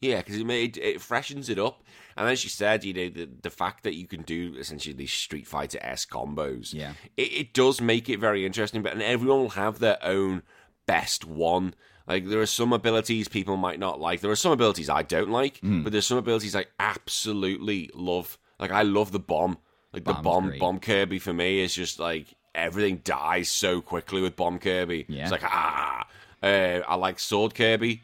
Yeah, 0.00 0.18
because 0.18 0.36
it 0.36 0.46
made 0.46 0.76
it 0.76 1.00
freshens 1.00 1.48
it 1.48 1.58
up, 1.58 1.82
and 2.16 2.28
as 2.28 2.44
you 2.44 2.50
said, 2.50 2.84
you 2.84 2.94
know 2.94 3.08
the 3.08 3.28
the 3.42 3.50
fact 3.50 3.82
that 3.84 3.94
you 3.94 4.06
can 4.06 4.22
do 4.22 4.54
essentially 4.58 4.94
these 4.94 5.12
Street 5.12 5.46
Fighter 5.46 5.78
s 5.82 6.06
combos, 6.06 6.72
Yeah. 6.72 6.92
it, 7.16 7.32
it 7.32 7.52
does 7.52 7.80
make 7.80 8.08
it 8.08 8.18
very 8.20 8.46
interesting. 8.46 8.82
But 8.82 8.92
and 8.92 9.02
everyone 9.02 9.40
will 9.40 9.48
have 9.50 9.78
their 9.80 9.98
own 10.04 10.42
best 10.86 11.24
one. 11.24 11.74
Like 12.06 12.26
there 12.28 12.40
are 12.40 12.46
some 12.46 12.72
abilities 12.72 13.28
people 13.28 13.56
might 13.56 13.78
not 13.80 14.00
like. 14.00 14.20
There 14.20 14.30
are 14.30 14.36
some 14.36 14.52
abilities 14.52 14.88
I 14.88 15.02
don't 15.02 15.30
like, 15.30 15.58
Hmm. 15.58 15.82
but 15.82 15.92
there's 15.92 16.06
some 16.06 16.16
abilities 16.18 16.54
I 16.56 16.66
absolutely 16.78 17.90
love. 17.94 18.38
Like 18.60 18.70
I 18.70 18.82
love 18.82 19.12
the 19.12 19.18
bomb. 19.18 19.58
Like 19.92 20.04
the 20.04 20.14
bomb 20.14 20.48
great. 20.48 20.60
bomb 20.60 20.80
Kirby 20.80 21.18
for 21.18 21.32
me 21.32 21.60
is 21.60 21.74
just 21.74 21.98
like 21.98 22.26
everything 22.54 22.98
dies 23.04 23.48
so 23.50 23.80
quickly 23.80 24.20
with 24.20 24.36
bomb 24.36 24.58
Kirby. 24.58 25.06
Yeah. 25.08 25.22
It's 25.24 25.32
like 25.32 25.44
ah. 25.44 26.06
Uh, 26.40 26.80
I 26.86 26.94
like 26.94 27.18
sword 27.18 27.54
Kirby. 27.56 28.02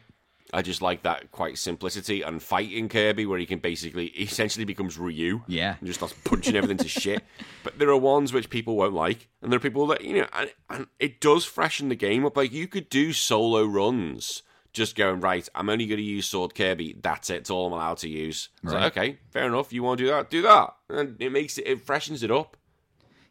I 0.53 0.61
just 0.61 0.81
like 0.81 1.03
that 1.03 1.31
quite 1.31 1.57
simplicity 1.57 2.21
and 2.21 2.41
fighting 2.41 2.87
Kirby, 2.87 3.25
where 3.25 3.39
he 3.39 3.45
can 3.45 3.59
basically 3.59 4.07
he 4.13 4.23
essentially 4.23 4.63
becomes 4.65 4.97
Ryu. 4.97 5.41
Yeah. 5.47 5.75
and 5.79 5.87
just 5.87 5.99
starts 5.99 6.13
punching 6.23 6.55
everything 6.55 6.77
to 6.77 6.87
shit. 6.87 7.23
But 7.63 7.79
there 7.79 7.89
are 7.89 7.97
ones 7.97 8.31
which 8.31 8.49
people 8.51 8.75
won't 8.75 8.93
like, 8.93 9.27
and 9.41 9.51
there 9.51 9.57
are 9.57 9.59
people 9.59 9.87
that 9.87 10.03
you 10.03 10.17
know, 10.21 10.27
and, 10.33 10.53
and 10.69 10.87
it 10.99 11.19
does 11.19 11.45
freshen 11.45 11.89
the 11.89 11.95
game 11.95 12.23
up. 12.25 12.37
Like 12.37 12.53
you 12.53 12.67
could 12.67 12.89
do 12.89 13.11
solo 13.11 13.63
runs, 13.65 14.43
just 14.71 14.95
going 14.95 15.19
right. 15.19 15.49
I'm 15.55 15.67
only 15.69 15.87
going 15.87 15.97
to 15.97 16.03
use 16.03 16.27
Sword 16.27 16.53
Kirby. 16.53 16.95
That's 17.01 17.31
it. 17.31 17.37
It's 17.37 17.49
all 17.49 17.65
I'm 17.67 17.73
allowed 17.73 17.97
to 17.99 18.07
use. 18.09 18.49
It's 18.63 18.71
Right. 18.71 18.83
like 18.83 18.97
okay, 18.97 19.17
fair 19.31 19.47
enough. 19.47 19.73
You 19.73 19.81
want 19.81 19.97
to 19.97 20.03
do 20.05 20.09
that? 20.11 20.29
Do 20.29 20.43
that, 20.43 20.75
and 20.89 21.15
it 21.19 21.31
makes 21.31 21.57
it 21.57 21.65
it 21.65 21.81
freshens 21.81 22.21
it 22.21 22.29
up. 22.29 22.55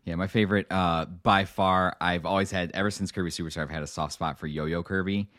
Yeah, 0.04 0.16
my 0.16 0.26
favorite 0.26 0.66
uh, 0.70 1.04
by 1.06 1.44
far. 1.44 1.96
I've 2.00 2.26
always 2.26 2.50
had 2.50 2.72
ever 2.74 2.90
since 2.90 3.12
Kirby 3.12 3.30
Super 3.30 3.50
Star. 3.50 3.62
I've 3.62 3.70
had 3.70 3.84
a 3.84 3.86
soft 3.86 4.14
spot 4.14 4.38
for 4.38 4.46
Yo-Yo 4.48 4.82
Kirby. 4.82 5.30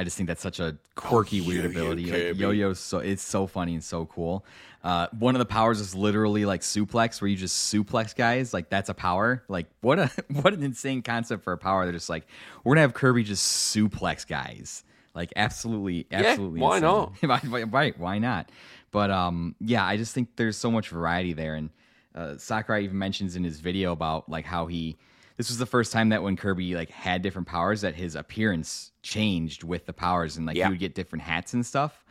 I 0.00 0.04
just 0.04 0.16
think 0.16 0.28
that's 0.28 0.40
such 0.40 0.60
a 0.60 0.78
quirky, 0.94 1.42
weird 1.42 1.64
Yo-Yo 1.64 1.70
ability. 1.70 2.30
Like, 2.30 2.38
Yo-Yo, 2.38 2.72
so 2.72 3.00
it's 3.00 3.22
so 3.22 3.46
funny 3.46 3.74
and 3.74 3.84
so 3.84 4.06
cool. 4.06 4.46
Uh, 4.82 5.08
one 5.18 5.34
of 5.34 5.40
the 5.40 5.44
powers 5.44 5.78
is 5.78 5.94
literally 5.94 6.46
like 6.46 6.62
suplex, 6.62 7.20
where 7.20 7.28
you 7.28 7.36
just 7.36 7.70
suplex 7.70 8.16
guys. 8.16 8.54
Like 8.54 8.70
that's 8.70 8.88
a 8.88 8.94
power. 8.94 9.44
Like 9.48 9.66
what 9.82 9.98
a 9.98 10.10
what 10.40 10.54
an 10.54 10.62
insane 10.62 11.02
concept 11.02 11.44
for 11.44 11.52
a 11.52 11.58
power. 11.58 11.84
They're 11.84 11.92
just 11.92 12.08
like 12.08 12.26
we're 12.64 12.76
gonna 12.76 12.80
have 12.80 12.94
Kirby 12.94 13.24
just 13.24 13.74
suplex 13.76 14.26
guys. 14.26 14.84
Like 15.14 15.34
absolutely, 15.36 16.06
absolutely. 16.10 16.60
why 16.60 16.78
insane. 16.78 17.12
Why- 17.20 17.62
right? 17.64 17.98
Why 17.98 18.18
not? 18.18 18.50
But 18.92 19.10
um, 19.10 19.54
yeah, 19.60 19.84
I 19.84 19.98
just 19.98 20.14
think 20.14 20.30
there's 20.36 20.56
so 20.56 20.70
much 20.70 20.88
variety 20.88 21.34
there, 21.34 21.56
and 21.56 21.68
uh, 22.14 22.38
Sakurai 22.38 22.84
even 22.84 22.96
mentions 22.98 23.36
in 23.36 23.44
his 23.44 23.60
video 23.60 23.92
about 23.92 24.30
like 24.30 24.46
how 24.46 24.66
he 24.66 24.96
this 25.40 25.48
was 25.48 25.56
the 25.56 25.64
first 25.64 25.90
time 25.90 26.10
that 26.10 26.22
when 26.22 26.36
Kirby 26.36 26.74
like 26.74 26.90
had 26.90 27.22
different 27.22 27.48
powers 27.48 27.80
that 27.80 27.94
his 27.94 28.14
appearance 28.14 28.92
changed 29.02 29.64
with 29.64 29.86
the 29.86 29.92
powers 29.94 30.36
and 30.36 30.44
like 30.44 30.54
Yeah. 30.54 30.66
he 30.66 30.72
would 30.72 30.78
get 30.78 30.94
different 30.94 31.22
hats 31.22 31.54
and 31.54 31.64
stuff. 31.64 32.04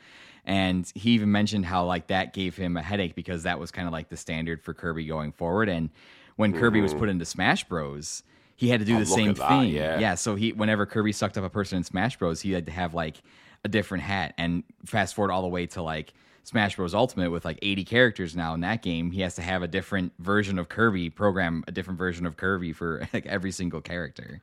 And 0.46 0.92
he 0.96 1.12
even 1.12 1.32
mentioned 1.32 1.68
how 1.68 1.86
like 1.86 2.08
that 2.08 2.34
gave 2.34 2.58
him 2.58 2.76
a 2.76 2.82
headache 2.82 3.14
because 3.14 3.44
that 3.44 3.60
was 3.60 3.70
kind 3.70 3.86
of 3.88 3.92
like 3.94 4.10
the 4.10 4.18
standard 4.18 4.64
for 4.64 4.74
Kirby 4.74 5.06
going 5.06 5.32
forward. 5.32 5.70
And 5.70 5.92
when 6.38 6.54
Kirby 6.54 6.82
was 6.82 6.96
put 6.96 7.08
into 7.08 7.24
Smash 7.24 7.66
Bros, 7.66 8.24
he 8.56 8.68
had 8.70 8.80
to 8.80 8.86
do 8.88 8.94
Mm-hmm. 8.94 8.98
Oh, 8.98 9.06
the 9.06 9.12
same 9.12 9.30
at 9.30 9.36
that, 9.36 9.48
thing. 9.50 9.70
yeah. 9.74 10.00
yeah. 10.00 10.16
So 10.16 10.34
he 10.34 10.54
whenever 10.54 10.88
Kirby 10.88 11.12
sucked 11.12 11.38
up 11.38 11.44
a 11.44 11.52
person 11.52 11.78
in 11.78 11.84
Smash 11.84 12.18
Bros, 12.18 12.42
he 12.42 12.52
had 12.54 12.66
to 12.66 12.72
have 12.72 12.96
like 12.96 13.18
a 13.64 13.68
different 13.68 14.06
hat. 14.06 14.34
And 14.40 14.64
fast 14.88 15.14
forward 15.14 15.32
all 15.32 15.44
the 15.44 15.48
way 15.50 15.68
to 15.68 15.84
like 15.84 16.14
Smash 16.50 16.78
Bros 16.78 16.96
Ultimate 16.96 17.30
with 17.30 17.46
like 17.46 17.60
80 17.62 17.84
characters 17.84 18.36
now 18.36 18.56
in 18.56 18.62
that 18.62 18.82
game, 18.82 19.12
he 19.12 19.22
has 19.22 19.36
to 19.36 19.44
have 19.44 19.62
a 19.62 19.68
different 19.68 20.14
version 20.18 20.58
of 20.58 20.68
Kirby, 20.68 21.12
program 21.12 21.64
a 21.68 21.72
different 21.72 22.00
version 22.00 22.26
of 22.26 22.38
Kirby 22.38 22.74
for 22.74 23.08
like 23.14 23.28
every 23.28 23.52
single 23.52 23.82
character. 23.82 24.42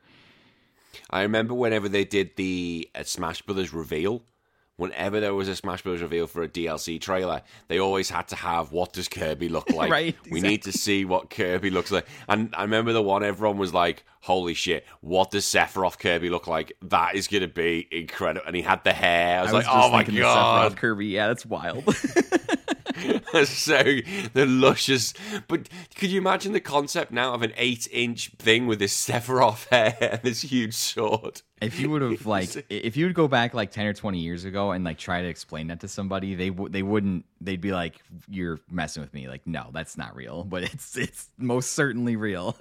I 1.09 1.23
remember 1.23 1.53
whenever 1.53 1.89
they 1.89 2.05
did 2.05 2.37
the 2.37 2.89
uh, 2.95 3.03
Smash 3.03 3.41
Brothers 3.41 3.73
reveal, 3.73 4.23
whenever 4.77 5.19
there 5.19 5.33
was 5.33 5.47
a 5.47 5.55
Smash 5.55 5.81
Bros. 5.81 6.01
reveal 6.01 6.27
for 6.27 6.43
a 6.43 6.47
DLC 6.47 7.01
trailer, 7.01 7.41
they 7.67 7.79
always 7.79 8.09
had 8.09 8.27
to 8.29 8.35
have 8.35 8.71
what 8.71 8.93
does 8.93 9.07
Kirby 9.07 9.49
look 9.49 9.69
like? 9.73 9.91
Right, 9.91 10.15
We 10.31 10.39
need 10.39 10.63
to 10.63 10.71
see 10.71 11.03
what 11.03 11.29
Kirby 11.29 11.69
looks 11.69 11.91
like. 11.91 12.07
And 12.29 12.53
I 12.55 12.61
remember 12.61 12.93
the 12.93 13.01
one 13.03 13.23
everyone 13.23 13.57
was 13.57 13.73
like, 13.73 14.03
"Holy 14.21 14.53
shit, 14.53 14.85
what 15.01 15.31
does 15.31 15.45
Sephiroth 15.45 15.99
Kirby 15.99 16.29
look 16.29 16.47
like? 16.47 16.73
That 16.83 17.15
is 17.15 17.27
going 17.27 17.41
to 17.41 17.47
be 17.47 17.87
incredible." 17.91 18.45
And 18.47 18.55
he 18.55 18.61
had 18.61 18.83
the 18.83 18.93
hair. 18.93 19.39
I 19.39 19.43
was, 19.43 19.53
like, 19.53 19.65
just 19.65 19.75
"Oh 19.75 19.91
my 19.91 20.03
god!" 20.03 20.71
Sephiroth 20.71 20.77
Kirby, 20.77 21.07
yeah, 21.07 21.27
that's 21.27 21.45
wild. 21.45 21.83
so 23.45 23.83
the 24.33 24.45
luscious. 24.47 25.13
But 25.47 25.69
could 25.95 26.09
you 26.09 26.19
imagine 26.19 26.53
the 26.53 26.59
concept 26.59 27.11
now 27.11 27.33
of 27.33 27.41
an 27.41 27.53
eight-inch 27.57 28.31
thing 28.39 28.67
with 28.67 28.79
this 28.79 29.07
Sephiroth 29.07 29.67
hair 29.71 29.97
and 29.99 30.21
this 30.21 30.41
huge 30.41 30.73
sword? 30.73 31.41
If 31.61 31.79
you 31.79 31.89
would 31.89 32.01
have 32.01 32.25
like, 32.25 32.65
if 32.69 32.97
you 32.97 33.05
would 33.05 33.15
go 33.15 33.27
back 33.27 33.53
like 33.53 33.71
ten 33.71 33.85
or 33.85 33.93
twenty 33.93 34.19
years 34.19 34.45
ago 34.45 34.71
and 34.71 34.83
like 34.83 34.97
try 34.97 35.21
to 35.21 35.27
explain 35.27 35.67
that 35.67 35.79
to 35.81 35.87
somebody, 35.87 36.35
they 36.35 36.49
w- 36.49 36.69
they 36.69 36.83
wouldn't. 36.83 37.25
They'd 37.41 37.61
be 37.61 37.71
like, 37.71 38.01
"You're 38.29 38.59
messing 38.69 39.01
with 39.01 39.13
me." 39.13 39.27
Like, 39.27 39.45
no, 39.47 39.69
that's 39.73 39.97
not 39.97 40.15
real. 40.15 40.43
But 40.43 40.63
it's 40.63 40.95
it's 40.97 41.29
most 41.37 41.73
certainly 41.73 42.15
real. 42.15 42.55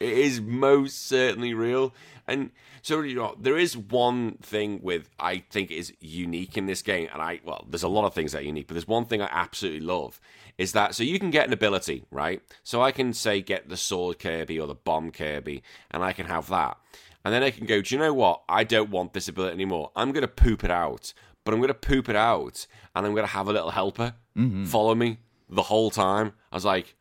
It 0.00 0.12
is 0.12 0.40
most 0.40 1.06
certainly 1.06 1.54
real. 1.54 1.94
And 2.26 2.50
so 2.82 3.00
you 3.00 3.16
know, 3.16 3.36
there 3.38 3.58
is 3.58 3.76
one 3.76 4.38
thing 4.42 4.80
with 4.82 5.10
I 5.18 5.38
think 5.38 5.70
is 5.70 5.92
unique 6.00 6.56
in 6.56 6.66
this 6.66 6.82
game, 6.82 7.08
and 7.12 7.20
I 7.20 7.40
well, 7.44 7.66
there's 7.68 7.82
a 7.82 7.88
lot 7.88 8.06
of 8.06 8.14
things 8.14 8.32
that 8.32 8.42
are 8.42 8.46
unique, 8.46 8.68
but 8.68 8.74
there's 8.74 8.88
one 8.88 9.04
thing 9.04 9.22
I 9.22 9.28
absolutely 9.30 9.80
love 9.80 10.20
is 10.58 10.72
that 10.72 10.94
so 10.94 11.02
you 11.02 11.18
can 11.18 11.30
get 11.30 11.46
an 11.46 11.52
ability, 11.52 12.04
right? 12.10 12.42
So 12.62 12.82
I 12.82 12.92
can 12.92 13.12
say 13.12 13.40
get 13.40 13.68
the 13.68 13.76
sword 13.76 14.18
Kirby 14.18 14.60
or 14.60 14.66
the 14.66 14.74
bomb 14.74 15.10
Kirby, 15.10 15.62
and 15.90 16.04
I 16.04 16.12
can 16.12 16.26
have 16.26 16.48
that. 16.48 16.76
And 17.24 17.32
then 17.32 17.42
I 17.42 17.50
can 17.50 17.66
go, 17.66 17.80
do 17.80 17.94
you 17.94 18.00
know 18.00 18.12
what? 18.12 18.42
I 18.48 18.64
don't 18.64 18.90
want 18.90 19.12
this 19.12 19.28
ability 19.28 19.54
anymore. 19.54 19.92
I'm 19.94 20.12
gonna 20.12 20.28
poop 20.28 20.64
it 20.64 20.70
out. 20.70 21.12
But 21.44 21.54
I'm 21.54 21.60
gonna 21.60 21.74
poop 21.74 22.08
it 22.08 22.16
out 22.16 22.66
and 22.94 23.06
I'm 23.06 23.14
gonna 23.14 23.26
have 23.26 23.48
a 23.48 23.52
little 23.52 23.70
helper 23.70 24.14
mm-hmm. 24.36 24.64
follow 24.64 24.94
me 24.94 25.18
the 25.48 25.62
whole 25.62 25.90
time. 25.90 26.32
I 26.50 26.56
was 26.56 26.64
like, 26.64 26.94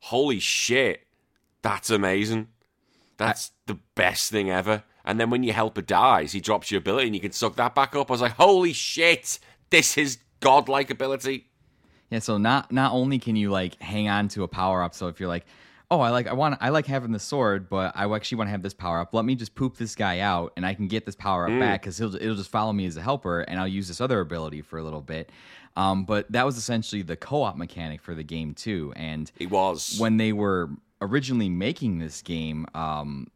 holy 0.00 0.38
shit. 0.38 1.05
That's 1.66 1.90
amazing. 1.90 2.46
That's 3.16 3.50
the 3.66 3.78
best 3.96 4.30
thing 4.30 4.50
ever. 4.50 4.84
And 5.04 5.18
then 5.18 5.30
when 5.30 5.42
your 5.42 5.54
helper 5.54 5.82
dies, 5.82 6.30
he 6.32 6.40
drops 6.40 6.70
your 6.70 6.78
ability 6.78 7.06
and 7.08 7.14
you 7.16 7.20
can 7.20 7.32
suck 7.32 7.56
that 7.56 7.74
back 7.74 7.96
up. 7.96 8.08
I 8.10 8.12
was 8.12 8.20
like, 8.20 8.32
holy 8.36 8.72
shit, 8.72 9.40
this 9.70 9.98
is 9.98 10.18
godlike 10.40 10.90
ability. 10.90 11.48
Yeah, 12.10 12.20
so 12.20 12.38
not 12.38 12.70
not 12.70 12.92
only 12.92 13.18
can 13.18 13.34
you 13.34 13.50
like 13.50 13.80
hang 13.82 14.08
on 14.08 14.28
to 14.28 14.44
a 14.44 14.48
power 14.48 14.82
up, 14.84 14.94
so 14.94 15.08
if 15.08 15.18
you're 15.18 15.28
like, 15.28 15.44
oh, 15.90 15.98
I 16.00 16.10
like 16.10 16.28
I 16.28 16.34
want 16.34 16.56
I 16.60 16.68
like 16.68 16.86
having 16.86 17.10
the 17.10 17.18
sword, 17.18 17.68
but 17.68 17.96
I 17.96 18.12
actually 18.14 18.38
want 18.38 18.46
to 18.48 18.52
have 18.52 18.62
this 18.62 18.74
power 18.74 19.00
up. 19.00 19.12
Let 19.12 19.24
me 19.24 19.34
just 19.34 19.56
poop 19.56 19.76
this 19.76 19.96
guy 19.96 20.20
out, 20.20 20.52
and 20.56 20.64
I 20.64 20.74
can 20.74 20.86
get 20.86 21.04
this 21.04 21.16
power 21.16 21.48
up 21.48 21.58
back 21.58 21.82
because 21.82 21.98
he'll 21.98 22.14
it'll 22.14 22.36
just 22.36 22.50
follow 22.50 22.72
me 22.72 22.86
as 22.86 22.96
a 22.96 23.02
helper, 23.02 23.40
and 23.40 23.58
I'll 23.58 23.66
use 23.66 23.88
this 23.88 24.00
other 24.00 24.20
ability 24.20 24.62
for 24.62 24.78
a 24.78 24.84
little 24.84 25.00
bit. 25.02 25.30
Um, 25.76 26.04
but 26.04 26.30
that 26.30 26.46
was 26.46 26.56
essentially 26.56 27.02
the 27.02 27.16
co-op 27.16 27.56
mechanic 27.56 28.00
for 28.02 28.14
the 28.14 28.22
game 28.22 28.54
too, 28.54 28.92
and 28.96 29.30
It 29.38 29.50
was. 29.50 29.96
when 29.98 30.16
they 30.16 30.32
were 30.32 30.70
originally 31.00 31.48
making 31.48 31.98
this 31.98 32.22
game, 32.22 32.66
um, 32.74 33.28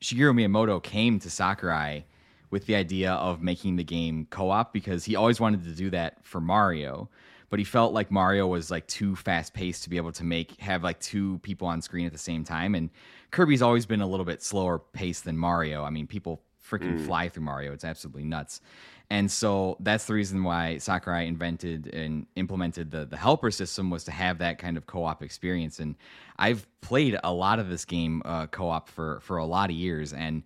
Shigeru 0.00 0.34
Miyamoto 0.34 0.82
came 0.82 1.18
to 1.20 1.30
Sakurai 1.30 2.04
with 2.50 2.66
the 2.66 2.74
idea 2.74 3.12
of 3.12 3.42
making 3.42 3.76
the 3.76 3.84
game 3.84 4.26
co-op 4.30 4.72
because 4.72 5.04
he 5.04 5.16
always 5.16 5.40
wanted 5.40 5.64
to 5.64 5.70
do 5.70 5.90
that 5.90 6.24
for 6.24 6.40
Mario, 6.40 7.08
but 7.50 7.58
he 7.58 7.64
felt 7.64 7.92
like 7.92 8.10
Mario 8.10 8.46
was 8.46 8.70
like 8.70 8.86
too 8.86 9.16
fast 9.16 9.52
paced 9.52 9.82
to 9.84 9.90
be 9.90 9.96
able 9.96 10.12
to 10.12 10.24
make 10.24 10.58
have 10.60 10.82
like 10.84 11.00
two 11.00 11.38
people 11.38 11.66
on 11.66 11.82
screen 11.82 12.06
at 12.06 12.12
the 12.12 12.18
same 12.18 12.44
time 12.44 12.74
and 12.74 12.90
Kirby's 13.30 13.62
always 13.62 13.86
been 13.86 14.00
a 14.00 14.06
little 14.06 14.24
bit 14.24 14.42
slower 14.42 14.78
paced 14.78 15.24
than 15.24 15.36
Mario. 15.36 15.84
I 15.84 15.90
mean, 15.90 16.06
people 16.06 16.42
freaking 16.68 17.00
fly 17.04 17.28
through 17.28 17.44
Mario. 17.44 17.72
It's 17.72 17.84
absolutely 17.84 18.24
nuts. 18.24 18.60
And 19.08 19.30
so 19.30 19.76
that's 19.80 20.06
the 20.06 20.14
reason 20.14 20.42
why 20.42 20.78
Sakurai 20.78 21.26
invented 21.26 21.94
and 21.94 22.26
implemented 22.34 22.90
the 22.90 23.06
the 23.06 23.16
helper 23.16 23.50
system 23.50 23.88
was 23.88 24.04
to 24.04 24.10
have 24.10 24.38
that 24.38 24.58
kind 24.58 24.76
of 24.76 24.86
co-op 24.86 25.22
experience. 25.22 25.78
And 25.78 25.94
I've 26.38 26.66
played 26.80 27.16
a 27.24 27.32
lot 27.32 27.58
of 27.58 27.68
this 27.68 27.84
game 27.84 28.22
uh, 28.24 28.46
co-op 28.46 28.88
for 28.88 29.20
for 29.20 29.38
a 29.38 29.44
lot 29.46 29.70
of 29.70 29.76
years, 29.76 30.12
and 30.12 30.42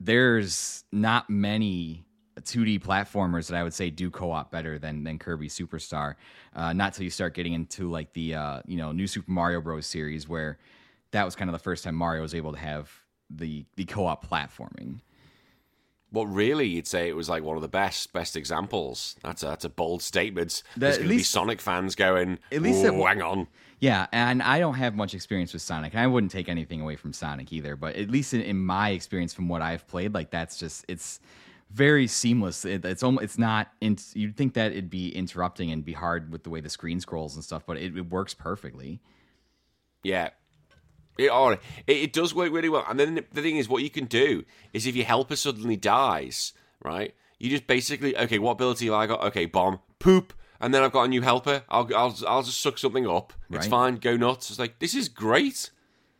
there's 0.00 0.84
not 0.92 1.30
many 1.30 2.04
2D 2.40 2.80
platformers 2.82 3.48
that 3.48 3.56
I 3.56 3.62
would 3.62 3.74
say 3.74 3.90
do 3.90 4.10
co-op 4.10 4.50
better 4.50 4.78
than 4.78 5.04
than 5.04 5.18
Kirby 5.18 5.48
Super 5.48 5.78
Star. 5.78 6.16
Uh, 6.54 6.72
not 6.72 6.94
till 6.94 7.04
you 7.04 7.10
start 7.10 7.34
getting 7.34 7.52
into 7.52 7.90
like 7.90 8.12
the 8.12 8.34
uh, 8.34 8.62
you 8.66 8.76
know 8.76 8.92
new 8.92 9.06
Super 9.06 9.30
Mario 9.30 9.60
Bros. 9.60 9.86
series, 9.86 10.28
where 10.28 10.58
that 11.12 11.24
was 11.24 11.34
kind 11.36 11.48
of 11.48 11.52
the 11.52 11.58
first 11.62 11.84
time 11.84 11.94
Mario 11.94 12.22
was 12.22 12.34
able 12.34 12.52
to 12.52 12.58
have 12.58 12.90
the 13.30 13.64
the 13.76 13.84
co-op 13.84 14.26
platforming. 14.28 15.00
Well, 16.10 16.26
really, 16.26 16.66
you'd 16.66 16.86
say 16.86 17.08
it 17.08 17.16
was 17.16 17.30
like 17.30 17.42
one 17.42 17.56
of 17.56 17.62
the 17.62 17.68
best 17.68 18.12
best 18.12 18.36
examples. 18.36 19.16
That's 19.22 19.42
a, 19.42 19.46
that's 19.46 19.64
a 19.64 19.70
bold 19.70 20.02
statement. 20.02 20.62
That- 20.74 20.80
There's 20.80 20.94
at 20.96 20.98
going 21.00 21.08
to 21.08 21.12
be 21.12 21.16
least- 21.18 21.30
Sonic 21.30 21.60
fans 21.60 21.94
going, 21.94 22.38
at 22.50 22.60
least 22.60 22.82
"Whoa, 22.84 23.00
it- 23.02 23.08
hang 23.08 23.22
on. 23.22 23.46
Yeah, 23.82 24.06
and 24.12 24.44
I 24.44 24.60
don't 24.60 24.74
have 24.74 24.94
much 24.94 25.12
experience 25.12 25.52
with 25.52 25.60
Sonic, 25.60 25.96
I 25.96 26.06
wouldn't 26.06 26.30
take 26.30 26.48
anything 26.48 26.80
away 26.80 26.94
from 26.94 27.12
Sonic 27.12 27.52
either. 27.52 27.74
But 27.74 27.96
at 27.96 28.10
least 28.10 28.32
in, 28.32 28.40
in 28.40 28.64
my 28.64 28.90
experience, 28.90 29.34
from 29.34 29.48
what 29.48 29.60
I've 29.60 29.88
played, 29.88 30.14
like 30.14 30.30
that's 30.30 30.56
just 30.56 30.84
it's 30.86 31.18
very 31.68 32.06
seamless. 32.06 32.64
It, 32.64 32.84
it's 32.84 33.02
almost 33.02 33.24
it's 33.24 33.38
not. 33.38 33.72
In, 33.80 33.98
you'd 34.14 34.36
think 34.36 34.54
that 34.54 34.70
it'd 34.70 34.88
be 34.88 35.08
interrupting 35.08 35.72
and 35.72 35.84
be 35.84 35.94
hard 35.94 36.30
with 36.30 36.44
the 36.44 36.50
way 36.50 36.60
the 36.60 36.70
screen 36.70 37.00
scrolls 37.00 37.34
and 37.34 37.42
stuff, 37.42 37.64
but 37.66 37.76
it, 37.76 37.96
it 37.96 38.08
works 38.08 38.34
perfectly. 38.34 39.00
Yeah. 40.04 40.30
It, 41.18 41.30
oh, 41.32 41.48
it, 41.48 41.60
it 41.88 42.12
does 42.12 42.32
work 42.32 42.52
really 42.52 42.68
well. 42.68 42.84
And 42.88 43.00
then 43.00 43.16
the, 43.16 43.24
the 43.32 43.42
thing 43.42 43.56
is, 43.56 43.68
what 43.68 43.82
you 43.82 43.90
can 43.90 44.04
do 44.04 44.44
is 44.72 44.86
if 44.86 44.94
your 44.94 45.06
helper 45.06 45.34
suddenly 45.34 45.76
dies, 45.76 46.52
right? 46.84 47.16
You 47.40 47.50
just 47.50 47.66
basically, 47.66 48.16
okay, 48.16 48.38
what 48.38 48.52
ability 48.52 48.84
have 48.84 48.94
I 48.94 49.06
got? 49.08 49.24
Okay, 49.24 49.46
bomb, 49.46 49.80
poop, 49.98 50.32
and 50.62 50.72
then 50.72 50.82
I've 50.82 50.92
got 50.92 51.02
a 51.02 51.08
new 51.08 51.20
helper. 51.20 51.62
I'll, 51.68 51.86
I'll, 51.94 52.16
I'll 52.26 52.42
just 52.42 52.60
suck 52.60 52.78
something 52.78 53.06
up. 53.06 53.34
It's 53.50 53.66
fine, 53.66 53.96
go 53.96 54.16
nuts. 54.16 54.48
It's 54.48 54.58
like, 54.58 54.78
this 54.78 54.94
is 54.94 55.08
great. 55.10 55.70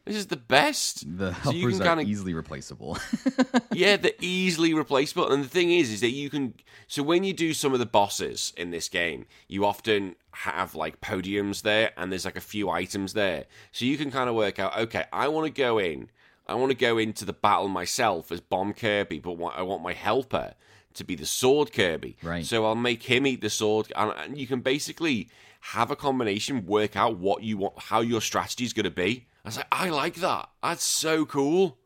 This 0.05 0.17
is 0.17 0.27
the 0.27 0.37
best. 0.37 1.05
The 1.17 1.33
So 1.45 1.53
you 1.53 1.61
helpers 1.61 1.79
can 1.79 1.87
are 1.87 1.97
kinda- 1.97 2.11
easily 2.11 2.35
replaceable. 2.35 2.99
yeah, 3.73 3.97
they're 3.97 4.11
easily 4.21 4.75
replaceable. 4.75 5.31
And 5.31 5.45
the 5.45 5.49
thing 5.49 5.71
is, 5.71 5.91
is 5.91 6.01
that 6.01 6.11
you 6.11 6.29
can. 6.29 6.55
So 6.89 7.05
when 7.05 7.23
you 7.23 7.33
do 7.33 7.55
some 7.55 7.73
of 7.73 7.79
the 7.79 7.87
bosses 7.87 8.53
in 8.57 8.73
this 8.73 8.89
game, 8.89 9.27
you 9.47 9.65
often 9.65 10.17
have 10.33 10.75
like 10.75 11.01
podiums 11.01 11.63
there, 11.63 11.93
and 11.97 12.11
there's 12.11 12.25
like 12.25 12.37
a 12.37 12.41
few 12.41 12.69
items 12.69 13.13
there. 13.13 13.45
So 13.71 13.85
you 13.85 13.97
can 13.97 14.11
kind 14.11 14.29
of 14.29 14.35
work 14.35 14.59
out, 14.59 14.77
okay, 14.77 15.05
I 15.13 15.29
want 15.29 15.47
to 15.47 15.53
go 15.53 15.79
in. 15.79 16.11
I 16.49 16.55
want 16.57 16.71
to 16.71 16.77
go 16.77 16.99
into 16.99 17.25
the 17.25 17.33
battle 17.33 17.69
myself 17.69 18.33
as 18.33 18.41
Bomb 18.41 18.73
Kirby, 18.75 19.21
but 19.21 19.35
I 19.55 19.63
want 19.63 19.83
my 19.85 19.93
helper 19.93 20.55
to 20.95 21.05
be 21.05 21.15
the 21.15 21.27
Sword 21.27 21.73
Kirby. 21.73 22.17
Right. 22.23 22.45
So 22.45 22.65
I'll 22.67 22.75
make 22.75 23.03
him 23.03 23.27
eat 23.27 23.41
the 23.41 23.51
sword, 23.51 23.93
and, 23.97 24.13
and 24.17 24.39
you 24.39 24.47
can 24.47 24.61
basically 24.61 25.29
have 25.61 25.91
a 25.91 25.97
combination, 25.97 26.67
work 26.67 26.97
out 26.97 27.19
what 27.19 27.43
you 27.43 27.59
want, 27.59 27.79
how 27.79 28.01
your 28.01 28.21
strategy 28.21 28.65
is 28.65 28.73
going 28.73 28.85
to 28.85 28.91
be. 28.91 29.27
I 29.45 29.49
was 29.49 29.57
like, 29.57 29.67
I 29.71 29.91
like 29.91 30.17
that. 30.17 30.49
That's 30.63 30.85
so 30.85 31.25
cool. 31.25 31.79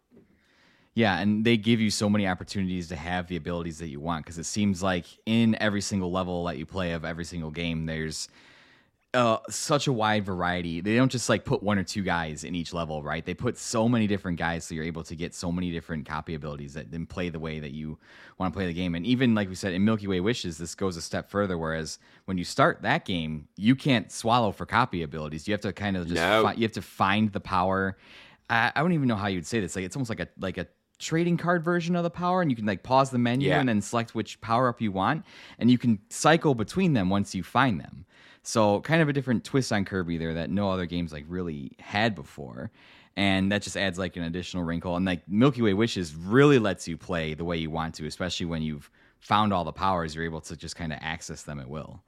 Yeah, 0.94 1.18
and 1.18 1.44
they 1.44 1.58
give 1.58 1.78
you 1.78 1.90
so 1.90 2.08
many 2.08 2.26
opportunities 2.26 2.88
to 2.88 2.96
have 2.96 3.28
the 3.28 3.36
abilities 3.36 3.78
that 3.78 3.88
you 3.88 4.00
want 4.00 4.24
because 4.24 4.38
it 4.38 4.44
seems 4.44 4.82
like 4.82 5.04
in 5.26 5.54
every 5.60 5.82
single 5.82 6.10
level 6.10 6.44
that 6.44 6.56
you 6.56 6.64
play 6.64 6.92
of 6.92 7.04
every 7.04 7.26
single 7.26 7.50
game, 7.50 7.84
there's 7.84 8.28
uh, 9.16 9.38
such 9.50 9.86
a 9.86 9.92
wide 9.92 10.24
variety. 10.24 10.80
They 10.80 10.94
don't 10.94 11.10
just 11.10 11.28
like 11.28 11.44
put 11.44 11.62
one 11.62 11.78
or 11.78 11.84
two 11.84 12.02
guys 12.02 12.44
in 12.44 12.54
each 12.54 12.72
level, 12.72 13.02
right? 13.02 13.24
They 13.24 13.34
put 13.34 13.56
so 13.58 13.88
many 13.88 14.06
different 14.06 14.38
guys, 14.38 14.64
so 14.64 14.74
you're 14.74 14.84
able 14.84 15.02
to 15.04 15.16
get 15.16 15.34
so 15.34 15.50
many 15.50 15.72
different 15.72 16.06
copy 16.06 16.34
abilities 16.34 16.74
that 16.74 16.90
then 16.90 17.06
play 17.06 17.30
the 17.30 17.38
way 17.38 17.58
that 17.58 17.72
you 17.72 17.98
want 18.38 18.52
to 18.52 18.56
play 18.56 18.66
the 18.66 18.74
game. 18.74 18.94
And 18.94 19.06
even 19.06 19.34
like 19.34 19.48
we 19.48 19.54
said 19.54 19.72
in 19.72 19.84
Milky 19.84 20.06
Way 20.06 20.20
Wishes, 20.20 20.58
this 20.58 20.74
goes 20.74 20.96
a 20.96 21.02
step 21.02 21.30
further. 21.30 21.56
Whereas 21.58 21.98
when 22.26 22.38
you 22.38 22.44
start 22.44 22.82
that 22.82 23.04
game, 23.04 23.48
you 23.56 23.74
can't 23.74 24.12
swallow 24.12 24.52
for 24.52 24.66
copy 24.66 25.02
abilities. 25.02 25.48
You 25.48 25.52
have 25.54 25.62
to 25.62 25.72
kind 25.72 25.96
of 25.96 26.04
just 26.04 26.16
No. 26.16 26.42
fi- 26.44 26.52
you 26.54 26.62
have 26.62 26.72
to 26.72 26.82
find 26.82 27.32
the 27.32 27.40
power. 27.40 27.96
I, 28.50 28.70
I 28.76 28.82
don't 28.82 28.92
even 28.92 29.08
know 29.08 29.16
how 29.16 29.28
you'd 29.28 29.46
say 29.46 29.60
this. 29.60 29.74
Like 29.74 29.84
it's 29.86 29.96
almost 29.96 30.10
like 30.10 30.20
a 30.20 30.28
like 30.38 30.58
a 30.58 30.66
trading 30.98 31.36
card 31.36 31.62
version 31.62 31.94
of 31.94 32.02
the 32.04 32.10
power 32.10 32.40
and 32.40 32.50
you 32.50 32.56
can 32.56 32.64
like 32.64 32.82
pause 32.82 33.10
the 33.10 33.18
menu 33.18 33.48
Yeah. 33.50 33.60
and 33.60 33.68
then 33.68 33.82
select 33.82 34.14
which 34.14 34.40
power 34.40 34.68
up 34.68 34.80
you 34.80 34.90
want 34.92 35.26
and 35.58 35.70
you 35.70 35.76
can 35.76 35.98
cycle 36.08 36.54
between 36.54 36.94
them 36.94 37.10
once 37.10 37.34
you 37.34 37.42
find 37.42 37.78
them 37.78 38.06
so 38.46 38.80
kind 38.80 39.02
of 39.02 39.08
a 39.08 39.12
different 39.12 39.44
twist 39.44 39.72
on 39.72 39.84
kirby 39.84 40.18
there 40.18 40.34
that 40.34 40.50
no 40.50 40.70
other 40.70 40.86
games 40.86 41.12
like 41.12 41.24
really 41.28 41.72
had 41.78 42.14
before 42.14 42.70
and 43.16 43.50
that 43.50 43.62
just 43.62 43.76
adds 43.76 43.98
like 43.98 44.16
an 44.16 44.22
additional 44.22 44.62
wrinkle 44.62 44.96
and 44.96 45.06
like 45.06 45.26
milky 45.28 45.62
way 45.62 45.74
wishes 45.74 46.14
really 46.14 46.58
lets 46.58 46.86
you 46.86 46.96
play 46.96 47.34
the 47.34 47.44
way 47.44 47.56
you 47.56 47.70
want 47.70 47.94
to 47.94 48.06
especially 48.06 48.46
when 48.46 48.62
you've 48.62 48.90
found 49.20 49.52
all 49.52 49.64
the 49.64 49.72
powers 49.72 50.14
you're 50.14 50.24
able 50.24 50.40
to 50.40 50.56
just 50.56 50.76
kind 50.76 50.92
of 50.92 50.98
access 51.02 51.42
them 51.42 51.58
at 51.58 51.68
will 51.68 52.02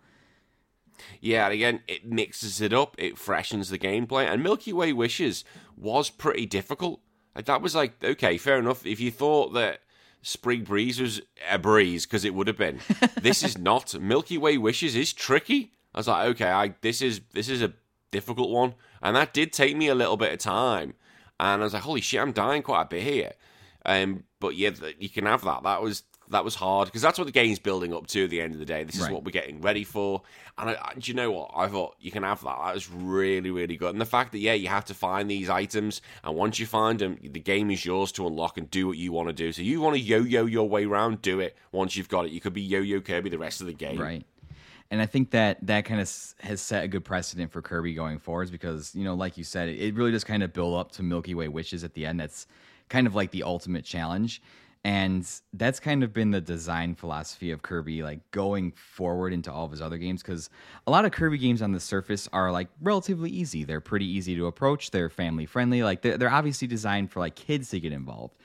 Yeah, 1.21 1.45
and 1.45 1.55
again, 1.55 1.81
it 1.87 2.05
mixes 2.07 2.61
it 2.61 2.73
up, 2.73 2.95
it 2.99 3.19
freshens 3.19 3.71
the 3.71 3.79
gameplay, 3.79 4.27
and 4.27 4.43
Milky 4.43 4.73
Way 4.73 4.93
Wishes 4.93 5.45
was 5.77 6.11
pretty 6.11 6.47
difficult. 6.47 7.01
Like 7.35 7.47
that 7.47 7.63
was 7.63 7.75
like, 7.75 8.03
okay, 8.03 8.37
fair 8.37 8.59
enough. 8.59 8.85
If 8.85 8.99
you 9.01 9.11
thought 9.11 9.53
that 9.55 9.81
Spring 10.23 10.65
Breeze 10.65 11.01
was 11.01 11.21
a 11.49 11.59
breeze, 11.59 12.05
because 12.05 12.25
it 12.25 12.35
would 12.35 12.49
have 12.49 12.59
been, 12.59 12.81
this 13.23 13.43
is 13.43 13.57
not. 13.57 13.99
Milky 14.01 14.39
Way 14.39 14.59
Wishes 14.59 14.97
is 14.97 15.13
tricky. 15.13 15.73
I 15.99 16.01
was 16.01 16.07
like, 16.07 16.29
okay, 16.29 16.49
I 16.49 16.75
this 16.81 17.03
is 17.03 17.23
this 17.33 17.49
is 17.49 17.61
a 17.61 17.73
difficult 18.13 18.51
one, 18.51 18.75
and 19.03 19.17
that 19.17 19.35
did 19.35 19.53
take 19.53 19.77
me 19.77 19.89
a 19.89 19.97
little 19.97 20.17
bit 20.17 20.33
of 20.33 20.39
time. 20.39 20.95
And 21.41 21.61
I 21.61 21.65
was 21.65 21.75
like, 21.75 21.83
holy 21.83 22.01
shit, 22.01 22.21
I'm 22.21 22.31
dying 22.31 22.63
quite 22.63 22.83
a 22.83 22.85
bit 22.85 23.03
here. 23.03 23.33
Um, 23.85 24.23
but 24.39 24.55
yeah, 24.55 24.71
you 25.01 25.09
can 25.09 25.27
have 25.27 25.43
that. 25.43 25.65
That 25.65 25.83
was 25.83 26.05
that 26.31 26.45
was 26.45 26.55
hard 26.55 26.87
because 26.87 27.03
that's 27.03 27.19
what 27.19 27.25
the 27.25 27.33
game's 27.33 27.59
building 27.59 27.93
up 27.93 28.07
to. 28.09 28.23
At 28.23 28.31
the 28.31 28.41
end 28.41 28.53
of 28.53 28.61
the 28.61 28.65
day, 28.65 28.85
this 28.85 28.95
is 28.95 29.01
Right. 29.03 29.13
what 29.13 29.25
we're 29.25 29.33
getting 29.33 29.61
ready 29.61 29.83
for. 29.83 30.23
And 30.57 30.71
I, 30.71 30.75
I, 30.75 30.95
do 30.95 31.11
you 31.11 31.15
know 31.15 31.33
what? 31.33 31.51
I 31.57 31.67
thought 31.67 31.97
you 31.99 32.13
can 32.13 32.23
have 32.23 32.43
that. 32.45 32.59
That 32.65 32.75
was 32.75 32.89
really, 32.89 33.51
really 33.51 33.77
good. 33.77 33.91
And 33.91 34.01
the 34.01 34.07
fact 34.07 34.31
that 34.31 34.39
yeah, 34.39 34.53
you 34.53 34.69
have 34.69 34.85
to 34.85 34.95
find 34.95 35.29
these 35.29 35.51
items, 35.51 36.01
and 36.23 36.37
once 36.37 36.61
you 36.61 36.67
find 36.67 37.01
them, 37.01 37.19
the 37.21 37.41
game 37.41 37.73
is 37.73 37.85
yours 37.85 38.13
to 38.13 38.27
unlock 38.29 38.57
and 38.57 38.71
do 38.71 38.87
what 38.87 38.99
you 38.99 39.11
want 39.11 39.31
to 39.31 39.33
do. 39.33 39.51
So 39.51 39.63
you 39.63 39.81
want 39.81 39.97
to 39.97 40.01
yo-yo 40.01 40.45
your 40.47 40.69
way 40.69 40.85
around, 40.85 41.23
do 41.23 41.41
it. 41.41 41.57
Once 41.73 41.97
you've 41.97 42.09
got 42.09 42.25
it, 42.25 42.31
you 42.31 42.41
could 42.41 42.55
be 42.55 42.63
yo-yo 42.63 43.01
Kirby 43.01 43.31
the 43.31 43.39
rest 43.39 43.61
of 43.61 43.67
the 43.67 43.73
game. 43.73 43.99
Right. 43.99 44.25
And 44.91 45.03
I 45.03 45.07
think 45.07 45.33
that 45.33 45.59
that 45.67 45.85
kind 45.85 46.01
of 46.01 46.11
has 46.41 46.61
set 46.61 46.85
a 46.85 46.89
good 46.89 47.05
precedent 47.05 47.53
for 47.53 47.61
Kirby 47.61 47.93
going 47.93 48.19
forwards 48.19 48.51
because, 48.51 48.95
you 48.95 49.05
know, 49.05 49.15
like 49.15 49.37
you 49.37 49.45
said, 49.45 49.69
it 49.69 49.95
really 49.95 50.13
just 50.13 50.27
kind 50.27 50.43
of 50.43 50.53
build 50.53 50.79
up 50.79 50.93
to 50.93 51.03
Milky 51.03 51.35
Way 51.35 51.49
Wishes 51.49 51.85
at 51.85 51.93
the 51.93 52.07
end. 52.07 52.19
That's 52.19 52.47
kind 52.89 53.07
of 53.07 53.15
like 53.15 53.31
the 53.31 53.43
ultimate 53.43 53.85
challenge. 53.85 54.41
And 54.85 55.29
that's 55.53 55.81
kind 55.81 56.03
of 56.03 56.13
been 56.15 56.31
the 56.31 56.41
design 56.41 56.95
philosophy 56.95 57.51
of 57.51 57.61
Kirby, 57.63 58.03
like 58.03 58.31
going 58.31 58.73
forward 58.73 59.33
into 59.35 59.53
all 59.53 59.67
of 59.67 59.73
his 59.73 59.83
other 59.83 59.99
games. 59.99 60.23
Because 60.23 60.49
a 60.87 60.91
lot 60.91 61.05
of 61.05 61.13
Kirby 61.13 61.37
games 61.37 61.61
on 61.61 61.73
the 61.73 61.81
surface 61.81 62.29
are 62.33 62.51
like 62.51 62.69
relatively 62.81 63.29
easy. 63.29 63.65
They're 63.65 63.83
pretty 63.83 64.07
easy 64.07 64.37
to 64.37 64.47
approach. 64.47 64.91
They're 64.91 65.11
family 65.11 65.45
friendly. 65.45 65.83
Like 65.83 66.01
they're, 66.01 66.17
they're 66.17 66.31
obviously 66.31 66.69
designed 66.69 67.11
for 67.11 67.21
like 67.21 67.35
kids 67.35 67.71
to 67.71 67.81
get 67.81 67.93
involved. 67.93 68.37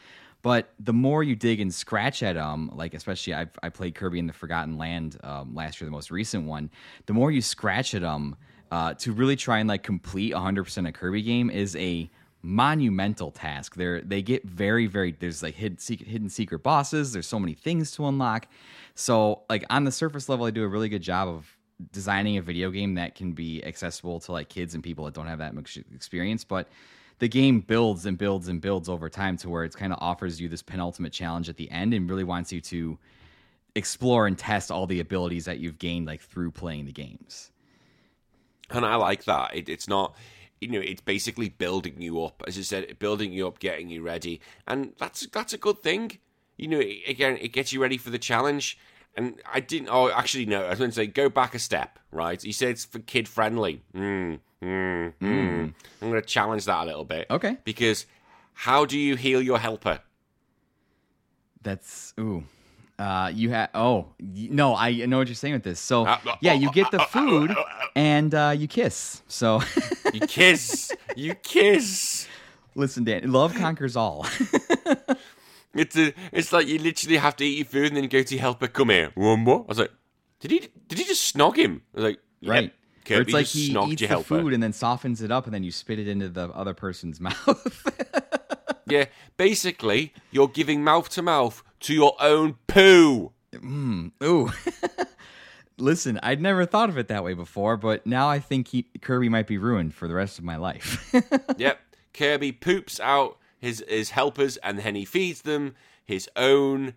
But 0.43 0.73
the 0.77 0.93
more 0.93 1.23
you 1.23 1.35
dig 1.35 1.61
and 1.61 1.73
scratch 1.73 2.21
at 2.21 2.35
them, 2.35 2.69
like 2.75 2.93
especially 2.93 3.33
I, 3.33 3.47
I 3.63 3.69
played 3.69 3.95
Kirby 3.95 4.19
in 4.19 4.27
the 4.27 4.33
Forgotten 4.33 4.77
Land 4.77 5.17
um, 5.23 5.55
last 5.55 5.81
year, 5.81 5.87
the 5.87 5.91
most 5.91 6.11
recent 6.11 6.45
one. 6.45 6.69
The 7.07 7.13
more 7.13 7.31
you 7.31 7.41
scratch 7.41 7.95
at 7.95 8.01
them, 8.01 8.35
uh, 8.69 8.93
to 8.95 9.13
really 9.13 9.35
try 9.35 9.59
and 9.59 9.69
like 9.69 9.83
complete 9.83 10.33
100% 10.33 10.87
a 10.87 10.91
Kirby 10.91 11.21
game 11.21 11.49
is 11.49 11.75
a 11.77 12.09
monumental 12.41 13.31
task. 13.31 13.75
They're 13.75 14.01
they 14.01 14.21
get 14.21 14.43
very 14.43 14.85
very 14.85 15.13
there's 15.13 15.41
like 15.41 15.55
hidden 15.55 15.77
secret, 15.77 16.09
hidden 16.09 16.29
secret 16.29 16.61
bosses. 16.61 17.13
There's 17.13 17.27
so 17.27 17.39
many 17.39 17.53
things 17.53 17.91
to 17.91 18.05
unlock. 18.05 18.47
So 18.95 19.43
like 19.49 19.63
on 19.69 19.85
the 19.85 19.91
surface 19.91 20.27
level, 20.27 20.45
I 20.45 20.51
do 20.51 20.63
a 20.63 20.67
really 20.67 20.89
good 20.89 21.01
job 21.01 21.29
of 21.29 21.57
designing 21.91 22.37
a 22.37 22.41
video 22.41 22.69
game 22.69 22.95
that 22.95 23.15
can 23.15 23.31
be 23.31 23.63
accessible 23.63 24.19
to 24.21 24.33
like 24.33 24.49
kids 24.49 24.73
and 24.73 24.83
people 24.83 25.05
that 25.05 25.13
don't 25.13 25.27
have 25.27 25.39
that 25.39 25.55
much 25.55 25.77
experience, 25.95 26.43
but 26.43 26.67
the 27.23 27.29
game 27.29 27.61
builds 27.61 28.05
and 28.05 28.17
builds 28.17 28.49
and 28.49 28.59
builds 28.59 28.89
over 28.89 29.07
time 29.07 29.37
to 29.37 29.49
where 29.49 29.63
it 29.63 29.73
kind 29.73 29.93
of 29.93 29.99
offers 30.01 30.41
you 30.41 30.49
this 30.49 30.61
penultimate 30.61 31.13
challenge 31.13 31.47
at 31.47 31.55
the 31.55 31.71
end 31.71 31.93
and 31.93 32.09
really 32.09 32.25
wants 32.25 32.51
you 32.51 32.59
to 32.59 32.99
explore 33.75 34.27
and 34.27 34.37
test 34.37 34.69
all 34.69 34.85
the 34.85 34.99
abilities 34.99 35.45
that 35.45 35.57
you've 35.57 35.79
gained 35.79 36.05
like 36.05 36.19
through 36.19 36.51
playing 36.51 36.85
the 36.85 36.91
games. 36.91 37.49
and 38.71 38.85
I 38.85 38.95
like 38.95 39.23
that. 39.23 39.55
It, 39.55 39.69
it's 39.69 39.87
not, 39.87 40.17
you 40.59 40.67
know, 40.67 40.81
it's 40.81 40.99
basically 40.99 41.47
building 41.47 42.01
you 42.01 42.21
up, 42.25 42.43
as 42.45 42.57
I 42.57 42.61
said, 42.61 42.99
building 42.99 43.31
you 43.31 43.47
up, 43.47 43.59
getting 43.59 43.87
you 43.87 44.01
ready, 44.01 44.41
and 44.67 44.91
that's 44.97 45.25
that's 45.27 45.53
a 45.53 45.57
good 45.57 45.81
thing. 45.81 46.19
You 46.57 46.67
know, 46.67 46.81
again, 47.07 47.37
it 47.39 47.53
gets 47.53 47.71
you 47.71 47.81
ready 47.81 47.97
for 47.97 48.09
the 48.09 48.19
challenge. 48.19 48.77
And 49.15 49.39
I 49.51 49.59
didn't. 49.59 49.89
Oh, 49.91 50.09
actually, 50.09 50.45
no. 50.45 50.65
I 50.65 50.69
was 50.69 50.79
going 50.79 50.89
to 50.91 50.95
say 50.95 51.07
go 51.07 51.29
back 51.29 51.53
a 51.55 51.59
step. 51.59 51.99
Right? 52.11 52.41
He 52.41 52.51
said 52.51 52.69
it's 52.69 52.85
for 52.85 52.99
kid 52.99 53.27
friendly. 53.27 53.81
Mm, 53.95 54.39
mm, 54.61 55.13
mm. 55.21 55.73
I'm 56.01 56.09
going 56.09 56.13
to 56.13 56.21
challenge 56.21 56.65
that 56.65 56.83
a 56.83 56.85
little 56.85 57.05
bit. 57.05 57.27
Okay. 57.29 57.57
Because 57.63 58.05
how 58.53 58.85
do 58.85 58.97
you 58.97 59.15
heal 59.15 59.41
your 59.41 59.59
helper? 59.59 59.99
That's 61.61 62.13
ooh. 62.19 62.43
Uh, 62.99 63.31
you 63.33 63.49
have 63.49 63.69
oh 63.73 64.05
no, 64.19 64.75
I 64.75 64.91
know 65.07 65.17
what 65.17 65.27
you're 65.27 65.35
saying 65.35 65.55
with 65.55 65.63
this. 65.63 65.79
So 65.79 66.05
Uh, 66.05 66.19
yeah, 66.41 66.53
you 66.53 66.71
get 66.71 66.91
the 66.91 66.99
food 66.99 67.55
and 67.95 68.33
uh, 68.35 68.53
you 68.55 68.67
kiss. 68.67 69.23
So 69.27 69.61
You 70.13 70.19
kiss. 70.21 70.91
you 71.15 71.33
kiss. 71.35 72.27
listen, 72.75 73.03
Dan, 73.03 73.31
love 73.31 73.55
conquers 73.55 73.95
all. 73.95 74.27
It's 75.75 75.97
a, 75.97 76.13
it's 76.31 76.53
like 76.53 76.67
you 76.67 76.77
literally 76.79 77.17
have 77.17 77.35
to 77.37 77.45
eat 77.45 77.57
your 77.57 77.65
food 77.65 77.87
and 77.87 77.95
then 77.97 78.03
you 78.03 78.09
go 78.09 78.21
to 78.23 78.33
your 78.35 78.41
helper. 78.41 78.67
Come 78.67 78.89
here, 78.89 79.11
one 79.15 79.39
more. 79.39 79.61
I 79.61 79.65
was 79.67 79.79
like, 79.79 79.91
did 80.39 80.51
he 80.51 80.59
did 80.87 80.97
he 80.99 81.03
just 81.05 81.35
snog 81.35 81.55
him? 81.55 81.81
I 81.93 81.97
was 81.97 82.03
like, 82.05 82.19
Right. 82.45 82.73
Kirby 83.05 83.21
it's 83.23 83.33
like 83.33 83.45
he 83.47 83.63
eats 83.65 83.73
your 83.73 83.85
the 83.95 84.07
helper. 84.07 84.23
food 84.39 84.53
and 84.53 84.61
then 84.63 84.71
softens 84.73 85.21
it 85.21 85.31
up, 85.31 85.45
and 85.45 85.53
then 85.53 85.63
you 85.63 85.71
spit 85.71 85.99
it 85.99 86.07
into 86.07 86.29
the 86.29 86.49
other 86.49 86.73
person's 86.73 87.19
mouth. 87.19 87.83
Yeah, 88.87 89.05
basically, 89.37 90.13
you're 90.31 90.47
giving 90.47 90.83
mouth 90.83 91.09
to 91.09 91.21
mouth 91.21 91.63
to 91.81 91.93
your 91.93 92.15
own 92.21 92.55
poo. 92.67 93.31
Mm, 93.53 94.11
ooh. 94.23 94.51
Listen, 95.77 96.19
I'd 96.21 96.41
never 96.41 96.65
thought 96.65 96.89
of 96.89 96.97
it 96.97 97.07
that 97.07 97.23
way 97.23 97.33
before, 97.33 97.77
but 97.77 98.05
now 98.05 98.29
I 98.29 98.39
think 98.39 98.67
he, 98.69 98.83
Kirby 99.01 99.27
might 99.27 99.47
be 99.47 99.57
ruined 99.57 99.95
for 99.95 100.07
the 100.07 100.13
rest 100.13 100.37
of 100.37 100.45
my 100.45 100.55
life. 100.55 101.13
Yep. 101.57 101.79
Kirby 102.13 102.51
poops 102.51 102.99
out 102.99 103.37
his 103.63 103.83
his 103.87 104.09
helpers 104.09 104.57
and 104.57 104.77
then 104.79 104.93
he 104.93 105.05
feeds 105.05 105.41
them 105.41 105.73
his 106.05 106.29
own 106.35 106.93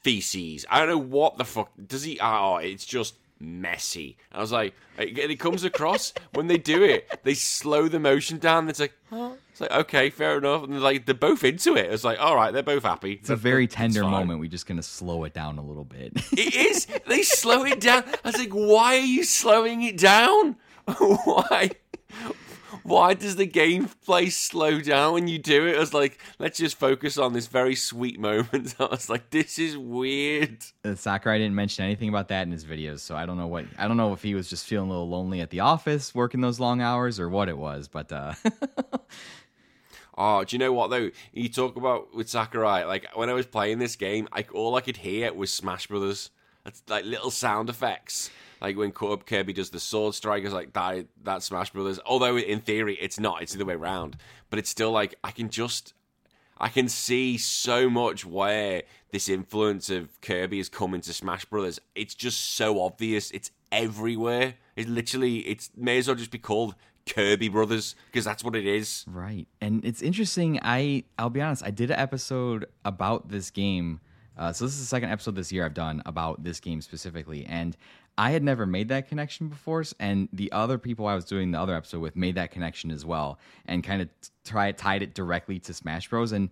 feces. 0.00 0.66
I 0.68 0.80
don't 0.80 0.88
know 0.88 0.98
what 0.98 1.38
the 1.38 1.44
fuck 1.44 1.70
does 1.86 2.02
he. 2.02 2.18
Oh, 2.20 2.54
oh 2.54 2.56
it's 2.56 2.84
just 2.84 3.14
messy. 3.38 4.18
I 4.32 4.40
was 4.40 4.50
like, 4.50 4.74
it, 4.98 5.16
it 5.16 5.38
comes 5.38 5.62
across 5.62 6.12
when 6.34 6.48
they 6.48 6.58
do 6.58 6.82
it. 6.82 7.20
They 7.22 7.34
slow 7.34 7.86
the 7.86 8.00
motion 8.00 8.38
down. 8.38 8.68
It's 8.68 8.80
like, 8.80 8.92
huh? 9.08 9.34
It's 9.52 9.60
like 9.60 9.70
okay, 9.70 10.10
fair 10.10 10.38
enough. 10.38 10.64
And 10.64 10.72
they're 10.72 10.80
like 10.80 11.06
they're 11.06 11.14
both 11.14 11.44
into 11.44 11.76
it. 11.76 11.92
It's 11.92 12.02
like 12.02 12.18
all 12.18 12.34
right, 12.34 12.52
they're 12.52 12.64
both 12.64 12.82
happy. 12.82 13.12
it's 13.12 13.30
a 13.30 13.36
very 13.36 13.68
tender 13.68 14.02
moment. 14.02 14.40
We're 14.40 14.50
just 14.50 14.66
going 14.66 14.78
to 14.78 14.82
slow 14.82 15.22
it 15.22 15.32
down 15.32 15.58
a 15.58 15.64
little 15.64 15.84
bit. 15.84 16.12
It 16.32 16.54
is. 16.70 16.86
They 17.06 17.22
slow 17.22 17.64
it 17.64 17.80
down. 17.80 18.02
I 18.24 18.28
was 18.28 18.38
like, 18.38 18.52
why 18.52 18.96
are 18.96 18.98
you 18.98 19.22
slowing 19.22 19.82
it 19.82 19.96
down? 19.96 20.56
why? 20.98 21.70
Why 22.82 23.14
does 23.14 23.36
the 23.36 23.46
gameplay 23.46 24.30
slow 24.30 24.80
down 24.80 25.14
when 25.14 25.28
you 25.28 25.38
do 25.38 25.66
it? 25.66 25.76
I 25.76 25.80
was 25.80 25.94
like, 25.94 26.18
let's 26.38 26.58
just 26.58 26.78
focus 26.78 27.18
on 27.18 27.32
this 27.32 27.46
very 27.46 27.74
sweet 27.74 28.18
moment. 28.18 28.74
I 28.80 28.84
was 28.86 29.08
like, 29.08 29.30
this 29.30 29.58
is 29.58 29.76
weird. 29.76 30.58
Uh, 30.84 30.94
Sakurai 30.94 31.38
didn't 31.38 31.54
mention 31.54 31.84
anything 31.84 32.08
about 32.08 32.28
that 32.28 32.42
in 32.42 32.52
his 32.52 32.64
videos, 32.64 33.00
so 33.00 33.16
I 33.16 33.26
don't 33.26 33.36
know 33.36 33.46
what 33.46 33.66
I 33.78 33.88
don't 33.88 33.96
know 33.96 34.12
if 34.12 34.22
he 34.22 34.34
was 34.34 34.48
just 34.48 34.66
feeling 34.66 34.88
a 34.88 34.92
little 34.92 35.08
lonely 35.08 35.40
at 35.40 35.50
the 35.50 35.60
office 35.60 36.14
working 36.14 36.40
those 36.40 36.60
long 36.60 36.80
hours 36.80 37.20
or 37.20 37.28
what 37.28 37.48
it 37.48 37.58
was, 37.58 37.88
but 37.88 38.10
uh 38.12 38.34
Oh, 40.22 40.44
do 40.44 40.54
you 40.54 40.58
know 40.58 40.72
what 40.72 40.90
though? 40.90 41.10
You 41.32 41.48
talk 41.48 41.76
about 41.76 42.14
with 42.14 42.28
Sakurai. 42.28 42.84
Like 42.84 43.06
when 43.14 43.30
I 43.30 43.32
was 43.32 43.46
playing 43.46 43.78
this 43.78 43.96
game, 43.96 44.28
I, 44.32 44.44
all 44.52 44.74
I 44.76 44.82
could 44.82 44.98
hear 44.98 45.32
was 45.32 45.50
Smash 45.50 45.86
Brothers. 45.86 46.28
That's 46.62 46.82
like 46.88 47.06
little 47.06 47.30
sound 47.30 47.70
effects. 47.70 48.30
Like 48.60 48.76
when 48.76 48.92
Kirby 48.92 49.52
does 49.52 49.70
the 49.70 49.80
sword 49.80 50.14
strike, 50.14 50.44
it's 50.44 50.52
like 50.52 50.72
that. 50.74 51.06
That 51.22 51.42
Smash 51.42 51.70
Brothers. 51.70 51.98
Although 52.04 52.36
in 52.36 52.60
theory 52.60 52.96
it's 53.00 53.18
not. 53.18 53.42
It's 53.42 53.52
the 53.52 53.58
other 53.58 53.66
way 53.66 53.74
around. 53.74 54.16
But 54.50 54.58
it's 54.58 54.70
still 54.70 54.90
like 54.92 55.14
I 55.24 55.30
can 55.30 55.48
just. 55.48 55.94
I 56.62 56.68
can 56.68 56.90
see 56.90 57.38
so 57.38 57.88
much 57.88 58.26
where 58.26 58.82
this 59.12 59.30
influence 59.30 59.88
of 59.88 60.20
Kirby 60.20 60.58
has 60.58 60.68
come 60.68 60.92
into 60.92 61.14
Smash 61.14 61.46
Brothers. 61.46 61.80
It's 61.94 62.14
just 62.14 62.54
so 62.54 62.82
obvious. 62.82 63.30
It's 63.30 63.50
everywhere. 63.72 64.54
It 64.76 64.88
literally 64.88 65.38
it 65.38 65.70
may 65.76 65.98
as 65.98 66.06
well 66.06 66.16
just 66.16 66.30
be 66.30 66.38
called 66.38 66.74
Kirby 67.06 67.48
Brothers 67.48 67.94
because 68.06 68.24
that's 68.24 68.44
what 68.44 68.54
it 68.54 68.66
is. 68.66 69.04
Right. 69.08 69.48
And 69.60 69.84
it's 69.84 70.02
interesting. 70.02 70.60
I 70.62 71.04
I'll 71.18 71.30
be 71.30 71.40
honest. 71.40 71.64
I 71.64 71.70
did 71.70 71.90
an 71.90 71.98
episode 71.98 72.66
about 72.84 73.30
this 73.30 73.50
game. 73.50 74.00
Uh, 74.40 74.50
so 74.50 74.64
this 74.64 74.72
is 74.72 74.80
the 74.80 74.86
second 74.86 75.10
episode 75.10 75.34
this 75.34 75.52
year 75.52 75.66
I've 75.66 75.74
done 75.74 76.02
about 76.06 76.42
this 76.42 76.60
game 76.60 76.80
specifically, 76.80 77.44
and 77.44 77.76
I 78.16 78.30
had 78.30 78.42
never 78.42 78.64
made 78.64 78.88
that 78.88 79.06
connection 79.06 79.48
before. 79.48 79.84
And 80.00 80.30
the 80.32 80.50
other 80.50 80.78
people 80.78 81.06
I 81.06 81.14
was 81.14 81.26
doing 81.26 81.50
the 81.50 81.60
other 81.60 81.74
episode 81.74 82.00
with 82.00 82.16
made 82.16 82.36
that 82.36 82.50
connection 82.50 82.90
as 82.90 83.04
well, 83.04 83.38
and 83.66 83.84
kind 83.84 84.00
of 84.00 84.08
try 84.46 84.72
tied 84.72 85.02
it 85.02 85.12
directly 85.14 85.58
to 85.60 85.74
Smash 85.74 86.08
Bros. 86.08 86.32
And 86.32 86.48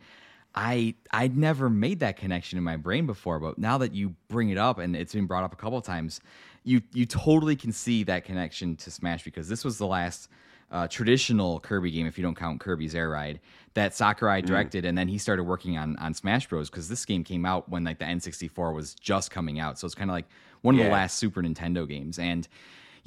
I 0.55 0.97
I'd 1.13 1.39
never 1.39 1.71
made 1.71 2.01
that 2.01 2.19
connection 2.19 2.59
in 2.59 2.65
my 2.65 2.77
brain 2.77 3.07
before, 3.07 3.41
but 3.41 3.57
now 3.57 3.79
that 3.79 3.95
you 3.95 4.15
bring 4.29 4.51
it 4.51 4.59
up 4.59 4.79
and 4.79 4.95
it's 4.95 5.15
been 5.15 5.27
brought 5.27 5.45
up 5.45 5.55
a 5.55 5.57
couple 5.57 5.79
of 5.79 5.85
times, 5.85 6.21
you 6.65 6.83
you 6.93 7.07
totally 7.07 7.57
can 7.57 7.73
see 7.73 8.05
that 8.05 8.27
connection 8.27 8.77
to 8.77 8.91
Smash 8.91 9.25
because 9.25 9.49
this 9.49 9.65
was 9.65 9.79
the 9.79 9.87
last 9.87 10.29
uh, 10.71 10.89
traditional 10.89 11.61
Kirby 11.61 11.91
game, 11.91 12.07
if 12.07 12.19
you 12.19 12.23
don't 12.23 12.37
count 12.37 12.61
Kirby's 12.61 12.95
Air 12.95 13.11
Ride, 13.11 13.41
that 13.75 13.95
Sakurai 13.95 14.43
directed, 14.43 14.85
and 14.85 14.97
then 14.97 15.09
he 15.09 15.19
started 15.19 15.45
working 15.45 15.79
on 15.79 15.97
on 15.97 16.15
Smash 16.15 16.49
Bros. 16.49 16.69
Because 16.71 16.89
this 16.89 17.05
game 17.05 17.25
came 17.25 17.47
out 17.47 17.69
when 17.69 17.85
like 17.85 17.99
the 17.99 18.05
N64 18.05 18.75
was 18.75 18.95
just 18.95 19.31
coming 19.31 19.61
out, 19.61 19.79
so 19.79 19.87
it's 19.87 19.95
kind 19.95 20.11
of 20.11 20.15
like 20.15 20.27
one 20.63 20.79
of 20.79 20.85
the 20.85 20.91
last 20.91 21.19
Super 21.19 21.43
Nintendo 21.43 21.89
games, 21.89 22.19
and 22.19 22.49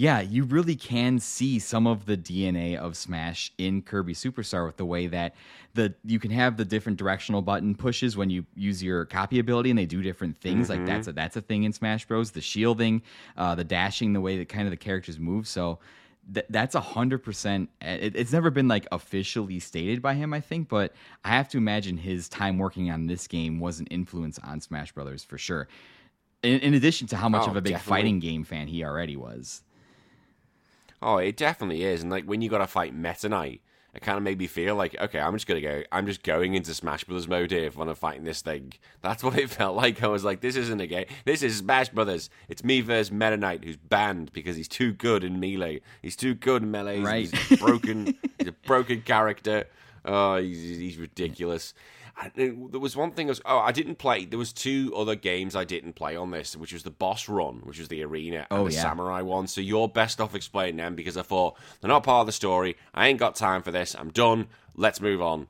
yeah, 0.02 0.22
you 0.22 0.46
really 0.46 0.76
can 0.76 1.20
see 1.20 1.60
some 1.60 1.86
of 1.86 2.08
the 2.08 2.18
DNA 2.18 2.76
of 2.76 2.98
Smash 2.98 3.52
in 3.60 3.84
Kirby 3.84 4.16
Super 4.16 4.42
Star 4.42 4.66
with 4.66 4.78
the 4.78 4.86
way 4.86 5.06
that 5.06 5.36
the 5.76 5.94
you 6.04 6.18
can 6.18 6.32
have 6.32 6.58
the 6.58 6.66
different 6.66 6.98
directional 6.98 7.44
button 7.44 7.76
pushes 7.76 8.18
when 8.18 8.32
you 8.32 8.44
use 8.56 8.82
your 8.82 9.06
copy 9.06 9.38
ability, 9.38 9.70
and 9.70 9.78
they 9.78 9.86
do 9.86 10.02
different 10.02 10.40
things. 10.42 10.70
Like 10.70 10.86
that's 10.88 11.08
a 11.08 11.14
that's 11.14 11.36
a 11.36 11.42
thing 11.42 11.66
in 11.66 11.74
Smash 11.74 12.08
Bros. 12.08 12.32
The 12.32 12.42
shielding, 12.42 13.04
uh, 13.38 13.54
the 13.54 13.64
dashing, 13.64 14.14
the 14.14 14.22
way 14.22 14.38
that 14.40 14.50
kind 14.50 14.66
of 14.66 14.72
the 14.72 14.78
characters 14.78 15.20
move. 15.20 15.48
So 15.48 15.78
th- 16.34 16.46
that's 16.50 16.76
a 16.76 16.80
hundred 16.82 17.20
percent. 17.24 17.70
Eh, 17.82 18.10
it's 18.14 18.32
never 18.32 18.50
been 18.50 18.68
like 18.68 18.88
officially 18.92 19.60
stated 19.60 20.02
by 20.02 20.14
him, 20.14 20.34
I 20.34 20.40
think, 20.42 20.70
but 20.70 20.94
I 21.24 21.30
have 21.30 21.48
to 21.50 21.58
imagine 21.58 21.98
his 21.98 22.28
time 22.30 22.58
working 22.58 22.90
on 22.92 23.08
this 23.08 23.28
game 23.28 23.60
was 23.60 23.80
an 23.80 23.88
influence 23.88 24.40
on 24.40 24.60
Smash 24.62 24.92
Brothers 24.92 25.24
for 25.24 25.38
sure. 25.38 25.68
In, 26.44 26.60
in 26.60 26.74
addition 26.74 27.08
to 27.08 27.18
how 27.18 27.30
much 27.30 27.44
Oh, 27.48 27.52
of 27.52 27.56
a 27.58 27.62
big 27.62 27.74
definitely. 27.74 27.90
fighting 28.02 28.20
game 28.20 28.44
fan 28.44 28.68
he 28.68 28.84
already 28.84 29.16
was. 29.16 29.62
Oh, 31.02 31.18
it 31.18 31.38
definitely 31.38 31.84
is. 31.84 32.02
And 32.02 32.12
like 32.12 32.26
when 32.26 32.42
you 32.42 32.50
got 32.50 32.60
to 32.60 32.68
fight 32.68 32.94
Meta 32.96 33.30
Knight, 33.30 33.62
it 33.94 34.02
kind 34.02 34.18
of 34.18 34.24
made 34.24 34.38
me 34.40 34.48
feel 34.48 34.76
like, 34.76 34.96
okay, 35.00 35.20
I'm 35.20 35.34
just 35.34 35.48
gonna 35.48 35.62
go. 35.62 35.84
I'm 35.92 36.06
just 36.06 36.24
going 36.24 36.54
into 36.54 36.74
Smash 36.74 37.04
Brothers 37.04 37.28
mode 37.28 37.52
here 37.52 37.70
when 37.72 37.90
I'm 37.90 37.96
fighting 37.96 38.24
this 38.24 38.42
thing. 38.42 38.74
That's 39.02 39.24
what 39.24 39.38
it 39.38 39.50
felt 39.50 39.76
like. 39.76 40.02
I 40.02 40.08
was 40.08 40.24
like, 40.24 40.42
this 40.42 40.56
isn't 40.56 40.80
a 40.80 40.88
game. 40.88 41.06
This 41.26 41.44
is 41.44 41.58
Smash 41.58 41.90
Brothers. 41.90 42.30
It's 42.50 42.64
me 42.64 42.82
versus 42.82 43.12
Meta 43.12 43.38
Knight, 43.38 43.64
who's 43.64 43.78
banned 43.78 44.32
because 44.34 44.56
he's 44.56 44.68
too 44.70 44.94
good 44.94 45.24
in 45.24 45.40
melee. 45.40 45.82
He's 46.02 46.16
too 46.16 46.34
good 46.34 46.64
in 46.64 46.72
melee. 46.72 46.98
He's- 46.98 47.06
Right. 47.08 47.36
He's 47.50 47.60
broken. 47.60 48.18
he's 48.40 48.48
a 48.48 48.54
broken 48.66 49.02
character. 49.02 49.66
Oh, 50.06 50.38
he's, 50.38 50.58
he's 50.80 50.98
ridiculous. 50.98 51.74
And 51.74 52.01
uh, 52.20 52.30
there 52.36 52.54
was 52.80 52.96
one 52.96 53.12
thing. 53.12 53.28
I 53.28 53.30
was, 53.32 53.42
oh, 53.46 53.60
I 53.60 53.72
didn't 53.72 53.96
play. 53.96 54.26
There 54.26 54.40
was 54.40 54.54
two 54.54 54.94
other 54.96 55.16
games 55.16 55.56
I 55.56 55.64
didn't 55.64 55.94
play 55.94 56.16
on 56.16 56.32
this, 56.32 56.56
which 56.56 56.74
was 56.74 56.84
the 56.84 56.92
boss 56.92 57.30
run, 57.30 57.62
which 57.64 57.80
was 57.80 57.88
the 57.90 58.04
arena, 58.04 58.48
and 58.50 58.60
Oh, 58.62 58.68
the 58.68 58.74
yeah. 58.74 58.82
samurai 58.82 59.22
one. 59.22 59.48
So 59.48 59.62
you're 59.62 59.88
best 59.88 60.20
off 60.22 60.36
explaining 60.36 60.78
them 60.78 60.96
because 60.96 61.18
I 61.18 61.22
thought 61.22 61.58
they're 61.80 61.90
not 61.90 62.04
part 62.04 62.22
of 62.22 62.26
the 62.28 62.32
story. 62.32 62.76
I 62.94 63.08
ain't 63.08 63.20
got 63.20 63.36
time 63.36 63.62
for 63.62 63.72
this. 63.72 63.96
I'm 63.98 64.10
done. 64.10 64.48
Let's 64.76 65.02
move 65.02 65.22
on. 65.22 65.48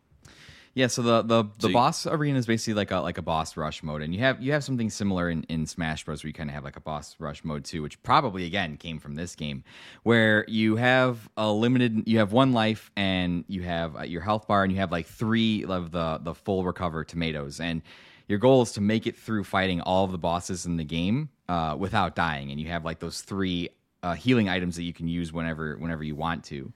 Yeah, 0.74 0.88
so 0.88 1.02
the 1.02 1.22
the, 1.22 1.44
the 1.44 1.50
So 1.60 1.68
you- 1.68 1.74
boss 1.74 2.08
arena 2.08 2.40
is 2.40 2.46
basically 2.46 2.76
like 2.76 2.92
a 2.92 3.00
like 3.00 3.18
a 3.18 3.22
boss 3.22 3.58
rush 3.58 3.84
mode, 3.84 4.02
and 4.02 4.14
you 4.16 4.22
have 4.22 4.42
you 4.42 4.54
have 4.54 4.64
something 4.64 4.90
similar 4.90 5.30
in, 5.30 5.44
in 5.44 5.66
Smash 5.66 6.06
Bros. 6.06 6.24
where 6.24 6.30
you 6.30 6.34
kind 6.34 6.50
of 6.50 6.54
have 6.54 6.64
like 6.64 6.78
a 6.78 6.82
boss 6.82 7.16
rush 7.20 7.44
mode 7.44 7.66
too, 7.66 7.82
which 7.82 8.02
probably 8.04 8.46
again 8.46 8.78
came 8.78 8.98
from 8.98 9.16
this 9.16 9.36
game, 9.36 9.64
where 10.04 10.46
you 10.48 10.78
have 10.78 11.30
a 11.36 11.52
limited, 11.52 12.04
you 12.08 12.20
have 12.20 12.32
one 12.32 12.54
life, 12.54 12.90
and 12.96 13.44
you 13.48 13.64
have 13.64 13.98
uh, 13.98 14.04
your 14.04 14.22
health 14.22 14.48
bar, 14.48 14.64
and 14.64 14.72
you 14.72 14.80
have 14.80 14.92
like 14.92 15.08
three 15.08 15.66
of 15.66 15.92
the 15.92 16.20
the 16.24 16.34
full 16.34 16.64
recover 16.64 17.04
tomatoes, 17.04 17.60
and 17.60 17.82
your 18.30 18.40
goal 18.40 18.62
is 18.62 18.72
to 18.72 18.82
make 18.82 19.06
it 19.08 19.18
through 19.18 19.44
fighting 19.44 19.82
all 19.82 20.06
of 20.06 20.14
the 20.14 20.18
bosses 20.18 20.66
in 20.66 20.78
the 20.78 20.86
game 20.86 21.28
uh, 21.50 21.76
without 21.78 22.16
dying, 22.16 22.50
and 22.50 22.62
you 22.62 22.70
have 22.70 22.86
like 22.86 23.00
those 23.00 23.20
three 23.20 23.68
uh, 24.04 24.14
healing 24.14 24.48
items 24.48 24.78
that 24.78 24.84
you 24.84 24.94
can 24.94 25.10
use 25.10 25.34
whenever 25.34 25.76
whenever 25.76 26.02
you 26.04 26.16
want 26.16 26.46
to 26.46 26.72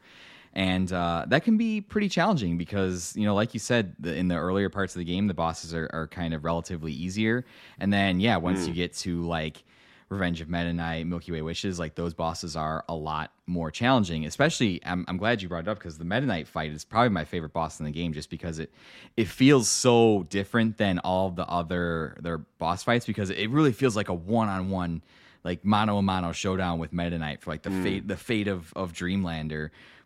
and 0.56 0.92
uh, 0.94 1.26
that 1.28 1.44
can 1.44 1.58
be 1.58 1.82
pretty 1.82 2.08
challenging 2.08 2.58
because 2.58 3.14
you 3.16 3.26
know 3.26 3.36
like 3.36 3.54
you 3.54 3.60
said 3.60 3.96
the, 4.00 4.16
in 4.16 4.30
the 4.30 4.36
earlier 4.36 4.70
parts 4.70 4.96
of 4.96 5.00
the 5.00 5.06
game 5.06 5.28
the 5.28 5.34
bosses 5.34 5.74
are, 5.74 5.90
are 5.94 6.08
kind 6.08 6.34
of 6.34 6.44
relatively 6.44 6.92
easier. 6.92 7.46
And 7.80 7.92
then 7.92 8.20
yeah 8.20 8.38
once 8.38 8.68
you 8.68 8.74
get 8.74 8.94
to 8.98 9.24
like 9.24 9.64
revenge 10.10 10.40
of 10.40 10.48
meta 10.48 10.72
knight 10.72 11.08
milky 11.08 11.32
way 11.32 11.42
wishes 11.42 11.80
like 11.80 11.96
those 11.96 12.14
bosses 12.14 12.56
are 12.56 12.86
a 12.88 12.94
lot 12.94 13.32
more 13.48 13.72
challenging 13.72 14.24
especially 14.28 14.80
i'm, 14.86 15.04
I'm 15.08 15.18
glad 15.18 15.42
you 15.42 15.50
brought 15.50 15.64
it 15.64 15.68
up 15.68 15.80
because 15.80 15.98
the 15.98 16.06
meta 16.06 16.28
knight 16.28 16.48
fight 16.48 16.72
is 16.72 16.86
probably 16.86 17.10
my 17.10 17.26
favorite 17.26 17.54
boss 17.54 17.80
in 17.80 17.86
the 17.86 17.92
game 17.92 18.14
just 18.14 18.30
because 18.30 18.60
it 18.60 18.72
it 19.18 19.28
feels 19.28 19.68
so 19.68 20.24
different 20.30 20.78
than 20.78 21.00
all 21.00 21.32
the 21.32 21.48
other 21.48 22.18
their 22.22 22.38
boss 22.38 22.84
fights 22.84 23.08
because 23.08 23.32
it 23.32 23.50
really 23.50 23.72
feels 23.72 23.96
like 23.96 24.10
a 24.10 24.14
one-on-one 24.14 25.02
like 25.44 25.64
mano 25.64 25.98
a 25.98 26.02
mano 26.02 26.32
showdown 26.32 26.80
with 26.80 26.92
Meta 26.92 27.18
Knight 27.18 27.42
for 27.42 27.52
like 27.52 27.62
the 27.62 27.70
fate 27.70 28.08
the 28.08 28.18
fate 28.18 28.48
of 28.48 28.74
of 28.76 28.94
Dream 28.94 29.24
Land 29.24 29.52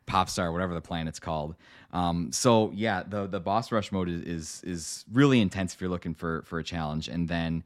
or 0.09 0.25
Popstar, 0.25 0.51
whatever 0.51 0.73
the 0.73 0.81
planet's 0.81 1.19
called. 1.19 1.55
Um, 1.93 2.31
so 2.31 2.71
yeah, 2.73 3.03
the 3.07 3.27
the 3.27 3.39
boss 3.39 3.71
rush 3.71 3.91
mode 3.91 4.09
is, 4.09 4.21
is 4.21 4.61
is 4.63 5.05
really 5.11 5.41
intense 5.41 5.73
if 5.73 5.81
you're 5.81 5.89
looking 5.89 6.13
for 6.13 6.43
for 6.43 6.59
a 6.59 6.63
challenge. 6.63 7.07
And 7.07 7.27
then 7.27 7.63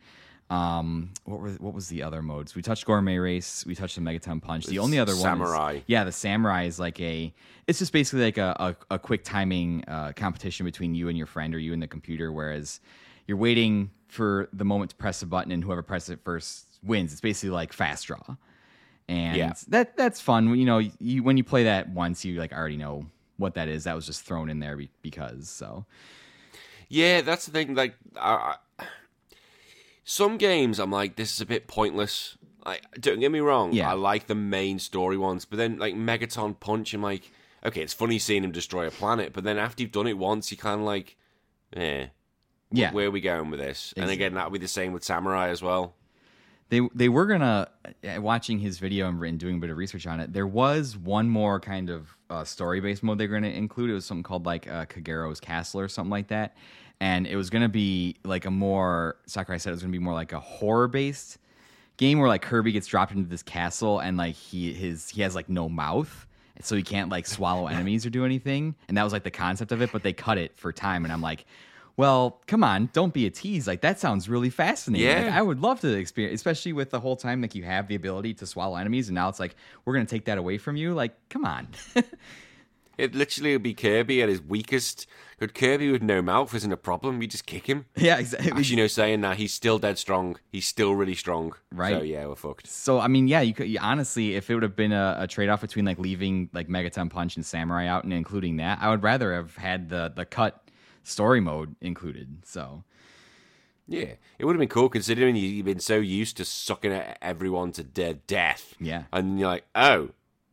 um, 0.49 1.11
what 1.25 1.39
were 1.39 1.49
what 1.51 1.73
was 1.73 1.87
the 1.87 2.03
other 2.03 2.21
modes? 2.21 2.55
We 2.55 2.61
touched 2.61 2.85
Gourmet 2.85 3.17
Race, 3.17 3.65
we 3.65 3.75
touched 3.75 3.95
the 3.95 4.01
Megaton 4.01 4.41
Punch. 4.41 4.65
The 4.65 4.79
only 4.79 4.99
other 4.99 5.13
one, 5.13 5.21
Samurai. 5.21 5.73
is, 5.73 5.83
yeah, 5.87 6.03
the 6.03 6.11
Samurai 6.11 6.65
is 6.65 6.79
like 6.79 6.99
a. 6.99 7.33
It's 7.67 7.79
just 7.79 7.93
basically 7.93 8.25
like 8.25 8.37
a 8.37 8.55
a, 8.89 8.95
a 8.95 8.99
quick 8.99 9.23
timing 9.23 9.83
uh, 9.87 10.13
competition 10.15 10.65
between 10.65 10.95
you 10.95 11.09
and 11.09 11.17
your 11.17 11.27
friend 11.27 11.53
or 11.55 11.59
you 11.59 11.73
and 11.73 11.81
the 11.81 11.87
computer. 11.87 12.31
Whereas 12.31 12.79
you're 13.27 13.37
waiting 13.37 13.91
for 14.07 14.47
the 14.53 14.65
moment 14.65 14.91
to 14.91 14.95
press 14.97 15.21
a 15.21 15.25
button, 15.25 15.51
and 15.51 15.63
whoever 15.63 15.81
presses 15.81 16.11
it 16.11 16.19
first 16.23 16.67
wins. 16.83 17.11
It's 17.11 17.21
basically 17.21 17.49
like 17.49 17.73
fast 17.73 18.07
draw 18.07 18.35
and 19.07 19.37
Yeah. 19.37 19.53
that 19.69 19.97
that's 19.97 20.19
fun. 20.21 20.55
You 20.55 20.65
know, 20.65 20.79
you 20.99 21.23
when 21.23 21.37
you 21.37 21.43
play 21.43 21.63
that 21.65 21.89
once, 21.89 22.23
you 22.25 22.39
like 22.39 22.53
already 22.53 22.77
know 22.77 23.05
what 23.37 23.55
that 23.55 23.67
is. 23.67 23.83
That 23.85 23.95
was 23.95 24.05
just 24.05 24.23
thrown 24.25 24.49
in 24.49 24.59
there 24.59 24.77
be, 24.77 24.89
because 25.01 25.49
so. 25.49 25.85
Yeah, 26.89 27.21
that's 27.21 27.45
the 27.47 27.51
thing. 27.51 27.73
Like, 27.73 27.95
I, 28.15 28.55
I, 28.79 28.85
some 30.03 30.37
games, 30.37 30.79
I'm 30.79 30.91
like, 30.91 31.15
this 31.15 31.33
is 31.33 31.41
a 31.41 31.45
bit 31.45 31.67
pointless. 31.67 32.37
Like, 32.65 32.83
don't 32.99 33.19
get 33.19 33.31
me 33.31 33.39
wrong. 33.39 33.73
Yeah. 33.73 33.89
I 33.89 33.93
like 33.93 34.27
the 34.27 34.35
main 34.35 34.79
story 34.79 35.17
ones, 35.17 35.45
but 35.45 35.57
then 35.57 35.77
like 35.79 35.95
Megaton 35.95 36.59
Punch, 36.59 36.93
I'm 36.93 37.01
like, 37.01 37.31
okay, 37.65 37.81
it's 37.81 37.93
funny 37.93 38.19
seeing 38.19 38.43
him 38.43 38.51
destroy 38.51 38.85
a 38.87 38.91
planet, 38.91 39.33
but 39.33 39.43
then 39.43 39.57
after 39.57 39.81
you've 39.81 39.91
done 39.91 40.07
it 40.07 40.17
once, 40.17 40.51
you 40.51 40.57
kind 40.57 40.81
of 40.81 40.85
like, 40.85 41.17
eh, 41.75 42.07
Yeah. 42.71 42.91
where 42.91 43.07
are 43.07 43.11
we 43.11 43.21
going 43.21 43.49
with 43.49 43.59
this? 43.59 43.93
And 43.97 44.09
again, 44.09 44.33
that'll 44.35 44.51
be 44.51 44.59
the 44.59 44.67
same 44.67 44.93
with 44.93 45.03
Samurai 45.03 45.49
as 45.49 45.61
well. 45.61 45.95
They 46.73 46.81
they 46.95 47.07
were 47.07 47.27
gonna 47.27 47.67
uh, 47.85 48.19
watching 48.19 48.57
his 48.57 48.79
video 48.79 49.07
and, 49.07 49.23
and 49.23 49.39
doing 49.39 49.57
a 49.57 49.59
bit 49.59 49.69
of 49.69 49.77
research 49.77 50.07
on 50.07 50.19
it. 50.19 50.33
There 50.33 50.47
was 50.47 50.97
one 50.97 51.29
more 51.29 51.59
kind 51.59 51.91
of 51.91 52.17
uh, 52.31 52.43
story 52.43 52.81
based 52.81 53.03
mode 53.03 53.19
they're 53.19 53.27
gonna 53.27 53.49
include. 53.49 53.91
It 53.91 53.93
was 53.93 54.05
something 54.05 54.23
called 54.23 54.47
like 54.47 54.67
uh, 54.67 54.87
Kagero's 54.87 55.39
Castle 55.39 55.81
or 55.81 55.87
something 55.87 56.09
like 56.09 56.29
that, 56.29 56.57
and 56.99 57.27
it 57.27 57.35
was 57.35 57.51
gonna 57.51 57.69
be 57.69 58.15
like 58.25 58.45
a 58.45 58.49
more 58.49 59.17
Sakurai 59.27 59.59
said 59.59 59.69
it 59.69 59.73
was 59.73 59.83
gonna 59.83 59.91
be 59.91 59.99
more 59.99 60.15
like 60.15 60.33
a 60.33 60.39
horror 60.39 60.87
based 60.87 61.37
game 61.97 62.17
where 62.17 62.27
like 62.27 62.41
Kirby 62.41 62.71
gets 62.71 62.87
dropped 62.87 63.11
into 63.11 63.29
this 63.29 63.43
castle 63.43 63.99
and 63.99 64.17
like 64.17 64.33
he 64.33 64.73
his 64.73 65.09
he 65.09 65.21
has 65.21 65.35
like 65.35 65.49
no 65.49 65.69
mouth. 65.69 66.25
So 66.61 66.75
he 66.75 66.81
can't 66.81 67.11
like 67.11 67.27
swallow 67.27 67.67
enemies 67.75 68.03
or 68.03 68.09
do 68.09 68.25
anything, 68.25 68.73
and 68.87 68.97
that 68.97 69.03
was 69.03 69.13
like 69.13 69.23
the 69.23 69.29
concept 69.29 69.71
of 69.71 69.83
it. 69.83 69.91
But 69.91 70.01
they 70.01 70.13
cut 70.13 70.39
it 70.39 70.57
for 70.57 70.73
time, 70.73 71.03
and 71.03 71.13
I'm 71.13 71.21
like, 71.21 71.45
well, 71.95 72.41
come 72.47 72.63
on, 72.63 72.89
don't 72.93 73.13
be 73.13 73.25
a 73.25 73.29
tease. 73.29 73.67
Like 73.67 73.81
that 73.81 73.99
sounds 73.99 74.27
really 74.27 74.49
fascinating. 74.49 75.07
Yeah. 75.07 75.25
Like, 75.25 75.33
I 75.33 75.41
would 75.41 75.59
love 75.59 75.79
to 75.81 75.93
experience, 75.93 76.35
especially 76.35 76.73
with 76.73 76.89
the 76.89 76.99
whole 76.99 77.15
time 77.15 77.41
like 77.41 77.55
you 77.55 77.63
have 77.63 77.87
the 77.87 77.95
ability 77.95 78.33
to 78.35 78.45
swallow 78.45 78.75
enemies, 78.77 79.09
and 79.09 79.15
now 79.15 79.29
it's 79.29 79.39
like 79.39 79.55
we're 79.85 79.93
gonna 79.93 80.05
take 80.05 80.25
that 80.25 80.37
away 80.37 80.57
from 80.57 80.75
you. 80.75 80.93
Like, 80.93 81.13
come 81.29 81.45
on. 81.45 81.67
It 82.97 83.15
literally 83.15 83.53
would 83.53 83.63
be 83.63 83.73
Kirby 83.73 84.21
at 84.21 84.29
his 84.29 84.41
weakest. 84.41 85.07
But 85.39 85.53
Kirby 85.53 85.91
with 85.91 86.03
no 86.03 86.21
mouth 86.21 86.53
isn't 86.53 86.71
a 86.71 86.77
problem. 86.77 87.21
You 87.21 87.27
just 87.27 87.45
kick 87.45 87.67
him. 87.67 87.85
yeah, 87.95 88.17
exactly. 88.17 88.51
Actually, 88.51 88.75
no, 88.77 88.87
saying 88.87 89.21
that 89.21 89.37
he's 89.37 89.53
still 89.53 89.79
dead 89.79 89.97
strong. 89.97 90.37
He's 90.51 90.67
still 90.67 90.93
really 90.93 91.15
strong. 91.15 91.53
Right. 91.71 91.97
So 91.97 92.03
yeah, 92.03 92.27
we're 92.27 92.35
fucked. 92.35 92.67
So 92.67 92.99
I 92.99 93.07
mean, 93.07 93.27
yeah, 93.27 93.41
you 93.41 93.53
could 93.53 93.67
you, 93.67 93.79
honestly, 93.81 94.35
if 94.35 94.49
it 94.49 94.53
would 94.53 94.63
have 94.63 94.75
been 94.75 94.93
a, 94.93 95.17
a 95.19 95.27
trade 95.27 95.49
off 95.49 95.61
between 95.61 95.85
like 95.85 95.97
leaving 95.97 96.49
like 96.53 96.67
Megaton 96.67 97.09
Punch 97.09 97.35
and 97.35 97.45
Samurai 97.45 97.87
out 97.87 98.03
and 98.03 98.13
including 98.13 98.57
that, 98.57 98.77
I 98.81 98.89
would 98.89 99.03
rather 99.03 99.33
have 99.33 99.55
had 99.55 99.89
the 99.89 100.13
the 100.15 100.25
cut 100.25 100.62
story 101.03 101.39
mode 101.39 101.75
included. 101.81 102.39
So 102.45 102.83
Yeah, 103.87 104.13
it 104.39 104.45
would 104.45 104.55
have 104.55 104.59
been 104.59 104.69
cool 104.69 104.89
considering 104.89 105.35
you- 105.35 105.47
you've 105.49 105.65
been 105.65 105.79
so 105.79 105.97
used 105.97 106.37
to 106.37 106.45
sucking 106.45 106.91
at 106.93 107.17
everyone 107.21 107.71
to 107.73 107.83
dead 107.83 108.25
death. 108.27 108.75
Yeah. 108.79 109.03
and 109.11 109.39
you're 109.39 109.49
like, 109.49 109.65
oh, 109.75 110.09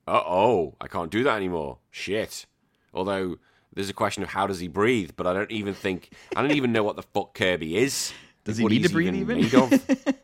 uh 0.09 0.23
oh, 0.27 0.75
I 0.81 0.89
can't 0.89 1.11
do 1.11 1.23
that 1.25 1.37
anymore. 1.37 1.79
Shit. 1.91 2.47
Although 2.93 3.39
there's 3.73 3.89
a 3.89 3.93
question 3.95 4.23
of 4.25 4.31
how 4.31 4.49
does 4.49 4.59
he 4.59 4.67
breathe, 4.67 5.13
but 5.17 5.27
I 5.29 5.33
don't 5.33 5.51
even 5.53 5.75
think 5.75 6.11
I 6.35 6.43
don't 6.43 6.51
even 6.53 6.73
know 6.73 6.83
what 6.83 6.97
the 6.97 7.03
fuck 7.03 7.35
Kirby 7.35 7.77
is. 7.77 8.13
Does 8.45 8.57
he 8.57 8.65
What 8.65 8.73
need 8.73 8.83
to 8.85 8.89
breathe 8.89 9.15
even? 9.15 9.45
of. 9.55 9.73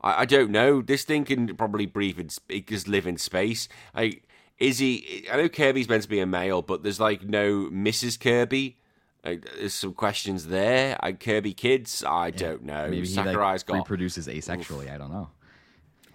I, 0.00 0.20
I 0.22 0.24
don't 0.24 0.50
know. 0.52 0.80
This 0.80 1.02
thing 1.02 1.24
can 1.24 1.56
probably 1.56 1.84
breathe 1.84 2.18
in, 2.20 2.30
it 2.48 2.68
just 2.68 2.86
live 2.86 3.08
in 3.08 3.16
space. 3.18 3.68
Like, 3.92 4.22
is 4.58 4.78
he? 4.78 5.26
I 5.30 5.36
know 5.36 5.48
Kirby's 5.48 5.88
meant 5.88 6.04
to 6.04 6.08
be 6.08 6.20
a 6.20 6.26
male, 6.26 6.62
but 6.62 6.84
there's 6.84 7.00
like 7.00 7.24
no 7.24 7.68
Mrs. 7.70 8.18
Kirby. 8.20 8.78
Like, 9.26 9.44
there's 9.58 9.74
some 9.74 9.92
questions 9.92 10.46
there. 10.46 10.96
I, 11.00 11.12
Kirby 11.12 11.52
kids, 11.52 12.04
I 12.06 12.30
don't 12.30 12.62
know. 12.62 12.84
maybe 12.84 13.00
he 13.00 13.14
Sakurai's 13.14 13.62
like 13.62 13.66
got. 13.66 13.74
reproduces 13.78 14.28
asexually. 14.28 14.92
I 14.92 14.98
don't 14.98 15.10
know. 15.10 15.30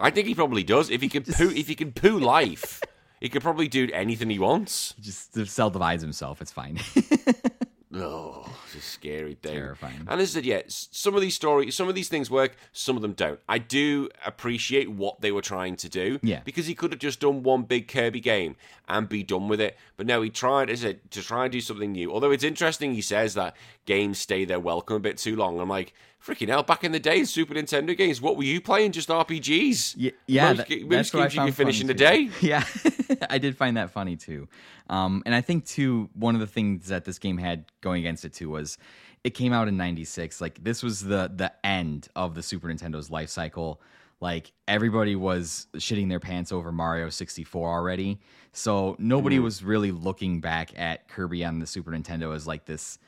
I 0.00 0.10
think 0.10 0.26
he 0.26 0.34
probably 0.34 0.64
does. 0.64 0.90
If 0.90 1.02
he 1.02 1.08
can 1.08 1.22
poo, 1.22 1.50
if 1.50 1.68
he 1.68 1.74
can 1.74 1.92
poo 1.92 2.18
life, 2.18 2.80
he 3.20 3.28
could 3.28 3.42
probably 3.42 3.68
do 3.68 3.88
anything 3.92 4.30
he 4.30 4.38
wants. 4.38 4.94
Just 5.00 5.34
self 5.46 5.74
divides 5.74 6.02
himself. 6.02 6.40
It's 6.40 6.52
fine. 6.52 6.80
Oh, 7.94 8.48
it's 8.64 8.74
a 8.76 8.80
scary 8.80 9.34
thing. 9.34 9.52
Terrifying. 9.52 10.06
And 10.08 10.18
as 10.20 10.30
I 10.30 10.32
said, 10.40 10.46
yeah, 10.46 10.62
some 10.66 11.14
of 11.14 11.20
these 11.20 11.34
stories, 11.34 11.74
some 11.74 11.88
of 11.90 11.94
these 11.94 12.08
things 12.08 12.30
work, 12.30 12.56
some 12.72 12.96
of 12.96 13.02
them 13.02 13.12
don't. 13.12 13.38
I 13.46 13.58
do 13.58 14.08
appreciate 14.24 14.90
what 14.90 15.20
they 15.20 15.30
were 15.30 15.42
trying 15.42 15.76
to 15.76 15.90
do. 15.90 16.18
Yeah. 16.22 16.40
Because 16.42 16.66
he 16.66 16.74
could 16.74 16.92
have 16.92 17.00
just 17.00 17.20
done 17.20 17.42
one 17.42 17.64
big 17.64 17.88
Kirby 17.88 18.20
game 18.20 18.56
and 18.92 19.08
be 19.08 19.22
done 19.22 19.48
with 19.48 19.60
it. 19.60 19.76
But 19.96 20.06
no, 20.06 20.22
he 20.22 20.30
tried, 20.30 20.70
as 20.70 20.84
I 20.84 20.88
said, 20.88 21.10
to 21.12 21.22
try 21.22 21.44
and 21.44 21.52
do 21.52 21.60
something 21.60 21.92
new. 21.92 22.12
Although 22.12 22.30
it's 22.30 22.44
interesting, 22.44 22.94
he 22.94 23.00
says 23.00 23.34
that 23.34 23.56
games 23.86 24.18
stay 24.18 24.44
their 24.44 24.60
welcome 24.60 24.96
a 24.96 25.00
bit 25.00 25.16
too 25.16 25.34
long. 25.34 25.58
I'm 25.60 25.68
like, 25.68 25.94
freaking 26.24 26.48
hell, 26.48 26.62
back 26.62 26.84
in 26.84 26.92
the 26.92 27.00
day, 27.00 27.24
Super 27.24 27.54
Nintendo 27.54 27.96
games, 27.96 28.20
what 28.20 28.36
were 28.36 28.44
you 28.44 28.60
playing? 28.60 28.92
Just 28.92 29.08
RPGs? 29.08 29.94
Yeah, 29.96 30.10
yeah 30.26 30.52
Most, 30.52 30.68
that- 30.68 30.88
most 30.88 31.12
games 31.12 31.34
you 31.34 31.52
finish 31.52 31.80
in 31.80 31.90
a 31.90 31.94
day. 31.94 32.30
Yeah, 32.40 32.64
I 33.30 33.38
did 33.38 33.56
find 33.56 33.76
that 33.76 33.90
funny 33.90 34.16
too. 34.16 34.48
Um, 34.88 35.22
and 35.26 35.34
I 35.34 35.40
think 35.40 35.64
too 35.64 36.10
one 36.14 36.34
of 36.34 36.40
the 36.40 36.46
things 36.46 36.88
that 36.88 37.04
this 37.04 37.18
game 37.18 37.38
had 37.38 37.64
going 37.80 38.00
against 38.00 38.24
it 38.24 38.32
too 38.34 38.50
was 38.50 38.78
it 39.24 39.30
came 39.30 39.52
out 39.52 39.68
in 39.68 39.76
'96. 39.76 40.40
Like 40.40 40.62
this 40.62 40.82
was 40.82 41.00
the 41.02 41.30
the 41.34 41.52
end 41.64 42.08
of 42.16 42.34
the 42.34 42.42
Super 42.42 42.68
Nintendo's 42.68 43.10
life 43.10 43.30
cycle. 43.30 43.80
Like 44.22 44.52
everybody 44.68 45.16
was 45.16 45.66
shitting 45.74 46.08
their 46.08 46.20
pants 46.20 46.52
over 46.52 46.70
Mario 46.70 47.10
64 47.10 47.68
already, 47.68 48.20
so 48.52 48.94
nobody 49.00 49.38
mm. 49.38 49.42
was 49.42 49.64
really 49.64 49.90
looking 49.90 50.40
back 50.40 50.78
at 50.78 51.08
Kirby 51.08 51.44
on 51.44 51.58
the 51.58 51.66
Super 51.66 51.90
Nintendo 51.90 52.32
as 52.34 52.46
like 52.46 52.64
this 52.64 53.00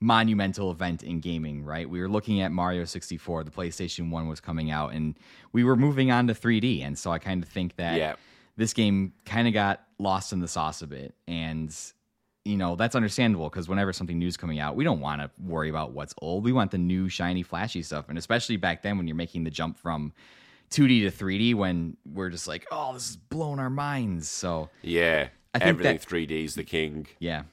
monumental 0.00 0.72
event 0.72 1.04
in 1.04 1.20
gaming, 1.20 1.64
right? 1.64 1.88
We 1.88 2.00
were 2.00 2.08
looking 2.08 2.40
at 2.40 2.50
Mario 2.52 2.84
64, 2.84 3.44
the 3.44 3.50
PlayStation 3.50 4.10
1 4.10 4.28
was 4.28 4.40
coming 4.40 4.70
out, 4.72 4.92
and 4.92 5.16
we 5.52 5.64
were 5.64 5.76
moving 5.76 6.10
on 6.10 6.26
to 6.26 6.34
3D. 6.34 6.84
And 6.84 6.98
so 6.98 7.12
I 7.12 7.18
kind 7.18 7.42
of 7.42 7.48
think 7.48 7.76
that 7.76 7.96
Yeah. 7.96 8.16
this 8.56 8.72
game 8.72 9.12
kind 9.24 9.48
of 9.48 9.54
got 9.54 9.86
lost 9.98 10.32
in 10.32 10.40
the 10.40 10.48
sauce 10.48 10.82
a 10.82 10.86
bit. 10.86 11.14
And, 11.26 11.74
you 12.44 12.56
know, 12.56 12.76
that's 12.76 12.94
understandable 12.94 13.48
because 13.48 13.68
whenever 13.68 13.92
something 13.92 14.18
new's 14.18 14.36
coming 14.36 14.58
out, 14.58 14.76
we 14.76 14.84
don't 14.84 15.00
want 15.00 15.22
to 15.22 15.30
worry 15.40 15.70
about 15.70 15.92
what's 15.92 16.14
old. 16.20 16.44
We 16.44 16.52
want 16.52 16.72
the 16.72 16.78
new, 16.78 17.08
shiny, 17.08 17.42
flashy 17.42 17.82
stuff. 17.82 18.08
And 18.08 18.18
especially 18.18 18.56
back 18.56 18.82
then 18.82 18.98
when 18.98 19.06
you're 19.06 19.16
making 19.16 19.44
the 19.44 19.50
jump 19.50 19.78
from 19.78 20.12
2D 20.70 21.02
to 21.02 21.10
3D, 21.10 21.54
when 21.54 21.96
we're 22.04 22.30
just 22.30 22.46
like, 22.48 22.66
oh, 22.70 22.92
this 22.94 23.10
is 23.10 23.16
blowing 23.16 23.58
our 23.58 23.70
minds. 23.70 24.28
So, 24.28 24.70
Yeah. 24.82 25.28
I 25.54 25.58
think 25.58 25.68
Everything 25.68 25.96
that- 25.96 26.06
3D 26.06 26.44
is 26.44 26.54
the 26.54 26.64
king. 26.64 27.06
yeah. 27.18 27.44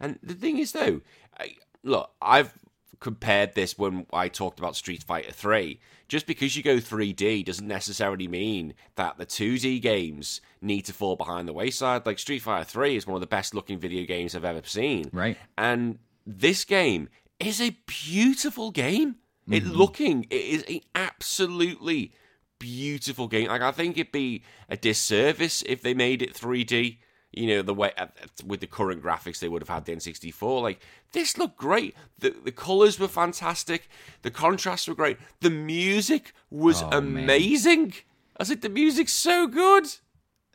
And 0.00 0.18
the 0.22 0.34
thing 0.34 0.58
is, 0.58 0.72
though, 0.72 1.00
I, 1.38 1.56
look, 1.82 2.10
I've 2.20 2.52
compared 3.00 3.54
this 3.54 3.76
when 3.78 4.06
I 4.12 4.28
talked 4.28 4.58
about 4.58 4.76
Street 4.76 5.02
Fighter 5.02 5.30
3. 5.32 5.78
Just 6.08 6.26
because 6.26 6.56
you 6.56 6.62
go 6.62 6.76
3D 6.78 7.44
doesn't 7.44 7.66
necessarily 7.66 8.28
mean 8.28 8.74
that 8.96 9.18
the 9.18 9.26
2D 9.26 9.80
games 9.80 10.40
need 10.60 10.82
to 10.82 10.92
fall 10.92 11.16
behind 11.16 11.48
the 11.48 11.52
wayside. 11.52 12.06
Like 12.06 12.18
Street 12.18 12.40
Fighter 12.40 12.64
3 12.64 12.96
is 12.96 13.06
one 13.06 13.14
of 13.16 13.20
the 13.20 13.26
best 13.26 13.54
looking 13.54 13.78
video 13.78 14.04
games 14.06 14.34
I've 14.34 14.44
ever 14.44 14.60
seen. 14.64 15.10
Right. 15.12 15.36
And 15.56 15.98
this 16.26 16.64
game 16.64 17.08
is 17.40 17.60
a 17.60 17.76
beautiful 17.86 18.70
game. 18.70 19.16
It 19.50 19.64
looking, 19.66 20.26
it 20.30 20.36
is 20.36 20.62
an 20.68 20.80
absolutely 20.94 22.12
beautiful 22.58 23.28
game. 23.28 23.48
Like 23.48 23.62
I 23.62 23.72
think 23.72 23.98
it'd 23.98 24.12
be 24.12 24.42
a 24.68 24.76
disservice 24.76 25.62
if 25.66 25.82
they 25.82 25.94
made 25.94 26.22
it 26.22 26.34
3D. 26.34 26.98
You 27.32 27.48
know 27.48 27.62
the 27.62 27.74
way 27.74 27.90
uh, 27.98 28.06
with 28.46 28.60
the 28.60 28.68
current 28.68 29.02
graphics 29.02 29.40
they 29.40 29.48
would 29.48 29.60
have 29.60 29.68
had 29.68 29.84
the 29.86 29.92
N64. 29.96 30.62
Like 30.62 30.80
this 31.12 31.36
looked 31.36 31.56
great. 31.56 31.96
The 32.20 32.30
the 32.44 32.52
colors 32.52 32.98
were 33.00 33.08
fantastic. 33.08 33.88
The 34.22 34.30
contrasts 34.30 34.86
were 34.86 34.94
great. 34.94 35.18
The 35.40 35.50
music 35.50 36.32
was 36.50 36.80
Oh, 36.82 37.00
man. 37.00 37.24
amazing. 37.24 37.94
I 38.38 38.44
said 38.44 38.62
the 38.62 38.68
music's 38.68 39.12
so 39.12 39.48
good. 39.48 39.86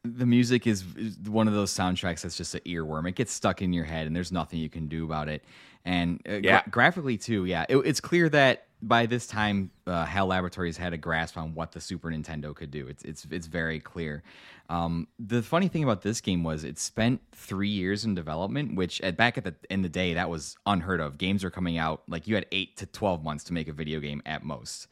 the 0.05 0.25
music 0.25 0.65
is, 0.65 0.85
one 1.27 1.49
of 1.49 1.53
those 1.53 1.73
soundtracks 1.73 2.21
that's 2.21 2.37
just 2.37 2.55
an 2.55 2.61
earworm. 2.65 3.07
It 3.09 3.15
gets 3.15 3.33
stuck 3.33 3.61
in 3.61 3.73
your 3.73 3.83
head, 3.83 4.07
and 4.07 4.15
there's 4.15 4.31
nothing 4.31 4.59
you 4.59 4.69
can 4.69 4.87
do 4.87 5.03
about 5.03 5.27
it. 5.27 5.43
And 5.83 6.21
uh, 6.25 6.39
gra- 6.39 6.41
Yeah. 6.41 6.61
graphically 6.71 7.17
too, 7.17 7.43
yeah, 7.43 7.65
it, 7.67 7.75
it's 7.79 7.99
clear 7.99 8.29
that 8.29 8.67
by 8.81 9.05
this 9.05 9.27
time, 9.27 9.71
uh, 9.87 10.05
HAL 10.05 10.27
Laboratories 10.27 10.77
had 10.77 10.93
a 10.93 10.97
grasp 10.97 11.37
on 11.37 11.53
what 11.53 11.71
the 11.71 11.81
Super 11.81 12.09
Nintendo 12.09 12.55
could 12.55 12.71
do. 12.71 12.87
It's 12.87 13.03
it's 13.03 13.27
it's 13.29 13.47
very 13.47 13.79
clear. 13.79 14.23
Um, 14.69 15.07
the 15.17 15.41
funny 15.41 15.67
thing 15.67 15.83
about 15.83 16.01
this 16.01 16.21
game 16.21 16.43
was 16.43 16.63
it 16.63 16.77
spent 16.77 17.21
three 17.33 17.69
years 17.69 18.05
in 18.05 18.15
development, 18.15 18.75
which 18.75 19.01
at 19.01 19.17
back 19.17 19.37
at 19.37 19.43
the 19.43 19.55
in 19.69 19.81
the 19.81 19.89
day 19.89 20.13
that 20.13 20.29
was 20.29 20.55
unheard 20.65 21.01
of. 21.01 21.17
Games 21.17 21.43
are 21.43 21.49
coming 21.49 21.77
out 21.77 22.03
like 22.07 22.27
you 22.27 22.35
had 22.35 22.45
eight 22.51 22.77
to 22.77 22.85
twelve 22.85 23.23
months 23.23 23.43
to 23.45 23.53
make 23.53 23.67
a 23.67 23.73
video 23.73 23.99
game 23.99 24.21
at 24.25 24.43
most 24.43 24.87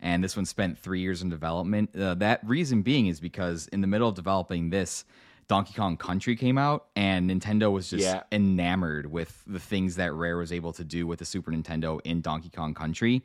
and 0.00 0.22
this 0.22 0.36
one 0.36 0.44
spent 0.44 0.78
three 0.78 1.00
years 1.00 1.22
in 1.22 1.30
development. 1.30 1.94
Uh, 1.96 2.14
that 2.14 2.40
reason 2.46 2.82
being 2.82 3.06
is 3.06 3.20
because 3.20 3.66
in 3.68 3.80
the 3.80 3.86
middle 3.86 4.08
of 4.08 4.14
developing 4.14 4.70
this, 4.70 5.04
Donkey 5.48 5.74
Kong 5.74 5.96
Country 5.96 6.34
came 6.34 6.58
out, 6.58 6.86
and 6.96 7.30
Nintendo 7.30 7.70
was 7.70 7.90
just 7.90 8.02
Yeah. 8.04 8.22
enamored 8.32 9.06
with 9.10 9.42
the 9.46 9.60
things 9.60 9.96
that 9.96 10.12
Rare 10.12 10.36
was 10.36 10.52
able 10.52 10.72
to 10.72 10.82
do 10.84 11.06
with 11.06 11.20
the 11.20 11.24
Super 11.24 11.52
Nintendo 11.52 12.00
in 12.04 12.20
Donkey 12.20 12.48
Kong 12.50 12.74
Country. 12.74 13.22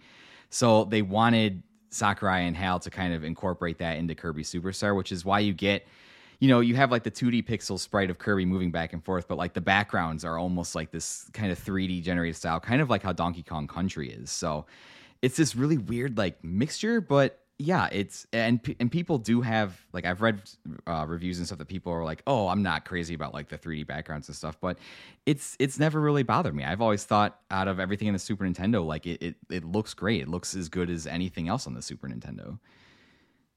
So 0.50 0.86
they 0.86 1.02
wanted 1.02 1.64
Sakurai 1.90 2.42
and 2.42 2.56
Hal 2.56 2.80
to 2.80 2.90
kind 2.90 3.14
of 3.14 3.24
incorporate 3.24 3.80
that 3.80 3.98
into 3.98 4.14
Kirby 4.16 4.44
Superstar, 4.44 4.96
which 4.96 5.12
is 5.12 5.26
why 5.26 5.40
you 5.40 5.54
get. 5.54 5.88
You 6.40 6.48
know, 6.48 6.60
you 6.60 6.76
have 6.76 6.90
like 6.90 7.04
the 7.04 7.12
2D 7.12 7.44
pixel 7.44 7.78
sprite 7.78 8.10
of 8.10 8.18
Kirby 8.18 8.46
moving 8.46 8.72
back 8.72 8.94
and 8.94 9.04
forth, 9.04 9.28
but 9.28 9.38
like 9.38 9.54
the 9.54 9.62
backgrounds 9.62 10.26
are 10.26 10.40
almost 10.40 10.74
like 10.74 10.90
this 10.90 11.30
kind 11.34 11.52
of 11.52 11.60
3D 11.60 12.02
generated 12.02 12.36
style, 12.36 12.60
kind 12.60 12.82
of 12.82 12.90
like 12.90 13.04
how 13.04 13.14
Donkey 13.14 13.44
Kong 13.44 13.68
Country 13.68 14.10
is. 14.12 14.32
So, 14.32 14.66
it's 15.22 15.38
this 15.38 15.56
really 15.56 15.78
weird 15.78 16.18
like 16.18 16.44
mixture 16.44 17.00
but 17.00 17.41
yeah, 17.62 17.88
it's 17.92 18.26
and 18.34 18.60
and 18.80 18.92
people 18.92 19.18
do 19.18 19.42
have 19.42 19.86
like 19.94 20.06
I've 20.06 20.22
read 20.22 20.42
uh, 20.88 21.06
reviews 21.08 21.38
and 21.38 21.46
stuff 21.46 21.60
that 21.60 21.68
people 21.68 21.94
are 21.94 22.04
like, 22.04 22.24
oh, 22.26 22.48
I'm 22.48 22.64
not 22.64 22.86
crazy 22.86 23.14
about 23.14 23.34
like 23.34 23.50
the 23.50 23.58
3D 23.58 23.86
backgrounds 23.86 24.28
and 24.28 24.36
stuff, 24.36 24.60
but 24.60 24.80
it's 25.26 25.56
it's 25.60 25.78
never 25.78 26.02
really 26.02 26.24
bothered 26.24 26.56
me. 26.56 26.64
I've 26.64 26.82
always 26.82 27.04
thought 27.04 27.40
out 27.52 27.68
of 27.68 27.80
everything 27.80 28.08
in 28.08 28.14
the 28.14 28.20
Super 28.20 28.46
Nintendo, 28.46 28.86
like 28.86 29.06
it 29.06 29.22
it, 29.22 29.36
it 29.50 29.64
looks 29.64 29.94
great. 29.94 30.22
It 30.22 30.28
looks 30.28 30.56
as 30.56 30.70
good 30.70 30.90
as 30.90 31.06
anything 31.06 31.48
else 31.48 31.68
on 31.68 31.74
the 31.74 31.82
Super 31.82 32.08
Nintendo. 32.08 32.60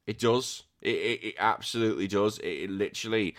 It 0.07 0.19
does. 0.19 0.65
It, 0.83 0.97
it, 0.97 1.25
it 1.25 1.35
absolutely 1.39 2.07
does. 2.07 2.39
It, 2.39 2.47
it 2.47 2.71
literally, 2.71 3.37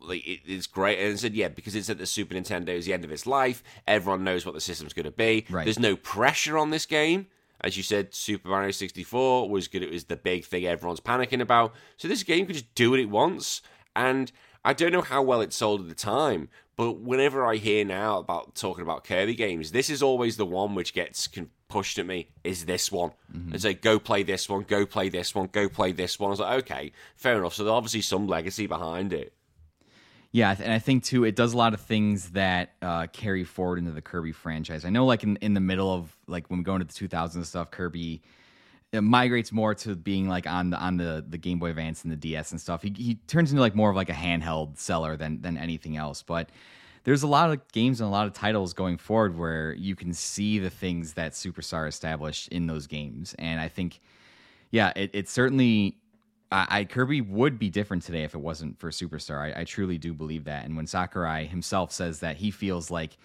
like, 0.00 0.24
it, 0.26 0.40
it's 0.46 0.68
great. 0.68 1.00
And 1.00 1.12
I 1.12 1.16
said, 1.16 1.34
yeah, 1.34 1.48
because 1.48 1.74
it's 1.74 1.90
at 1.90 1.98
the 1.98 2.06
Super 2.06 2.34
Nintendo, 2.34 2.68
it's 2.68 2.86
the 2.86 2.92
end 2.92 3.04
of 3.04 3.10
its 3.10 3.26
life. 3.26 3.64
Everyone 3.86 4.22
knows 4.22 4.46
what 4.46 4.54
the 4.54 4.60
system's 4.60 4.92
going 4.92 5.04
to 5.04 5.10
be. 5.10 5.44
Right. 5.50 5.64
There's 5.64 5.78
no 5.78 5.96
pressure 5.96 6.56
on 6.56 6.70
this 6.70 6.86
game. 6.86 7.26
As 7.64 7.78
you 7.78 7.82
said, 7.82 8.14
Super 8.14 8.48
Mario 8.48 8.70
64 8.70 9.48
was 9.48 9.68
good. 9.68 9.82
It 9.82 9.90
was 9.90 10.04
the 10.04 10.16
big 10.16 10.44
thing 10.44 10.66
everyone's 10.66 11.00
panicking 11.00 11.40
about. 11.40 11.72
So 11.96 12.08
this 12.08 12.22
game 12.22 12.44
could 12.44 12.56
just 12.56 12.74
do 12.74 12.90
what 12.90 13.00
it 13.00 13.08
wants. 13.08 13.62
And 13.96 14.30
I 14.66 14.74
don't 14.74 14.92
know 14.92 15.00
how 15.00 15.22
well 15.22 15.40
it 15.40 15.54
sold 15.54 15.80
at 15.80 15.88
the 15.88 15.94
time, 15.94 16.50
but 16.76 17.00
whenever 17.00 17.46
I 17.46 17.56
hear 17.56 17.82
now 17.86 18.18
about 18.18 18.54
talking 18.54 18.82
about 18.82 19.04
Kirby 19.04 19.34
games, 19.34 19.72
this 19.72 19.88
is 19.88 20.02
always 20.02 20.36
the 20.36 20.44
one 20.44 20.74
which 20.74 20.92
gets 20.92 21.26
pushed 21.68 21.98
at 21.98 22.04
me. 22.04 22.28
Is 22.44 22.66
this 22.66 22.92
one? 22.92 23.12
Mm-hmm. 23.34 23.54
It's 23.54 23.64
like 23.64 23.80
go 23.80 23.98
play 23.98 24.22
this 24.24 24.46
one, 24.46 24.64
go 24.64 24.84
play 24.84 25.08
this 25.08 25.34
one, 25.34 25.48
go 25.50 25.66
play 25.70 25.92
this 25.92 26.20
one. 26.20 26.28
I 26.28 26.30
was 26.32 26.40
like, 26.40 26.58
okay, 26.64 26.92
fair 27.16 27.38
enough. 27.38 27.54
So 27.54 27.64
there's 27.64 27.72
obviously 27.72 28.02
some 28.02 28.26
legacy 28.26 28.66
behind 28.66 29.14
it. 29.14 29.32
Yeah, 30.34 30.56
and 30.58 30.72
I 30.72 30.80
think 30.80 31.04
too, 31.04 31.22
it 31.22 31.36
does 31.36 31.52
a 31.52 31.56
lot 31.56 31.74
of 31.74 31.80
things 31.80 32.30
that 32.30 32.72
uh, 32.82 33.06
carry 33.06 33.44
forward 33.44 33.78
into 33.78 33.92
the 33.92 34.02
Kirby 34.02 34.32
franchise. 34.32 34.84
I 34.84 34.90
know, 34.90 35.06
like 35.06 35.22
in 35.22 35.36
in 35.36 35.54
the 35.54 35.60
middle 35.60 35.94
of 35.94 36.16
like 36.26 36.50
when 36.50 36.58
we 36.58 36.64
go 36.64 36.74
into 36.74 36.86
the 36.86 36.92
2000s 36.92 37.36
and 37.36 37.46
stuff, 37.46 37.70
Kirby 37.70 38.20
migrates 38.92 39.52
more 39.52 39.76
to 39.76 39.94
being 39.94 40.28
like 40.28 40.48
on 40.48 40.70
the 40.70 40.76
on 40.76 40.96
the 40.96 41.24
the 41.24 41.38
Game 41.38 41.60
Boy 41.60 41.70
Advance 41.70 42.02
and 42.02 42.10
the 42.10 42.16
DS 42.16 42.50
and 42.50 42.60
stuff. 42.60 42.82
He 42.82 42.92
he 42.96 43.14
turns 43.28 43.52
into 43.52 43.60
like 43.60 43.76
more 43.76 43.90
of 43.90 43.94
like 43.94 44.10
a 44.10 44.14
handheld 44.14 44.76
seller 44.76 45.16
than 45.16 45.40
than 45.40 45.56
anything 45.56 45.96
else. 45.96 46.24
But 46.24 46.50
there's 47.04 47.22
a 47.22 47.28
lot 47.28 47.52
of 47.52 47.60
games 47.70 48.00
and 48.00 48.08
a 48.08 48.10
lot 48.10 48.26
of 48.26 48.32
titles 48.32 48.74
going 48.74 48.96
forward 48.96 49.38
where 49.38 49.72
you 49.74 49.94
can 49.94 50.12
see 50.12 50.58
the 50.58 50.68
things 50.68 51.12
that 51.12 51.36
Super 51.36 51.62
Star 51.62 51.86
established 51.86 52.48
in 52.48 52.66
those 52.66 52.88
games, 52.88 53.36
and 53.38 53.60
I 53.60 53.68
think 53.68 54.00
yeah, 54.72 54.92
it, 54.96 55.10
it 55.12 55.28
certainly. 55.28 55.98
I, 56.54 56.84
Kirby 56.84 57.20
would 57.20 57.58
be 57.58 57.70
different 57.70 58.02
today 58.02 58.22
if 58.22 58.34
it 58.34 58.40
wasn't 58.40 58.78
for 58.78 58.92
Super 58.92 59.18
Star. 59.18 59.42
I, 59.42 59.60
I 59.60 59.64
truly 59.64 59.98
do 59.98 60.12
believe 60.14 60.44
that. 60.44 60.64
And 60.64 60.76
when 60.76 60.86
Sakurai 60.86 61.46
himself 61.46 61.90
says 61.90 62.20
that 62.20 62.36
he 62.36 62.50
feels 62.50 62.90
like 62.90 63.16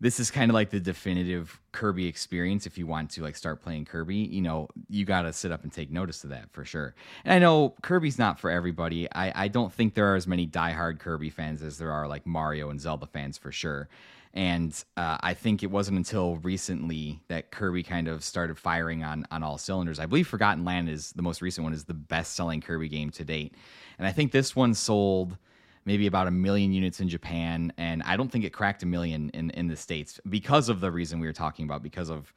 this 0.00 0.18
is 0.18 0.30
kind 0.30 0.50
of 0.50 0.54
like 0.54 0.70
the 0.70 0.80
definitive 0.80 1.60
Kirby 1.72 2.06
experience. 2.06 2.66
If 2.66 2.78
you 2.78 2.86
want 2.86 3.10
to 3.10 3.22
like 3.22 3.36
start 3.36 3.62
playing 3.62 3.84
Kirby, 3.84 4.16
you 4.16 4.40
know, 4.40 4.68
you 4.88 5.04
got 5.04 5.22
to 5.22 5.32
sit 5.32 5.52
up 5.52 5.62
and 5.62 5.70
take 5.70 5.90
notice 5.90 6.24
of 6.24 6.30
that 6.30 6.50
for 6.52 6.64
sure. 6.64 6.94
And 7.24 7.34
I 7.34 7.38
know 7.38 7.74
Kirby's 7.82 8.18
not 8.18 8.40
for 8.40 8.50
everybody. 8.50 9.12
I, 9.12 9.44
I 9.44 9.48
don't 9.48 9.72
think 9.72 9.92
there 9.94 10.10
are 10.10 10.16
as 10.16 10.26
many 10.26 10.46
diehard 10.46 11.00
Kirby 11.00 11.28
fans 11.28 11.62
as 11.62 11.76
there 11.76 11.92
are 11.92 12.08
like 12.08 12.26
Mario 12.26 12.70
and 12.70 12.80
Zelda 12.80 13.06
fans 13.06 13.36
for 13.36 13.52
sure. 13.52 13.90
And 14.32 14.72
uh, 14.96 15.18
I 15.20 15.34
think 15.34 15.62
it 15.62 15.70
wasn't 15.70 15.98
until 15.98 16.36
recently 16.36 17.20
that 17.28 17.50
Kirby 17.50 17.82
kind 17.82 18.06
of 18.06 18.22
started 18.22 18.58
firing 18.58 19.02
on 19.02 19.26
on 19.30 19.42
all 19.42 19.58
cylinders. 19.58 19.98
I 19.98 20.06
believe 20.06 20.28
Forgotten 20.28 20.64
Land 20.64 20.88
is 20.88 21.12
the 21.12 21.22
most 21.22 21.42
recent 21.42 21.64
one, 21.64 21.72
is 21.72 21.84
the 21.84 21.94
best 21.94 22.36
selling 22.36 22.60
Kirby 22.60 22.88
game 22.88 23.10
to 23.10 23.24
date, 23.24 23.54
and 23.98 24.06
I 24.06 24.12
think 24.12 24.30
this 24.30 24.54
one 24.54 24.74
sold 24.74 25.36
maybe 25.84 26.06
about 26.06 26.28
a 26.28 26.30
million 26.30 26.72
units 26.72 27.00
in 27.00 27.08
Japan, 27.08 27.72
and 27.76 28.02
I 28.04 28.16
don't 28.16 28.30
think 28.30 28.44
it 28.44 28.52
cracked 28.52 28.84
a 28.84 28.86
million 28.86 29.30
in 29.30 29.50
in 29.50 29.66
the 29.66 29.76
states 29.76 30.20
because 30.28 30.68
of 30.68 30.80
the 30.80 30.92
reason 30.92 31.18
we 31.18 31.26
were 31.26 31.32
talking 31.32 31.64
about, 31.64 31.82
because 31.82 32.08
of 32.08 32.32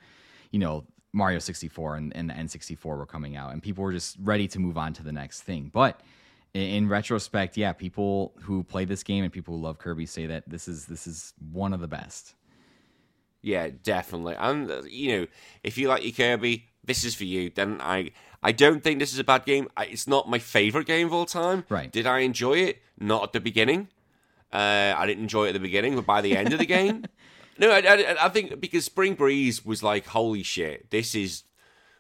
you 0.50 0.58
know 0.58 0.86
Mario 1.14 1.38
64 1.38 1.96
and, 1.98 2.16
and 2.16 2.28
the 2.28 2.34
N64 2.34 2.86
were 2.86 3.06
coming 3.06 3.36
out, 3.36 3.54
and 3.54 3.62
people 3.62 3.84
were 3.84 3.94
just 3.94 4.18
ready 4.20 4.48
to 4.48 4.60
move 4.60 4.80
on 4.80 4.94
to 4.94 5.04
the 5.04 5.12
next 5.12 5.42
thing. 5.42 5.70
But 5.72 6.02
in, 6.54 6.88
retrospect, 6.88 7.58
yeah, 7.58 7.74
people 7.74 8.34
who 8.42 8.64
play 8.64 8.86
this 8.86 9.04
game 9.04 9.24
and 9.24 9.34
people 9.34 9.56
who 9.56 9.62
love 9.62 9.80
Kirby 9.80 10.06
say 10.06 10.28
that 10.28 10.48
this 10.48 10.68
is 10.68 10.86
this 10.86 11.08
is 11.08 11.34
one 11.52 11.74
of 11.74 11.80
the 11.80 11.88
best. 11.88 12.36
Yeah, 13.42 13.70
definitely. 13.82 14.36
And 14.38 14.70
uh, 14.70 14.84
you 14.88 15.18
know, 15.18 15.28
if 15.64 15.78
you 15.78 15.88
like 15.88 16.04
your 16.04 16.14
Kirby, 16.14 16.66
this 16.84 17.04
is 17.04 17.16
for 17.16 17.24
you. 17.24 17.50
Then 17.50 17.80
I, 17.82 18.12
I 18.42 18.52
don't 18.52 18.84
think 18.84 19.00
this 19.00 19.14
is 19.14 19.20
a 19.20 19.24
bad 19.24 19.46
game. 19.46 19.68
I, 19.76 19.86
it's 19.86 20.08
not 20.08 20.30
my 20.30 20.40
favorite 20.40 20.88
game 20.88 21.08
of 21.08 21.14
all 21.14 21.26
time. 21.26 21.66
Right. 21.70 21.92
Did 21.92 22.06
I 22.06 22.20
enjoy 22.20 22.60
it? 22.60 22.82
Not 23.00 23.24
at 23.24 23.34
the 23.34 23.40
beginning. 23.40 23.88
Uh, 24.52 24.94
I 24.96 25.06
didn't 25.08 25.24
enjoy 25.24 25.46
it 25.46 25.50
at 25.50 25.54
the 25.54 25.60
beginning, 25.60 25.96
but 25.96 26.06
by 26.06 26.22
the 26.22 26.38
end 26.38 26.54
of 26.54 26.60
the 26.60 26.66
game, 26.68 27.06
no, 27.58 27.72
I, 27.72 27.80
I, 27.80 28.26
I 28.26 28.30
think 28.30 28.60
because 28.60 28.86
Spring 28.86 29.16
Breeze 29.16 29.66
was 29.66 29.82
like, 29.82 30.06
holy 30.06 30.44
shit, 30.44 30.92
this 30.92 31.16
is, 31.16 31.44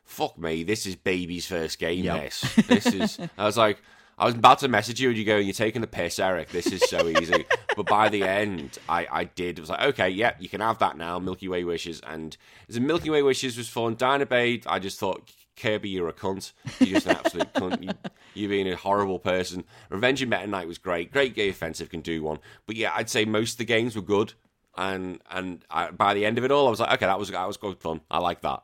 fuck 0.03 0.37
me, 0.37 0.63
this 0.63 0.85
is 0.85 0.95
baby's 0.95 1.47
first 1.47 1.79
game. 1.79 2.03
Yep. 2.03 2.21
This, 2.21 2.41
this 2.67 2.85
is. 2.85 3.19
I 3.37 3.45
was 3.45 3.57
like. 3.57 3.79
I 4.17 4.25
was 4.25 4.35
about 4.35 4.59
to 4.59 4.67
message 4.67 5.01
you 5.01 5.09
and 5.09 5.17
you 5.17 5.25
go, 5.25 5.37
you're 5.37 5.53
taking 5.53 5.81
the 5.81 5.87
piss, 5.87 6.19
Eric. 6.19 6.49
This 6.49 6.67
is 6.67 6.87
so 6.89 7.07
easy. 7.07 7.45
but 7.75 7.87
by 7.87 8.09
the 8.09 8.23
end, 8.23 8.77
I, 8.87 9.07
I 9.11 9.23
did. 9.23 9.57
It 9.57 9.61
was 9.61 9.69
like, 9.69 9.81
okay, 9.81 10.09
yeah, 10.09 10.33
you 10.39 10.49
can 10.49 10.61
have 10.61 10.79
that 10.79 10.97
now. 10.97 11.17
Milky 11.19 11.47
Way 11.47 11.63
Wishes. 11.63 11.99
And 12.05 12.37
the 12.69 12.79
Milky 12.79 13.09
Way 13.09 13.23
Wishes 13.23 13.57
was 13.57 13.69
fun. 13.69 13.95
Dyna 13.95 14.25
Blade, 14.25 14.65
I 14.67 14.79
just 14.79 14.99
thought, 14.99 15.31
Kirby, 15.55 15.89
you're 15.89 16.07
a 16.07 16.13
cunt. 16.13 16.53
You're 16.79 16.99
just 16.99 17.07
an 17.07 17.17
absolute 17.17 17.53
cunt. 17.55 17.83
You, 17.83 17.91
you're 18.33 18.49
being 18.49 18.71
a 18.71 18.75
horrible 18.75 19.19
person. 19.19 19.63
Revenge 19.89 20.21
of 20.21 20.29
Meta 20.29 20.47
Knight 20.47 20.67
was 20.67 20.77
great. 20.77 21.11
Great 21.11 21.35
Cave 21.35 21.53
Offensive 21.53 21.89
can 21.89 22.01
do 22.01 22.23
one. 22.23 22.39
But 22.67 22.75
yeah, 22.75 22.93
I'd 22.95 23.09
say 23.09 23.25
most 23.25 23.53
of 23.53 23.57
the 23.59 23.65
games 23.65 23.95
were 23.95 24.01
good. 24.01 24.33
And 24.75 25.21
and 25.29 25.63
I, 25.69 25.91
by 25.91 26.15
the 26.15 26.25
end 26.25 26.39
of 26.39 26.43
it 26.43 26.51
all, 26.51 26.65
I 26.65 26.71
was 26.71 26.79
like, 26.79 26.93
okay, 26.93 27.05
that 27.05 27.19
was 27.19 27.29
that 27.29 27.47
was 27.47 27.57
good 27.57 27.79
fun. 27.79 28.01
I 28.09 28.17
like 28.17 28.41
that. 28.41 28.63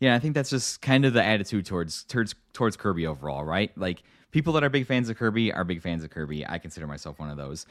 Yeah, 0.00 0.14
I 0.14 0.18
think 0.18 0.34
that's 0.34 0.50
just 0.50 0.80
kind 0.80 1.04
of 1.04 1.12
the 1.12 1.22
attitude 1.22 1.66
towards 1.66 2.04
towards 2.04 2.34
towards 2.54 2.78
Kirby 2.78 3.06
overall, 3.06 3.44
right? 3.44 3.70
Like 3.76 4.02
people 4.34 4.52
that 4.52 4.64
are 4.64 4.68
big 4.68 4.84
fans 4.84 5.08
of 5.08 5.16
Kirby 5.16 5.52
are 5.52 5.62
big 5.62 5.80
fans 5.80 6.02
of 6.02 6.10
Kirby. 6.10 6.44
I 6.44 6.58
consider 6.58 6.88
myself 6.88 7.20
one 7.20 7.30
of 7.30 7.36
those. 7.36 7.66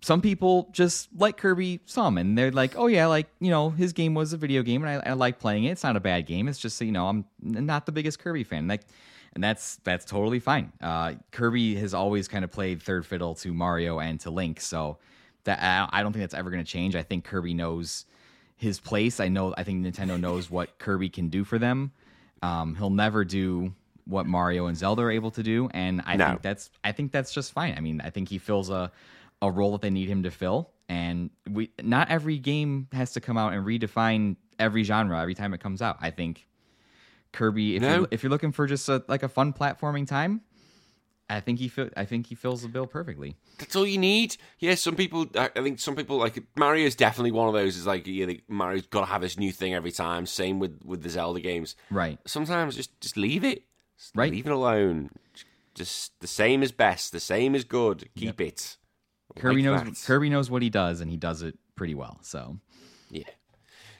Some 0.00 0.22
people 0.22 0.70
just 0.72 1.10
like 1.14 1.36
Kirby 1.36 1.80
some, 1.84 2.16
and 2.16 2.38
they're 2.38 2.50
like, 2.50 2.78
"Oh 2.78 2.86
yeah, 2.86 3.06
like 3.06 3.26
you 3.40 3.50
know, 3.50 3.68
his 3.68 3.92
game 3.92 4.14
was 4.14 4.32
a 4.32 4.38
video 4.38 4.62
game, 4.62 4.82
and 4.82 5.02
I, 5.02 5.10
I 5.10 5.12
like 5.12 5.38
playing 5.38 5.64
it. 5.64 5.72
It's 5.72 5.84
not 5.84 5.96
a 5.96 6.00
bad 6.00 6.24
game. 6.24 6.48
It's 6.48 6.58
just 6.58 6.80
you 6.80 6.92
know, 6.92 7.08
I'm 7.08 7.26
not 7.42 7.84
the 7.84 7.92
biggest 7.92 8.20
Kirby 8.20 8.42
fan. 8.42 8.66
Like, 8.68 8.82
and 9.34 9.44
that's 9.44 9.76
that's 9.84 10.06
totally 10.06 10.40
fine. 10.40 10.72
Uh, 10.80 11.14
Kirby 11.30 11.74
has 11.74 11.92
always 11.92 12.26
kind 12.26 12.42
of 12.42 12.50
played 12.50 12.82
third 12.82 13.04
fiddle 13.04 13.34
to 13.36 13.52
Mario 13.52 13.98
and 13.98 14.18
to 14.20 14.30
Link, 14.30 14.62
so 14.62 14.96
that 15.44 15.90
I 15.92 16.02
don't 16.02 16.14
think 16.14 16.22
that's 16.22 16.34
ever 16.34 16.50
going 16.50 16.64
to 16.64 16.70
change. 16.70 16.96
I 16.96 17.02
think 17.02 17.24
Kirby 17.24 17.52
knows 17.52 18.06
his 18.56 18.80
place. 18.80 19.20
I 19.20 19.28
know. 19.28 19.52
I 19.58 19.62
think 19.62 19.84
Nintendo 19.84 20.18
knows 20.18 20.50
what 20.50 20.78
Kirby 20.78 21.10
can 21.10 21.28
do 21.28 21.44
for 21.44 21.58
them. 21.58 21.92
Um, 22.40 22.76
he'll 22.76 22.88
never 22.88 23.26
do 23.26 23.74
what 24.08 24.26
Mario 24.26 24.66
and 24.66 24.76
Zelda 24.76 25.02
are 25.02 25.10
able 25.10 25.30
to 25.32 25.42
do, 25.42 25.68
and 25.72 26.02
I 26.06 26.16
No. 26.16 26.26
think 26.30 26.42
that's 26.42 26.70
I 26.82 26.92
think 26.92 27.12
that's 27.12 27.32
just 27.32 27.52
fine. 27.52 27.74
I 27.76 27.80
mean, 27.80 28.00
I 28.00 28.10
think 28.10 28.28
he 28.28 28.38
fills 28.38 28.70
a 28.70 28.90
a 29.40 29.50
role 29.50 29.72
that 29.72 29.82
they 29.82 29.90
need 29.90 30.08
him 30.08 30.24
to 30.24 30.30
fill, 30.32 30.70
and 30.88 31.30
we 31.48 31.70
not 31.82 32.10
every 32.10 32.38
game 32.38 32.88
has 32.92 33.12
to 33.12 33.20
come 33.20 33.36
out 33.38 33.52
and 33.52 33.64
redefine 33.64 34.36
every 34.58 34.82
genre 34.82 35.20
every 35.20 35.34
time 35.34 35.54
it 35.54 35.60
comes 35.60 35.80
out. 35.82 35.96
I 36.00 36.10
think 36.10 36.48
Kirby, 37.32 37.76
if 37.76 37.82
No. 37.82 37.96
you're, 37.98 38.08
if 38.10 38.22
you're 38.22 38.30
looking 38.30 38.52
for 38.52 38.66
just 38.66 38.88
a 38.88 39.04
like 39.06 39.22
a 39.22 39.28
fun 39.28 39.52
platforming 39.52 40.06
time, 40.06 40.40
I 41.30 41.40
think 41.40 41.58
he 41.58 41.68
fi- 41.68 41.90
I 41.96 42.06
think 42.06 42.26
he 42.28 42.34
fills 42.34 42.62
the 42.62 42.68
bill 42.68 42.86
perfectly. 42.86 43.36
That's 43.58 43.76
all 43.76 43.86
you 43.86 43.98
need. 43.98 44.36
Yeah, 44.58 44.74
some 44.76 44.96
people. 44.96 45.26
I 45.36 45.48
think 45.48 45.78
some 45.78 45.94
people 45.94 46.16
like 46.16 46.42
Mario's 46.56 46.94
definitely 46.94 47.32
one 47.32 47.46
of 47.48 47.54
those. 47.54 47.76
Is 47.76 47.86
like 47.86 48.06
yeah, 48.06 48.32
Mario's 48.48 48.86
got 48.86 49.00
to 49.00 49.06
have 49.06 49.20
this 49.20 49.38
new 49.38 49.52
thing 49.52 49.74
every 49.74 49.92
time. 49.92 50.24
Same 50.24 50.58
with 50.58 50.80
with 50.82 51.02
the 51.02 51.10
Zelda 51.10 51.40
games. 51.40 51.76
Right. 51.90 52.18
Sometimes 52.26 52.74
just 52.76 52.98
just 53.00 53.16
leave 53.18 53.44
it. 53.44 53.64
Just 53.98 54.16
Right. 54.16 54.30
Leave 54.30 54.46
it 54.46 54.52
alone. 54.52 55.10
Just 55.74 56.18
the 56.20 56.26
same 56.26 56.62
is 56.62 56.72
best. 56.72 57.12
The 57.12 57.20
same 57.20 57.54
is 57.54 57.64
good. 57.64 58.08
Keep 58.16 58.40
it. 58.40 58.76
Kirby 59.36 59.62
Like 59.62 59.64
knows 59.64 60.00
that. 60.00 60.06
Kirby 60.06 60.30
knows 60.30 60.50
what 60.50 60.62
he 60.62 60.70
does, 60.70 61.00
and 61.00 61.10
he 61.10 61.16
does 61.16 61.42
it 61.42 61.58
pretty 61.76 61.94
well. 61.94 62.18
So 62.22 62.58
Yeah. 63.10 63.24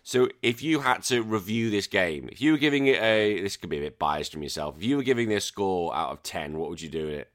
So 0.03 0.29
if 0.43 0.63
you 0.63 0.81
had 0.81 1.03
to 1.05 1.23
review 1.23 1.69
this 1.71 1.87
game, 1.87 2.29
if 2.33 2.41
you 2.41 2.53
were 2.53 2.59
giving 2.59 2.87
it 2.87 3.01
a, 3.03 3.43
this 3.43 3.59
could 3.59 3.69
be 3.69 3.77
a 3.77 3.83
bit 3.83 3.99
biased 3.99 4.33
from 4.33 4.43
yourself. 4.43 4.77
If 4.79 4.83
you 4.83 4.97
were 4.97 5.03
giving 5.03 5.29
this 5.29 5.45
score 5.45 5.95
out 5.95 6.11
of 6.11 6.23
ten, 6.23 6.57
what 6.57 6.71
would 6.71 6.81
you 6.81 6.89
do 6.89 7.05
with 7.05 7.15
it? 7.15 7.31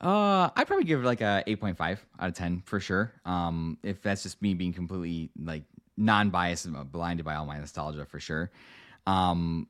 Uh, 0.00 0.48
I'd 0.54 0.68
probably 0.68 0.84
give 0.84 1.00
it 1.00 1.06
like 1.06 1.22
a 1.22 1.42
eight 1.46 1.60
point 1.60 1.76
five 1.76 2.04
out 2.20 2.28
of 2.28 2.34
ten 2.34 2.62
for 2.64 2.78
sure. 2.78 3.12
Um, 3.24 3.78
if 3.82 4.00
that's 4.00 4.22
just 4.22 4.40
me 4.40 4.54
being 4.54 4.72
completely 4.72 5.30
like 5.42 5.64
non-biased 5.96 6.66
and 6.66 6.92
blinded 6.92 7.26
by 7.26 7.34
all 7.34 7.46
my 7.46 7.58
nostalgia 7.58 8.04
for 8.04 8.20
sure. 8.20 8.52
Um, 9.06 9.66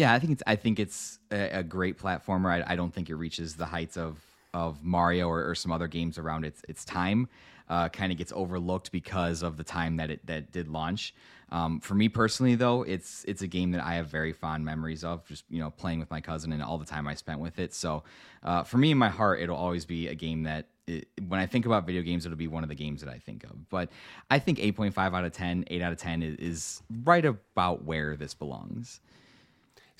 yeah, 0.00 0.14
I 0.14 0.18
think 0.18 0.32
it's 0.32 0.42
I 0.46 0.56
think 0.56 0.80
it's 0.80 1.18
a, 1.30 1.58
a 1.58 1.62
great 1.62 1.98
platformer. 1.98 2.50
I, 2.50 2.72
I 2.72 2.74
don't 2.74 2.92
think 2.92 3.10
it 3.10 3.16
reaches 3.16 3.54
the 3.54 3.66
heights 3.66 3.98
of 3.98 4.18
of 4.54 4.82
Mario 4.82 5.28
or, 5.28 5.48
or 5.48 5.54
some 5.54 5.70
other 5.70 5.88
games 5.88 6.16
around 6.16 6.46
its 6.46 6.62
its 6.68 6.84
time. 6.86 7.28
Uh, 7.68 7.88
kind 7.88 8.10
of 8.10 8.18
gets 8.18 8.32
overlooked 8.34 8.90
because 8.90 9.42
of 9.42 9.56
the 9.56 9.62
time 9.62 9.98
that 9.98 10.10
it 10.10 10.26
that 10.26 10.50
did 10.52 10.68
launch. 10.68 11.14
Um, 11.52 11.80
for 11.80 11.94
me 11.94 12.08
personally, 12.08 12.54
though, 12.54 12.82
it's 12.82 13.24
it's 13.28 13.42
a 13.42 13.46
game 13.46 13.72
that 13.72 13.84
I 13.84 13.94
have 13.96 14.06
very 14.06 14.32
fond 14.32 14.64
memories 14.64 15.04
of. 15.04 15.26
Just 15.28 15.44
you 15.50 15.60
know, 15.60 15.70
playing 15.70 16.00
with 16.00 16.10
my 16.10 16.22
cousin 16.22 16.52
and 16.52 16.62
all 16.62 16.78
the 16.78 16.86
time 16.86 17.06
I 17.06 17.14
spent 17.14 17.38
with 17.38 17.58
it. 17.58 17.74
So, 17.74 18.02
uh, 18.42 18.62
for 18.62 18.78
me 18.78 18.90
in 18.92 18.98
my 18.98 19.10
heart, 19.10 19.40
it'll 19.40 19.56
always 19.56 19.84
be 19.84 20.08
a 20.08 20.14
game 20.14 20.44
that 20.44 20.66
it, 20.86 21.08
when 21.28 21.38
I 21.38 21.44
think 21.46 21.66
about 21.66 21.84
video 21.84 22.00
games, 22.00 22.24
it'll 22.24 22.38
be 22.38 22.48
one 22.48 22.62
of 22.62 22.70
the 22.70 22.74
games 22.74 23.02
that 23.02 23.10
I 23.10 23.18
think 23.18 23.44
of. 23.44 23.68
But 23.68 23.90
I 24.30 24.38
think 24.38 24.58
8.5 24.58 24.96
out 25.14 25.24
of 25.24 25.32
10, 25.32 25.66
8 25.68 25.82
out 25.82 25.92
of 25.92 25.98
10 25.98 26.22
is, 26.22 26.36
is 26.36 26.82
right 27.04 27.24
about 27.24 27.84
where 27.84 28.16
this 28.16 28.34
belongs. 28.34 29.00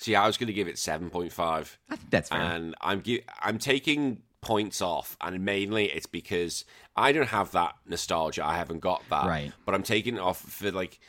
See, 0.01 0.15
I 0.15 0.25
was 0.27 0.35
going 0.37 0.47
to 0.47 0.53
give 0.53 0.67
it 0.67 0.77
seven 0.79 1.09
point 1.09 1.31
five. 1.31 1.77
I 1.89 1.95
think 1.95 2.09
that's 2.09 2.29
fair. 2.29 2.39
and 2.41 2.75
I'm 2.81 3.01
gi- 3.03 3.23
I'm 3.41 3.57
taking 3.59 4.23
points 4.41 4.81
off, 4.81 5.15
and 5.21 5.45
mainly 5.45 5.85
it's 5.85 6.07
because 6.07 6.65
I 6.95 7.11
don't 7.11 7.27
have 7.29 7.51
that 7.51 7.75
nostalgia. 7.87 8.43
I 8.45 8.57
haven't 8.57 8.79
got 8.79 9.03
that, 9.11 9.27
Right. 9.27 9.51
But 9.65 9.75
I'm 9.75 9.83
taking 9.83 10.15
it 10.15 10.19
off 10.19 10.39
for 10.41 10.71
like 10.71 10.99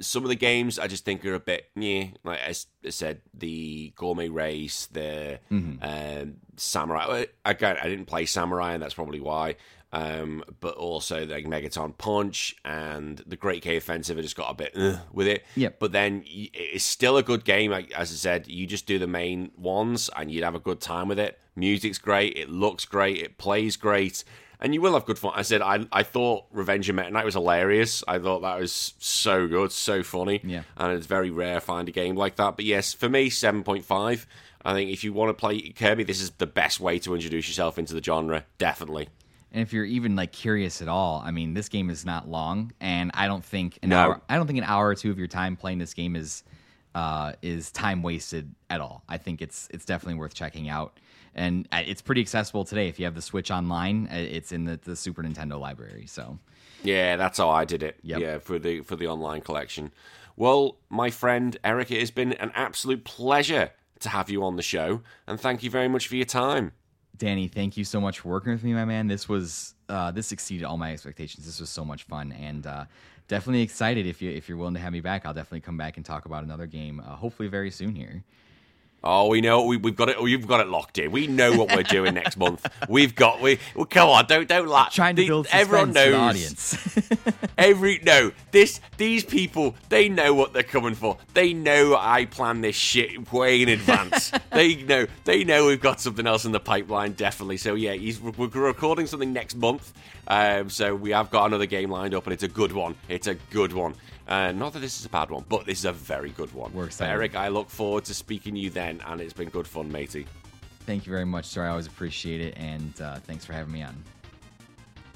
some 0.00 0.22
of 0.24 0.28
the 0.28 0.34
games. 0.36 0.78
I 0.78 0.86
just 0.88 1.04
think 1.04 1.24
are 1.24 1.34
a 1.34 1.40
bit 1.40 1.66
yeah. 1.76 2.06
Like 2.24 2.40
I, 2.40 2.54
I 2.86 2.90
said, 2.90 3.22
the 3.34 3.92
Gourmet 3.96 4.28
Race, 4.28 4.86
the 4.86 5.38
Mm-hmm. 5.52 5.82
um, 6.22 6.34
Samurai. 6.56 7.26
Again, 7.44 7.76
I 7.80 7.88
didn't 7.88 8.06
play 8.06 8.26
Samurai, 8.26 8.72
and 8.74 8.82
that's 8.82 8.94
probably 8.94 9.20
why. 9.20 9.54
Um, 9.90 10.44
but 10.60 10.74
also 10.74 11.24
like 11.26 11.46
Megaton 11.46 11.96
Punch 11.96 12.54
and 12.64 13.22
the 13.26 13.36
Great 13.36 13.62
Cave 13.62 13.82
Offensive, 13.82 14.18
I 14.18 14.20
just 14.20 14.36
got 14.36 14.50
a 14.50 14.54
bit 14.54 14.72
"Ugh," 14.76 14.98
with 15.12 15.26
it. 15.26 15.44
Yep. 15.56 15.78
But 15.78 15.92
then 15.92 16.24
it's 16.26 16.84
still 16.84 17.16
a 17.16 17.22
good 17.22 17.44
game. 17.44 17.70
Like, 17.70 17.90
As 17.92 18.12
I 18.12 18.16
said, 18.16 18.48
you 18.48 18.66
just 18.66 18.86
do 18.86 18.98
the 18.98 19.06
main 19.06 19.50
ones 19.56 20.10
and 20.14 20.30
you'd 20.30 20.44
have 20.44 20.54
a 20.54 20.60
good 20.60 20.80
time 20.80 21.08
with 21.08 21.18
it. 21.18 21.38
Music's 21.56 21.98
great. 21.98 22.36
It 22.36 22.50
looks 22.50 22.84
great. 22.84 23.16
It 23.18 23.38
plays 23.38 23.76
great. 23.76 24.24
And 24.60 24.74
you 24.74 24.80
will 24.80 24.94
have 24.94 25.04
good 25.06 25.18
fun. 25.18 25.32
I 25.36 25.42
said, 25.42 25.62
I, 25.62 25.86
I 25.92 26.02
thought 26.02 26.46
Revenge 26.50 26.88
of 26.88 26.96
Meta 26.96 27.10
Knight 27.10 27.24
was 27.24 27.34
hilarious. 27.34 28.02
I 28.08 28.18
thought 28.18 28.40
that 28.42 28.58
was 28.58 28.92
so 28.98 29.46
good, 29.46 29.70
so 29.70 30.02
funny. 30.02 30.40
Yeah. 30.42 30.62
And 30.76 30.92
it's 30.92 31.06
very 31.06 31.30
rare 31.30 31.54
to 31.54 31.60
find 31.60 31.88
a 31.88 31.92
game 31.92 32.16
like 32.16 32.36
that. 32.36 32.56
But 32.56 32.64
yes, 32.64 32.92
for 32.92 33.08
me, 33.08 33.30
7.5. 33.30 34.26
I 34.64 34.72
think 34.74 34.90
if 34.90 35.04
you 35.04 35.12
want 35.12 35.30
to 35.30 35.34
play 35.34 35.60
Kirby, 35.70 36.02
this 36.04 36.20
is 36.20 36.30
the 36.32 36.46
best 36.46 36.80
way 36.80 36.98
to 36.98 37.14
introduce 37.14 37.46
yourself 37.46 37.78
into 37.78 37.94
the 37.94 38.02
genre. 38.02 38.44
Definitely. 38.58 39.08
And 39.52 39.62
if 39.62 39.72
you're 39.72 39.84
even 39.84 40.14
like 40.14 40.32
curious 40.32 40.82
at 40.82 40.88
all, 40.88 41.22
I 41.24 41.30
mean, 41.30 41.54
this 41.54 41.68
game 41.68 41.88
is 41.90 42.04
not 42.04 42.28
long, 42.28 42.72
and 42.80 43.10
I 43.14 43.26
don't 43.26 43.44
think 43.44 43.78
an 43.82 43.88
No. 43.90 43.98
hour. 43.98 44.20
I 44.28 44.36
don't 44.36 44.46
think 44.46 44.58
an 44.58 44.64
hour 44.64 44.88
or 44.88 44.94
two 44.94 45.10
of 45.10 45.18
your 45.18 45.26
time 45.28 45.56
playing 45.56 45.78
this 45.78 45.94
game 45.94 46.16
is 46.16 46.42
uh, 46.94 47.32
is 47.42 47.70
time 47.70 48.02
wasted 48.02 48.54
at 48.70 48.80
all. 48.80 49.02
I 49.08 49.18
think 49.18 49.40
it's 49.40 49.68
it's 49.70 49.84
definitely 49.84 50.18
worth 50.18 50.34
checking 50.34 50.68
out, 50.68 50.98
and 51.34 51.66
uh, 51.72 51.82
it's 51.86 52.02
pretty 52.02 52.20
accessible 52.20 52.64
today. 52.64 52.88
If 52.88 52.98
you 52.98 53.04
have 53.04 53.14
the 53.14 53.22
Switch 53.22 53.50
online, 53.50 54.08
uh, 54.10 54.16
it's 54.16 54.52
in 54.52 54.64
the, 54.64 54.78
the 54.82 54.96
Super 54.96 55.22
Nintendo 55.22 55.58
library. 55.60 56.06
So 56.06 56.38
Yeah, 56.82 57.16
that's 57.16 57.38
how 57.38 57.50
I 57.50 57.64
did 57.64 57.82
it. 57.82 57.96
Yep. 58.02 58.20
Yeah, 58.20 58.38
for 58.38 58.58
the 58.58 58.80
for 58.82 58.96
the 58.96 59.06
online 59.06 59.40
collection. 59.42 59.92
Well, 60.36 60.76
my 60.88 61.10
friend 61.10 61.56
Eric, 61.64 61.90
it 61.90 62.00
has 62.00 62.10
been 62.10 62.32
an 62.34 62.52
absolute 62.54 63.04
pleasure 63.04 63.72
to 64.00 64.08
have 64.10 64.28
you 64.30 64.44
on 64.44 64.56
the 64.56 64.62
show, 64.62 65.02
and 65.26 65.40
thank 65.40 65.62
you 65.62 65.70
very 65.70 65.88
much 65.88 66.06
for 66.08 66.16
your 66.16 66.24
time. 66.26 66.72
Danny, 67.18 67.48
thank 67.48 67.76
you 67.76 67.84
so 67.84 68.00
much 68.00 68.20
for 68.20 68.28
working 68.28 68.52
with 68.52 68.62
me, 68.62 68.72
my 68.72 68.84
man. 68.84 69.08
This 69.08 69.28
was 69.28 69.74
uh, 69.88 70.10
this 70.12 70.30
exceeded 70.30 70.64
all 70.64 70.76
my 70.76 70.92
expectations. 70.92 71.44
This 71.44 71.58
was 71.60 71.68
so 71.68 71.84
much 71.84 72.04
fun, 72.04 72.32
and 72.32 72.66
uh, 72.66 72.84
definitely 73.26 73.62
excited. 73.62 74.06
If 74.06 74.22
you 74.22 74.30
if 74.30 74.48
you're 74.48 74.58
willing 74.58 74.74
to 74.74 74.80
have 74.80 74.92
me 74.92 75.00
back, 75.00 75.26
I'll 75.26 75.34
definitely 75.34 75.60
come 75.60 75.76
back 75.76 75.96
and 75.96 76.06
talk 76.06 76.26
about 76.26 76.44
another 76.44 76.66
game. 76.66 77.00
Uh, 77.00 77.16
hopefully, 77.16 77.48
very 77.48 77.70
soon 77.70 77.94
here. 77.94 78.22
Oh, 79.04 79.28
we 79.28 79.40
know 79.40 79.64
we, 79.64 79.76
we've 79.76 79.94
got 79.94 80.08
it. 80.08 80.20
You've 80.20 80.48
got 80.48 80.60
it 80.60 80.66
locked 80.68 80.98
in. 80.98 81.12
We 81.12 81.28
know 81.28 81.56
what 81.56 81.74
we're 81.74 81.84
doing 81.84 82.14
next 82.14 82.36
month. 82.36 82.66
We've 82.88 83.14
got 83.14 83.40
we. 83.40 83.60
Well, 83.76 83.84
come 83.86 84.08
on, 84.08 84.26
don't 84.26 84.48
don't 84.48 84.66
laugh. 84.66 84.92
Trying 84.92 85.14
to 85.16 85.22
The- 85.22 85.28
build 85.28 85.46
everyone 85.52 85.92
knows. 85.92 86.10
the 86.12 86.18
audience. 86.18 86.98
Every 87.58 88.00
no, 88.02 88.32
this 88.50 88.80
these 88.96 89.24
people 89.24 89.76
they 89.88 90.08
know 90.08 90.34
what 90.34 90.52
they're 90.52 90.64
coming 90.64 90.94
for. 90.94 91.16
They 91.34 91.52
know 91.52 91.96
I 91.96 92.24
plan 92.24 92.60
this 92.60 92.74
shit 92.74 93.32
way 93.32 93.62
in 93.62 93.68
advance. 93.68 94.32
they 94.52 94.74
know 94.82 95.06
they 95.24 95.44
know 95.44 95.66
we've 95.66 95.80
got 95.80 96.00
something 96.00 96.26
else 96.26 96.44
in 96.44 96.50
the 96.50 96.60
pipeline 96.60 97.12
definitely. 97.12 97.56
So 97.58 97.74
yeah, 97.74 97.94
we're 98.20 98.48
recording 98.48 99.06
something 99.06 99.32
next 99.32 99.54
month. 99.54 99.92
Um, 100.26 100.68
so 100.70 100.94
we 100.94 101.10
have 101.10 101.30
got 101.30 101.46
another 101.46 101.66
game 101.66 101.90
lined 101.90 102.14
up, 102.14 102.24
and 102.26 102.34
it's 102.34 102.42
a 102.42 102.48
good 102.48 102.72
one. 102.72 102.96
It's 103.08 103.28
a 103.28 103.34
good 103.50 103.72
one. 103.72 103.94
Uh, 104.28 104.52
not 104.52 104.74
that 104.74 104.80
this 104.80 105.00
is 105.00 105.06
a 105.06 105.08
bad 105.08 105.30
one, 105.30 105.44
but 105.48 105.64
this 105.64 105.78
is 105.78 105.84
a 105.86 105.92
very 105.92 106.30
good 106.30 106.52
one. 106.52 106.72
We're 106.74 106.84
excited. 106.84 107.12
Eric, 107.12 107.34
I 107.34 107.48
look 107.48 107.70
forward 107.70 108.04
to 108.04 108.14
speaking 108.14 108.54
to 108.54 108.60
you 108.60 108.68
then, 108.68 109.00
and 109.06 109.20
it's 109.20 109.32
been 109.32 109.48
good 109.48 109.66
fun, 109.66 109.90
matey. 109.90 110.26
Thank 110.80 111.06
you 111.06 111.12
very 111.12 111.24
much, 111.24 111.46
sir. 111.46 111.64
I 111.64 111.68
always 111.68 111.86
appreciate 111.86 112.40
it, 112.40 112.54
and 112.58 113.00
uh, 113.00 113.16
thanks 113.20 113.44
for 113.44 113.54
having 113.54 113.72
me 113.72 113.82
on. 113.82 113.96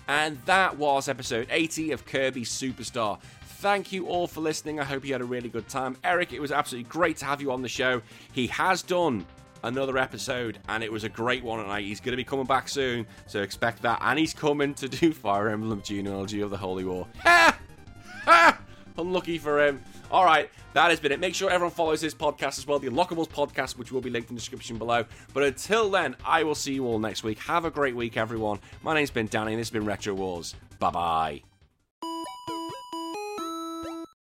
And 0.08 0.38
that 0.46 0.76
was 0.76 1.08
episode 1.08 1.46
80 1.50 1.92
of 1.92 2.06
Kirby 2.06 2.44
Super 2.44 2.84
Star. 2.84 3.18
Thank 3.42 3.92
you 3.92 4.06
all 4.06 4.26
for 4.26 4.40
listening. 4.40 4.80
I 4.80 4.84
hope 4.84 5.04
you 5.04 5.12
had 5.12 5.20
a 5.20 5.26
really 5.26 5.48
good 5.48 5.68
time. 5.68 5.96
Eric, 6.02 6.32
it 6.32 6.40
was 6.40 6.50
absolutely 6.50 6.90
great 6.90 7.18
to 7.18 7.26
have 7.26 7.40
you 7.40 7.52
on 7.52 7.62
the 7.62 7.68
show. 7.68 8.02
He 8.32 8.46
has 8.48 8.82
done 8.82 9.24
another 9.62 9.98
episode, 9.98 10.58
and 10.68 10.82
it 10.82 10.90
was 10.90 11.04
a 11.04 11.08
great 11.08 11.44
one. 11.44 11.60
And 11.60 11.84
he's 11.84 12.00
going 12.00 12.12
to 12.12 12.16
be 12.16 12.24
coming 12.24 12.46
back 12.46 12.68
soon, 12.68 13.06
so 13.26 13.42
expect 13.42 13.82
that. 13.82 14.00
And 14.02 14.18
he's 14.18 14.34
coming 14.34 14.74
to 14.74 14.88
do 14.88 15.12
Fire 15.12 15.50
Emblem 15.50 15.82
Genealogy 15.82 16.40
of 16.40 16.50
the 16.50 16.56
Holy 16.56 16.84
War. 16.84 17.06
Ha! 17.22 17.58
Ha! 18.24 18.58
Unlucky 18.98 19.38
for 19.38 19.66
him. 19.66 19.80
All 20.10 20.24
right, 20.24 20.50
that 20.74 20.90
has 20.90 21.00
been 21.00 21.12
it. 21.12 21.20
Make 21.20 21.34
sure 21.34 21.50
everyone 21.50 21.74
follows 21.74 22.00
this 22.00 22.14
podcast 22.14 22.58
as 22.58 22.66
well, 22.66 22.78
the 22.78 22.88
Unlockables 22.88 23.28
podcast, 23.28 23.78
which 23.78 23.92
will 23.92 24.00
be 24.00 24.10
linked 24.10 24.28
in 24.30 24.34
the 24.36 24.40
description 24.40 24.78
below. 24.78 25.04
But 25.32 25.44
until 25.44 25.90
then, 25.90 26.16
I 26.24 26.44
will 26.44 26.54
see 26.54 26.74
you 26.74 26.86
all 26.86 26.98
next 26.98 27.22
week. 27.24 27.38
Have 27.40 27.64
a 27.64 27.70
great 27.70 27.96
week, 27.96 28.16
everyone. 28.16 28.58
My 28.82 28.94
name's 28.94 29.10
been 29.10 29.26
Danny, 29.26 29.52
and 29.52 29.60
this 29.60 29.68
has 29.68 29.72
been 29.72 29.86
Retro 29.86 30.14
Wars. 30.14 30.54
Bye 30.78 30.90
bye. 30.90 31.51